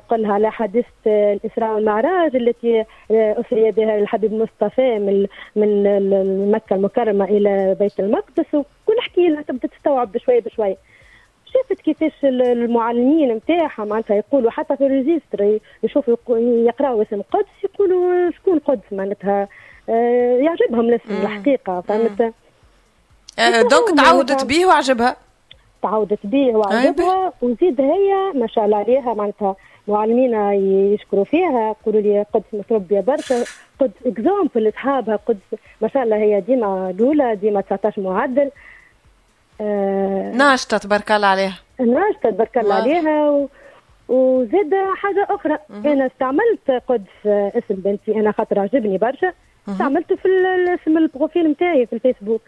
قلها 0.09 0.32
على 0.32 0.51
حادثة 0.51 0.86
الإسراء 1.07 1.74
والمعراج 1.74 2.36
التي 2.36 2.85
أسري 3.11 3.70
بها 3.70 3.98
الحبيب 3.98 4.32
مصطفى 4.32 4.98
من 4.98 5.27
من 5.57 6.51
مكة 6.51 6.77
المكرمة 6.77 7.24
إلى 7.24 7.77
بيت 7.81 8.01
المقدس. 8.01 8.55
وكل 8.55 8.98
احكي 8.98 9.28
لها 9.28 9.43
تبدأ 9.43 9.69
تستوعب 9.69 10.12
بشوي 10.12 10.40
بشوي. 10.40 10.77
شافت 11.47 11.81
كيفاش 11.81 12.24
المعلمين 12.24 13.32
نتاعها 13.32 13.85
معناتها 13.85 14.16
يقولوا 14.16 14.51
حتى 14.51 14.77
في 14.77 14.86
الريجستر 14.86 15.59
يشوفوا 15.82 16.16
يقراوا 16.39 17.03
اسم 17.03 17.23
قدس 17.23 17.65
يقولوا 17.65 18.31
شكون 18.31 18.59
قدس 18.59 18.93
معناتها. 18.93 19.48
يعجبهم 20.39 20.81
الاسم 20.81 21.11
الحقيقة 21.23 21.81
فهمت؟ 21.81 22.35
donc 23.70 23.97
تعودت 23.97 24.45
به 24.45 24.67
وعجبها. 24.67 25.17
تعودت 25.83 26.27
به 26.27 26.57
وعجبها 26.57 27.33
وزيد 27.43 27.81
هي 27.81 28.33
ما 28.35 28.47
شاء 28.47 28.65
الله 28.65 28.77
عليها 28.77 29.15
معناتها 29.15 29.57
معلمينا 29.89 30.55
يشكروا 30.95 31.25
فيها 31.25 31.77
يقولوا 31.81 32.01
لي 32.01 32.27
قدس 32.35 32.45
متربيه 32.53 33.01
برشا 33.01 33.45
قدس 33.81 33.93
exemple 34.07 34.65
لاصحابها 34.65 35.17
قدس 35.17 35.61
ما 35.81 35.89
شاء 35.89 36.03
الله 36.03 36.17
هي 36.17 36.41
ديما 36.41 36.91
الأولى 36.91 37.37
ديما 37.37 37.61
19 37.61 38.03
معدل. 38.03 38.51
آه 39.61 40.33
ناشطة 40.33 40.79
تبارك 40.79 41.13
الله 41.13 41.27
عليها. 41.27 41.59
ناشطة 41.81 42.31
تبارك 42.31 42.59
الله 42.59 42.75
عليها 42.75 43.31
و... 43.31 43.49
وزاد 44.09 44.75
حاجة 44.97 45.27
أخرى. 45.31 45.59
مم. 45.71 45.87
أنا 45.87 46.07
استعملت 46.07 46.83
قدس 46.89 47.27
اسم 47.27 47.75
بنتي 47.75 48.21
أنا 48.21 48.33
خاطر 48.33 48.59
عجبني 48.59 48.99
برشا. 48.99 49.33
استعملته 49.69 50.17
في 50.17 50.29
اسم 50.83 50.99
ال 50.99 51.06
profil 51.06 51.51
نتاعي 51.51 51.87
في 51.87 51.93
الفيسبوك. 51.93 52.43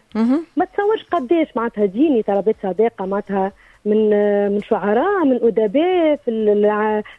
ما 0.57 0.65
تصورش 0.65 1.03
قداش 1.03 1.47
معناتها 1.55 1.85
تجيني 1.85 2.23
طلبات 2.23 2.55
صداقه 2.63 3.05
معناتها 3.05 3.51
من 3.85 4.09
من 4.51 4.61
شعراء 4.61 5.25
من 5.25 5.35
أدباء 5.43 6.15
في 6.15 6.55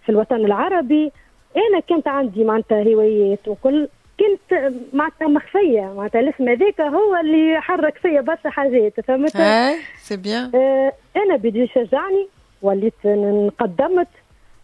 في 0.04 0.08
الوطن 0.08 0.36
العربي. 0.36 1.12
أنا 1.56 1.80
كانت 1.88 2.08
عندي 2.08 2.44
معناتها 2.44 2.82
هوايات 2.82 3.48
وكل. 3.48 3.88
كنت 4.20 4.72
معناتها 4.92 5.28
مخفية. 5.28 5.92
معناتها 5.96 6.20
الاسم 6.20 6.48
هذاك 6.48 6.80
هو 6.80 7.16
اللي 7.16 7.60
حرك 7.60 7.98
فيا 7.98 8.20
برشا 8.20 8.50
حاجات 8.50 9.00
فهمت؟ 9.00 9.36
اي 9.36 9.76
c'est 9.96 10.16
bien 10.16 10.50
أنا 11.16 11.36
بدي 11.36 11.66
شجعني 11.66 12.28
وليت 12.62 12.94
انقدمت 13.04 14.08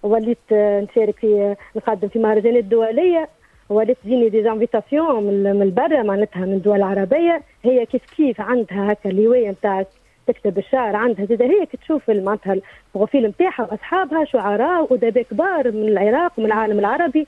وليت 0.03 0.39
نشارك 0.53 1.19
في 1.19 1.57
نقدم 1.77 2.09
في 2.09 2.19
مهرجانات 2.19 2.65
دولية. 2.65 3.29
ولات 3.69 3.97
تجيني 4.05 4.29
des 4.29 4.43
invitations 4.43 5.25
من 5.43 5.75
برا 5.75 6.03
معناتها 6.03 6.41
من 6.41 6.53
الدول 6.53 6.77
العربية. 6.77 7.43
هي 7.65 7.87
كيف 7.87 8.03
كيف 8.17 8.41
عندها 8.41 8.93
هكا 8.93 9.11
الهواية 9.11 9.51
نتاع 9.51 9.85
تكتب 10.27 10.59
الشعر 10.59 10.97
عندها. 10.97 11.27
زاد 11.27 11.43
هي 11.43 11.67
كي 11.67 11.77
تشوف 11.77 12.11
معناتها 12.11 12.57
ال 12.95 12.99
profil 12.99 13.27
نتاعها 13.27 13.69
وأصحابها 13.71 14.25
شعراء 14.25 14.93
وأدباء 14.93 15.25
كبار 15.31 15.73
من 15.73 15.89
العراق 15.89 16.33
ومن 16.39 16.47
العالم 16.47 16.79
العربي. 16.79 17.27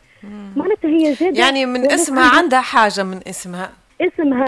معناتها 0.57 0.89
هي 0.89 1.15
زاد 1.15 1.37
يعني 1.37 1.67
من 1.67 1.93
اسمها 1.93 2.39
عندها 2.39 2.61
حاجة 2.61 3.03
من 3.03 3.21
اسمها. 3.29 3.71
اسمها 4.01 4.47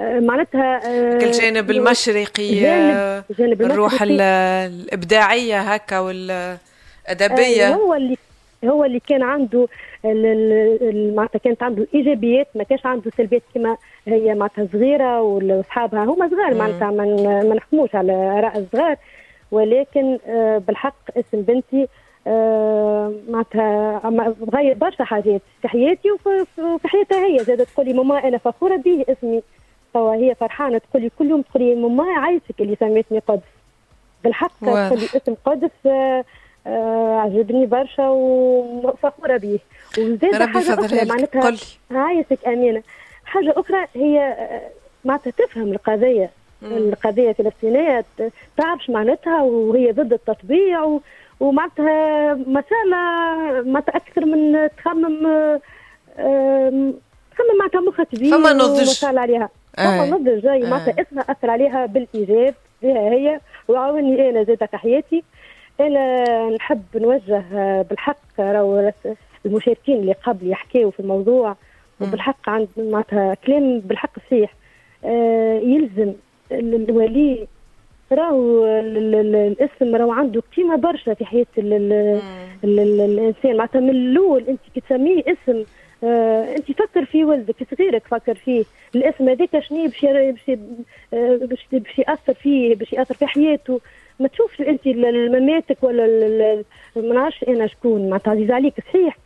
آه. 0.00 0.20
معناتها 0.20 0.80
آه 0.86 1.16
الجانب 1.24 1.70
المشرقي 1.70 2.60
جانب, 2.60 3.24
جانب 3.38 3.62
الروح 3.62 4.02
الإبداعية 4.02 5.60
هكا 5.60 5.98
والأدبية. 5.98 7.68
آه 7.68 7.74
هو 7.74 7.94
اللي 7.94 8.16
هو 8.64 8.84
اللي 8.84 9.00
كان 9.00 9.22
عنده 9.22 9.68
معناتها 11.14 11.38
كانت 11.38 11.62
عنده 11.62 11.86
إيجابيات 11.94 12.48
ما 12.54 12.62
كانش 12.62 12.86
عنده 12.86 13.10
سلبيات 13.10 13.42
كما 13.54 13.76
هي 14.06 14.34
معناتها 14.34 14.68
صغيرة 14.72 15.20
واصحابها 15.20 16.04
هما 16.04 16.28
صغار 16.28 16.54
معناتها 16.54 16.90
ما 16.90 17.54
نحكموش 17.54 17.94
على 17.94 18.12
آراء 18.12 18.58
الصغار. 18.58 18.96
ولكن 19.50 20.18
بالحق 20.66 21.18
اسم 21.18 21.42
بنتي 21.42 21.88
معناتها 23.32 24.02
غير 24.54 24.74
برشا 24.74 25.04
حاجات 25.04 25.40
في 25.62 25.68
حياتي 25.68 26.10
وفي 26.10 26.88
حياتها 26.88 27.26
هي. 27.26 27.38
زادت 27.38 27.68
تقول 27.68 27.86
لي 27.86 27.92
ماما 27.92 28.28
أنا 28.28 28.38
فخورة 28.38 28.76
به 28.76 29.04
اسمي 29.08 29.42
توا 29.94 30.14
هي 30.14 30.34
فرحانة 30.34 30.78
تقول 30.78 31.02
لي 31.02 31.10
كل 31.18 31.30
يوم 31.30 31.42
تقول 31.42 31.62
لي 31.62 31.74
ماما 31.74 32.18
عايشك 32.18 32.60
اللي 32.60 32.76
سميتني 32.80 33.18
قدس. 33.18 33.42
بالحق 34.24 34.60
تقول 34.60 34.98
لي 34.98 35.06
اسم 35.16 35.34
قدس 35.44 35.88
آه 36.66 37.20
عجبني 37.20 37.66
برشا 37.66 38.08
وفخورة 38.08 39.36
به 39.36 39.58
وزاد 39.98 40.42
حاجة 40.42 40.74
أخرى 40.74 41.04
معناتها 41.04 41.56
عايشك 41.90 42.38
أمينة. 42.46 42.82
حاجة 43.24 43.54
أخرى 43.56 43.86
هي 43.94 44.36
معناتها 45.04 45.30
تفهم 45.30 45.72
القضية. 45.72 46.30
القضية 46.62 47.30
الفلسطينية 47.30 48.04
تعرف 48.56 48.90
معناتها 48.90 49.42
وهي 49.42 49.92
ضد 49.92 50.12
التطبيع 50.12 50.84
و... 50.84 51.00
ومعناتها 51.40 52.34
مسألة 52.34 52.96
معناتها 53.62 53.96
أكثر 53.96 54.24
من 54.24 54.68
تخمم 54.78 55.18
تخمم 57.32 57.58
معناتها 57.58 57.80
مخها 57.88 58.04
كبير 58.04 58.30
فما 58.30 58.52
نضج. 58.52 59.04
عليها. 59.04 59.48
فما 59.76 60.06
نضج 60.06 60.42
جاي 60.42 60.70
معناتها 60.70 61.02
اسمها 61.02 61.24
أثر 61.28 61.50
عليها 61.50 61.86
بالإيجاب 61.86 62.54
فيها 62.80 63.10
هي. 63.10 63.40
وعاوني 63.68 64.30
أنا 64.30 64.42
زادة 64.42 64.66
في 64.66 64.76
حياتي. 64.76 65.24
أنا 65.80 66.48
نحب 66.50 66.82
نوجه 66.94 67.44
بالحق 67.82 68.40
راهو 68.40 68.92
المشاركين 69.46 69.96
اللي 69.96 70.12
قبل 70.12 70.50
يحكيوا 70.50 70.90
في 70.90 71.00
الموضوع 71.00 71.56
وبالحق 72.00 72.48
عند 72.48 72.68
معناتها 72.78 73.34
كلام 73.34 73.80
بالحق 73.80 74.18
صحيح. 74.18 74.54
آه 75.04 75.58
يلزم 75.58 76.12
الولي 76.52 77.46
راهو 78.12 78.66
الاسم 78.66 79.96
راهو 79.96 80.12
عنده 80.12 80.42
قيمة 80.56 80.76
برشا 80.76 81.14
في 81.14 81.24
حياة 81.24 81.46
ال 81.58 81.72
ال 81.72 81.92
ال 82.64 82.80
ال 82.80 83.00
الإنسان. 83.00 83.56
معناتها 83.56 83.80
من 83.80 83.90
الأول 83.90 84.44
أنت 84.48 84.60
كي 84.74 84.80
تسميه 84.80 85.22
اسم 85.26 85.64
آه 86.04 86.56
أنت 86.56 86.72
فكر 86.72 87.04
في 87.04 87.24
ولدك 87.24 87.56
صغيرك 87.76 88.02
فكر 88.06 88.34
فيه. 88.34 88.64
الاسم 88.94 89.28
هذاك 89.28 89.58
شنو 89.58 89.84
باش 89.86 90.04
باش 91.12 91.66
باش 91.72 91.98
يأثر 91.98 92.34
فيه 92.34 92.74
باش 92.74 92.92
يأثر 92.92 93.14
في 93.14 93.26
حياته. 93.26 93.80
ما 94.20 94.28
تشوفش 94.28 94.60
انت 94.60 94.80
مماتك 94.86 95.76
ولا 95.82 96.06
ما 96.96 97.14
نعرفش 97.14 97.44
أنا 97.48 97.66
شكون. 97.66 98.08
معناتها 98.10 98.30
عزيز 98.30 98.50
عليك 98.50 98.74
صحيح. 98.88 99.16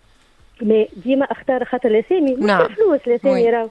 ما 0.63 0.87
ديما 0.97 1.25
اختار 1.25 1.65
خاطر 1.65 1.89
الأسامي. 1.89 2.35
نعم. 2.35 2.69
فلوس 2.69 3.01
الأسامي 3.07 3.51
راهو. 3.51 3.69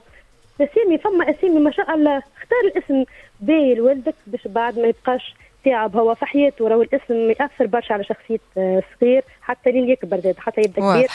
اسامي 0.60 0.98
فما 0.98 1.30
أسامي 1.30 1.60
ما 1.60 1.70
شاء 1.70 1.94
الله. 1.94 2.16
اختار 2.16 2.58
الاسم 2.64 3.04
باهي 3.40 3.74
لولدك 3.74 4.14
باش 4.26 4.40
بعد 4.46 4.78
ما 4.78 4.86
يبقاش 4.88 5.34
تعب 5.64 5.96
هو 5.96 6.14
في 6.14 6.26
حياته. 6.26 6.68
راهو 6.68 6.82
الاسم 6.82 7.30
يأثر 7.30 7.66
برشا 7.66 7.94
على 7.94 8.04
شخصية 8.04 8.40
الصغير 8.56 9.18
آه، 9.18 9.42
حتى 9.42 9.70
لين 9.70 9.88
يكبر 9.90 10.20
زاد 10.20 10.34
حتى 10.38 10.60
يبدأ 10.60 10.92
كبير. 10.94 11.08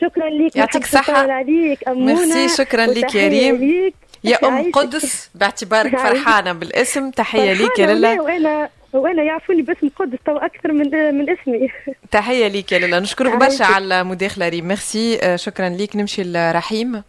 شكرا 0.00 0.28
لك 0.30 0.56
يعطيك 0.56 0.82
الصحة 0.82 1.32
عليك. 1.32 1.88
أمونة. 1.88 2.14
ميرسي 2.14 2.48
شكرا 2.64 2.86
لك 2.86 3.14
يا 3.14 3.28
ريم. 3.28 3.92
يا 4.24 4.48
أم 4.48 4.70
قدس 4.72 5.30
باعتبارك 5.34 5.96
فرحانة 6.06 6.52
بالاسم. 6.52 7.10
تحية 7.10 7.52
ليك 7.52 7.78
يا 7.78 7.86
لاله 7.86 8.22
وأنا 8.22 8.68
وأنا 8.92 9.22
يعرفوني 9.22 9.62
باسم 9.62 9.88
قدس 9.88 10.18
تو 10.26 10.36
أكثر 10.36 10.72
من 10.72 11.14
من 11.14 11.30
اسمي. 11.30 11.70
تحية 12.10 12.48
ليك 12.48 12.72
يا 12.72 12.78
لاله 12.78 12.98
نشكرك 12.98 13.36
برشا 13.36 13.64
على 13.64 14.00
المداخلة 14.00 14.48
ريم 14.48 14.68
ميرسي. 14.68 15.18
آه، 15.22 15.36
شكرا 15.36 15.68
ليك. 15.68 15.96
نمشي 15.96 16.22
لرحيم. 16.24 17.02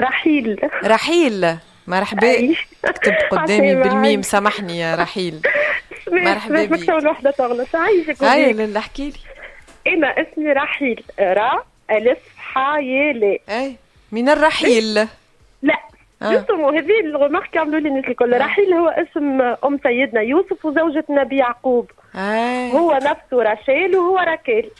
رحيل. 0.00 0.58
رحيل. 0.84 1.56
مرحبا. 1.86 2.54
كتب 2.82 3.12
قدامي 3.30 3.74
بالميم. 3.74 4.22
سامحني 4.22 4.78
يا 4.78 4.94
رحيل. 4.94 5.40
مرحبا 6.12 6.64
بك 6.64 6.88
وحدة 6.88 7.30
تغلط 7.30 7.76
عايشك 7.76 8.22
هاي 8.24 8.52
لاله 8.52 8.78
احكي 8.78 9.10
لي. 9.10 9.92
أنا 9.94 10.06
اسمي 10.08 10.52
رحيل. 10.52 11.02
را 11.20 11.64
ألف 11.90 12.18
حايلة 12.36 13.38
أي. 13.48 13.76
من 14.12 14.28
الرحيل. 14.28 15.08
جوستومون 16.22 16.76
آه. 16.76 16.80
هذه 16.80 17.00
الغمارك 17.00 17.56
عملوا 17.56 17.80
لي 17.80 17.88
الناس 17.88 18.04
الكل. 18.04 18.34
آه. 18.34 18.38
رحيل 18.38 18.74
هو 18.74 18.88
اسم 18.88 19.40
أم 19.40 19.78
سيدنا 19.82 20.20
يوسف 20.20 20.64
وزوجة 20.64 21.04
النبي 21.10 21.36
يعقوب. 21.36 21.90
آه. 22.16 22.68
هو 22.70 22.92
نفسه 22.92 23.42
رشيل 23.52 23.96
وهو 23.96 24.18
راكيل. 24.18 24.70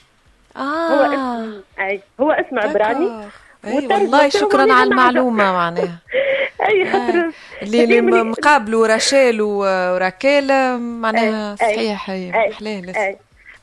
آه. 0.56 0.60
هو 0.60 1.12
اسم 1.12 1.62
أي. 1.80 2.00
هو 2.20 2.30
اسم 2.30 2.58
عبراني. 2.58 3.24
أي 3.64 3.86
والله 3.86 4.28
شكرا 4.28 4.72
على 4.72 4.90
المعلومة 4.90 5.52
معناها. 5.52 5.98
أي 6.68 6.90
خاطر 6.90 7.30
اللي 7.62 8.00
مقابلوا 8.00 8.86
رشيل 8.86 9.42
وراكيل 9.42 10.78
معناها 10.78 11.56
صحيح 11.56 12.10
هي 12.10 12.32
حلال. 12.32 13.16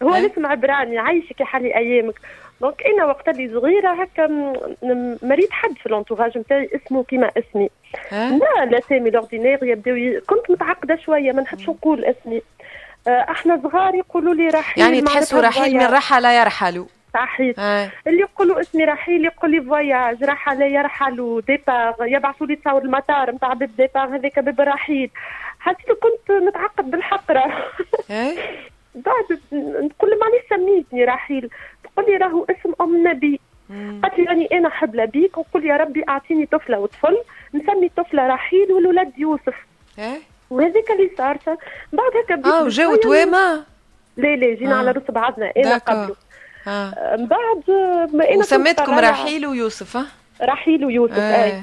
هو 0.04 0.16
الاسم 0.16 0.46
عبراني. 0.46 0.98
عايشك 0.98 1.40
يا 1.40 1.46
حالي 1.46 1.76
أيامك. 1.76 2.16
Donc 2.64 2.84
أنا 2.86 3.06
وقت 3.06 3.30
اللي 3.30 3.54
صغيرة 3.54 3.90
هكا 3.90 4.28
ما 5.24 5.31
ريت 5.31 5.52
حد 5.52 5.78
في 5.78 5.86
ال 5.86 5.91
entourage 5.91 6.38
نتاعي 6.38 6.70
اسمه 6.76 7.04
كيما 7.04 7.32
اسمي. 7.38 7.70
لا 8.12 8.64
الاسامي 8.64 9.10
l'ordinaire 9.10 9.64
يبداو 9.64 10.22
كنت 10.28 10.52
متعقدة 10.52 10.96
شوية 10.96 11.32
ما 11.32 11.42
نحبش 11.42 11.70
نقول 11.70 12.06
اسمي. 12.06 12.42
آه، 13.08 13.26
إحنا 13.30 13.60
صغار 13.64 13.96
يقولوا 13.96 14.34
لي 14.34 14.48
رحيل 14.48 14.84
يعني 14.84 15.02
تحسوا 15.02 15.42
رحيل 15.42 15.74
من 15.78 15.86
رحل 15.86 16.26
يرحلوا. 16.26 16.86
صحيح. 17.14 17.60
اللي 18.08 18.20
يقولوا 18.20 18.62
اسمي 18.62 18.86
رحيل 18.86 19.26
يقول 19.26 19.52
لي 19.52 19.62
voyage 19.62 20.24
رحل 20.24 20.62
يرحل 20.62 21.42
départ 21.48 21.96
يبعثوا 22.02 22.48
لي 22.48 22.56
تصور 22.56 22.82
المطار 22.82 23.32
نتاع 23.32 23.54
باب 23.54 23.70
départ 23.78 24.16
هذاك 24.16 24.40
باب 24.40 24.62
رحيل. 24.62 25.10
حسيت 25.60 25.88
كنت 25.88 26.32
نتعقد 26.48 26.92
بالحق 26.92 27.32
بعد 28.96 29.40
نقول 29.54 30.12
له 30.12 30.18
معليش 30.18 30.44
سميتني 30.50 31.06
رحيل. 31.06 31.50
تقول 31.96 32.12
لي 32.12 32.18
راهو 32.18 32.46
اسم 32.50 32.74
أم 32.82 33.08
نبي. 33.08 33.40
قالت 34.04 34.20
لي 34.20 34.26
راني 34.26 34.46
أنا 34.52 34.70
حبلة 34.70 35.06
بيك؟ 35.06 35.38
ونقول 35.38 35.66
يا 35.66 35.78
ربي 35.78 36.04
أعطيني 36.10 36.46
طفلة 36.46 36.80
وطفل 36.80 37.18
نسمي 37.54 37.86
الطفله 37.86 38.28
رحيل 38.28 38.72
والولد 38.72 39.12
يوسف. 39.18 39.56
إيه؟ 40.00 40.22
وهذاك 40.50 40.92
اللي 40.92 41.12
صار 41.18 41.38
بعد 41.94 42.12
هكا 42.24 42.50
آه 42.50 42.64
وجاو 42.64 42.96
توامه 42.96 43.64
لا 44.18 44.36
لا 44.36 44.56
جينا 44.56 44.76
آه. 44.76 44.78
على 44.78 44.92
راس 44.92 45.04
بعضنا 45.10 45.52
أنا 45.58 45.78
قبله. 45.78 46.16
آه. 46.68 47.16
من 47.20 47.26
بعد 47.26 47.64
ما 48.14 48.30
أنا 48.30 48.38
وسميتكم 48.38 49.00
رحيل 49.00 49.48
ويوسف 49.48 49.98
ها؟ 49.98 50.06
رحيل 50.42 50.86
ويوسف 50.86 51.20
آه. 51.20 51.44
أي. 51.44 51.62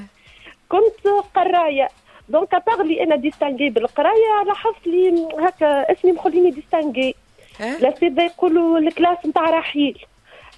كنت 0.69 1.07
قراية. 1.35 1.87
donc 2.29 2.53
à 2.53 2.59
part 2.59 2.81
أنا 3.01 3.15
distinguée 3.15 3.69
بالقراية 3.69 4.43
لاحظت 4.47 4.87
لي 4.87 5.27
هكا 5.39 5.91
اسمي 5.91 6.11
مخليني 6.11 6.51
distinguée. 6.51 7.15
الاساتذه 7.61 8.23
يقولوا 8.23 8.79
ال 8.79 8.84
classe 8.84 9.17
نتاع 9.25 9.49
رحيل. 9.49 10.05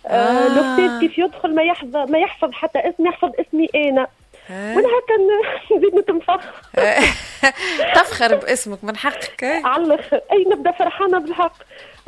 آه. 0.07 0.47
الاستاذ 0.47 0.99
كيف 0.99 1.17
يدخل 1.17 1.55
ما 1.55 1.63
يحفظ 1.63 1.95
ما 1.95 2.19
يحفظ 2.19 2.51
حتى 2.51 2.79
اسمي 2.79 3.09
يحفظ 3.09 3.31
اسمي 3.39 3.67
أنا. 3.75 4.07
آه. 4.51 4.75
وأنا 4.75 4.87
هكا 4.87 5.15
نزيد 5.77 5.95
نتنفخ. 5.95 6.41
تفخر 7.95 8.35
باسمك 8.35 8.83
من 8.83 8.97
حقك. 8.97 9.43
على 9.65 9.83
الآخر. 9.83 10.21
أي 10.31 10.45
نبدأ 10.51 10.71
فرحانة 10.71 11.19
بالحق. 11.19 11.53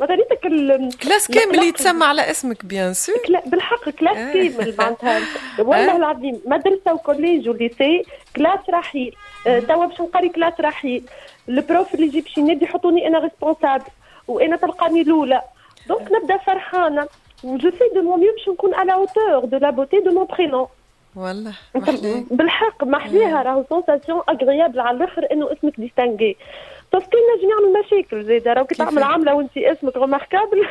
مثليتك 0.00 0.40
classe 1.02 1.28
كامل 1.28 1.62
يتسمى 1.62 2.04
على 2.04 2.30
اسمك 2.30 2.64
bien 2.64 2.94
sûr 2.94 3.16
بالحق 3.46 3.88
classe 3.90 4.16
كامل 4.16 4.74
معناتها. 4.78 5.20
والله 5.58 5.96
العظيم 5.96 6.40
مدرسة 6.46 6.92
و 6.94 7.01
collège 7.01 7.48
و 7.48 7.57
lycée 7.57 8.02
classe 8.36 8.58
رحيل. 8.70 9.16
آه، 9.46 9.60
توا 9.60 9.86
باش 9.86 10.00
نقري 10.00 10.28
classe 10.28 10.52
رحيل. 10.60 11.02
ال 11.48 11.57
prof 11.57 11.94
اللي 11.94 12.06
يجي 12.06 12.20
باش 12.20 12.38
ينادي 12.38 12.64
يحطوني 12.64 13.06
أنا 13.06 13.18
responsable 13.18 13.84
وأنا 14.28 14.56
تلقاني 14.56 15.00
الأولى. 15.00 15.42
Donc 15.88 16.08
نبدأ 16.12 16.36
فرحانة. 16.36 17.08
je 17.44 17.70
fais 17.70 17.84
de 17.94 18.02
mon 18.02 18.20
mieux 18.20 18.32
باش 18.32 18.48
نكون 18.48 18.74
à 18.74 18.80
la 18.80 18.92
hauteur 18.94 19.44
de 19.44 19.56
la 19.56 19.70
beauté 19.70 20.00
de 20.00 20.10
mon 20.10 20.26
prénom 20.26 20.66
والله 21.16 21.54
بالحق 22.30 22.84
محليها 22.84 23.42
راهو 23.42 23.64
sensation 23.68 24.22
agréable 24.28 24.80
على 24.80 24.96
الآخر 24.96 25.26
إنه 25.32 25.52
اسمك 25.52 25.80
distingué 25.80 26.36
parce 26.92 27.07
que 27.07 27.16
نجم 27.16 27.48
يعمل 27.50 27.84
مشاكل 27.86 28.24
زيد 28.24 28.48
راهو 28.48 28.64
كي 28.64 28.74
تعمل 28.74 29.02
عامله 29.02 29.34
وانت 29.34 29.58
اسمك 29.58 29.96
remarquable 29.96 30.66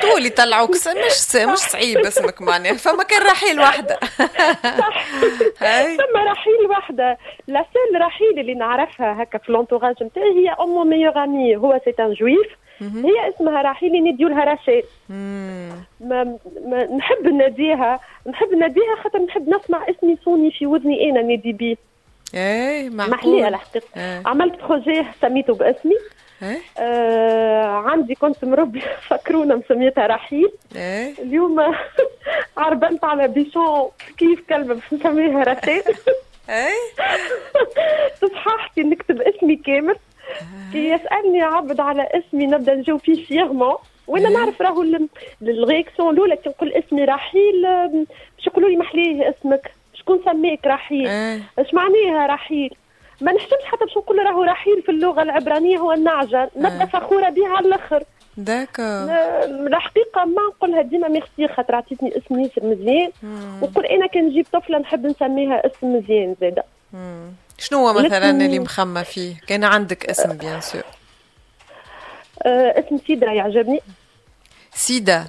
تولي 0.00 0.30
طلعوك 0.40 0.70
مش 0.70 1.36
مش 1.36 1.58
صعيب 1.58 1.98
اسمك 1.98 2.42
معناها 2.42 2.74
فما 2.74 3.02
كان 3.02 3.22
رحيل 3.22 3.60
واحدة 3.60 3.98
فما 5.98 6.24
رحيل 6.24 6.66
واحدة 6.68 7.18
la 7.46 7.64
seule 7.72 8.00
رحيل 8.00 8.38
اللي 8.38 8.54
نعرفها 8.54 9.22
هكا 9.22 9.38
في 9.38 9.52
l'entourage 9.52 10.02
نتاعي 10.02 10.32
هي 10.32 10.50
ma 10.60 10.88
meilleure 10.88 11.24
amie 11.24 11.56
هو 11.56 11.80
c'est 11.84 11.94
une 12.02 12.14
juive 12.14 12.61
هي 12.82 13.28
اسمها 13.28 13.62
رحيل 13.62 14.04
نديو 14.04 14.28
لها 14.28 14.44
رشيل 14.54 14.84
ما, 15.08 16.38
ما 16.66 16.84
نحب 16.96 17.26
ناديها 17.28 18.00
نحب 18.26 18.54
ناديها 18.54 18.96
خاطر 19.02 19.18
نحب 19.18 19.48
نسمع 19.48 19.86
اسمي 19.90 20.18
صوني 20.24 20.50
في 20.50 20.66
وذني 20.66 21.10
أنا 21.10 21.22
نادي 21.22 21.52
بيه 21.52 21.76
إيه 22.34 22.88
معقول. 22.90 23.12
محليه 23.14 23.48
الحقيقة. 23.48 23.86
إيه. 23.96 24.22
عملت 24.26 24.60
projet 24.64 25.04
سميته 25.20 25.54
باسمي. 25.54 25.94
إيه؟ 26.42 26.58
آه 26.78 27.64
عندي 27.66 28.14
كنت 28.14 28.44
مربي 28.44 28.80
فكرونا 29.08 29.54
مسميتها 29.56 30.06
رحيل 30.06 30.48
إيه؟ 30.76 31.14
اليوم 31.18 31.60
عربنت 32.58 33.04
على 33.04 33.28
bichon 33.28 33.88
كيف 34.18 34.40
كلمه 34.48 34.74
باش 34.74 34.92
نسميها 34.92 35.42
رشيل 35.42 35.82
إيه. 36.48 36.72
تصححتي 38.20 38.82
نكتب 38.82 39.20
اسمي 39.20 39.56
كامل. 39.56 39.96
يسألني 40.94 41.42
عبد 41.42 41.80
على 41.80 42.02
اسمي 42.02 42.46
نبدأ 42.46 42.74
نجاوب 42.74 43.00
فيه 43.00 43.24
fièrement 43.24 43.76
وأنا 44.06 44.28
نعرف 44.28 44.62
راهو 44.62 44.82
ال 45.42 45.50
réaction 45.50 46.14
الأولى 46.14 46.36
كي 46.36 46.48
نقول 46.48 46.72
اسمي 46.72 47.04
رحيل 47.04 47.62
باش 48.36 48.46
يقولوا 48.46 48.68
لي 48.68 48.76
محليه 48.76 49.30
اسمك؟ 49.30 49.72
شكون 49.94 50.20
سميك 50.24 50.66
رحيل؟ 50.66 51.06
اش 51.58 51.74
معناها 51.74 52.26
رحيل؟ 52.26 52.74
ما 53.20 53.32
نحسبش 53.32 53.64
حتى 53.64 53.84
باش 53.84 53.96
نقول 53.96 54.18
راهو 54.18 54.42
رحيل 54.42 54.82
في 54.82 54.88
اللغة 54.88 55.22
العبرانية 55.22 55.78
هو 55.78 55.92
النعجة. 55.92 56.50
نبدا 56.56 56.84
فخورة 56.84 57.28
بها 57.28 57.48
على 57.48 57.66
الأخر. 57.66 58.02
داكا 58.36 59.04
الحقيقة 59.44 60.24
ما 60.24 60.42
نقولها 60.48 60.82
ديما 60.82 61.08
ميرسي 61.08 61.48
خاطر 61.48 61.74
عطيتني 61.74 62.12
اسم 62.18 62.40
ياسر 62.40 62.66
مزيان. 62.66 63.10
ونقول 63.62 63.86
أنا 63.86 64.06
كان 64.06 64.24
نجيب 64.24 64.46
طفلة 64.52 64.78
نحب 64.78 65.06
نسميها 65.06 65.66
اسم 65.66 65.96
مزيان 65.96 66.36
زاده 66.40 66.64
شنو 67.58 67.88
هو 67.88 67.92
مثلا 67.92 68.30
اللي 68.30 68.58
مخمة 68.58 69.02
فيه؟ 69.02 69.34
كان 69.46 69.64
عندك 69.64 70.06
اسم 70.06 70.32
bien 70.32 70.60
sûr 70.60 70.82
آه 72.42 72.74
اسم 72.86 72.98
سيدرا 73.06 73.32
يعجبني. 73.32 73.80
سيدا. 74.74 75.24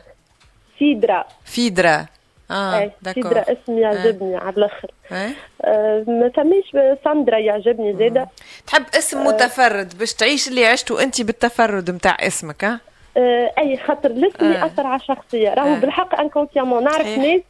سيدرا. 0.80 1.26
فيدرا. 1.46 2.06
آه 2.52 2.92
d'accord 3.02 3.24
سيدرا 3.24 3.42
اسم 3.42 3.78
يعجبني 3.78 4.36
آه. 4.36 4.40
على 4.40 4.56
الأخر. 4.58 4.92
آه 5.12 6.04
ما 6.08 6.32
سميش 6.36 6.66
ساندرا 7.04 7.38
يعجبني 7.38 7.94
زاده 7.98 8.28
تحب 8.68 8.84
اسم 8.98 9.18
آه. 9.18 9.24
متفرد 9.24 9.98
باش 9.98 10.14
تعيش 10.14 10.48
اللي 10.48 10.66
عشته 10.66 11.04
أنت 11.04 11.22
بالتفرد 11.22 11.92
نتاع 11.92 12.18
اسمك 12.20 12.64
ها؟ 12.64 12.80
آه 13.18 13.54
أي 13.58 13.78
خاطر 13.78 14.12
الاسم 14.12 14.46
آه. 14.46 14.54
ياثر 14.64 14.88
على 14.88 15.00
الشخصيه 15.02 15.54
راهو 15.54 15.74
آه. 15.76 15.80
بالحق 15.80 16.20
inconsciemment 16.20 16.84
نعرف. 16.84 17.08
ناس 17.08 17.42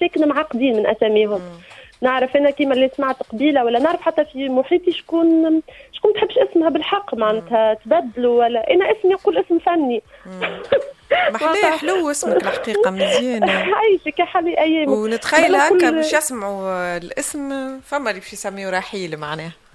ساكنه 0.00 0.26
معقدين 0.26 0.76
من 0.76 0.86
أساميهم. 0.86 1.40
نعرف 2.02 2.36
أنا 2.36 2.50
كيما 2.50 2.74
اللي 2.74 2.90
سمعت 2.96 3.22
قبيلة 3.22 3.64
ولا 3.64 3.78
نعرف 3.78 4.00
حتى 4.00 4.24
في 4.24 4.48
محيطي 4.48 4.92
شكون 4.92 5.60
شكون 5.92 6.12
تحبش 6.14 6.38
اسمها 6.38 6.68
بالحق 6.68 7.14
معناتها 7.14 7.74
تبدلوا 7.74 8.38
ولا 8.44 8.70
أنا 8.74 8.84
اسمي 8.92 9.10
يقول 9.10 9.38
اسم 9.38 9.58
فني. 9.58 10.02
محلاه 11.30 11.76
حلو 11.76 12.10
اسمك 12.10 12.36
الحقيقة 12.42 12.90
مزيان. 12.90 13.50
عايشك 13.74 14.18
يا 14.18 14.24
حالي 14.24 14.58
أيام 14.60 14.88
ونتخيل 14.92 15.54
هكا 15.54 15.90
باش 15.90 16.12
يسمعوا 16.12 16.96
الاسم 16.96 17.78
فما 17.80 18.10
اللي 18.10 18.20
باش 18.20 18.32
يسميوا 18.32 18.70
رحيل 18.70 19.16
معناها. 19.16 19.46
آه، 19.46 19.69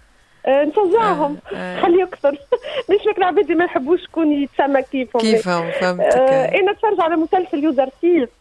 نشجعهم 0.47 1.37
آه، 1.53 1.55
آه. 1.55 1.81
خليه 1.81 2.03
يكثر. 2.03 2.31
مش 2.89 2.97
فاكر 3.05 3.17
العباد 3.17 3.51
ما 3.51 3.65
يحبوش 3.65 4.01
شكون 4.03 4.31
يتسمى 4.31 4.81
كيفهم. 4.81 5.21
كيفهم 5.21 5.71
فهمتك. 5.71 6.17
آه 6.17 6.59
أنا 6.59 6.71
اتفرج 6.71 7.01
على 7.01 7.15
مسلسل 7.15 7.63
يوزر 7.63 7.89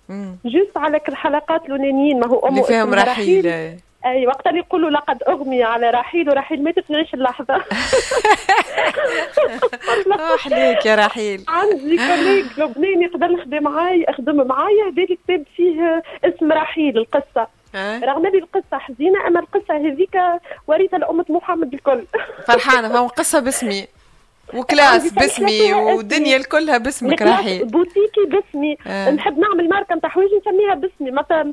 مم. 0.09 0.37
juste 0.45 0.77
على 0.77 1.01
الحلقات 1.09 1.65
الأولانيين 1.65 2.21
ما 2.21 2.27
هو 2.27 2.39
أمه 2.39 2.49
اللي 2.49 2.63
فيهم 2.63 2.95
رحيل. 2.95 3.47
اي 4.07 4.27
وقت 4.27 4.47
اللي 4.47 4.59
يقولوا 4.59 4.91
لقد 4.91 5.23
أغمي 5.23 5.63
على 5.63 5.91
رحيل 5.91 6.31
ورحيل 6.31 6.63
ماتت 6.65 6.91
نعيش 6.91 7.15
اللحظة. 7.15 7.55
احليك 10.35 10.87
يا 10.87 10.95
رحيل. 10.95 11.45
عندي 11.49 11.97
collègue 11.97 12.45
لبناني 12.59 13.05
يقدر 13.05 13.31
يخدم 13.31 13.63
معاي 13.63 14.05
اخدم 14.09 14.47
معايا 14.47 14.85
هذا 14.85 15.05
كتاب 15.05 15.45
فيه 15.57 16.03
اسم 16.25 16.53
رحيل 16.53 16.99
القصة. 16.99 17.47
رغم 17.77 18.27
هذه 18.27 18.39
القصة 18.39 18.79
حزينة 18.79 19.27
أما 19.27 19.41
القصة 19.41 19.77
هذيك 19.77 20.17
وريثة 20.67 20.99
لامه 20.99 21.25
محمد 21.29 21.75
الكل. 21.75 22.05
فرحانة 22.47 22.89
فهم 22.89 23.09
قصة 23.09 23.41
باسمي 23.41 23.87
وكلاس 24.55 25.13
باسمي 25.13 25.75
ودنيا 25.75 26.37
الكلها 26.37 26.79
باسمك 26.79 27.23
رحيل 27.23 27.65
بوتيكي 27.65 28.25
باسمي. 28.29 28.77
آه. 28.87 29.11
نحب 29.11 29.39
نعمل 29.39 29.69
ماركة 29.69 29.95
نتاع 29.95 30.11
حوايج 30.11 30.31
نسميها 30.41 30.75
باسمي. 30.75 31.11
متى 31.11 31.53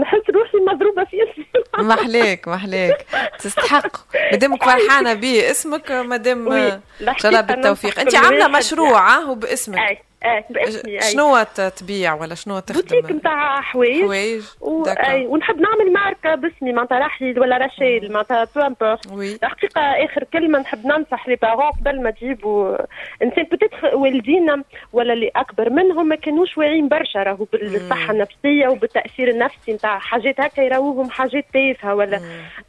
نحس 0.00 0.30
روحي 0.30 0.58
مضروبة 0.58 1.04
في 1.04 1.16
اسمي. 1.22 1.46
محليك 1.78 2.48
محليك 2.48 2.96
تستحق. 3.38 3.96
مادامك 4.32 4.64
فرحانة 4.70 5.14
به 5.14 5.50
اسمك 5.50 5.90
مادام. 5.92 6.52
إن 6.52 6.80
شاء 7.18 7.30
الله 7.30 7.40
بالتوفيق. 7.40 8.00
أنت 8.00 8.14
عاملة 8.14 8.48
مشروع 8.48 9.16
هو 9.18 9.34
باسمك. 9.34 9.98
اي 10.26 10.44
باسمي 10.50 10.92
أي. 10.92 11.00
شنو 11.00 11.42
تبيع 11.76 12.14
ولا 12.14 12.34
شنو 12.34 12.58
تخدم؟ 12.58 12.80
بوتيك 12.80 13.10
نتاع 13.10 13.60
حوايج. 13.60 14.04
حوايج 14.04 14.44
و... 14.60 14.84
ونحب 15.26 15.60
نعمل 15.60 15.92
ماركة 15.92 16.34
باسمي 16.34 16.72
معناتها 16.72 16.98
رحيل 16.98 17.40
ولا 17.40 17.56
رشيل 17.56 18.12
معناتها 18.12 18.48
peu 18.56 18.60
importe. 18.60 19.12
Oui. 19.12 19.34
الحقيقة 19.42 19.80
آخر 19.80 20.24
كلمة 20.24 20.58
نحب 20.58 20.86
ننصح 20.86 21.28
les 21.28 21.36
parents 21.36 21.70
قبل 21.70 22.02
ما 22.02 22.10
تجيبوا 22.10 22.76
إنسان 23.22 23.44
peut-être 23.44 23.96
والدينا 23.96 24.62
ولا 24.92 25.12
اللي 25.12 25.30
أكبر 25.36 25.70
منهم 25.70 26.08
ما 26.08 26.16
كانوش 26.16 26.58
واعيين 26.58 26.88
برشا 26.88 27.22
راهو 27.22 27.46
بالصحة 27.52 28.12
النفسية 28.12 28.68
وبالتأثير 28.68 29.28
النفسي 29.28 29.72
نتاع 29.72 29.98
حاجات 29.98 30.40
هكا 30.40 30.60
يراوهم 30.60 31.10
حاجات 31.10 31.44
تافهة 31.54 31.94
ولا. 31.94 32.20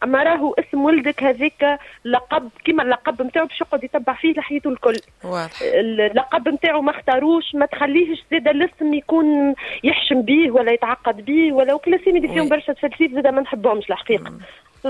أما 0.04 0.24
راهو 0.24 0.54
اسم 0.54 0.86
ولدك 0.86 1.24
هذاك 1.24 1.80
لقب 2.06 2.50
كيما 2.66 2.84
اللقب 2.84 3.22
نتاعو 3.22 3.46
باش 3.46 3.62
يقعد 3.62 3.84
يتبع 3.84 4.14
فيه 4.14 4.34
لحياته 4.34 4.70
الكل. 4.70 4.98
واضح. 5.24 5.62
اللقب 5.62 6.50
نتاعو 6.50 6.82
ما 6.82 6.92
اختاروش 6.92 7.47
ما 7.56 7.66
تخليهش 7.66 8.24
زاد 8.32 8.48
الاسم 8.48 8.94
يكون 8.94 9.56
يحشم 9.84 10.22
بيه 10.22 10.52
ولا 10.52 10.72
يتعقد 10.72 11.26
بيه 11.26 11.52
ولا 11.52 11.74
وكل 11.74 11.94
الاسامي 11.94 12.18
اللي 12.18 12.28
فيهم. 12.28 12.50
برشا 12.50 12.74
تفلسيف 12.74 13.12
زاد 13.14 13.28
ما 13.28 13.42
نحبهمش 13.42 13.90
الحقيقة. 13.90 14.34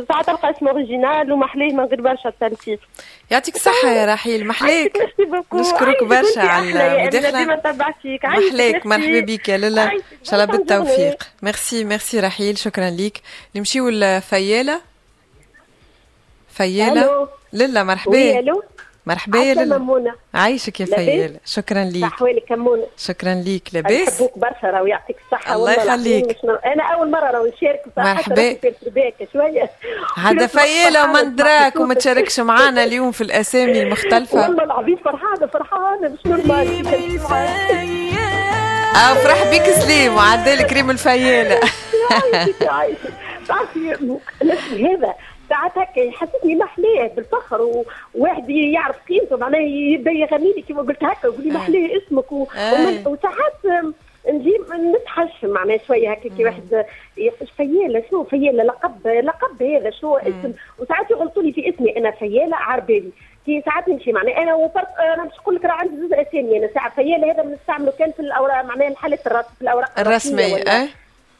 ساعات 0.07 0.25
تلقى 0.25 0.49
اسم 0.51 0.67
original 0.67 1.31
ومحليه 1.31 1.73
من 1.73 1.83
غير 1.83 2.01
برشا 2.01 2.29
تفلسيف 2.29 2.79
يعطيك 3.31 3.55
الصحة 3.55 3.87
يا 3.89 4.13
رحيل. 4.13 4.47
محليك 4.47 4.97
نشكرك 5.53 6.03
برشا 6.03 6.41
على 6.41 7.01
المداخلة 7.01 7.57
محليك 8.23 8.85
مرحبا 8.85 9.19
بك 9.19 9.49
يا 9.49 9.57
لالا 9.57 9.83
إن 9.93 9.99
شاء 10.23 10.33
الله 10.33 10.45
بالتوفيق. 10.45 11.23
Merci 11.43 11.83
merci 11.83 12.19
رحيل. 12.19 12.57
شكرا 12.57 12.89
ليك. 12.89 13.21
نمشيو 13.55 13.89
لفيالة 13.89 14.81
فيالة. 16.49 17.27
لالا 17.53 17.83
مرحبا. 17.83 18.39
ألو. 18.39 18.63
مرحبا 19.07 19.39
يا 19.39 19.53
لالا 19.53 19.77
مامونة 19.77 20.13
عايشك 20.33 20.79
يا؟ 20.79 20.85
فيالة 20.85 21.39
شكرا 21.45 21.83
ليك. 21.83 22.03
احوالك 22.03 22.51
مامونة 22.51 22.83
شكرا 22.97 23.33
ليك 23.33 23.69
لاباس. 23.73 24.13
نحبوك 24.13 24.37
برشا 24.37 24.67
راهو 24.67 24.85
يعطيك 24.85 25.15
الصحة 25.25 25.55
الله 25.55 25.71
يخليك. 25.71 26.37
أنا 26.65 26.83
أول 26.83 27.11
مرة 27.11 27.31
راهو 27.31 27.45
نشارك 27.45 27.81
صراحة 27.95 28.13
مرحبا. 28.13 28.55
شوية. 29.33 29.69
هذا 30.17 30.45
كنت 30.45 30.59
فيالة 30.59 31.03
وما 31.03 31.21
ندراك. 31.21 31.75
وما 31.75 31.93
تشاركش 31.93 32.39
معانا 32.39 32.83
اليوم 32.83 33.11
في 33.11 33.21
الأسامي 33.21 33.81
المختلفة. 33.81 34.41
والله 34.41 34.63
العظيم 34.63 34.95
فرحانة 34.95 35.47
فرحانة. 35.47 36.09
مش 36.09 36.25
normal 36.25 36.87
آه 38.97 39.13
فرح 39.13 39.49
بيك 39.49 39.63
سليم 39.63 40.15
وعدالك 40.15 40.73
ريم 40.73 40.89
الفيالة 40.89 41.59
عايشك 42.33 42.67
عايشك 42.67 43.13
تعرفي 43.47 43.95
الاسم 44.41 44.85
هذا 44.85 45.13
ساعات 45.49 45.77
هكا 45.77 45.99
يحسسني 45.99 46.55
محلاه 46.55 47.07
بالفخر 47.15 47.83
وواحد 48.15 48.49
يعرف 48.49 48.95
قيمته 49.09 49.37
معناه 49.37 49.59
يبدا 49.59 50.11
يغني 50.11 50.53
لي 50.53 50.61
كيما 50.61 50.81
قلت 50.81 51.03
هكا 51.03 51.27
يقول 51.27 51.43
لي 51.43 51.49
محلاه 51.51 51.89
اسمك 51.97 52.31
و... 52.31 52.35
ومن- 52.73 53.07
وساعات 53.07 53.87
نجي 54.29 54.53
نتحش 55.01 55.43
معناه 55.45 55.79
شوية 55.87 56.11
هكا 56.11 56.29
كي 56.37 56.45
واحد 56.45 56.85
يقول 57.17 57.47
فياله 57.57 58.03
شنو 58.09 58.23
فياله 58.23 58.63
لقب 58.63 59.07
لقب 59.07 59.63
هذا 59.63 59.89
شنو 59.89 60.17
اسم؟ 60.17 60.53
وساعات 60.79 61.11
يغلطوا 61.11 61.43
لي 61.43 61.51
في 61.51 61.69
اسمي 61.69 61.97
أنا 61.97 62.11
فياله 62.11 62.55
عربالي 62.57 63.09
كي 63.45 63.61
ساعات 63.65 63.89
نمشي 63.89 64.11
معناه 64.11 64.37
أنا 64.37 64.53
وفرق 64.55 65.01
أنا 65.13 65.23
مش 65.23 65.31
نقول 65.41 65.55
لك 65.55 65.65
راه 65.65 65.71
عندي 65.71 65.95
زوج 66.01 66.13
أسامي 66.13 66.57
أنا 66.57 66.69
ساعة 66.73 66.89
فياله 66.95 67.31
هذا 67.31 67.43
بنستعمله 67.43 67.93
كان 67.99 68.11
في 68.11 68.19
الأوراق 68.19 68.65
معناه 68.65 68.87
الحالات 68.87 69.27
الرسم 69.27 69.49
في 69.57 69.61
الأوراق 69.61 69.99
الرسمية 69.99 70.53
ولا- 70.53 70.83
آه. 70.83 70.87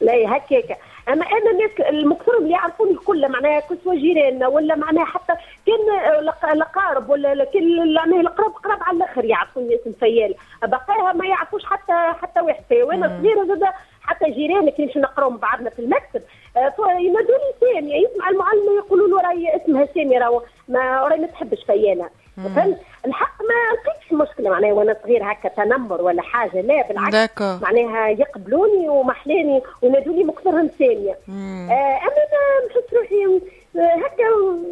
لا 0.00 0.36
هكاك 0.36 0.78
أما 1.08 1.24
أنا 1.26 1.50
الناس 1.50 1.70
المكثرين 1.88 2.38
اللي 2.38 2.50
يعرفوني 2.50 2.94
كلها 2.94 3.28
معناها 3.28 3.60
كسوة 3.60 3.94
جيراننا 3.94 4.48
ولا 4.48 4.76
معناها 4.76 5.04
حتى 5.04 5.32
كان 5.66 6.58
لقارب 6.58 7.10
ولا 7.10 7.44
كل 7.44 7.94
معناها 7.94 8.20
القراب 8.20 8.52
قراب 8.52 8.78
على 8.82 8.96
الآخر 8.96 9.24
يعرفوني 9.24 9.74
اسم 9.74 9.92
فيال 10.00 10.34
بقاها 10.62 11.12
ما 11.12 11.26
يعرفوش 11.26 11.64
حتى 11.64 12.12
حتى 12.22 12.40
واحد. 12.40 12.64
فيا 12.68 12.84
وأنا 12.84 13.18
صغيرة 13.20 13.44
زاد 13.44 13.64
حتى 14.02 14.30
جيراني 14.30 14.70
كي 14.70 14.84
نمشي 14.84 14.98
نقراو 14.98 15.30
مع 15.30 15.36
بعضنا 15.36 15.70
في 15.70 15.78
المكتب. 15.78 16.22
آه، 16.56 16.72
ينادوني 17.00 17.52
ساميه 17.60 18.06
يسمع 18.06 18.28
المعلمه 18.28 18.76
يقولوا 18.76 19.08
له 19.08 19.28
راهي 19.28 19.56
اسمها 19.56 19.86
ساميه 19.94 20.18
راهو. 20.18 20.42
ما 20.68 20.80
راهي 21.00 21.20
ما 21.20 21.26
تحبش 21.26 21.64
فياله 21.66 22.10
فهمت؟ 22.54 22.78
الحق 23.06 23.42
ما 23.42 23.54
لقيتش 23.76 24.12
مشكلة 24.12 24.50
معناها 24.50 24.72
وأنا 24.72 24.96
صغير 25.02 25.32
هكا 25.32 25.48
تنمر 25.48 26.02
ولا 26.02 26.22
حاجة 26.22 26.60
لا 26.60 26.82
بالعكس. 26.88 27.42
معناها 27.62 28.08
يقبلوني 28.08 28.88
ومحلاني 28.88 29.62
ونادوني 29.82 30.24
مكثرهم 30.24 30.70
ثانية. 30.78 31.18
آه 31.28 31.98
أما 32.02 32.18
أنا 32.28 32.66
نحس 32.70 32.94
روحي 32.94 33.40
آه، 33.76 33.80
هكا 33.80 34.24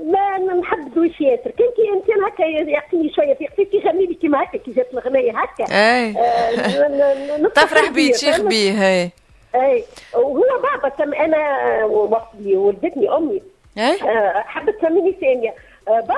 ما 0.07 0.55
نحب 0.55 0.97
ياسر. 1.21 1.51
كان 1.51 1.69
كي 1.77 1.91
إنسان 1.95 2.25
هكا 2.25 2.71
يعطيني 2.71 3.13
شوية 3.13 3.35
في 3.35 3.47
قفيت 3.47 3.71
كي 3.71 3.77
يغني 3.77 4.07
لي 4.07 4.15
كيما 4.15 4.43
هكا 4.43 4.59
كي 4.59 4.73
جات 4.73 4.93
الغناية 4.93 5.33
هكا. 5.39 5.65
إي. 5.65 6.15
آه، 6.19 7.49
تفرح 7.55 7.91
بيه 7.91 8.13
تشيخ؟ 8.13 8.41
بيه 8.41 8.73
هاي 8.73 9.11
إي. 9.55 9.85
وهو 10.15 10.43
بابا 10.63 10.97
سم 10.99 11.15
أنا 11.15 11.85
وقت 11.85 12.29
اللي 12.39 12.57
ولدتني 12.57 13.17
أمي. 13.17 13.43
إي. 13.79 14.03
آه، 14.03 14.45
حبت 14.47 14.75
تسميني 14.79 15.17
ثانية. 15.21 15.51
آه، 15.51 15.55
بابا 15.87 16.17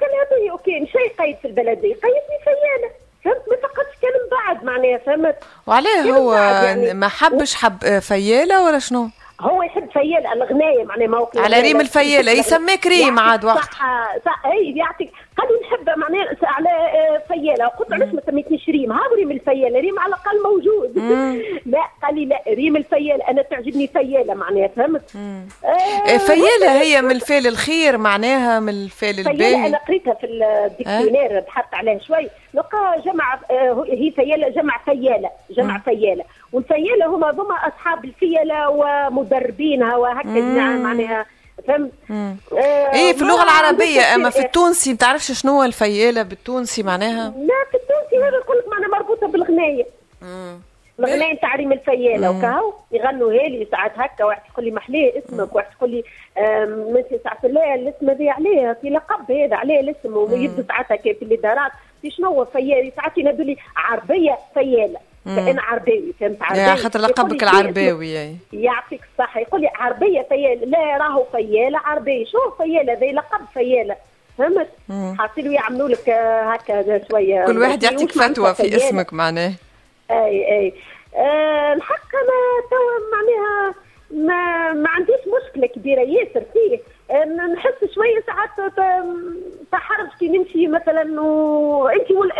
قال 0.00 0.42
لي 0.44 0.50
okay 0.50 0.80
مش 0.80 0.94
يقيد 0.94 1.36
في 1.42 1.48
البلديه 1.48 1.94
قيدني 1.94 2.38
فياله 2.44 2.90
فهمت 3.24 3.42
ما 3.50 3.56
فقدش 3.68 3.98
كان 4.02 4.10
من 4.12 4.28
بعد 4.30 4.64
معناها 4.64 4.98
فهمت 4.98 5.36
وعليه 5.66 6.12
هو 6.12 6.34
يعني. 6.34 6.94
ما 6.94 7.08
حبش 7.08 7.54
حب 7.54 7.98
فيالة 7.98 8.64
ولا 8.64 8.78
شنو؟ 8.78 9.10
هو 9.40 9.62
يحب 9.62 9.90
فيال 9.92 10.26
الغنايه 10.26 10.84
معناها 10.84 11.06
موقع 11.08 11.40
على 11.40 11.60
ريم 11.60 11.80
الفيالة 11.80 12.32
يسميك 12.32 12.86
ريم 12.86 13.18
عاد 13.18 13.44
وقت. 13.44 13.58
صح 13.58 14.16
صح 14.24 14.46
اي 14.46 14.74
يعطيك. 14.76 15.12
قال 15.38 15.48
لي 15.48 15.68
نحب 15.68 15.98
معناها 15.98 16.36
على 16.42 16.68
آه، 16.68 17.22
فياله 17.28 17.66
قلت 17.66 17.92
علاش 17.92 18.08
ما 18.14 18.20
سميتنيش 18.26 18.68
ريم؟ 18.68 18.92
ها 18.92 19.00
ريم 19.16 19.30
الفياله 19.30 19.80
ريم 19.80 19.98
على 19.98 20.08
الأقل 20.08 20.42
موجود. 20.42 20.98
لا 21.72 21.88
قال 22.02 22.14
لي 22.14 22.24
لا 22.24 22.42
ريم 22.48 22.76
الفياله 22.76 23.28
أنا 23.28 23.42
تعجبني 23.42 23.86
فياله 23.86 24.34
معناها 24.34 24.68
فهمت؟ 24.68 25.16
آه، 25.64 26.16
فيالة 26.16 26.80
هي 26.82 27.02
من 27.02 27.10
الفعل 27.10 27.46
الخير 27.46 27.98
معناها 27.98 28.60
من 28.60 28.68
الفعل 28.68 29.14
فيالة 29.14 29.30
الباهي. 29.30 29.66
أنا 29.66 29.78
قريتها 29.78 30.14
في 30.14 30.26
ال 30.26 30.35
dictionnaire 30.35 31.40
بحثت 31.40 31.74
عليها 31.74 31.98
شوي. 31.98 32.28
لقى 32.54 33.02
جمع 33.04 33.40
آه، 33.50 33.84
هي 33.88 34.10
فيالة 34.10 34.48
جمع 34.48 34.78
فيالة 34.84 35.30
جمع 35.50 35.78
فيالة 35.78 36.24
والفيالة 36.52 37.06
هما 37.06 37.30
هما 37.30 37.54
أصحاب 37.54 38.04
الفيلة 38.04 38.70
ومدربينها 38.70 39.96
وهكا 39.96 40.28
جماعة 40.28 40.76
معناها 40.76 41.26
فهمت. 41.68 41.92
آه، 42.10 42.36
إيه 42.94 43.12
في 43.12 43.24
ما 43.24 43.30
اللغة 43.30 43.40
عندوش 43.40 43.52
العربية 43.58 44.14
أما 44.14 44.24
في 44.30 44.34
تفسير. 44.34 44.44
التونسي 44.46 44.94
بتعرفش 44.94 45.32
شنو 45.32 45.52
هو 45.52 45.62
الفيالة 45.64 46.22
بالتونسي 46.22 46.82
معناها؟ 46.82 47.28
لا 47.38 47.54
في 47.70 47.76
التونسي 47.76 48.28
هذا 48.28 48.36
يقول 48.36 48.58
لك 48.58 48.68
معناها 48.68 48.88
مربوطة 48.98 49.26
بالغناية 49.26 49.86
الغناية 50.98 51.32
نتاع 51.34 51.54
ريم 51.54 51.72
الفيالة 51.72 52.30
وكهو 52.30 52.72
يغنوا 52.92 53.32
هالي 53.32 53.68
ساعات 53.70 53.92
هكا 53.96 54.24
واحد 54.24 54.42
يقول 54.52 54.64
لي 54.64 54.70
محلاه 54.70 55.12
اسمك 55.18 55.54
واحد 55.54 55.68
يقول 55.76 55.90
لي 55.90 56.04
ماشي 56.92 57.18
ساعات 57.24 57.44
لا 57.44 57.74
الاسم 57.74 58.10
هذا 58.10 58.30
عليه 58.32 58.78
في 58.82 58.90
لقب 58.90 59.30
هذا 59.32 59.56
عليه 59.56 59.80
الاسم 59.80 60.16
ويبدو 60.16 60.62
ساعات 60.68 60.92
هكا 60.92 61.12
في 61.12 61.22
الادارات 61.22 61.72
شنو 62.08 62.28
هو 62.28 62.44
فيال 62.44 62.92
ساعات 62.96 63.18
ينادوا 63.18 63.44
لي 63.44 63.56
عربية 63.76 64.38
فياله 64.54 64.98
فانا 65.36 65.62
عرباوي 65.62 66.14
فهمت؟ 66.20 66.42
عرباوي 66.42 66.76
خاطر 66.76 67.00
لقبك 67.00 67.42
العرباوي 67.42 68.36
يعطيك 68.52 69.00
الصحة. 69.12 69.40
يقول 69.40 69.60
لي 69.60 69.70
عربية 69.74 70.26
فيالة. 70.28 70.66
لا 70.66 70.96
راهو 70.96 71.24
فيالة 71.32 71.78
عربية. 71.78 72.24
شو 72.24 72.50
فيالة؟ 72.50 72.92
ذي 72.92 73.12
لقب 73.12 73.40
فيالة. 73.54 73.96
فهمت؟ 74.38 74.68
حاصلوا 75.18 75.52
يعملوا 75.52 75.88
لك 75.88 76.08
هكا 76.08 77.00
شوية 77.10 77.46
كل 77.46 77.58
واحد 77.58 77.82
يعطيك 77.82 78.12
فتوى 78.12 78.54
في 78.54 78.76
اسمك 78.76 79.12
معناه. 79.12 79.52
أي 80.10 80.58
أي. 80.58 80.74
أه 81.16 81.72
الحق 81.72 82.08
أنا 82.14 82.38
توا 82.70 82.98
معناها 83.12 83.74
ما 84.10 84.72
ما 84.72 84.88
عنديش 84.88 85.20
مشكلة 85.26 85.66
كبيرة. 85.66 86.00
ياسر 86.00 86.42
فيه. 86.52 86.78
نحس 87.54 87.94
شوية 87.94 88.20
ساعات 88.26 88.50
تحرج 89.72 90.08
كي 90.20 90.28
نمشي 90.28 90.66
مثلا 90.66 91.20
وانت 91.20 92.10
وال... 92.10 92.32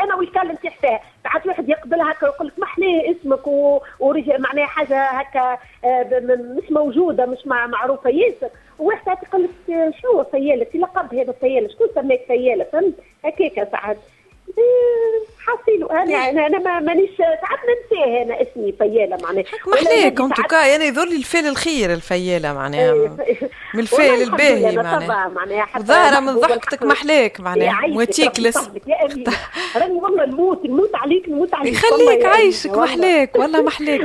أنا 0.00 0.14
والكلم 0.14 0.54
تحتها 0.54 1.00
ساعات 1.24 1.46
واحد 1.46 1.68
يقبل 1.68 2.00
هكا 2.00 2.26
ويقول 2.26 2.46
لك 2.46 2.58
محلاه 2.58 3.10
اسمك 3.10 3.46
و... 3.46 3.80
ورجع 4.00 4.38
معناها 4.38 4.66
حاجة 4.66 5.04
هكا 5.04 5.58
مش 6.56 6.70
موجودة 6.70 7.26
مش 7.26 7.46
معروفة. 7.46 8.10
ياسر 8.10 8.48
وواحد 8.78 9.18
يقول 9.22 9.42
لك 9.44 9.94
شو 10.02 10.24
فيالة؟ 10.24 10.64
في 10.64 10.78
لقب 10.78 11.14
هذا 11.14 11.32
فيالة. 11.32 11.68
شكون 11.68 11.86
سماك 11.94 12.20
فيالة؟ 12.26 12.64
فهمت؟ 12.64 12.94
هكاك 13.24 13.68
ساعات. 13.72 13.96
حصيلو 15.46 15.86
أنا 15.86 16.30
أنا 16.30 16.46
أنا 16.46 16.80
مانيش 16.80 17.10
ساعات 17.18 17.58
ننساه 17.68 18.22
أنا 18.22 18.42
اسمي 18.42 18.72
فياله 18.72 19.16
معناها. 19.22 19.44
محليك 19.66 20.20
انت 20.20 20.40
كا 20.40 20.76
أنا 20.76 20.84
يظهر 20.84 21.06
لي 21.08 21.16
الفعل 21.16 21.46
الخير 21.46 21.92
الفياله 21.92 22.52
معناها. 22.52 22.94
من 23.74 23.80
الفعل 23.80 24.22
الباهي 24.22 24.76
معناها. 24.76 25.68
ظاهرة 25.78 26.20
من 26.20 26.34
ضحكتك 26.34 26.82
محليك 26.82 27.40
معناها. 27.40 27.86
مواتيك 27.86 28.40
لس 28.40 28.56
راني 29.76 29.92
والله 29.92 30.24
نموت 30.26 30.66
نموت 30.66 30.94
عليك 30.94 31.28
نموت 31.28 31.54
عليك. 31.54 31.74
يخليك 31.74 32.24
عايشك 32.24 32.70
محليك 32.70 33.36
والله 33.38 33.62
محليك. 33.70 34.02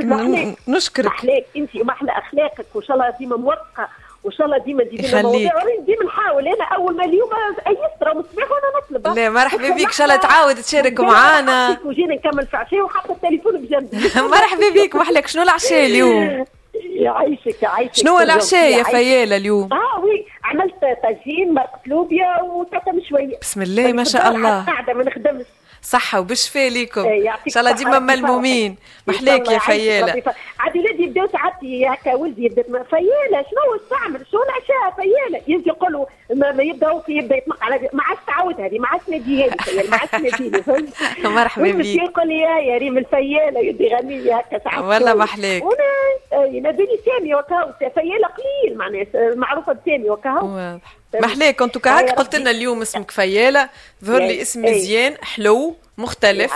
نشكرك. 0.68 1.06
محليك. 1.06 1.46
أنت 1.56 1.76
ومحلى 1.76 2.12
أخلاقك 2.12 2.66
وإن 2.74 2.84
شاء 2.84 2.96
الله 2.96 3.14
ديما 3.18 3.36
موفقه 3.36 3.88
وإن 4.24 4.32
شاء 4.32 4.46
الله 4.46 4.58
ديما 4.58 4.84
تجيبي 4.84 5.22
مواضيع 5.22 5.52
ديما 5.86 6.04
نحاول. 6.06 6.48
أنا 6.48 6.64
أول 6.64 6.96
ما 6.96 7.04
اليوم 7.04 7.28
ايست 7.66 8.02
راه 8.02 8.14
مصباح 8.14 8.50
وأنا 8.50 8.96
نطلب. 9.02 9.16
لا 9.18 9.30
مرحبا 9.30 9.70
بك. 9.70 9.84
إن 9.86 9.92
شاء 9.92 10.06
الله 10.06 10.16
تعاود 10.16 10.54
تشارك 10.56 11.00
معانا. 11.00 11.78
وجينا 11.84 12.14
نكمل 12.14 12.46
في 12.46 12.56
عشاء 12.56 12.80
وحاطه 12.80 13.12
التليفون 13.12 13.52
بجنبي 13.60 13.96
مرحبا 14.36 14.68
بك. 14.74 14.96
محلك 14.96 15.26
شنو 15.26 15.42
العشاء 15.42 15.86
اليوم؟ 15.86 16.44
يعيشك 17.06 17.62
يعيشك. 17.62 17.94
شنو 17.94 18.18
العشاء 18.18 18.70
يا 18.78 18.82
فياله 18.82 19.36
اليوم؟ 19.36 19.72
آه 19.72 20.00
وي 20.00 20.26
عملت 20.44 20.74
طاجين 21.02 21.54
مرقة 21.54 21.80
لوبيا 21.86 22.42
وتاتا 22.42 22.92
شوية. 23.08 23.38
بسم 23.40 23.62
الله 23.62 23.92
ما 23.92 24.04
شاء 24.04 24.28
الله. 24.30 24.64
قاعدة 24.66 24.92
ما 24.94 25.04
نخدمش 25.04 25.44
صحة 25.82 26.20
وبالشفاء 26.20 26.68
ليكم. 26.68 27.00
إن 27.06 27.48
شاء 27.48 27.62
الله 27.62 27.72
ديما 27.72 27.98
ملمومين. 27.98 28.76
محليك 29.06 29.50
يا 29.50 29.58
فيالة. 29.58 30.22
عاد 30.58 30.76
ولادي 30.76 31.02
يبداو 31.02 31.28
ساعات 31.32 31.64
هكا 31.64 32.14
ولدي 32.14 32.44
يبدأ. 32.44 32.62
فيالة 32.62 33.44
شنو 33.50 33.76
تعمل 33.90 34.26
شنو 34.32 34.42
العشاء؟ 34.42 34.96
فيالة 34.96 35.42
يجي 35.48 35.68
يقولوا 35.68 36.06
ما, 36.34 36.52
ما 36.52 36.62
يبداو 36.62 37.00
في 37.00 37.12
يبدأ 37.12 37.36
يطلق 37.36 37.64
على 37.64 37.88
ما 37.92 38.02
عادش 38.02 38.20
تعود 38.26 38.60
هذه 38.60 38.78
ما 38.78 38.88
عادش 38.88 39.08
نادي 39.08 39.44
هذه 39.44 39.90
ما 39.90 39.96
عادش 39.96 40.14
ناديني 40.14 40.62
فهمت؟ 40.68 40.88
مرحبا 41.24 41.70
بك 41.72 41.84
يقول 41.86 42.28
لي 42.28 42.40
يا 42.40 42.78
ريم 42.78 42.98
الفيالة 42.98 43.60
يدي 43.60 43.88
غنية 43.94 44.36
هكا 44.36 44.58
ساعات 44.64 44.84
والله 44.84 45.14
محليك. 45.14 45.64
وأنا 45.64 46.46
ينادوني 46.46 46.98
سامي 47.06 47.34
وكاو 47.34 47.72
فيالة 47.78 48.28
قليل 48.28 48.76
معناها 48.78 49.06
معروفة 49.34 49.72
بسامي 49.72 50.10
وكاو 50.10 50.46
واضح. 50.56 50.96
محليك 51.14 51.62
أنتو 51.62 51.80
كهك 51.80 52.10
قلت 52.10 52.36
لنا 52.36 52.50
اليوم 52.50 52.82
اسمك 52.82 53.10
فيالة 53.10 53.68
ظهر 54.04 54.20
لي 54.20 54.42
اسم 54.42 54.62
مزيان 54.64 55.14
حلو. 55.22 55.76
مختلف. 56.00 56.52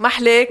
محليك 0.00 0.48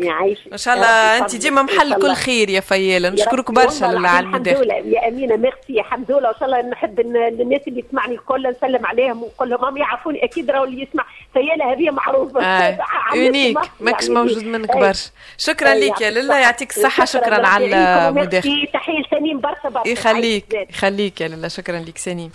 إن 0.52 0.58
شاء 0.58 0.76
الله 0.76 1.18
أنت 1.18 1.36
ديما 1.36 1.62
محل 1.62 2.02
كل 2.02 2.14
خير 2.14 2.50
يا 2.50 2.60
فيالة 2.60 3.10
نشكرك 3.10 3.52
برشا 3.52 3.86
على 3.86 4.20
المداخله 4.20 4.62
الحمد 4.62 4.86
لله. 4.86 5.00
يا 5.00 5.08
أمينة 5.08 5.36
ميرسي 5.36 5.80
الحمد 5.80 6.12
لله. 6.12 6.28
وان 6.28 6.34
شاء 6.40 6.46
الله 6.46 6.62
نحب 6.62 7.00
الناس 7.00 7.62
اللي 7.68 7.82
تسمعني 7.82 8.16
الكل 8.16 8.48
نسلم 8.58 8.86
عليهم 8.86 9.24
ونقول 9.24 9.50
لهم 9.50 9.66
هم 9.66 9.78
يعرفوني 9.78 10.24
أكيد 10.24 10.52
راهو 10.52 10.64
اللي 10.64 10.82
يسمع. 10.90 11.06
فيالة 11.34 11.74
هذه 11.74 11.90
معروفة. 11.92 12.42
آه. 12.46 12.78
unique. 13.16 13.58
ماكش 13.80 14.04
يعني. 14.04 14.16
موجود 14.16 14.44
منك 14.44 14.78
برشا. 14.78 15.10
شكرا 15.38 15.74
لك 15.74 16.02
يا 16.02 16.10
لله. 16.10 16.38
يعطيك 16.40 16.78
الصحه 16.78 17.06
شكرا 17.06 17.48
على 17.48 17.66
المداخله 18.10 18.66
تحية 18.74 19.04
سنين 19.12 19.40
برشا 19.40 19.70
برشا. 19.70 19.90
يخليك. 19.90 20.68
يخليك 20.70 21.22
يا 21.22 21.28
لله. 21.28 21.48
شكرا 21.48 21.80
لك 21.80 21.98
سنين. 21.98 22.32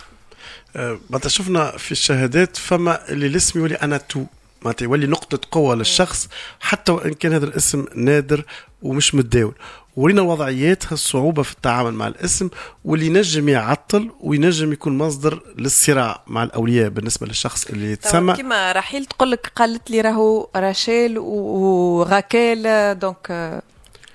معناتها 0.75 1.29
شفنا 1.29 1.71
في 1.77 1.91
الشهادات 1.91 2.57
فما 2.57 2.99
اللي 3.09 3.27
الاسم 3.27 3.59
يولي 3.59 3.75
أنا 3.75 3.97
تو. 3.97 4.23
معناتها 4.61 4.83
يولي 4.85 5.07
نقطة 5.07 5.39
قوة 5.51 5.75
للشخص 5.75 6.29
حتى 6.59 6.91
وإن 6.91 7.13
كان 7.13 7.33
هذا 7.33 7.45
الاسم 7.45 7.85
نادر 7.95 8.45
ومش 8.81 9.15
متداول. 9.15 9.53
ورينا 9.95 10.21
وضعيات 10.21 10.91
الصعوبة 10.91 11.43
في 11.43 11.53
التعامل 11.53 11.93
مع 11.93 12.07
الاسم 12.07 12.49
واللي 12.85 13.05
ينجم 13.05 13.49
يعطل 13.49 14.11
وينجم 14.19 14.73
يكون 14.73 14.97
مصدر 14.97 15.43
للصراع 15.57 16.23
مع 16.27 16.43
الأولياء 16.43 16.89
بالنسبة 16.89 17.27
للشخص 17.27 17.65
اللي 17.65 17.91
يتسمى. 17.91 18.33
كما 18.33 18.71
رحيل 18.71 19.05
تقول 19.05 19.31
لك 19.31 19.51
قالت 19.55 19.91
لي 19.91 20.01
راهو 20.01 20.49
راشيل 20.55 21.19
وغاكيل 21.19 22.63
donc 22.99 23.61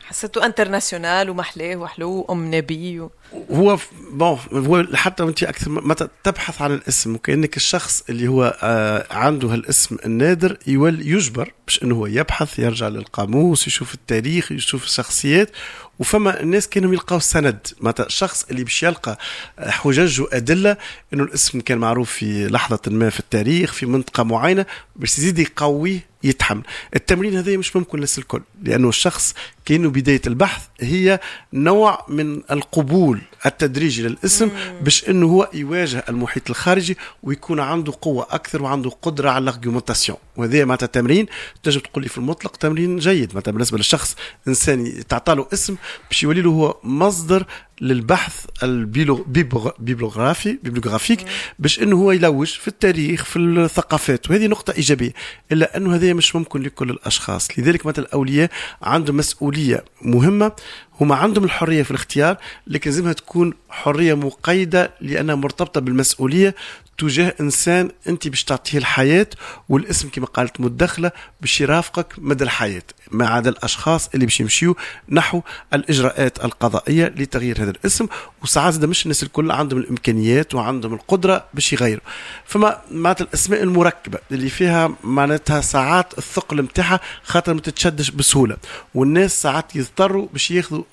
حسيته 0.09 0.47
international 0.47 1.31
ومحلاه 1.31 1.77
وحلو 1.77 2.27
ام 2.31 2.55
نبي 2.55 3.01
و... 3.01 3.11
هو 3.51 3.79
bon 4.11 4.39
هو 4.53 4.85
حتى 4.95 5.23
وانت 5.23 5.43
أكثر 5.43 5.71
متى 5.71 6.09
تبحث 6.25 6.63
عن 6.63 6.73
الاسم 6.73 7.15
وكأنك 7.15 7.57
الشخص 7.57 8.03
اللي 8.11 8.29
هو 8.29 8.59
آه 8.63 9.07
عنده 9.11 9.49
هالاسم 9.49 9.97
النادر 10.05 10.59
يول 10.67 11.09
يجبر 11.09 11.53
باش 11.67 11.83
إنه 11.83 11.95
هو 11.95 12.07
يبحث 12.07 12.59
يرجع 12.59 12.89
للقاموس 12.89 13.67
يشوف 13.67 13.95
التاريخ 13.95 14.53
يشوف 14.53 14.85
الشخصيات. 14.85 15.51
وفما 15.99 16.41
الناس 16.41 16.69
كانوا 16.69 16.93
يلقاو 16.93 17.19
سند. 17.19 17.67
معناتها 17.81 18.07
الشخص 18.07 18.47
اللي 18.51 18.65
باش 18.65 18.83
يلقى 18.83 19.19
حجج 19.59 20.21
وأدلة 20.21 20.77
إنه 21.15 21.23
الاسم 21.23 21.61
كان 21.61 21.79
معروف 21.79 22.11
في 22.11 22.49
لحظة 22.49 22.81
ما 22.87 23.11
في 23.11 23.21
التاريخ 23.21 23.73
في 23.73 23.87
منطقة 23.87 24.23
معينة 24.23 24.67
باش 24.97 25.19
يزيد 25.19 25.39
يقويه 25.39 26.01
يتحمل. 26.23 26.63
التمرين 26.97 27.37
هذا 27.37 27.57
مش 27.57 27.77
ممكن 27.77 27.99
للناس 27.99 28.19
الكل 28.19 28.43
لأنه 28.63 28.89
الشخص 28.89 29.35
كانه 29.67 29.91
بداية 29.91 30.23
البحث 30.27 30.67
هي 30.81 31.21
نوع 31.53 32.07
من 32.09 32.43
القبول 32.51 33.21
التدريجي 33.47 34.03
للاسم 34.03 34.51
باش 34.83 35.09
إنه 35.09 35.27
هو 35.27 35.51
يواجه 35.55 36.05
المحيط 36.09 36.51
الخارجي 36.51 36.97
ويكون 37.23 37.61
عنده 37.61 37.93
قوة 38.01 38.27
أكثر 38.31 38.63
وعنده 38.63 38.91
قدرة 38.91 39.31
على 39.31 39.43
الارجيومنتاسيون 39.43 40.19
وهذا 40.37 40.65
معناتها 40.65 40.87
تمرين 40.87 41.27
تنجم 41.63 41.81
تقول 41.81 42.03
لي 42.03 42.09
في 42.09 42.19
المطلق 42.19 42.57
تمرين 42.57 42.97
جيد. 42.99 43.29
معناتها 43.29 43.53
بالنسبة 43.53 43.79
للشخص 43.79 44.17
إنسان 44.49 45.07
تعطى 45.09 45.35
له 45.35 45.47
اسم 45.53 45.77
باش 46.11 46.23
يولي 46.23 46.43
له 46.43 46.51
هو 46.51 46.77
مصدر 46.85 47.47
للبحث 47.81 48.47
البيبلوغرافي 48.63 50.59
bibliographique 50.63 51.21
باش 51.59 51.83
إنه 51.83 51.97
هو 51.97 52.13
يلوج 52.13 52.47
في 52.47 52.69
التاريخ 52.69 53.25
في 53.25 53.39
الثقافات. 53.39 54.31
وهذه 54.31 54.47
نقطة 54.47 54.73
إيجابية. 54.73 55.13
إلا 55.53 55.77
أنه 55.77 55.95
هذا 55.95 56.13
مش 56.13 56.37
ممكن 56.37 56.63
لكل 56.63 56.91
الأشخاص. 56.91 57.59
لذلك 57.59 57.87
مثلا 57.87 58.05
الأولياء 58.05 58.51
عندهم 58.83 59.17
مسؤولية 59.17 59.56
مهمة 60.03 60.53
هما 61.01 61.15
عندهم 61.15 61.45
الحرية 61.45 61.83
في 61.83 61.91
الاختيار 61.91 62.37
لكن 62.67 62.91
لازمها 62.91 63.13
تكون 63.13 63.55
حرية 63.77 64.15
مقيدة 64.15 64.91
لأنها 65.01 65.35
مرتبطة 65.35 65.81
بالمسؤولية 65.81 66.55
تجاه 66.99 67.35
إنسان 67.41 67.91
أنت 68.09 68.29
باش 68.29 68.45
تعطيه 68.45 68.79
الحياة 68.79 69.27
والاسم 69.69 70.09
كما 70.09 70.27
قالت 70.27 70.61
مدخلة 70.61 71.13
باش 71.41 71.61
يرافقك 71.61 72.15
مدى 72.19 72.45
الحياة 72.45 72.83
ما 73.11 73.29
عدا 73.29 73.51
الأشخاص 73.51 74.09
اللي 74.15 74.27
باش 74.27 74.41
يمشيو 74.41 74.77
نحو 75.09 75.41
الإجراءات 75.75 76.45
القضائية 76.45 77.07
لتغيير 77.07 77.63
هذا 77.63 77.71
الاسم. 77.71 78.07
وساعات 78.43 78.85
مش 78.85 79.03
الناس 79.03 79.23
الكل 79.23 79.51
عندهم 79.51 79.81
الإمكانيات 79.81 80.55
وعندهم 80.55 80.95
القدرة 80.95 81.45
باش 81.55 81.73
يغيروا. 81.73 82.03
فما 82.47 82.81
معناتها 82.91 83.25
الأسماء 83.25 83.63
المركبة 83.63 84.19
اللي 84.33 84.49
فيها 84.49 84.95
معناتها 85.05 85.61
ساعات 85.61 86.19
الثقل 86.19 86.61
نتاعها 86.61 87.01
خاطر 87.25 87.55
ما 87.55 87.61
تتشدش 87.61 88.11
بسهولة. 88.11 88.57
والناس 88.95 89.43
ساعات 89.43 89.77
يضطروا 89.77 90.29
باش 90.33 90.51
ياخذوا 90.51 90.85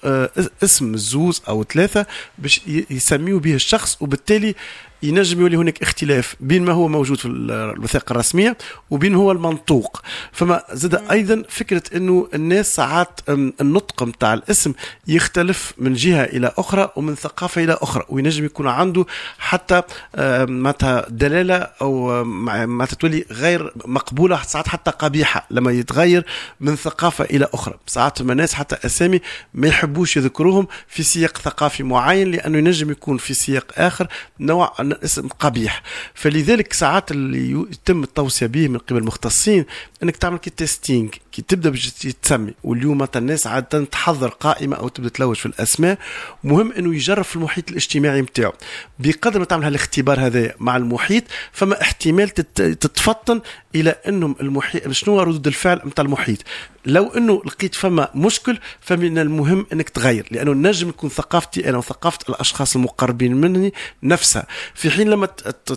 اسم 0.64 0.94
الزوز 0.94 1.42
أو 1.48 1.64
ثلاثة 1.64 2.06
باش 2.38 2.62
يسميوا 2.90 3.40
به 3.40 3.54
الشخص 3.56 3.98
وبالتالي 4.02 4.56
ينجم 5.04 5.42
يولي 5.42 5.58
هناك 5.58 5.82
اختلاف 5.82 6.36
بين 6.40 6.66
ما 6.66 6.74
هو 6.74 6.88
موجود 6.88 7.18
في 7.18 7.28
الوثائق 7.28 8.12
الرسمية 8.12 8.58
وبين 8.90 9.16
هو 9.16 9.32
المنطوق. 9.32 10.02
فما 10.32 10.64
زاد 10.72 10.96
أيضا 11.12 11.44
فكرة 11.50 11.84
إنه 11.96 12.28
الناس 12.34 12.76
ساعات 12.76 13.20
النطق 13.30 14.04
نتاع 14.04 14.34
الاسم 14.34 14.74
يختلف 15.08 15.74
من 15.78 15.94
جهة 15.94 16.24
إلى 16.24 16.52
أخرى 16.58 16.92
ومن 16.96 17.16
ثقافة 17.16 17.64
إلى 17.64 17.78
أخرى 17.82 18.04
وينجم 18.10 18.46
يكون 18.46 18.68
عنده 18.68 19.06
حتى 19.40 19.82
معناتها 20.48 21.06
دلالة 21.10 21.56
أو 21.56 22.24
معناتها 22.24 22.96
تولي 22.96 23.26
غير 23.32 23.74
مقبولة 23.86 24.42
ساعات 24.42 24.68
حتى 24.68 24.92
قبيحة 24.92 25.48
لما 25.52 25.72
يتغير 25.72 26.26
من 26.60 26.76
ثقافة 26.76 27.24
إلى 27.26 27.48
أخرى. 27.54 27.74
ساعات 27.88 28.22
الناس 28.22 28.54
حتى 28.54 28.78
أسامي 28.86 29.22
ما 29.54 29.68
يحبوش 29.68 30.18
يذكروهم 30.18 30.68
في 30.88 31.04
سياق 31.04 31.38
ثقافي 31.38 31.84
معين 31.84 32.32
لأنه 32.32 32.58
ينجم 32.58 32.92
يكون 32.92 33.18
في 33.18 33.34
سياق 33.34 33.72
آخر 33.78 34.08
نوع 34.40 34.74
اسم 35.04 35.28
قبيح. 35.28 35.84
فلذلك 36.14 36.74
ساعات 36.74 37.12
اللي 37.12 37.52
يتم 37.52 38.04
التوصية 38.04 38.46
به 38.46 38.68
من 38.68 38.78
قبل 38.78 39.00
المختصين 39.00 39.66
إنك 40.04 40.18
تعمل 40.18 40.38
كي 40.38 40.50
testing 40.50 41.10
كي 41.32 41.42
تبدأ 41.42 41.70
باش 41.70 41.90
تسمي. 42.22 42.54
واليوم 42.64 43.08
الناس 43.16 43.48
عادة 43.48 43.86
تحضر 43.86 44.28
قائمة 44.28 44.76
أو 44.76 44.88
تبدأ 44.88 45.10
تلوج 45.10 45.36
في 45.36 45.46
الأسماء. 45.46 45.98
مهم 46.44 46.72
إنه 46.72 46.96
يجرب 46.96 47.24
في 47.24 47.36
المحيط 47.36 47.70
الاجتماعي 47.70 48.22
نتاعو 48.22 48.54
بقدر 49.00 49.40
ما 49.40 49.46
تعمل 49.46 49.64
هالاختبار 49.64 50.20
هذا 50.20 50.54
مع 50.60 50.78
المحيط 50.78 51.24
فما 51.52 51.82
احتمال 51.82 52.30
تتفطن 52.30 53.42
إلى 53.76 53.96
انه 54.08 54.36
المحيط 54.42 54.92
شنو 54.92 55.22
ردود 55.22 55.48
الفعل 55.48 55.82
نتاع 55.86 56.06
المحيط؟ 56.06 56.40
لو 56.86 57.08
أنه 57.08 57.42
لقيت 57.46 57.76
فما 57.76 58.10
مشكل 58.16 58.60
فمن 58.82 59.18
المهم 59.18 59.66
أنك 59.74 59.90
تغير 59.90 60.28
لأنه 60.32 60.54
نجم 60.54 60.90
يكون 60.90 61.10
ثقافتي 61.10 61.70
أنا 61.70 61.78
وثقافة 61.78 62.20
الأشخاص 62.30 62.76
المقربين 62.76 63.36
مني 63.36 63.74
نفسها. 64.04 64.48
في 64.74 64.92
حين 64.92 65.10
لما 65.10 65.26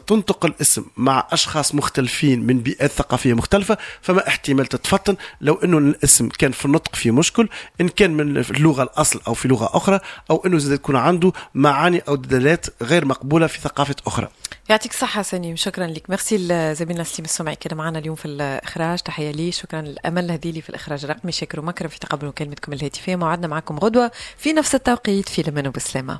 تنطق 0.07 0.45
الاسم 0.45 0.85
مع 0.97 1.29
أشخاص 1.33 1.75
مختلفين 1.75 2.47
من 2.47 2.61
بيئات 2.61 2.91
ثقافية 2.91 3.35
مختلفة 3.35 3.79
فما 4.03 4.29
احتمال 4.29 4.67
تتفطن. 4.67 5.17
لو 5.41 5.55
أنه 5.55 5.79
الاسم 5.79 6.29
كان 6.29 6.53
في 6.53 6.65
النطق 6.65 6.95
فيه 6.95 7.11
مشكل 7.11 7.49
إن 7.81 7.89
كان 7.89 8.11
من 8.11 8.37
اللغة 8.37 8.83
الأصل 8.83 9.21
أو 9.27 9.35
في 9.35 9.49
لغة 9.49 9.77
أخرى 9.77 10.01
أو 10.31 10.43
أنه 10.47 10.59
زاد 10.59 10.73
يكون 10.73 10.97
عنده 10.97 11.33
معاني 11.55 12.03
أو 12.09 12.17
دلالات 12.17 12.67
غير 12.83 13.05
مقبولة 13.05 13.47
في 13.47 13.61
ثقافة 13.61 13.97
أخرى. 14.07 14.29
يعطيك 14.69 14.93
الصحة 14.93 15.23
سنيم. 15.23 15.57
شكرا 15.57 15.87
لك. 15.87 16.11
ميرسي 16.11 16.37
لزميلنا 16.37 17.05
سليم 17.05 17.25
السمعي 17.25 17.57
كان 17.57 17.79
معنا 17.79 17.86
اليوم 17.89 18.17
في 18.17 18.25
الإخراج. 18.25 18.99
تحية 18.99 19.31
لي 19.31 19.53
شكرا 19.53 19.81
للأمل. 19.81 20.31
هذيلي 20.31 20.61
في 20.61 20.71
الإخراج. 20.71 21.05
الرقمي 21.05 21.33
شكر 21.33 21.61
ومكرم 21.61 21.89
في 21.89 21.99
تقبل 21.99 22.27
مكالمتكم 22.27 22.73
الهاتفية 22.73 23.17
موعدنا 23.17 23.47
معكم 23.47 23.79
غدوة 23.79 24.11
في 24.39 24.53
نفس 24.53 24.75
التوقيت 24.75 25.29
في 25.29 25.43
لمن 25.43 25.67
وبسلامة. 25.67 26.19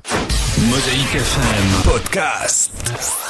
مزيك 0.57 1.17
فام 1.17 1.91
بودكاست. 1.91 2.71